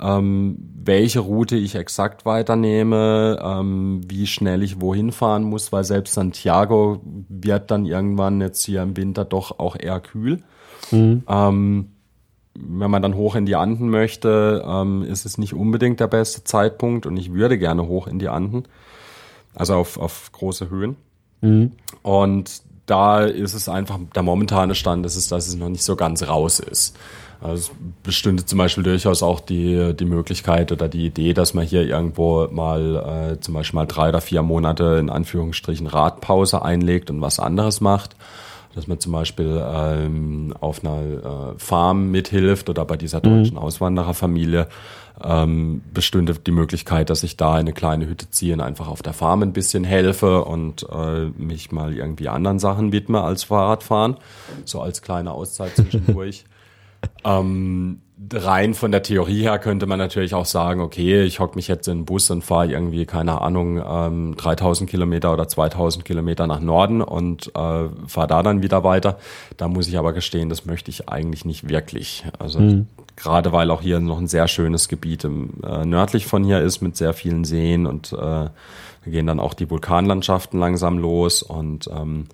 Ähm, 0.00 0.56
welche 0.84 1.20
Route 1.20 1.54
ich 1.54 1.76
exakt 1.76 2.24
weiternehme, 2.24 3.38
ähm, 3.40 4.00
wie 4.08 4.26
schnell 4.26 4.64
ich 4.64 4.80
wohin 4.80 5.12
fahren 5.12 5.44
muss, 5.44 5.70
weil 5.70 5.84
selbst 5.84 6.14
Santiago 6.14 7.00
wird 7.04 7.70
dann 7.70 7.84
irgendwann 7.84 8.40
jetzt 8.40 8.64
hier 8.64 8.82
im 8.82 8.96
Winter 8.96 9.24
doch 9.24 9.60
auch 9.60 9.76
eher 9.78 10.00
kühl. 10.00 10.42
Mhm. 10.92 11.22
Ähm, 11.28 11.88
wenn 12.54 12.90
man 12.90 13.02
dann 13.02 13.14
hoch 13.14 13.34
in 13.34 13.46
die 13.46 13.56
Anden 13.56 13.88
möchte, 13.88 14.62
ähm, 14.66 15.02
ist 15.02 15.24
es 15.24 15.38
nicht 15.38 15.54
unbedingt 15.54 16.00
der 16.00 16.06
beste 16.06 16.44
Zeitpunkt 16.44 17.06
und 17.06 17.16
ich 17.16 17.32
würde 17.32 17.58
gerne 17.58 17.86
hoch 17.86 18.06
in 18.06 18.18
die 18.18 18.28
Anden, 18.28 18.64
also 19.54 19.74
auf, 19.74 19.98
auf 19.98 20.30
große 20.32 20.68
Höhen. 20.70 20.96
Mhm. 21.40 21.72
Und 22.02 22.62
da 22.86 23.24
ist 23.24 23.54
es 23.54 23.68
einfach, 23.68 23.98
der 24.14 24.22
momentane 24.22 24.74
Stand 24.74 25.06
ist 25.06 25.16
es, 25.16 25.28
dass 25.28 25.48
es 25.48 25.56
noch 25.56 25.68
nicht 25.68 25.84
so 25.84 25.96
ganz 25.96 26.26
raus 26.28 26.60
ist. 26.60 26.96
Also 27.40 27.54
es 27.54 27.70
bestünde 28.02 28.44
zum 28.44 28.58
Beispiel 28.58 28.84
durchaus 28.84 29.22
auch 29.22 29.40
die, 29.40 29.94
die 29.94 30.04
Möglichkeit 30.04 30.70
oder 30.70 30.88
die 30.88 31.06
Idee, 31.06 31.32
dass 31.32 31.54
man 31.54 31.64
hier 31.64 31.82
irgendwo 31.82 32.46
mal 32.48 33.32
äh, 33.32 33.40
zum 33.40 33.54
Beispiel 33.54 33.78
mal 33.78 33.86
drei 33.86 34.10
oder 34.10 34.20
vier 34.20 34.42
Monate 34.42 34.98
in 35.00 35.10
Anführungsstrichen 35.10 35.88
Radpause 35.88 36.62
einlegt 36.62 37.10
und 37.10 37.20
was 37.20 37.40
anderes 37.40 37.80
macht 37.80 38.14
dass 38.74 38.86
man 38.86 39.00
zum 39.00 39.12
Beispiel 39.12 39.62
ähm, 39.64 40.54
auf 40.60 40.84
einer 40.84 41.54
äh, 41.54 41.58
Farm 41.58 42.10
mithilft 42.10 42.68
oder 42.68 42.84
bei 42.84 42.96
dieser 42.96 43.20
deutschen 43.20 43.54
mhm. 43.54 43.62
Auswandererfamilie 43.62 44.68
ähm, 45.22 45.82
bestünde 45.92 46.34
die 46.34 46.52
Möglichkeit, 46.52 47.10
dass 47.10 47.22
ich 47.22 47.36
da 47.36 47.54
eine 47.54 47.72
kleine 47.72 48.08
Hütte 48.08 48.30
ziehe 48.30 48.54
und 48.54 48.60
einfach 48.60 48.88
auf 48.88 49.02
der 49.02 49.12
Farm 49.12 49.42
ein 49.42 49.52
bisschen 49.52 49.84
helfe 49.84 50.44
und 50.44 50.86
äh, 50.90 51.26
mich 51.36 51.70
mal 51.70 51.94
irgendwie 51.94 52.28
anderen 52.28 52.58
Sachen 52.58 52.92
widme 52.92 53.22
als 53.22 53.44
Fahrradfahren, 53.44 54.16
so 54.64 54.80
als 54.80 55.02
kleine 55.02 55.32
Auszeit 55.32 55.76
zwischendurch. 55.76 56.44
ähm, 57.24 58.00
rein 58.32 58.74
von 58.74 58.92
der 58.92 59.02
Theorie 59.02 59.42
her 59.42 59.58
könnte 59.58 59.86
man 59.86 59.98
natürlich 59.98 60.34
auch 60.34 60.44
sagen, 60.44 60.80
okay, 60.80 61.22
ich 61.22 61.40
hock 61.40 61.56
mich 61.56 61.68
jetzt 61.68 61.88
in 61.88 62.00
den 62.00 62.04
Bus 62.04 62.30
und 62.30 62.42
fahre 62.42 62.70
irgendwie, 62.70 63.06
keine 63.06 63.40
Ahnung, 63.40 63.82
ähm, 63.84 64.36
3000 64.36 64.88
Kilometer 64.88 65.32
oder 65.32 65.48
2000 65.48 66.04
Kilometer 66.04 66.46
nach 66.46 66.60
Norden 66.60 67.00
und 67.02 67.48
äh, 67.48 67.88
fahre 68.06 68.26
da 68.28 68.42
dann 68.42 68.62
wieder 68.62 68.84
weiter. 68.84 69.18
Da 69.56 69.68
muss 69.68 69.88
ich 69.88 69.98
aber 69.98 70.12
gestehen, 70.12 70.48
das 70.48 70.66
möchte 70.66 70.90
ich 70.90 71.08
eigentlich 71.08 71.44
nicht 71.44 71.68
wirklich. 71.68 72.24
Also 72.38 72.60
mhm. 72.60 72.86
gerade 73.16 73.52
weil 73.52 73.70
auch 73.70 73.82
hier 73.82 74.00
noch 74.00 74.18
ein 74.18 74.28
sehr 74.28 74.48
schönes 74.48 74.88
Gebiet 74.88 75.24
im, 75.24 75.54
äh, 75.66 75.84
nördlich 75.84 76.26
von 76.26 76.44
hier 76.44 76.60
ist 76.60 76.80
mit 76.80 76.96
sehr 76.96 77.14
vielen 77.14 77.44
Seen 77.44 77.86
und 77.86 78.12
äh, 78.12 78.16
da 78.16 79.10
gehen 79.10 79.26
dann 79.26 79.40
auch 79.40 79.54
die 79.54 79.68
Vulkanlandschaften 79.68 80.60
langsam 80.60 80.98
los 80.98 81.42
und 81.42 81.88
ähm, 81.92 82.26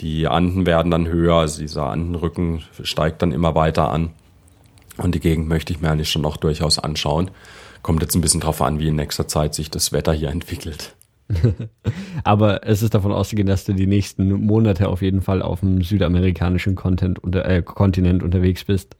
die 0.00 0.28
Anden 0.28 0.64
werden 0.64 0.90
dann 0.90 1.08
höher, 1.08 1.34
also 1.34 1.60
dieser 1.60 1.86
Andenrücken 1.86 2.62
steigt 2.82 3.20
dann 3.20 3.32
immer 3.32 3.54
weiter 3.54 3.90
an. 3.90 4.12
Und 4.98 5.14
die 5.14 5.20
Gegend 5.20 5.48
möchte 5.48 5.72
ich 5.72 5.80
mir 5.80 5.90
eigentlich 5.90 6.10
schon 6.10 6.22
noch 6.22 6.36
durchaus 6.36 6.78
anschauen. 6.78 7.30
Kommt 7.82 8.02
jetzt 8.02 8.14
ein 8.14 8.20
bisschen 8.20 8.40
drauf 8.40 8.60
an, 8.60 8.78
wie 8.80 8.88
in 8.88 8.96
nächster 8.96 9.28
Zeit 9.28 9.54
sich 9.54 9.70
das 9.70 9.92
Wetter 9.92 10.12
hier 10.12 10.28
entwickelt. 10.30 10.94
Aber 12.24 12.66
es 12.66 12.82
ist 12.82 12.94
davon 12.94 13.12
auszugehen, 13.12 13.46
dass 13.46 13.64
du 13.64 13.74
die 13.74 13.86
nächsten 13.86 14.46
Monate 14.46 14.88
auf 14.88 15.02
jeden 15.02 15.20
Fall 15.20 15.42
auf 15.42 15.60
dem 15.60 15.82
südamerikanischen 15.82 16.76
unter, 16.78 17.44
äh, 17.44 17.62
Kontinent 17.62 18.22
unterwegs 18.22 18.64
bist. 18.64 18.96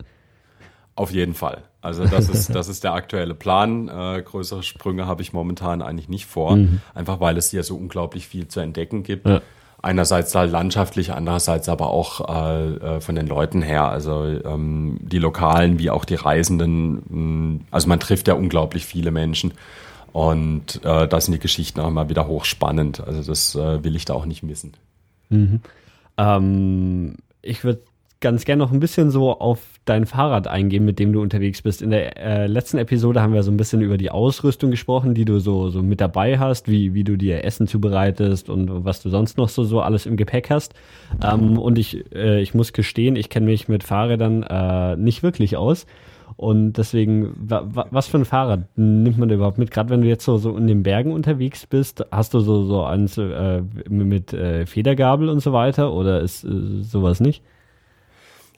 Auf 0.95 1.11
jeden 1.11 1.35
Fall. 1.35 1.63
Also 1.81 2.05
das 2.05 2.29
ist, 2.29 2.49
das 2.55 2.69
ist 2.69 2.85
der 2.85 2.93
aktuelle 2.93 3.35
Plan. 3.35 3.89
Äh, 3.89 4.23
größere 4.23 4.63
Sprünge 4.63 5.07
habe 5.07 5.23
ich 5.23 5.33
momentan 5.33 5.81
eigentlich 5.81 6.09
nicht 6.09 6.27
vor, 6.27 6.57
mhm. 6.57 6.81
einfach 6.95 7.19
weil 7.21 7.39
es 7.39 7.51
hier 7.51 7.63
so 7.63 7.77
unglaublich 7.77 8.29
viel 8.29 8.47
zu 8.47 8.61
entdecken 8.61 9.05
gibt. 9.05 9.27
Ja 9.27 9.41
einerseits 9.81 10.35
halt 10.35 10.51
landschaftlich, 10.51 11.13
andererseits 11.13 11.69
aber 11.69 11.91
auch 11.91 12.29
äh, 12.29 12.97
äh, 12.97 13.01
von 13.01 13.15
den 13.15 13.27
Leuten 13.27 13.63
her. 13.63 13.89
Also 13.89 14.25
ähm, 14.25 14.99
die 15.01 15.19
Lokalen 15.19 15.79
wie 15.79 15.91
auch 15.91 16.05
die 16.05 16.17
Reisenden. 16.17 17.67
Also 17.71 17.89
man 17.89 18.01
trifft 18.01 18.29
ja 18.29 18.35
unglaublich 18.35 18.87
viele 18.87 19.11
Menschen. 19.11 19.55
Und 20.13 20.85
äh, 20.85 21.07
da 21.07 21.21
sind 21.21 21.35
die 21.35 21.39
Geschichten 21.39 21.81
auch 21.81 21.89
immer 21.89 22.09
wieder 22.09 22.27
hochspannend. 22.27 23.07
Also 23.07 23.23
das 23.23 23.55
äh, 23.55 23.85
will 23.85 23.95
ich 23.95 24.05
da 24.05 24.15
auch 24.15 24.27
nicht 24.27 24.43
missen. 24.43 24.73
Mhm. 25.29 25.61
Ähm, 26.17 27.17
ich 27.43 27.63
würde 27.63 27.83
ganz 28.21 28.45
gerne 28.45 28.63
noch 28.63 28.73
ein 28.73 28.81
bisschen 28.81 29.11
so 29.11 29.39
auf 29.39 29.61
dein 29.85 30.05
Fahrrad 30.05 30.49
eingehen, 30.49 30.85
mit 30.85 30.99
dem 30.99 31.13
du 31.13 31.23
unterwegs 31.23 31.63
bist. 31.63 31.83
In 31.83 31.91
der 31.91 32.17
äh, 32.17 32.47
letzten 32.47 32.79
Episode 32.79 33.23
haben 33.23 33.33
wir 33.33 33.43
so 33.45 33.51
ein 33.51 33.57
bisschen 33.57 33.81
über 33.81 33.97
die 33.97 34.11
Ausrüstung 34.11 34.71
gesprochen, 34.71 35.15
die 35.15 35.25
du 35.25 35.39
so, 35.39 35.71
so 35.71 35.83
mit 35.83 36.01
dabei 36.01 36.39
hast, 36.39 36.69
wie, 36.69 36.95
wie 36.95 37.05
du 37.05 37.17
dir 37.17 37.45
Essen 37.45 37.69
zubereitest 37.69 38.51
und 38.51 38.85
was 38.85 39.03
du 39.03 39.11
sonst 39.11 39.39
noch 39.39 39.49
so, 39.49 39.63
so 39.63 39.81
alles 39.81 40.05
im 40.05 40.17
Gepäck 40.17 40.51
hast. 40.51 40.75
Ähm, 41.23 41.59
und 41.59 41.79
ich, 41.79 42.13
äh, 42.13 42.41
ich 42.41 42.55
muss 42.55 42.73
gestehen, 42.73 43.15
ich 43.15 43.29
kenne 43.29 43.47
mich 43.47 43.69
mit 43.69 43.85
Fahrrädern 43.85 44.43
äh, 44.43 44.97
nicht 44.97 45.23
wirklich 45.23 45.57
aus. 45.57 45.87
Und 46.37 46.75
deswegen, 46.75 47.35
wa, 47.37 47.67
wa, 47.73 47.87
was 47.91 48.09
für 48.09 48.19
ein 48.19 48.25
Fahrrad 48.25 48.65
nimmt 48.77 49.19
man 49.19 49.29
da 49.29 49.37
überhaupt 49.37 49.59
mit? 49.59 49.71
Gerade 49.71 49.91
wenn 49.91 50.03
du 50.03 50.09
jetzt 50.09 50.25
so, 50.25 50.39
so 50.39 50.57
in 50.57 50.67
den 50.67 50.83
Bergen 50.83 51.13
unterwegs 51.13 51.67
bist, 51.67 52.05
hast 52.11 52.35
du 52.35 52.41
so, 52.41 52.65
so 52.65 52.85
eins 52.85 53.17
äh, 53.17 53.63
mit 53.89 54.33
äh, 54.33 54.67
Federgabel 54.67 55.29
und 55.29 55.41
so 55.41 55.53
weiter 55.53 55.93
oder 55.93 56.21
ist 56.21 56.45
äh, 56.45 56.83
sowas 56.83 57.21
nicht? 57.21 57.43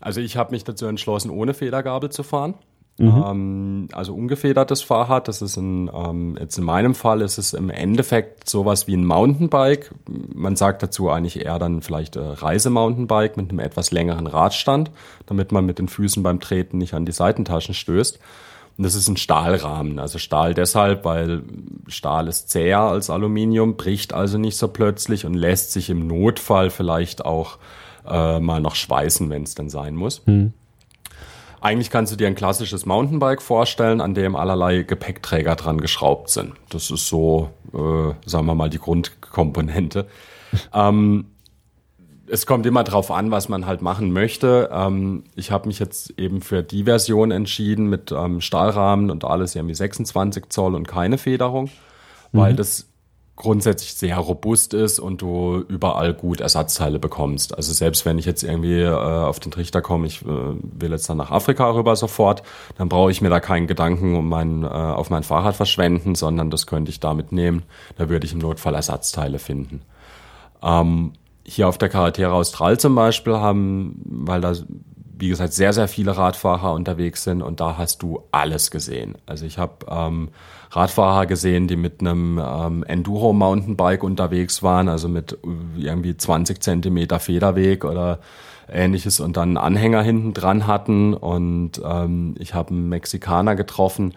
Also 0.01 0.21
ich 0.21 0.37
habe 0.37 0.53
mich 0.53 0.65
dazu 0.65 0.87
entschlossen, 0.87 1.31
ohne 1.31 1.55
Federgabel 1.55 2.11
zu 2.11 2.23
fahren. 2.23 2.55
Mhm. 3.01 3.25
Ähm, 3.27 3.89
also 3.93 4.15
ungefedertes 4.15 4.83
Fahrrad, 4.83 5.27
das 5.27 5.41
ist 5.41 5.57
in, 5.57 5.91
ähm, 5.95 6.37
jetzt 6.39 6.59
in 6.59 6.65
meinem 6.65 6.95
Fall 6.95 7.23
ist 7.23 7.39
es 7.39 7.55
im 7.55 7.71
Endeffekt 7.71 8.49
sowas 8.49 8.87
wie 8.87 8.95
ein 8.95 9.07
Mountainbike. 9.07 9.91
Man 10.07 10.55
sagt 10.55 10.83
dazu 10.83 11.09
eigentlich 11.09 11.45
eher 11.45 11.59
dann 11.59 11.81
vielleicht 11.81 12.17
äh, 12.17 12.21
Reisemountainbike 12.21 13.39
mit 13.39 13.51
einem 13.51 13.59
etwas 13.59 13.91
längeren 13.91 14.27
Radstand, 14.27 14.91
damit 15.25 15.51
man 15.51 15.65
mit 15.65 15.79
den 15.79 15.89
Füßen 15.89 16.23
beim 16.23 16.41
Treten 16.41 16.77
nicht 16.77 16.93
an 16.93 17.07
die 17.07 17.13
Seitentaschen 17.13 17.73
stößt. 17.73 18.19
Und 18.77 18.85
das 18.85 18.95
ist 18.95 19.09
ein 19.09 19.17
Stahlrahmen. 19.17 19.99
Also 19.99 20.19
Stahl 20.19 20.53
deshalb, 20.53 21.05
weil 21.07 21.43
Stahl 21.87 22.29
ist 22.29 22.51
zäher 22.51 22.81
als 22.81 23.09
Aluminium, 23.09 23.77
bricht 23.77 24.13
also 24.13 24.37
nicht 24.37 24.59
so 24.59 24.69
plötzlich 24.69 25.25
und 25.25 25.35
lässt 25.35 25.73
sich 25.73 25.89
im 25.89 26.07
Notfall 26.07 26.69
vielleicht 26.69 27.25
auch 27.25 27.57
äh, 28.09 28.41
mal 28.41 28.61
noch 28.61 28.75
schweißen, 28.75 29.31
wenn 29.31 29.43
es 29.43 29.55
denn 29.55 29.69
sein 29.69 29.97
muss. 29.97 30.27
Mhm. 30.27 30.53
Eigentlich 31.61 31.91
kannst 31.91 32.11
du 32.11 32.17
dir 32.17 32.27
ein 32.27 32.35
klassisches 32.35 32.87
Mountainbike 32.87 33.43
vorstellen, 33.43 34.01
an 34.01 34.15
dem 34.15 34.35
allerlei 34.35 34.83
Gepäckträger 34.83 35.57
dran 35.57 35.81
geschraubt 35.81 36.31
sind. 36.31 36.55
Das 36.71 36.91
ist 36.91 37.07
so, 37.07 37.51
äh, 37.75 38.15
sagen 38.25 38.47
wir 38.47 38.55
mal, 38.55 38.71
die 38.71 38.79
Grundkomponente. 38.79 40.07
ähm, 40.75 41.27
es 42.31 42.47
kommt 42.47 42.65
immer 42.65 42.85
drauf 42.85 43.11
an, 43.11 43.31
was 43.31 43.49
man 43.49 43.67
halt 43.67 43.83
machen 43.83 44.13
möchte. 44.13 44.71
Ähm, 44.73 45.25
ich 45.35 45.51
habe 45.51 45.69
mich 45.69 45.79
jetzt 45.79 46.19
eben 46.19 46.41
für 46.41 46.63
die 46.63 46.85
Version 46.85 47.31
entschieden 47.31 47.91
mit 47.91 48.13
ähm, 48.13 48.41
Stahlrahmen 48.41 49.11
und 49.11 49.25
alles 49.25 49.55
irgendwie 49.55 49.75
26 49.75 50.49
Zoll 50.49 50.75
und 50.75 50.89
keine 50.89 51.19
Federung, 51.19 51.71
weil 52.33 52.53
mhm. 52.53 52.57
das 52.57 52.90
grundsätzlich 53.41 53.95
sehr 53.95 54.19
robust 54.19 54.75
ist 54.75 54.99
und 54.99 55.23
du 55.23 55.65
überall 55.67 56.13
gut 56.13 56.43
Ersatzteile 56.43 56.99
bekommst. 56.99 57.57
Also 57.57 57.73
selbst 57.73 58.05
wenn 58.05 58.19
ich 58.19 58.27
jetzt 58.27 58.43
irgendwie 58.43 58.83
äh, 58.83 58.91
auf 58.91 59.41
den 59.41 59.51
Trichter 59.51 59.81
komme, 59.81 60.07
ich 60.07 60.21
äh, 60.21 60.27
will 60.27 60.91
jetzt 60.91 61.09
dann 61.09 61.17
nach 61.17 61.31
Afrika 61.31 61.71
rüber 61.71 61.97
sofort, 61.97 62.43
dann 62.77 62.91
brauche 62.91 63.11
ich 63.11 63.23
mir 63.23 63.31
da 63.31 63.41
keinen 63.41 63.67
Gedanken 63.67 64.15
um 64.15 64.29
mein, 64.29 64.63
äh, 64.63 64.67
auf 64.67 65.09
mein 65.09 65.23
Fahrrad 65.23 65.57
verschwenden, 65.57 66.17
sondern 66.17 66.51
das 66.51 66.67
könnte 66.67 66.91
ich 66.91 67.01
da 67.01 67.15
mitnehmen. 67.15 67.63
Da 67.97 68.11
würde 68.11 68.27
ich 68.27 68.35
im 68.35 68.41
Notfall 68.41 68.75
Ersatzteile 68.75 69.39
finden. 69.39 69.81
Ähm, 70.63 71.15
hier 71.43 71.67
auf 71.67 71.79
der 71.79 71.89
Carretera 71.89 72.35
Austral 72.35 72.79
zum 72.79 72.95
Beispiel 72.95 73.37
haben, 73.37 74.03
weil 74.05 74.43
da 74.43 74.55
wie 75.21 75.29
gesagt, 75.29 75.53
sehr, 75.53 75.75
sehr 75.75 75.87
viele 75.87 76.17
Radfahrer 76.17 76.73
unterwegs 76.73 77.25
sind 77.25 77.43
und 77.43 77.61
da 77.61 77.77
hast 77.77 78.03
du 78.03 78.23
alles 78.33 78.71
gesehen. 78.71 79.17
Also 79.27 79.45
ich 79.45 79.59
habe 79.59 79.85
ähm, 79.87 80.31
Radfahrer 80.71 81.27
gesehen, 81.27 81.67
die 81.67 81.77
mit 81.77 82.01
einem 82.01 82.41
ähm, 82.43 82.85
Enduro-Mountainbike 82.85 84.05
unterwegs 84.05 84.63
waren, 84.63 84.89
also 84.89 85.09
mit 85.09 85.33
äh, 85.33 85.81
irgendwie 85.81 86.17
20 86.17 86.63
Zentimeter 86.63 87.19
Federweg 87.19 87.85
oder 87.85 88.21
ähnliches 88.73 89.19
und 89.19 89.37
dann 89.37 89.51
einen 89.51 89.57
Anhänger 89.57 90.03
hinten 90.03 90.33
dran 90.33 90.67
hatten. 90.67 91.15
Und 91.15 91.81
ähm, 91.85 92.35
ich 92.39 92.55
habe 92.55 92.71
einen 92.71 92.89
Mexikaner 92.89 93.57
getroffen, 93.57 94.15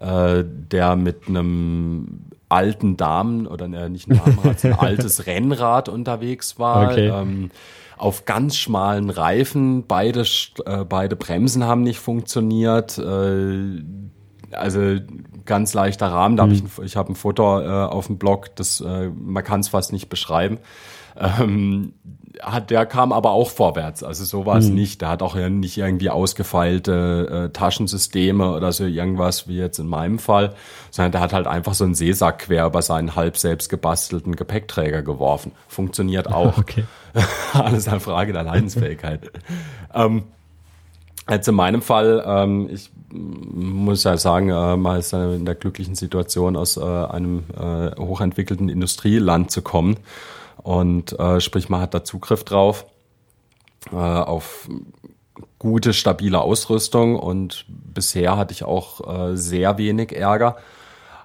äh, 0.00 0.44
der 0.44 0.96
mit 0.96 1.28
einem 1.28 2.26
alten 2.48 2.96
Damen 2.96 3.46
oder 3.46 3.66
äh, 3.66 3.88
nicht 3.88 4.10
ein 4.10 4.18
Damenrad, 4.18 4.64
ein 4.64 4.72
altes 4.78 5.26
Rennrad 5.26 5.88
unterwegs 5.88 6.58
war. 6.58 6.90
Okay. 6.90 7.08
Ähm, 7.08 7.50
auf 7.96 8.24
ganz 8.24 8.56
schmalen 8.56 9.10
Reifen, 9.10 9.84
beide, 9.86 10.24
äh, 10.66 10.84
beide 10.84 11.14
Bremsen 11.14 11.64
haben 11.64 11.82
nicht 11.82 12.00
funktioniert. 12.00 12.98
Äh, 12.98 13.82
also 14.50 14.96
ganz 15.52 15.74
leichter 15.74 16.06
Rahmen. 16.06 16.38
Da 16.38 16.46
mhm. 16.46 16.50
habe 16.50 16.62
ich, 16.64 16.78
ich 16.86 16.96
habe 16.96 17.12
ein 17.12 17.14
Foto 17.14 17.60
äh, 17.60 17.66
auf 17.66 18.06
dem 18.06 18.16
Blog, 18.16 18.56
das 18.56 18.80
äh, 18.80 19.10
man 19.10 19.44
kann 19.44 19.60
es 19.60 19.68
fast 19.68 19.92
nicht 19.92 20.08
beschreiben. 20.08 20.56
Ähm, 21.14 21.92
hat, 22.40 22.70
der 22.70 22.86
kam 22.86 23.12
aber 23.12 23.32
auch 23.32 23.50
vorwärts. 23.50 24.02
Also 24.02 24.24
so 24.24 24.46
war 24.46 24.56
es 24.56 24.70
mhm. 24.70 24.76
nicht. 24.76 25.02
Der 25.02 25.10
hat 25.10 25.22
auch 25.22 25.34
nicht 25.34 25.76
irgendwie 25.76 26.08
ausgefeilte 26.08 27.48
äh, 27.50 27.52
Taschensysteme 27.52 28.50
oder 28.56 28.72
so 28.72 28.86
irgendwas 28.86 29.46
wie 29.46 29.58
jetzt 29.58 29.78
in 29.78 29.88
meinem 29.88 30.18
Fall, 30.18 30.54
sondern 30.90 31.12
der 31.12 31.20
hat 31.20 31.34
halt 31.34 31.46
einfach 31.46 31.74
so 31.74 31.84
einen 31.84 31.94
Seesack 31.94 32.38
quer 32.38 32.64
über 32.64 32.80
seinen 32.80 33.14
halb 33.14 33.36
selbst 33.36 33.68
gebastelten 33.68 34.34
Gepäckträger 34.34 35.02
geworfen. 35.02 35.52
Funktioniert 35.68 36.28
auch. 36.32 36.56
Okay. 36.56 36.84
Alles 37.52 37.88
eine 37.88 38.00
Frage 38.00 38.32
der 38.32 38.44
Leidensfähigkeit. 38.44 39.30
ähm, 39.92 40.22
Jetzt 41.30 41.46
in 41.46 41.54
meinem 41.54 41.82
Fall, 41.82 42.22
ähm, 42.26 42.68
ich 42.70 42.90
muss 43.12 44.04
ja 44.04 44.16
sagen, 44.16 44.48
äh, 44.48 44.76
mal 44.76 44.98
ist 44.98 45.12
in 45.12 45.44
der 45.44 45.54
glücklichen 45.54 45.94
Situation, 45.94 46.56
aus 46.56 46.76
äh, 46.76 46.80
einem 46.82 47.44
äh, 47.56 47.94
hochentwickelten 47.98 48.68
Industrieland 48.68 49.50
zu 49.50 49.62
kommen. 49.62 49.98
Und 50.62 51.18
äh, 51.18 51.40
sprich, 51.40 51.68
man 51.68 51.80
hat 51.80 51.94
da 51.94 52.04
Zugriff 52.04 52.44
drauf 52.44 52.86
äh, 53.90 53.96
auf 53.96 54.68
gute, 55.58 55.92
stabile 55.92 56.40
Ausrüstung. 56.40 57.18
Und 57.18 57.66
bisher 57.68 58.36
hatte 58.36 58.52
ich 58.52 58.64
auch 58.64 59.30
äh, 59.30 59.36
sehr 59.36 59.78
wenig 59.78 60.16
Ärger. 60.16 60.56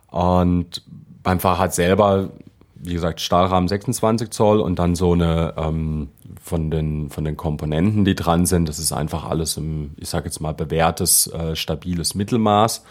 Und 0.09 0.84
beim 1.23 1.39
Fahrrad 1.39 1.73
selber, 1.73 2.30
wie 2.76 2.93
gesagt, 2.93 3.22
Stahlrahmen 3.22 3.68
26 3.68 4.30
Zoll 4.31 4.59
und 4.59 4.80
dann 4.80 4.95
so 4.95 5.14
eine 5.14 5.53
ähm, 5.57 6.09
von 6.48 6.72
den, 6.72 7.10
von 7.10 7.26
den 7.26 7.38
Komponenten, 7.38 8.06
die 8.06 8.15
dran 8.15 8.45
sind. 8.45 8.69
Das 8.69 8.80
ist 8.80 8.91
einfach 8.91 9.26
alles 9.26 9.57
im, 9.57 9.91
ich 9.98 10.10
sage 10.10 10.26
jetzt 10.26 10.40
mal, 10.40 10.53
bewährtes, 10.53 11.28
äh, 11.28 11.56
stabiles 11.56 12.15
Mittelmaß. 12.15 12.84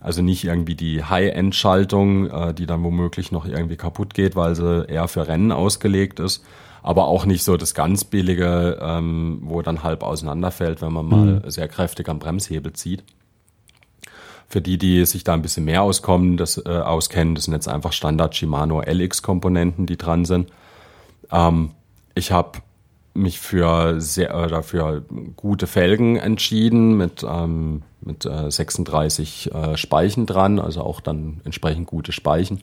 Also 0.00 0.22
nicht 0.22 0.44
irgendwie 0.44 0.76
die 0.76 1.02
High-End-Schaltung, 1.02 2.30
äh, 2.30 2.54
die 2.54 2.66
dann 2.66 2.84
womöglich 2.84 3.32
noch 3.32 3.46
irgendwie 3.46 3.76
kaputt 3.76 4.14
geht, 4.14 4.36
weil 4.36 4.54
sie 4.54 4.84
eher 4.86 5.08
für 5.08 5.26
Rennen 5.26 5.50
ausgelegt 5.50 6.20
ist. 6.20 6.44
Aber 6.82 7.08
auch 7.08 7.26
nicht 7.26 7.42
so 7.42 7.56
das 7.56 7.74
ganz 7.74 8.04
billige, 8.04 8.78
ähm, 8.80 9.40
wo 9.42 9.62
dann 9.62 9.82
halb 9.82 10.04
auseinanderfällt, 10.04 10.80
wenn 10.80 10.92
man 10.92 11.06
mal 11.06 11.26
mhm. 11.44 11.50
sehr 11.50 11.66
kräftig 11.66 12.08
am 12.08 12.20
Bremshebel 12.20 12.72
zieht. 12.74 13.02
Für 14.46 14.60
die, 14.60 14.78
die 14.78 15.04
sich 15.04 15.24
da 15.24 15.34
ein 15.34 15.42
bisschen 15.42 15.64
mehr 15.64 15.82
auskommen, 15.82 16.36
das 16.36 16.56
äh, 16.64 16.68
auskennen, 16.68 17.34
das 17.34 17.44
sind 17.44 17.54
jetzt 17.54 17.68
einfach 17.68 17.92
Standard 17.92 18.36
Shimano 18.36 18.80
LX-Komponenten, 18.80 19.86
die 19.86 19.98
dran 19.98 20.24
sind. 20.24 20.50
Ähm, 21.32 21.72
ich 22.14 22.32
habe 22.32 22.60
mich 23.18 23.40
für 23.40 24.00
sehr 24.00 24.36
oder 24.36 24.62
für 24.62 25.04
gute 25.36 25.66
Felgen 25.66 26.16
entschieden 26.16 26.96
mit 26.96 27.24
ähm, 27.28 27.82
mit 28.00 28.24
äh, 28.24 28.50
36 28.50 29.52
äh, 29.52 29.76
Speichen 29.76 30.26
dran, 30.26 30.58
also 30.58 30.82
auch 30.82 31.00
dann 31.00 31.40
entsprechend 31.44 31.86
gute 31.86 32.12
Speichen, 32.12 32.62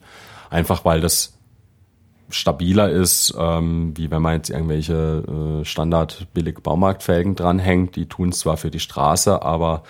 einfach 0.50 0.84
weil 0.84 1.00
das 1.00 1.34
stabiler 2.28 2.90
ist, 2.90 3.34
ähm, 3.38 3.92
wie 3.96 4.10
wenn 4.10 4.22
man 4.22 4.34
jetzt 4.34 4.50
irgendwelche 4.50 5.60
äh, 5.62 5.64
Standard 5.64 6.26
billig 6.34 6.60
Baumarktfelgen 6.60 7.36
dranhängt. 7.36 7.94
Die 7.96 8.06
tun 8.06 8.30
es 8.30 8.40
zwar 8.40 8.56
für 8.56 8.70
die 8.70 8.80
Straße, 8.80 9.42
aber 9.42 9.84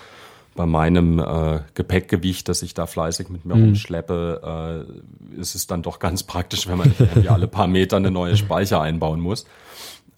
bei 0.54 0.66
meinem 0.66 1.18
äh, 1.18 1.60
Gepäckgewicht, 1.74 2.48
das 2.48 2.62
ich 2.62 2.74
da 2.74 2.86
fleißig 2.86 3.28
mit 3.28 3.44
mir 3.44 3.54
mhm. 3.54 3.64
rumschleppe, 3.64 4.86
äh, 5.34 5.40
ist 5.40 5.54
es 5.54 5.66
dann 5.66 5.82
doch 5.82 5.98
ganz 5.98 6.22
praktisch, 6.24 6.66
wenn 6.66 6.78
man 6.78 6.88
nicht 6.88 7.00
irgendwie 7.00 7.28
alle 7.28 7.46
paar 7.46 7.66
Meter 7.66 7.96
eine 7.96 8.10
neue 8.10 8.36
Speicher 8.36 8.80
einbauen 8.80 9.20
muss. 9.20 9.46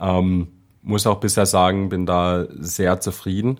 Ähm, 0.00 0.48
muss 0.82 1.06
auch 1.06 1.20
bisher 1.20 1.46
sagen, 1.46 1.88
bin 1.88 2.06
da 2.06 2.46
sehr 2.58 3.00
zufrieden. 3.00 3.58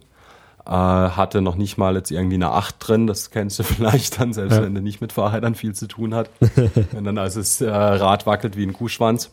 Äh, 0.64 0.70
hatte 0.70 1.40
noch 1.40 1.56
nicht 1.56 1.78
mal 1.78 1.96
jetzt 1.96 2.10
irgendwie 2.10 2.34
eine 2.34 2.50
8 2.50 2.76
drin, 2.78 3.06
das 3.06 3.30
kennst 3.30 3.58
du 3.58 3.62
vielleicht 3.64 4.20
dann, 4.20 4.32
selbst 4.32 4.56
ja. 4.56 4.62
wenn 4.62 4.74
du 4.74 4.82
nicht 4.82 5.00
mit 5.00 5.12
Fahrrädern 5.12 5.54
viel 5.54 5.74
zu 5.74 5.88
tun 5.88 6.14
hat. 6.14 6.30
wenn 6.92 7.04
dann 7.04 7.18
also 7.18 7.40
das 7.40 7.60
äh, 7.60 7.70
Rad 7.70 8.26
wackelt 8.26 8.56
wie 8.56 8.64
ein 8.64 8.72
Kuhschwanz. 8.72 9.30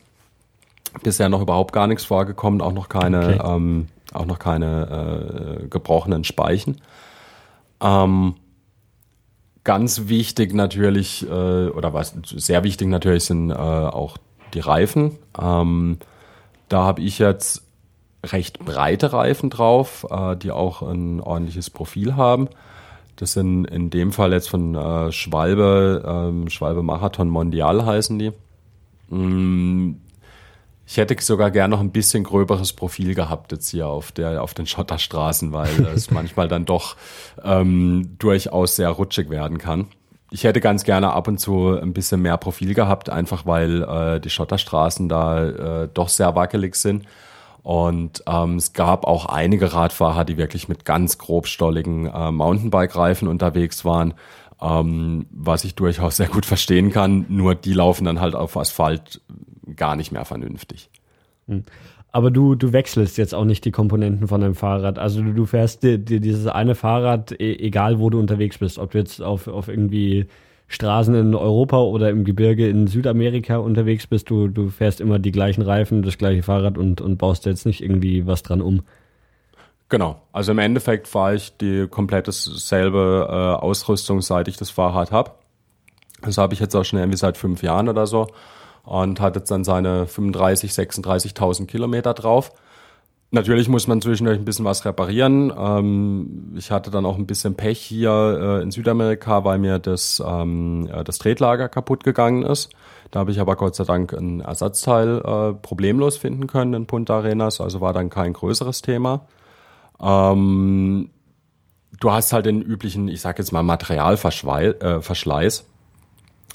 Bisher 1.03 1.27
noch 1.27 1.41
überhaupt 1.41 1.73
gar 1.73 1.87
nichts 1.87 2.05
vorgekommen, 2.05 2.61
auch 2.61 2.71
noch 2.71 2.87
keine, 2.87 3.39
okay. 3.39 3.55
ähm, 3.55 3.87
auch 4.13 4.25
noch 4.25 4.39
keine 4.39 5.59
äh, 5.63 5.67
gebrochenen 5.67 6.23
Speichen. 6.23 6.79
Ähm, 7.81 8.35
ganz 9.65 10.07
wichtig 10.07 10.53
natürlich, 10.53 11.27
äh, 11.27 11.67
oder 11.67 11.93
was 11.93 12.15
sehr 12.23 12.63
wichtig 12.63 12.87
natürlich 12.87 13.25
sind 13.25 13.51
äh, 13.51 13.53
auch 13.53 14.17
die 14.53 14.61
Reifen. 14.61 15.17
Ähm, 15.37 15.97
da 16.75 16.83
habe 16.83 17.01
ich 17.01 17.19
jetzt 17.19 17.63
recht 18.21 18.59
breite 18.59 19.13
Reifen 19.13 19.49
drauf, 19.49 20.05
äh, 20.11 20.35
die 20.35 20.51
auch 20.51 20.81
ein 20.81 21.21
ordentliches 21.21 21.69
Profil 21.69 22.17
haben. 22.17 22.49
Das 23.15 23.31
sind 23.31 23.63
in 23.63 23.89
dem 23.89 24.11
Fall 24.11 24.33
jetzt 24.33 24.49
von 24.49 24.75
äh, 24.75 25.09
Schwalbe, 25.13 26.03
ähm, 26.05 26.49
Schwalbe 26.49 26.83
Marathon 26.83 27.29
Mondial 27.29 27.85
heißen 27.85 28.19
die. 28.19 28.33
Mm, 29.07 30.01
ich 30.85 30.97
hätte 30.97 31.15
sogar 31.21 31.49
gern 31.49 31.71
noch 31.71 31.79
ein 31.79 31.91
bisschen 31.91 32.25
gröberes 32.25 32.73
Profil 32.73 33.15
gehabt 33.15 33.53
jetzt 33.53 33.69
hier 33.69 33.87
auf 33.87 34.11
der 34.11 34.43
auf 34.43 34.53
den 34.53 34.67
Schotterstraßen, 34.67 35.53
weil 35.53 35.85
es 35.95 36.11
manchmal 36.11 36.49
dann 36.49 36.65
doch 36.65 36.97
ähm, 37.41 38.17
durchaus 38.19 38.75
sehr 38.75 38.89
rutschig 38.89 39.29
werden 39.29 39.59
kann. 39.59 39.87
Ich 40.31 40.43
hätte 40.43 40.59
ganz 40.59 40.83
gerne 40.83 41.13
ab 41.13 41.27
und 41.27 41.39
zu 41.39 41.77
ein 41.77 41.93
bisschen 41.93 42.21
mehr 42.21 42.37
Profil 42.37 42.73
gehabt, 42.73 43.09
einfach 43.09 43.45
weil 43.45 43.83
äh, 43.83 44.19
die 44.19 44.29
Schotterstraßen 44.29 45.07
da 45.07 45.83
äh, 45.83 45.89
doch 45.93 46.09
sehr 46.09 46.35
wackelig 46.35 46.75
sind. 46.75 47.05
Und 47.61 48.23
ähm, 48.27 48.57
es 48.57 48.73
gab 48.73 49.05
auch 49.05 49.25
einige 49.25 49.73
Radfahrer, 49.73 50.23
die 50.23 50.37
wirklich 50.37 50.67
mit 50.67 50.85
ganz 50.85 51.17
grobstolligen 51.17 52.05
äh, 52.05 52.31
Mountainbike-Reifen 52.31 53.27
unterwegs 53.27 53.83
waren, 53.83 54.13
ähm, 54.61 55.25
was 55.31 55.63
ich 55.63 55.73
durchaus 55.73 56.17
sehr 56.17 56.27
gut 56.27 56.45
verstehen 56.45 56.91
kann. 56.91 57.25
Nur 57.29 57.55
die 57.55 57.73
laufen 57.73 58.05
dann 58.05 58.21
halt 58.21 58.35
auf 58.35 58.55
Asphalt 58.55 59.21
gar 59.75 59.95
nicht 59.95 60.11
mehr 60.11 60.25
vernünftig. 60.25 60.89
Hm. 61.47 61.63
Aber 62.15 62.31
du, 62.31 62.55
du 62.55 62.71
wechselst 62.71 63.17
jetzt 63.17 63.35
auch 63.35 63.43
nicht 63.43 63.65
die 63.65 63.71
Komponenten 63.71 64.29
von 64.29 64.39
deinem 64.39 64.55
Fahrrad. 64.55 64.99
Also 64.99 65.21
du, 65.21 65.33
du 65.33 65.45
fährst 65.45 65.83
dir, 65.83 65.97
dir 65.97 66.21
dieses 66.21 66.47
eine 66.47 66.73
Fahrrad, 66.73 67.33
e, 67.33 67.57
egal 67.57 67.99
wo 67.99 68.09
du 68.09 68.17
unterwegs 68.21 68.57
bist, 68.57 68.79
ob 68.79 68.91
du 68.91 68.99
jetzt 68.99 69.21
auf, 69.21 69.49
auf 69.49 69.67
irgendwie 69.67 70.27
Straßen 70.69 71.13
in 71.13 71.35
Europa 71.35 71.77
oder 71.77 72.09
im 72.09 72.23
Gebirge 72.23 72.69
in 72.69 72.87
Südamerika 72.87 73.57
unterwegs 73.57 74.07
bist, 74.07 74.29
du, 74.29 74.47
du 74.47 74.69
fährst 74.69 75.01
immer 75.01 75.19
die 75.19 75.33
gleichen 75.33 75.61
Reifen, 75.61 76.03
das 76.03 76.17
gleiche 76.17 76.41
Fahrrad 76.41 76.77
und, 76.77 77.01
und 77.01 77.17
baust 77.17 77.45
jetzt 77.45 77.65
nicht 77.65 77.83
irgendwie 77.83 78.25
was 78.25 78.43
dran 78.43 78.61
um. 78.61 78.83
Genau. 79.89 80.21
Also 80.31 80.53
im 80.53 80.59
Endeffekt 80.59 81.09
fahre 81.09 81.35
ich 81.35 81.57
die 81.57 81.85
komplette 81.89 82.31
selbe 82.31 83.27
äh, 83.29 83.61
Ausrüstung, 83.61 84.21
seit 84.21 84.47
ich 84.47 84.55
das 84.55 84.69
Fahrrad 84.69 85.11
habe. 85.11 85.31
Das 86.21 86.37
habe 86.37 86.53
ich 86.53 86.61
jetzt 86.61 86.77
auch 86.77 86.85
schon 86.85 86.97
irgendwie 86.97 87.17
seit 87.17 87.35
fünf 87.35 87.61
Jahren 87.61 87.89
oder 87.89 88.07
so 88.07 88.27
und 88.85 89.19
hat 89.19 89.35
jetzt 89.35 89.51
dann 89.51 89.63
seine 89.63 90.07
35, 90.07 90.71
36.000 90.71 91.65
Kilometer 91.65 92.13
drauf. 92.13 92.51
Natürlich 93.31 93.67
muss 93.67 93.87
man 93.87 94.01
zwischendurch 94.01 94.37
ein 94.37 94.45
bisschen 94.45 94.65
was 94.65 94.85
reparieren. 94.85 95.51
Ähm, 95.57 96.53
ich 96.55 96.71
hatte 96.71 96.91
dann 96.91 97.05
auch 97.05 97.17
ein 97.17 97.25
bisschen 97.25 97.55
Pech 97.55 97.79
hier 97.79 98.11
äh, 98.11 98.61
in 98.63 98.71
Südamerika, 98.71 99.43
weil 99.43 99.57
mir 99.57 99.79
das, 99.79 100.23
ähm, 100.25 100.89
das 101.03 101.17
Tretlager 101.17 101.67
kaputt 101.67 102.03
gegangen 102.03 102.43
ist. 102.43 102.69
Da 103.11 103.19
habe 103.19 103.31
ich 103.31 103.39
aber 103.39 103.55
Gott 103.55 103.75
sei 103.75 103.83
Dank 103.83 104.13
ein 104.13 104.41
Ersatzteil 104.41 105.17
äh, 105.17 105.53
problemlos 105.53 106.17
finden 106.17 106.47
können 106.47 106.73
in 106.73 106.85
Punta 106.85 107.17
Arenas, 107.17 107.59
also 107.59 107.81
war 107.81 107.93
dann 107.93 108.09
kein 108.09 108.33
größeres 108.33 108.81
Thema. 108.81 109.27
Ähm, 110.01 111.09
du 111.99 112.11
hast 112.11 112.31
halt 112.31 112.45
den 112.45 112.61
üblichen, 112.61 113.07
ich 113.07 113.21
sag 113.21 113.37
jetzt 113.39 113.51
mal, 113.51 113.63
Materialverschleiß. 113.63 115.59
Äh, 115.59 115.63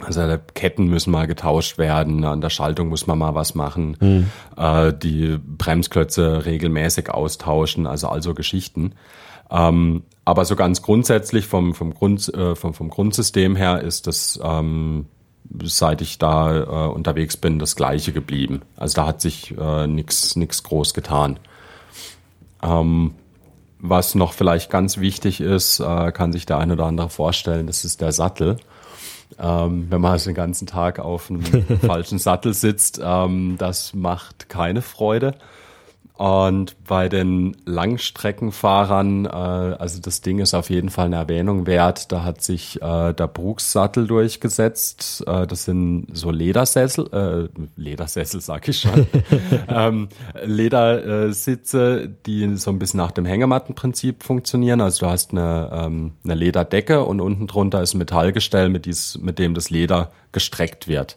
also 0.04 0.36
Ketten 0.54 0.86
müssen 0.86 1.10
mal 1.10 1.26
getauscht 1.26 1.78
werden, 1.78 2.24
an 2.24 2.40
der 2.40 2.50
Schaltung 2.50 2.88
muss 2.88 3.06
man 3.06 3.18
mal 3.18 3.34
was 3.34 3.54
machen, 3.54 3.96
mhm. 4.00 4.30
äh, 4.56 4.92
die 4.92 5.38
Bremsklötze 5.38 6.44
regelmäßig 6.44 7.10
austauschen, 7.10 7.86
also 7.86 8.08
also 8.08 8.34
Geschichten. 8.34 8.94
Ähm, 9.50 10.04
aber 10.24 10.44
so 10.44 10.56
ganz 10.56 10.82
grundsätzlich 10.82 11.46
vom, 11.46 11.74
vom, 11.74 11.94
Grund, 11.94 12.32
äh, 12.34 12.54
vom, 12.54 12.74
vom 12.74 12.88
Grundsystem 12.88 13.56
her 13.56 13.80
ist 13.80 14.06
das, 14.06 14.38
ähm, 14.42 15.06
seit 15.62 16.02
ich 16.02 16.18
da 16.18 16.56
äh, 16.56 16.92
unterwegs 16.92 17.36
bin, 17.36 17.58
das 17.58 17.74
gleiche 17.74 18.12
geblieben. 18.12 18.62
Also 18.76 18.96
da 18.96 19.06
hat 19.06 19.20
sich 19.20 19.56
äh, 19.58 19.86
nichts 19.86 20.62
groß 20.62 20.94
getan. 20.94 21.40
Ähm, 22.62 23.14
was 23.80 24.14
noch 24.14 24.34
vielleicht 24.34 24.70
ganz 24.70 24.98
wichtig 24.98 25.40
ist, 25.40 25.80
äh, 25.80 26.12
kann 26.12 26.32
sich 26.32 26.46
der 26.46 26.58
eine 26.58 26.74
oder 26.74 26.84
andere 26.84 27.08
vorstellen, 27.08 27.66
das 27.66 27.84
ist 27.84 28.00
der 28.00 28.12
Sattel. 28.12 28.56
Ähm, 29.40 29.86
wenn 29.88 30.00
man 30.00 30.12
also 30.12 30.30
den 30.30 30.34
ganzen 30.34 30.66
Tag 30.66 30.98
auf 30.98 31.30
einem 31.30 31.42
falschen 31.80 32.18
Sattel 32.18 32.52
sitzt, 32.52 33.00
ähm, 33.02 33.56
das 33.58 33.94
macht 33.94 34.48
keine 34.48 34.82
Freude. 34.82 35.34
Und 36.20 36.76
bei 36.84 37.08
den 37.08 37.56
Langstreckenfahrern, 37.64 39.24
äh, 39.24 39.28
also 39.30 40.02
das 40.02 40.20
Ding 40.20 40.38
ist 40.38 40.52
auf 40.52 40.68
jeden 40.68 40.90
Fall 40.90 41.06
eine 41.06 41.16
Erwähnung 41.16 41.66
wert. 41.66 42.12
Da 42.12 42.24
hat 42.24 42.42
sich 42.42 42.76
äh, 42.82 43.14
der 43.14 43.26
Brugssattel 43.26 44.06
durchgesetzt. 44.06 45.24
Äh, 45.26 45.46
das 45.46 45.64
sind 45.64 46.08
so 46.12 46.30
Ledersessel, 46.30 47.08
äh, 47.14 47.60
Ledersessel 47.80 48.42
sag 48.42 48.68
ich 48.68 48.80
schon, 48.80 49.06
ähm, 49.68 50.08
Ledersitze, 50.44 52.10
die 52.26 52.54
so 52.56 52.70
ein 52.70 52.78
bisschen 52.78 52.98
nach 52.98 53.12
dem 53.12 53.24
Hängemattenprinzip 53.24 54.22
funktionieren. 54.22 54.82
Also 54.82 55.06
du 55.06 55.10
hast 55.10 55.30
eine, 55.30 55.70
ähm, 55.72 56.12
eine 56.22 56.34
Lederdecke 56.34 57.02
und 57.02 57.22
unten 57.22 57.46
drunter 57.46 57.80
ist 57.80 57.94
ein 57.94 57.98
Metallgestell, 57.98 58.68
mit, 58.68 58.84
dies, 58.84 59.18
mit 59.22 59.38
dem 59.38 59.54
das 59.54 59.70
Leder 59.70 60.12
gestreckt 60.32 60.86
wird. 60.86 61.16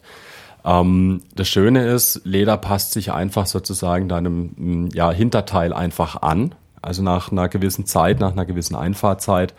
Ähm, 0.64 1.22
das 1.34 1.48
Schöne 1.48 1.86
ist, 1.86 2.22
Leder 2.24 2.56
passt 2.56 2.92
sich 2.92 3.12
einfach 3.12 3.46
sozusagen 3.46 4.08
deinem 4.08 4.54
mm, 4.56 4.88
ja, 4.94 5.10
Hinterteil 5.10 5.72
einfach 5.72 6.22
an. 6.22 6.54
Also 6.80 7.02
nach 7.02 7.32
einer 7.32 7.48
gewissen 7.48 7.86
Zeit, 7.86 8.20
nach 8.20 8.32
einer 8.32 8.44
gewissen 8.44 8.74
Einfahrzeit 8.74 9.54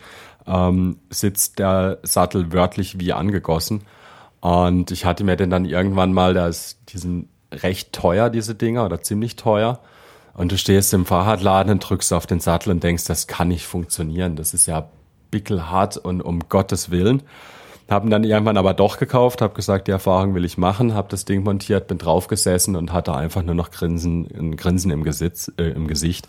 ähm, 0.46 0.98
sitzt 1.10 1.58
der 1.58 1.98
Sattel 2.02 2.52
wörtlich 2.52 3.00
wie 3.00 3.12
angegossen. 3.12 3.82
Und 4.40 4.90
ich 4.90 5.04
hatte 5.04 5.24
mir 5.24 5.36
den 5.36 5.50
dann 5.50 5.64
irgendwann 5.64 6.12
mal, 6.12 6.34
da 6.34 6.46
ist, 6.46 6.78
die 6.88 6.98
sind 6.98 7.28
recht 7.52 7.92
teuer, 7.92 8.30
diese 8.30 8.54
Dinger, 8.54 8.84
oder 8.84 9.02
ziemlich 9.02 9.36
teuer. 9.36 9.80
Und 10.34 10.52
du 10.52 10.58
stehst 10.58 10.92
im 10.92 11.06
Fahrradladen 11.06 11.72
und 11.72 11.80
drückst 11.80 12.12
auf 12.12 12.26
den 12.26 12.40
Sattel 12.40 12.70
und 12.70 12.82
denkst, 12.84 13.04
das 13.04 13.26
kann 13.26 13.48
nicht 13.48 13.66
funktionieren. 13.66 14.36
Das 14.36 14.54
ist 14.54 14.66
ja 14.66 14.88
bickelhart 15.30 15.96
und 15.96 16.20
um 16.20 16.48
Gottes 16.48 16.90
Willen. 16.90 17.22
Haben 17.88 18.10
dann 18.10 18.24
irgendwann 18.24 18.56
aber 18.56 18.74
doch 18.74 18.98
gekauft, 18.98 19.42
habe 19.42 19.54
gesagt, 19.54 19.86
die 19.86 19.92
Erfahrung 19.92 20.34
will 20.34 20.44
ich 20.44 20.58
machen, 20.58 20.94
habe 20.94 21.08
das 21.08 21.24
Ding 21.24 21.44
montiert, 21.44 21.86
bin 21.86 21.98
draufgesessen 21.98 22.74
und 22.74 22.92
hatte 22.92 23.14
einfach 23.14 23.42
nur 23.42 23.54
noch 23.54 23.70
Grinsen, 23.70 24.26
ein 24.36 24.56
Grinsen 24.56 24.90
im, 24.90 25.04
Gesitz, 25.04 25.52
äh, 25.56 25.70
im 25.70 25.86
Gesicht. 25.86 26.28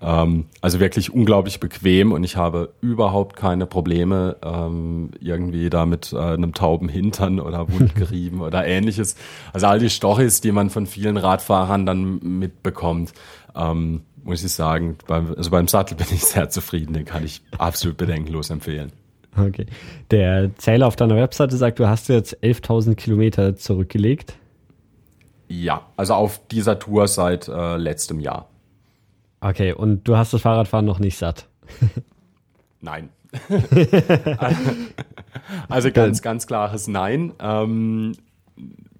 Ähm, 0.00 0.46
also 0.60 0.80
wirklich 0.80 1.12
unglaublich 1.12 1.60
bequem 1.60 2.12
und 2.12 2.24
ich 2.24 2.36
habe 2.36 2.72
überhaupt 2.80 3.36
keine 3.36 3.66
Probleme 3.66 4.36
ähm, 4.42 5.10
irgendwie 5.20 5.70
da 5.70 5.86
mit 5.86 6.12
äh, 6.12 6.18
einem 6.18 6.54
tauben 6.54 6.88
Hintern 6.88 7.40
oder 7.40 7.70
Wundgerieben 7.72 8.40
oder 8.42 8.66
ähnliches. 8.66 9.16
Also 9.52 9.66
all 9.66 9.78
die 9.78 9.90
Stories, 9.90 10.40
die 10.40 10.52
man 10.52 10.70
von 10.70 10.86
vielen 10.86 11.16
Radfahrern 11.16 11.84
dann 11.84 12.18
mitbekommt, 12.20 13.12
ähm, 13.56 14.02
muss 14.24 14.44
ich 14.44 14.52
sagen, 14.52 14.98
beim, 15.06 15.34
also 15.36 15.50
beim 15.50 15.68
Sattel 15.68 15.96
bin 15.96 16.06
ich 16.12 16.24
sehr 16.24 16.48
zufrieden, 16.48 16.94
den 16.94 17.04
kann 17.04 17.24
ich 17.24 17.42
absolut 17.58 17.96
bedenkenlos 17.96 18.50
empfehlen. 18.50 18.92
Okay. 19.36 19.66
Der 20.10 20.54
Zähler 20.56 20.86
auf 20.86 20.96
deiner 20.96 21.16
Webseite 21.16 21.56
sagt, 21.56 21.78
du 21.78 21.88
hast 21.88 22.08
jetzt 22.08 22.36
11.000 22.42 22.96
Kilometer 22.96 23.56
zurückgelegt. 23.56 24.34
Ja, 25.48 25.86
also 25.96 26.14
auf 26.14 26.46
dieser 26.48 26.78
Tour 26.78 27.08
seit 27.08 27.48
äh, 27.48 27.76
letztem 27.76 28.20
Jahr. 28.20 28.48
Okay, 29.40 29.72
und 29.72 30.06
du 30.06 30.16
hast 30.16 30.32
das 30.32 30.42
Fahrradfahren 30.42 30.86
noch 30.86 30.98
nicht 30.98 31.18
satt? 31.18 31.48
Nein. 32.80 33.08
also 35.68 35.90
ganz, 35.90 36.22
ganz 36.22 36.46
klares 36.46 36.86
Nein. 36.86 37.32
Ähm, 37.40 38.12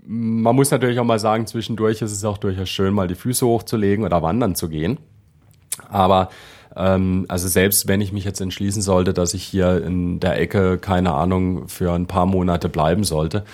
man 0.05 0.57
muss 0.57 0.71
natürlich 0.71 0.99
auch 0.99 1.05
mal 1.05 1.19
sagen, 1.19 1.47
zwischendurch 1.47 2.03
ist 2.03 2.13
es 2.13 2.25
auch 2.25 2.39
durchaus 2.39 2.69
schön, 2.69 2.93
mal 2.93 3.07
die 3.07 3.15
Füße 3.15 3.47
hochzulegen 3.47 4.05
oder 4.05 4.23
wandern 4.23 4.55
zu 4.55 4.69
gehen. 4.69 4.99
Aber 5.89 6.29
ähm, 6.77 7.27
also 7.29 7.49
selbst 7.49 7.89
wenn 7.89 8.01
ich 8.01 8.13
mich 8.13 8.25
jetzt 8.25 8.41
entschließen 8.41 8.83
sollte, 8.83 9.13
dass 9.13 9.35
ich 9.35 9.45
hier 9.45 9.85
in 9.85 10.21
der 10.21 10.39
Ecke, 10.41 10.79
keine 10.79 11.15
Ahnung, 11.15 11.69
für 11.69 11.93
ein 11.93 12.07
paar 12.07 12.27
Monate 12.27 12.69
bleiben 12.69 13.05
sollte, 13.05 13.45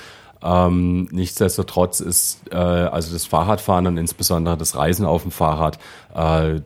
ähm, 0.42 1.08
nichtsdestotrotz 1.10 2.00
ist 2.00 2.42
äh, 2.52 2.56
also 2.56 3.12
das 3.12 3.26
Fahrradfahren 3.26 3.86
und 3.86 3.96
insbesondere 3.96 4.56
das 4.56 4.76
Reisen 4.76 5.04
auf 5.04 5.22
dem 5.22 5.32
Fahrrad 5.32 5.78
äh, 6.14 6.60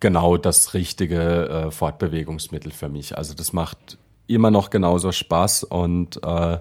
genau 0.00 0.36
das 0.36 0.74
richtige 0.74 1.48
äh, 1.48 1.70
Fortbewegungsmittel 1.70 2.70
für 2.70 2.88
mich. 2.88 3.16
Also 3.16 3.34
das 3.34 3.52
macht 3.52 3.98
immer 4.26 4.50
noch 4.50 4.70
genauso 4.70 5.12
Spaß 5.12 5.64
und 5.64 6.22
äh, 6.22 6.58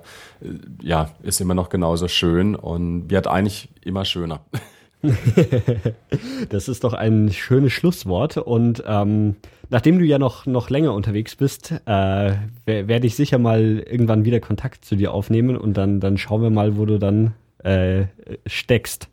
ja, 0.82 1.10
ist 1.22 1.40
immer 1.40 1.54
noch 1.54 1.70
genauso 1.70 2.08
schön 2.08 2.56
und 2.56 3.10
wird 3.10 3.28
eigentlich 3.28 3.70
immer 3.82 4.06
schöner. 4.06 4.42
das 6.50 6.70
ist 6.70 6.84
doch 6.84 6.94
ein 6.94 7.32
schönes 7.32 7.74
Schlusswort. 7.74 8.38
Und 8.38 8.84
ähm, 8.88 9.36
nachdem 9.70 10.00
du 10.00 10.06
ja 10.06 10.18
noch, 10.18 10.46
noch 10.46 10.70
länger 10.70 10.94
unterwegs 10.94 11.36
bist, 11.36 11.74
äh, 11.86 12.34
werde 12.66 13.08
ich 13.08 13.16
sicher 13.16 13.38
mal 13.38 13.80
irgendwann 13.80 14.26
wieder 14.26 14.40
Kontakt 14.40 14.86
zu 14.86 14.96
dir 14.96 15.14
aufnehmen 15.14 15.58
und 15.58 15.76
dann, 15.76 16.00
dann 16.00 16.18
schauen 16.18 16.42
wir 16.42 16.50
mal, 16.50 16.78
wo 16.78 16.86
du 16.86 16.98
dann 17.00 17.34
äh, 17.60 18.06
steckst. 18.46 19.10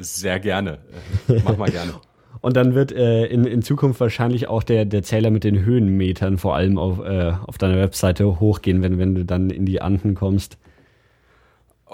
Sehr 0.00 0.38
gerne. 0.40 0.78
Mach 1.44 1.56
mal 1.56 1.70
gerne. 1.70 1.94
Und 2.40 2.56
dann 2.56 2.74
wird 2.74 2.90
äh, 2.90 3.26
in, 3.26 3.44
in 3.44 3.62
Zukunft 3.62 4.00
wahrscheinlich 4.00 4.48
auch 4.48 4.64
der, 4.64 4.84
der 4.84 5.04
Zähler 5.04 5.30
mit 5.30 5.44
den 5.44 5.64
Höhenmetern 5.64 6.38
vor 6.38 6.56
allem 6.56 6.76
auf, 6.76 6.98
äh, 6.98 7.32
auf 7.46 7.56
deiner 7.56 7.76
Webseite 7.76 8.40
hochgehen, 8.40 8.82
wenn, 8.82 8.98
wenn 8.98 9.14
du 9.14 9.24
dann 9.24 9.48
in 9.48 9.64
die 9.64 9.80
Anden 9.80 10.16
kommst. 10.16 10.58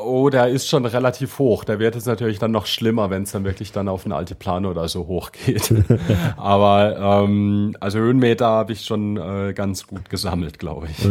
Oh, 0.01 0.31
der 0.31 0.49
ist 0.49 0.69
schon 0.69 0.85
relativ 0.85 1.39
hoch. 1.39 1.65
Der 1.65 1.79
wird 1.79 1.97
es 1.97 2.07
natürlich 2.07 2.39
dann 2.39 2.51
noch 2.51 2.67
schlimmer, 2.67 3.11
wenn 3.11 3.25
es 3.25 3.33
dann 3.33 3.45
wirklich 3.45 3.73
dann 3.73 3.89
auf 3.89 4.05
eine 4.05 4.15
alte 4.15 4.35
Plane 4.35 4.69
oder 4.69 4.89
so 4.89 5.07
hochgeht. 5.07 5.75
Aber 6.37 7.25
ähm, 7.25 7.77
also 7.81 7.99
Höhenmeter 7.99 8.47
habe 8.47 8.73
ich 8.73 8.85
schon 8.85 9.17
äh, 9.17 9.53
ganz 9.55 9.87
gut 9.87 10.09
gesammelt, 10.09 10.59
glaube 10.59 10.89
ich. 10.91 11.09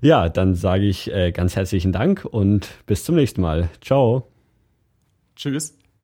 ja, 0.00 0.28
dann 0.28 0.54
sage 0.54 0.84
ich 0.84 1.12
äh, 1.12 1.32
ganz 1.32 1.56
herzlichen 1.56 1.92
Dank 1.92 2.24
und 2.24 2.68
bis 2.86 3.04
zum 3.04 3.16
nächsten 3.16 3.40
Mal. 3.40 3.68
Ciao. 3.80 4.28
Tschüss. 5.36 5.76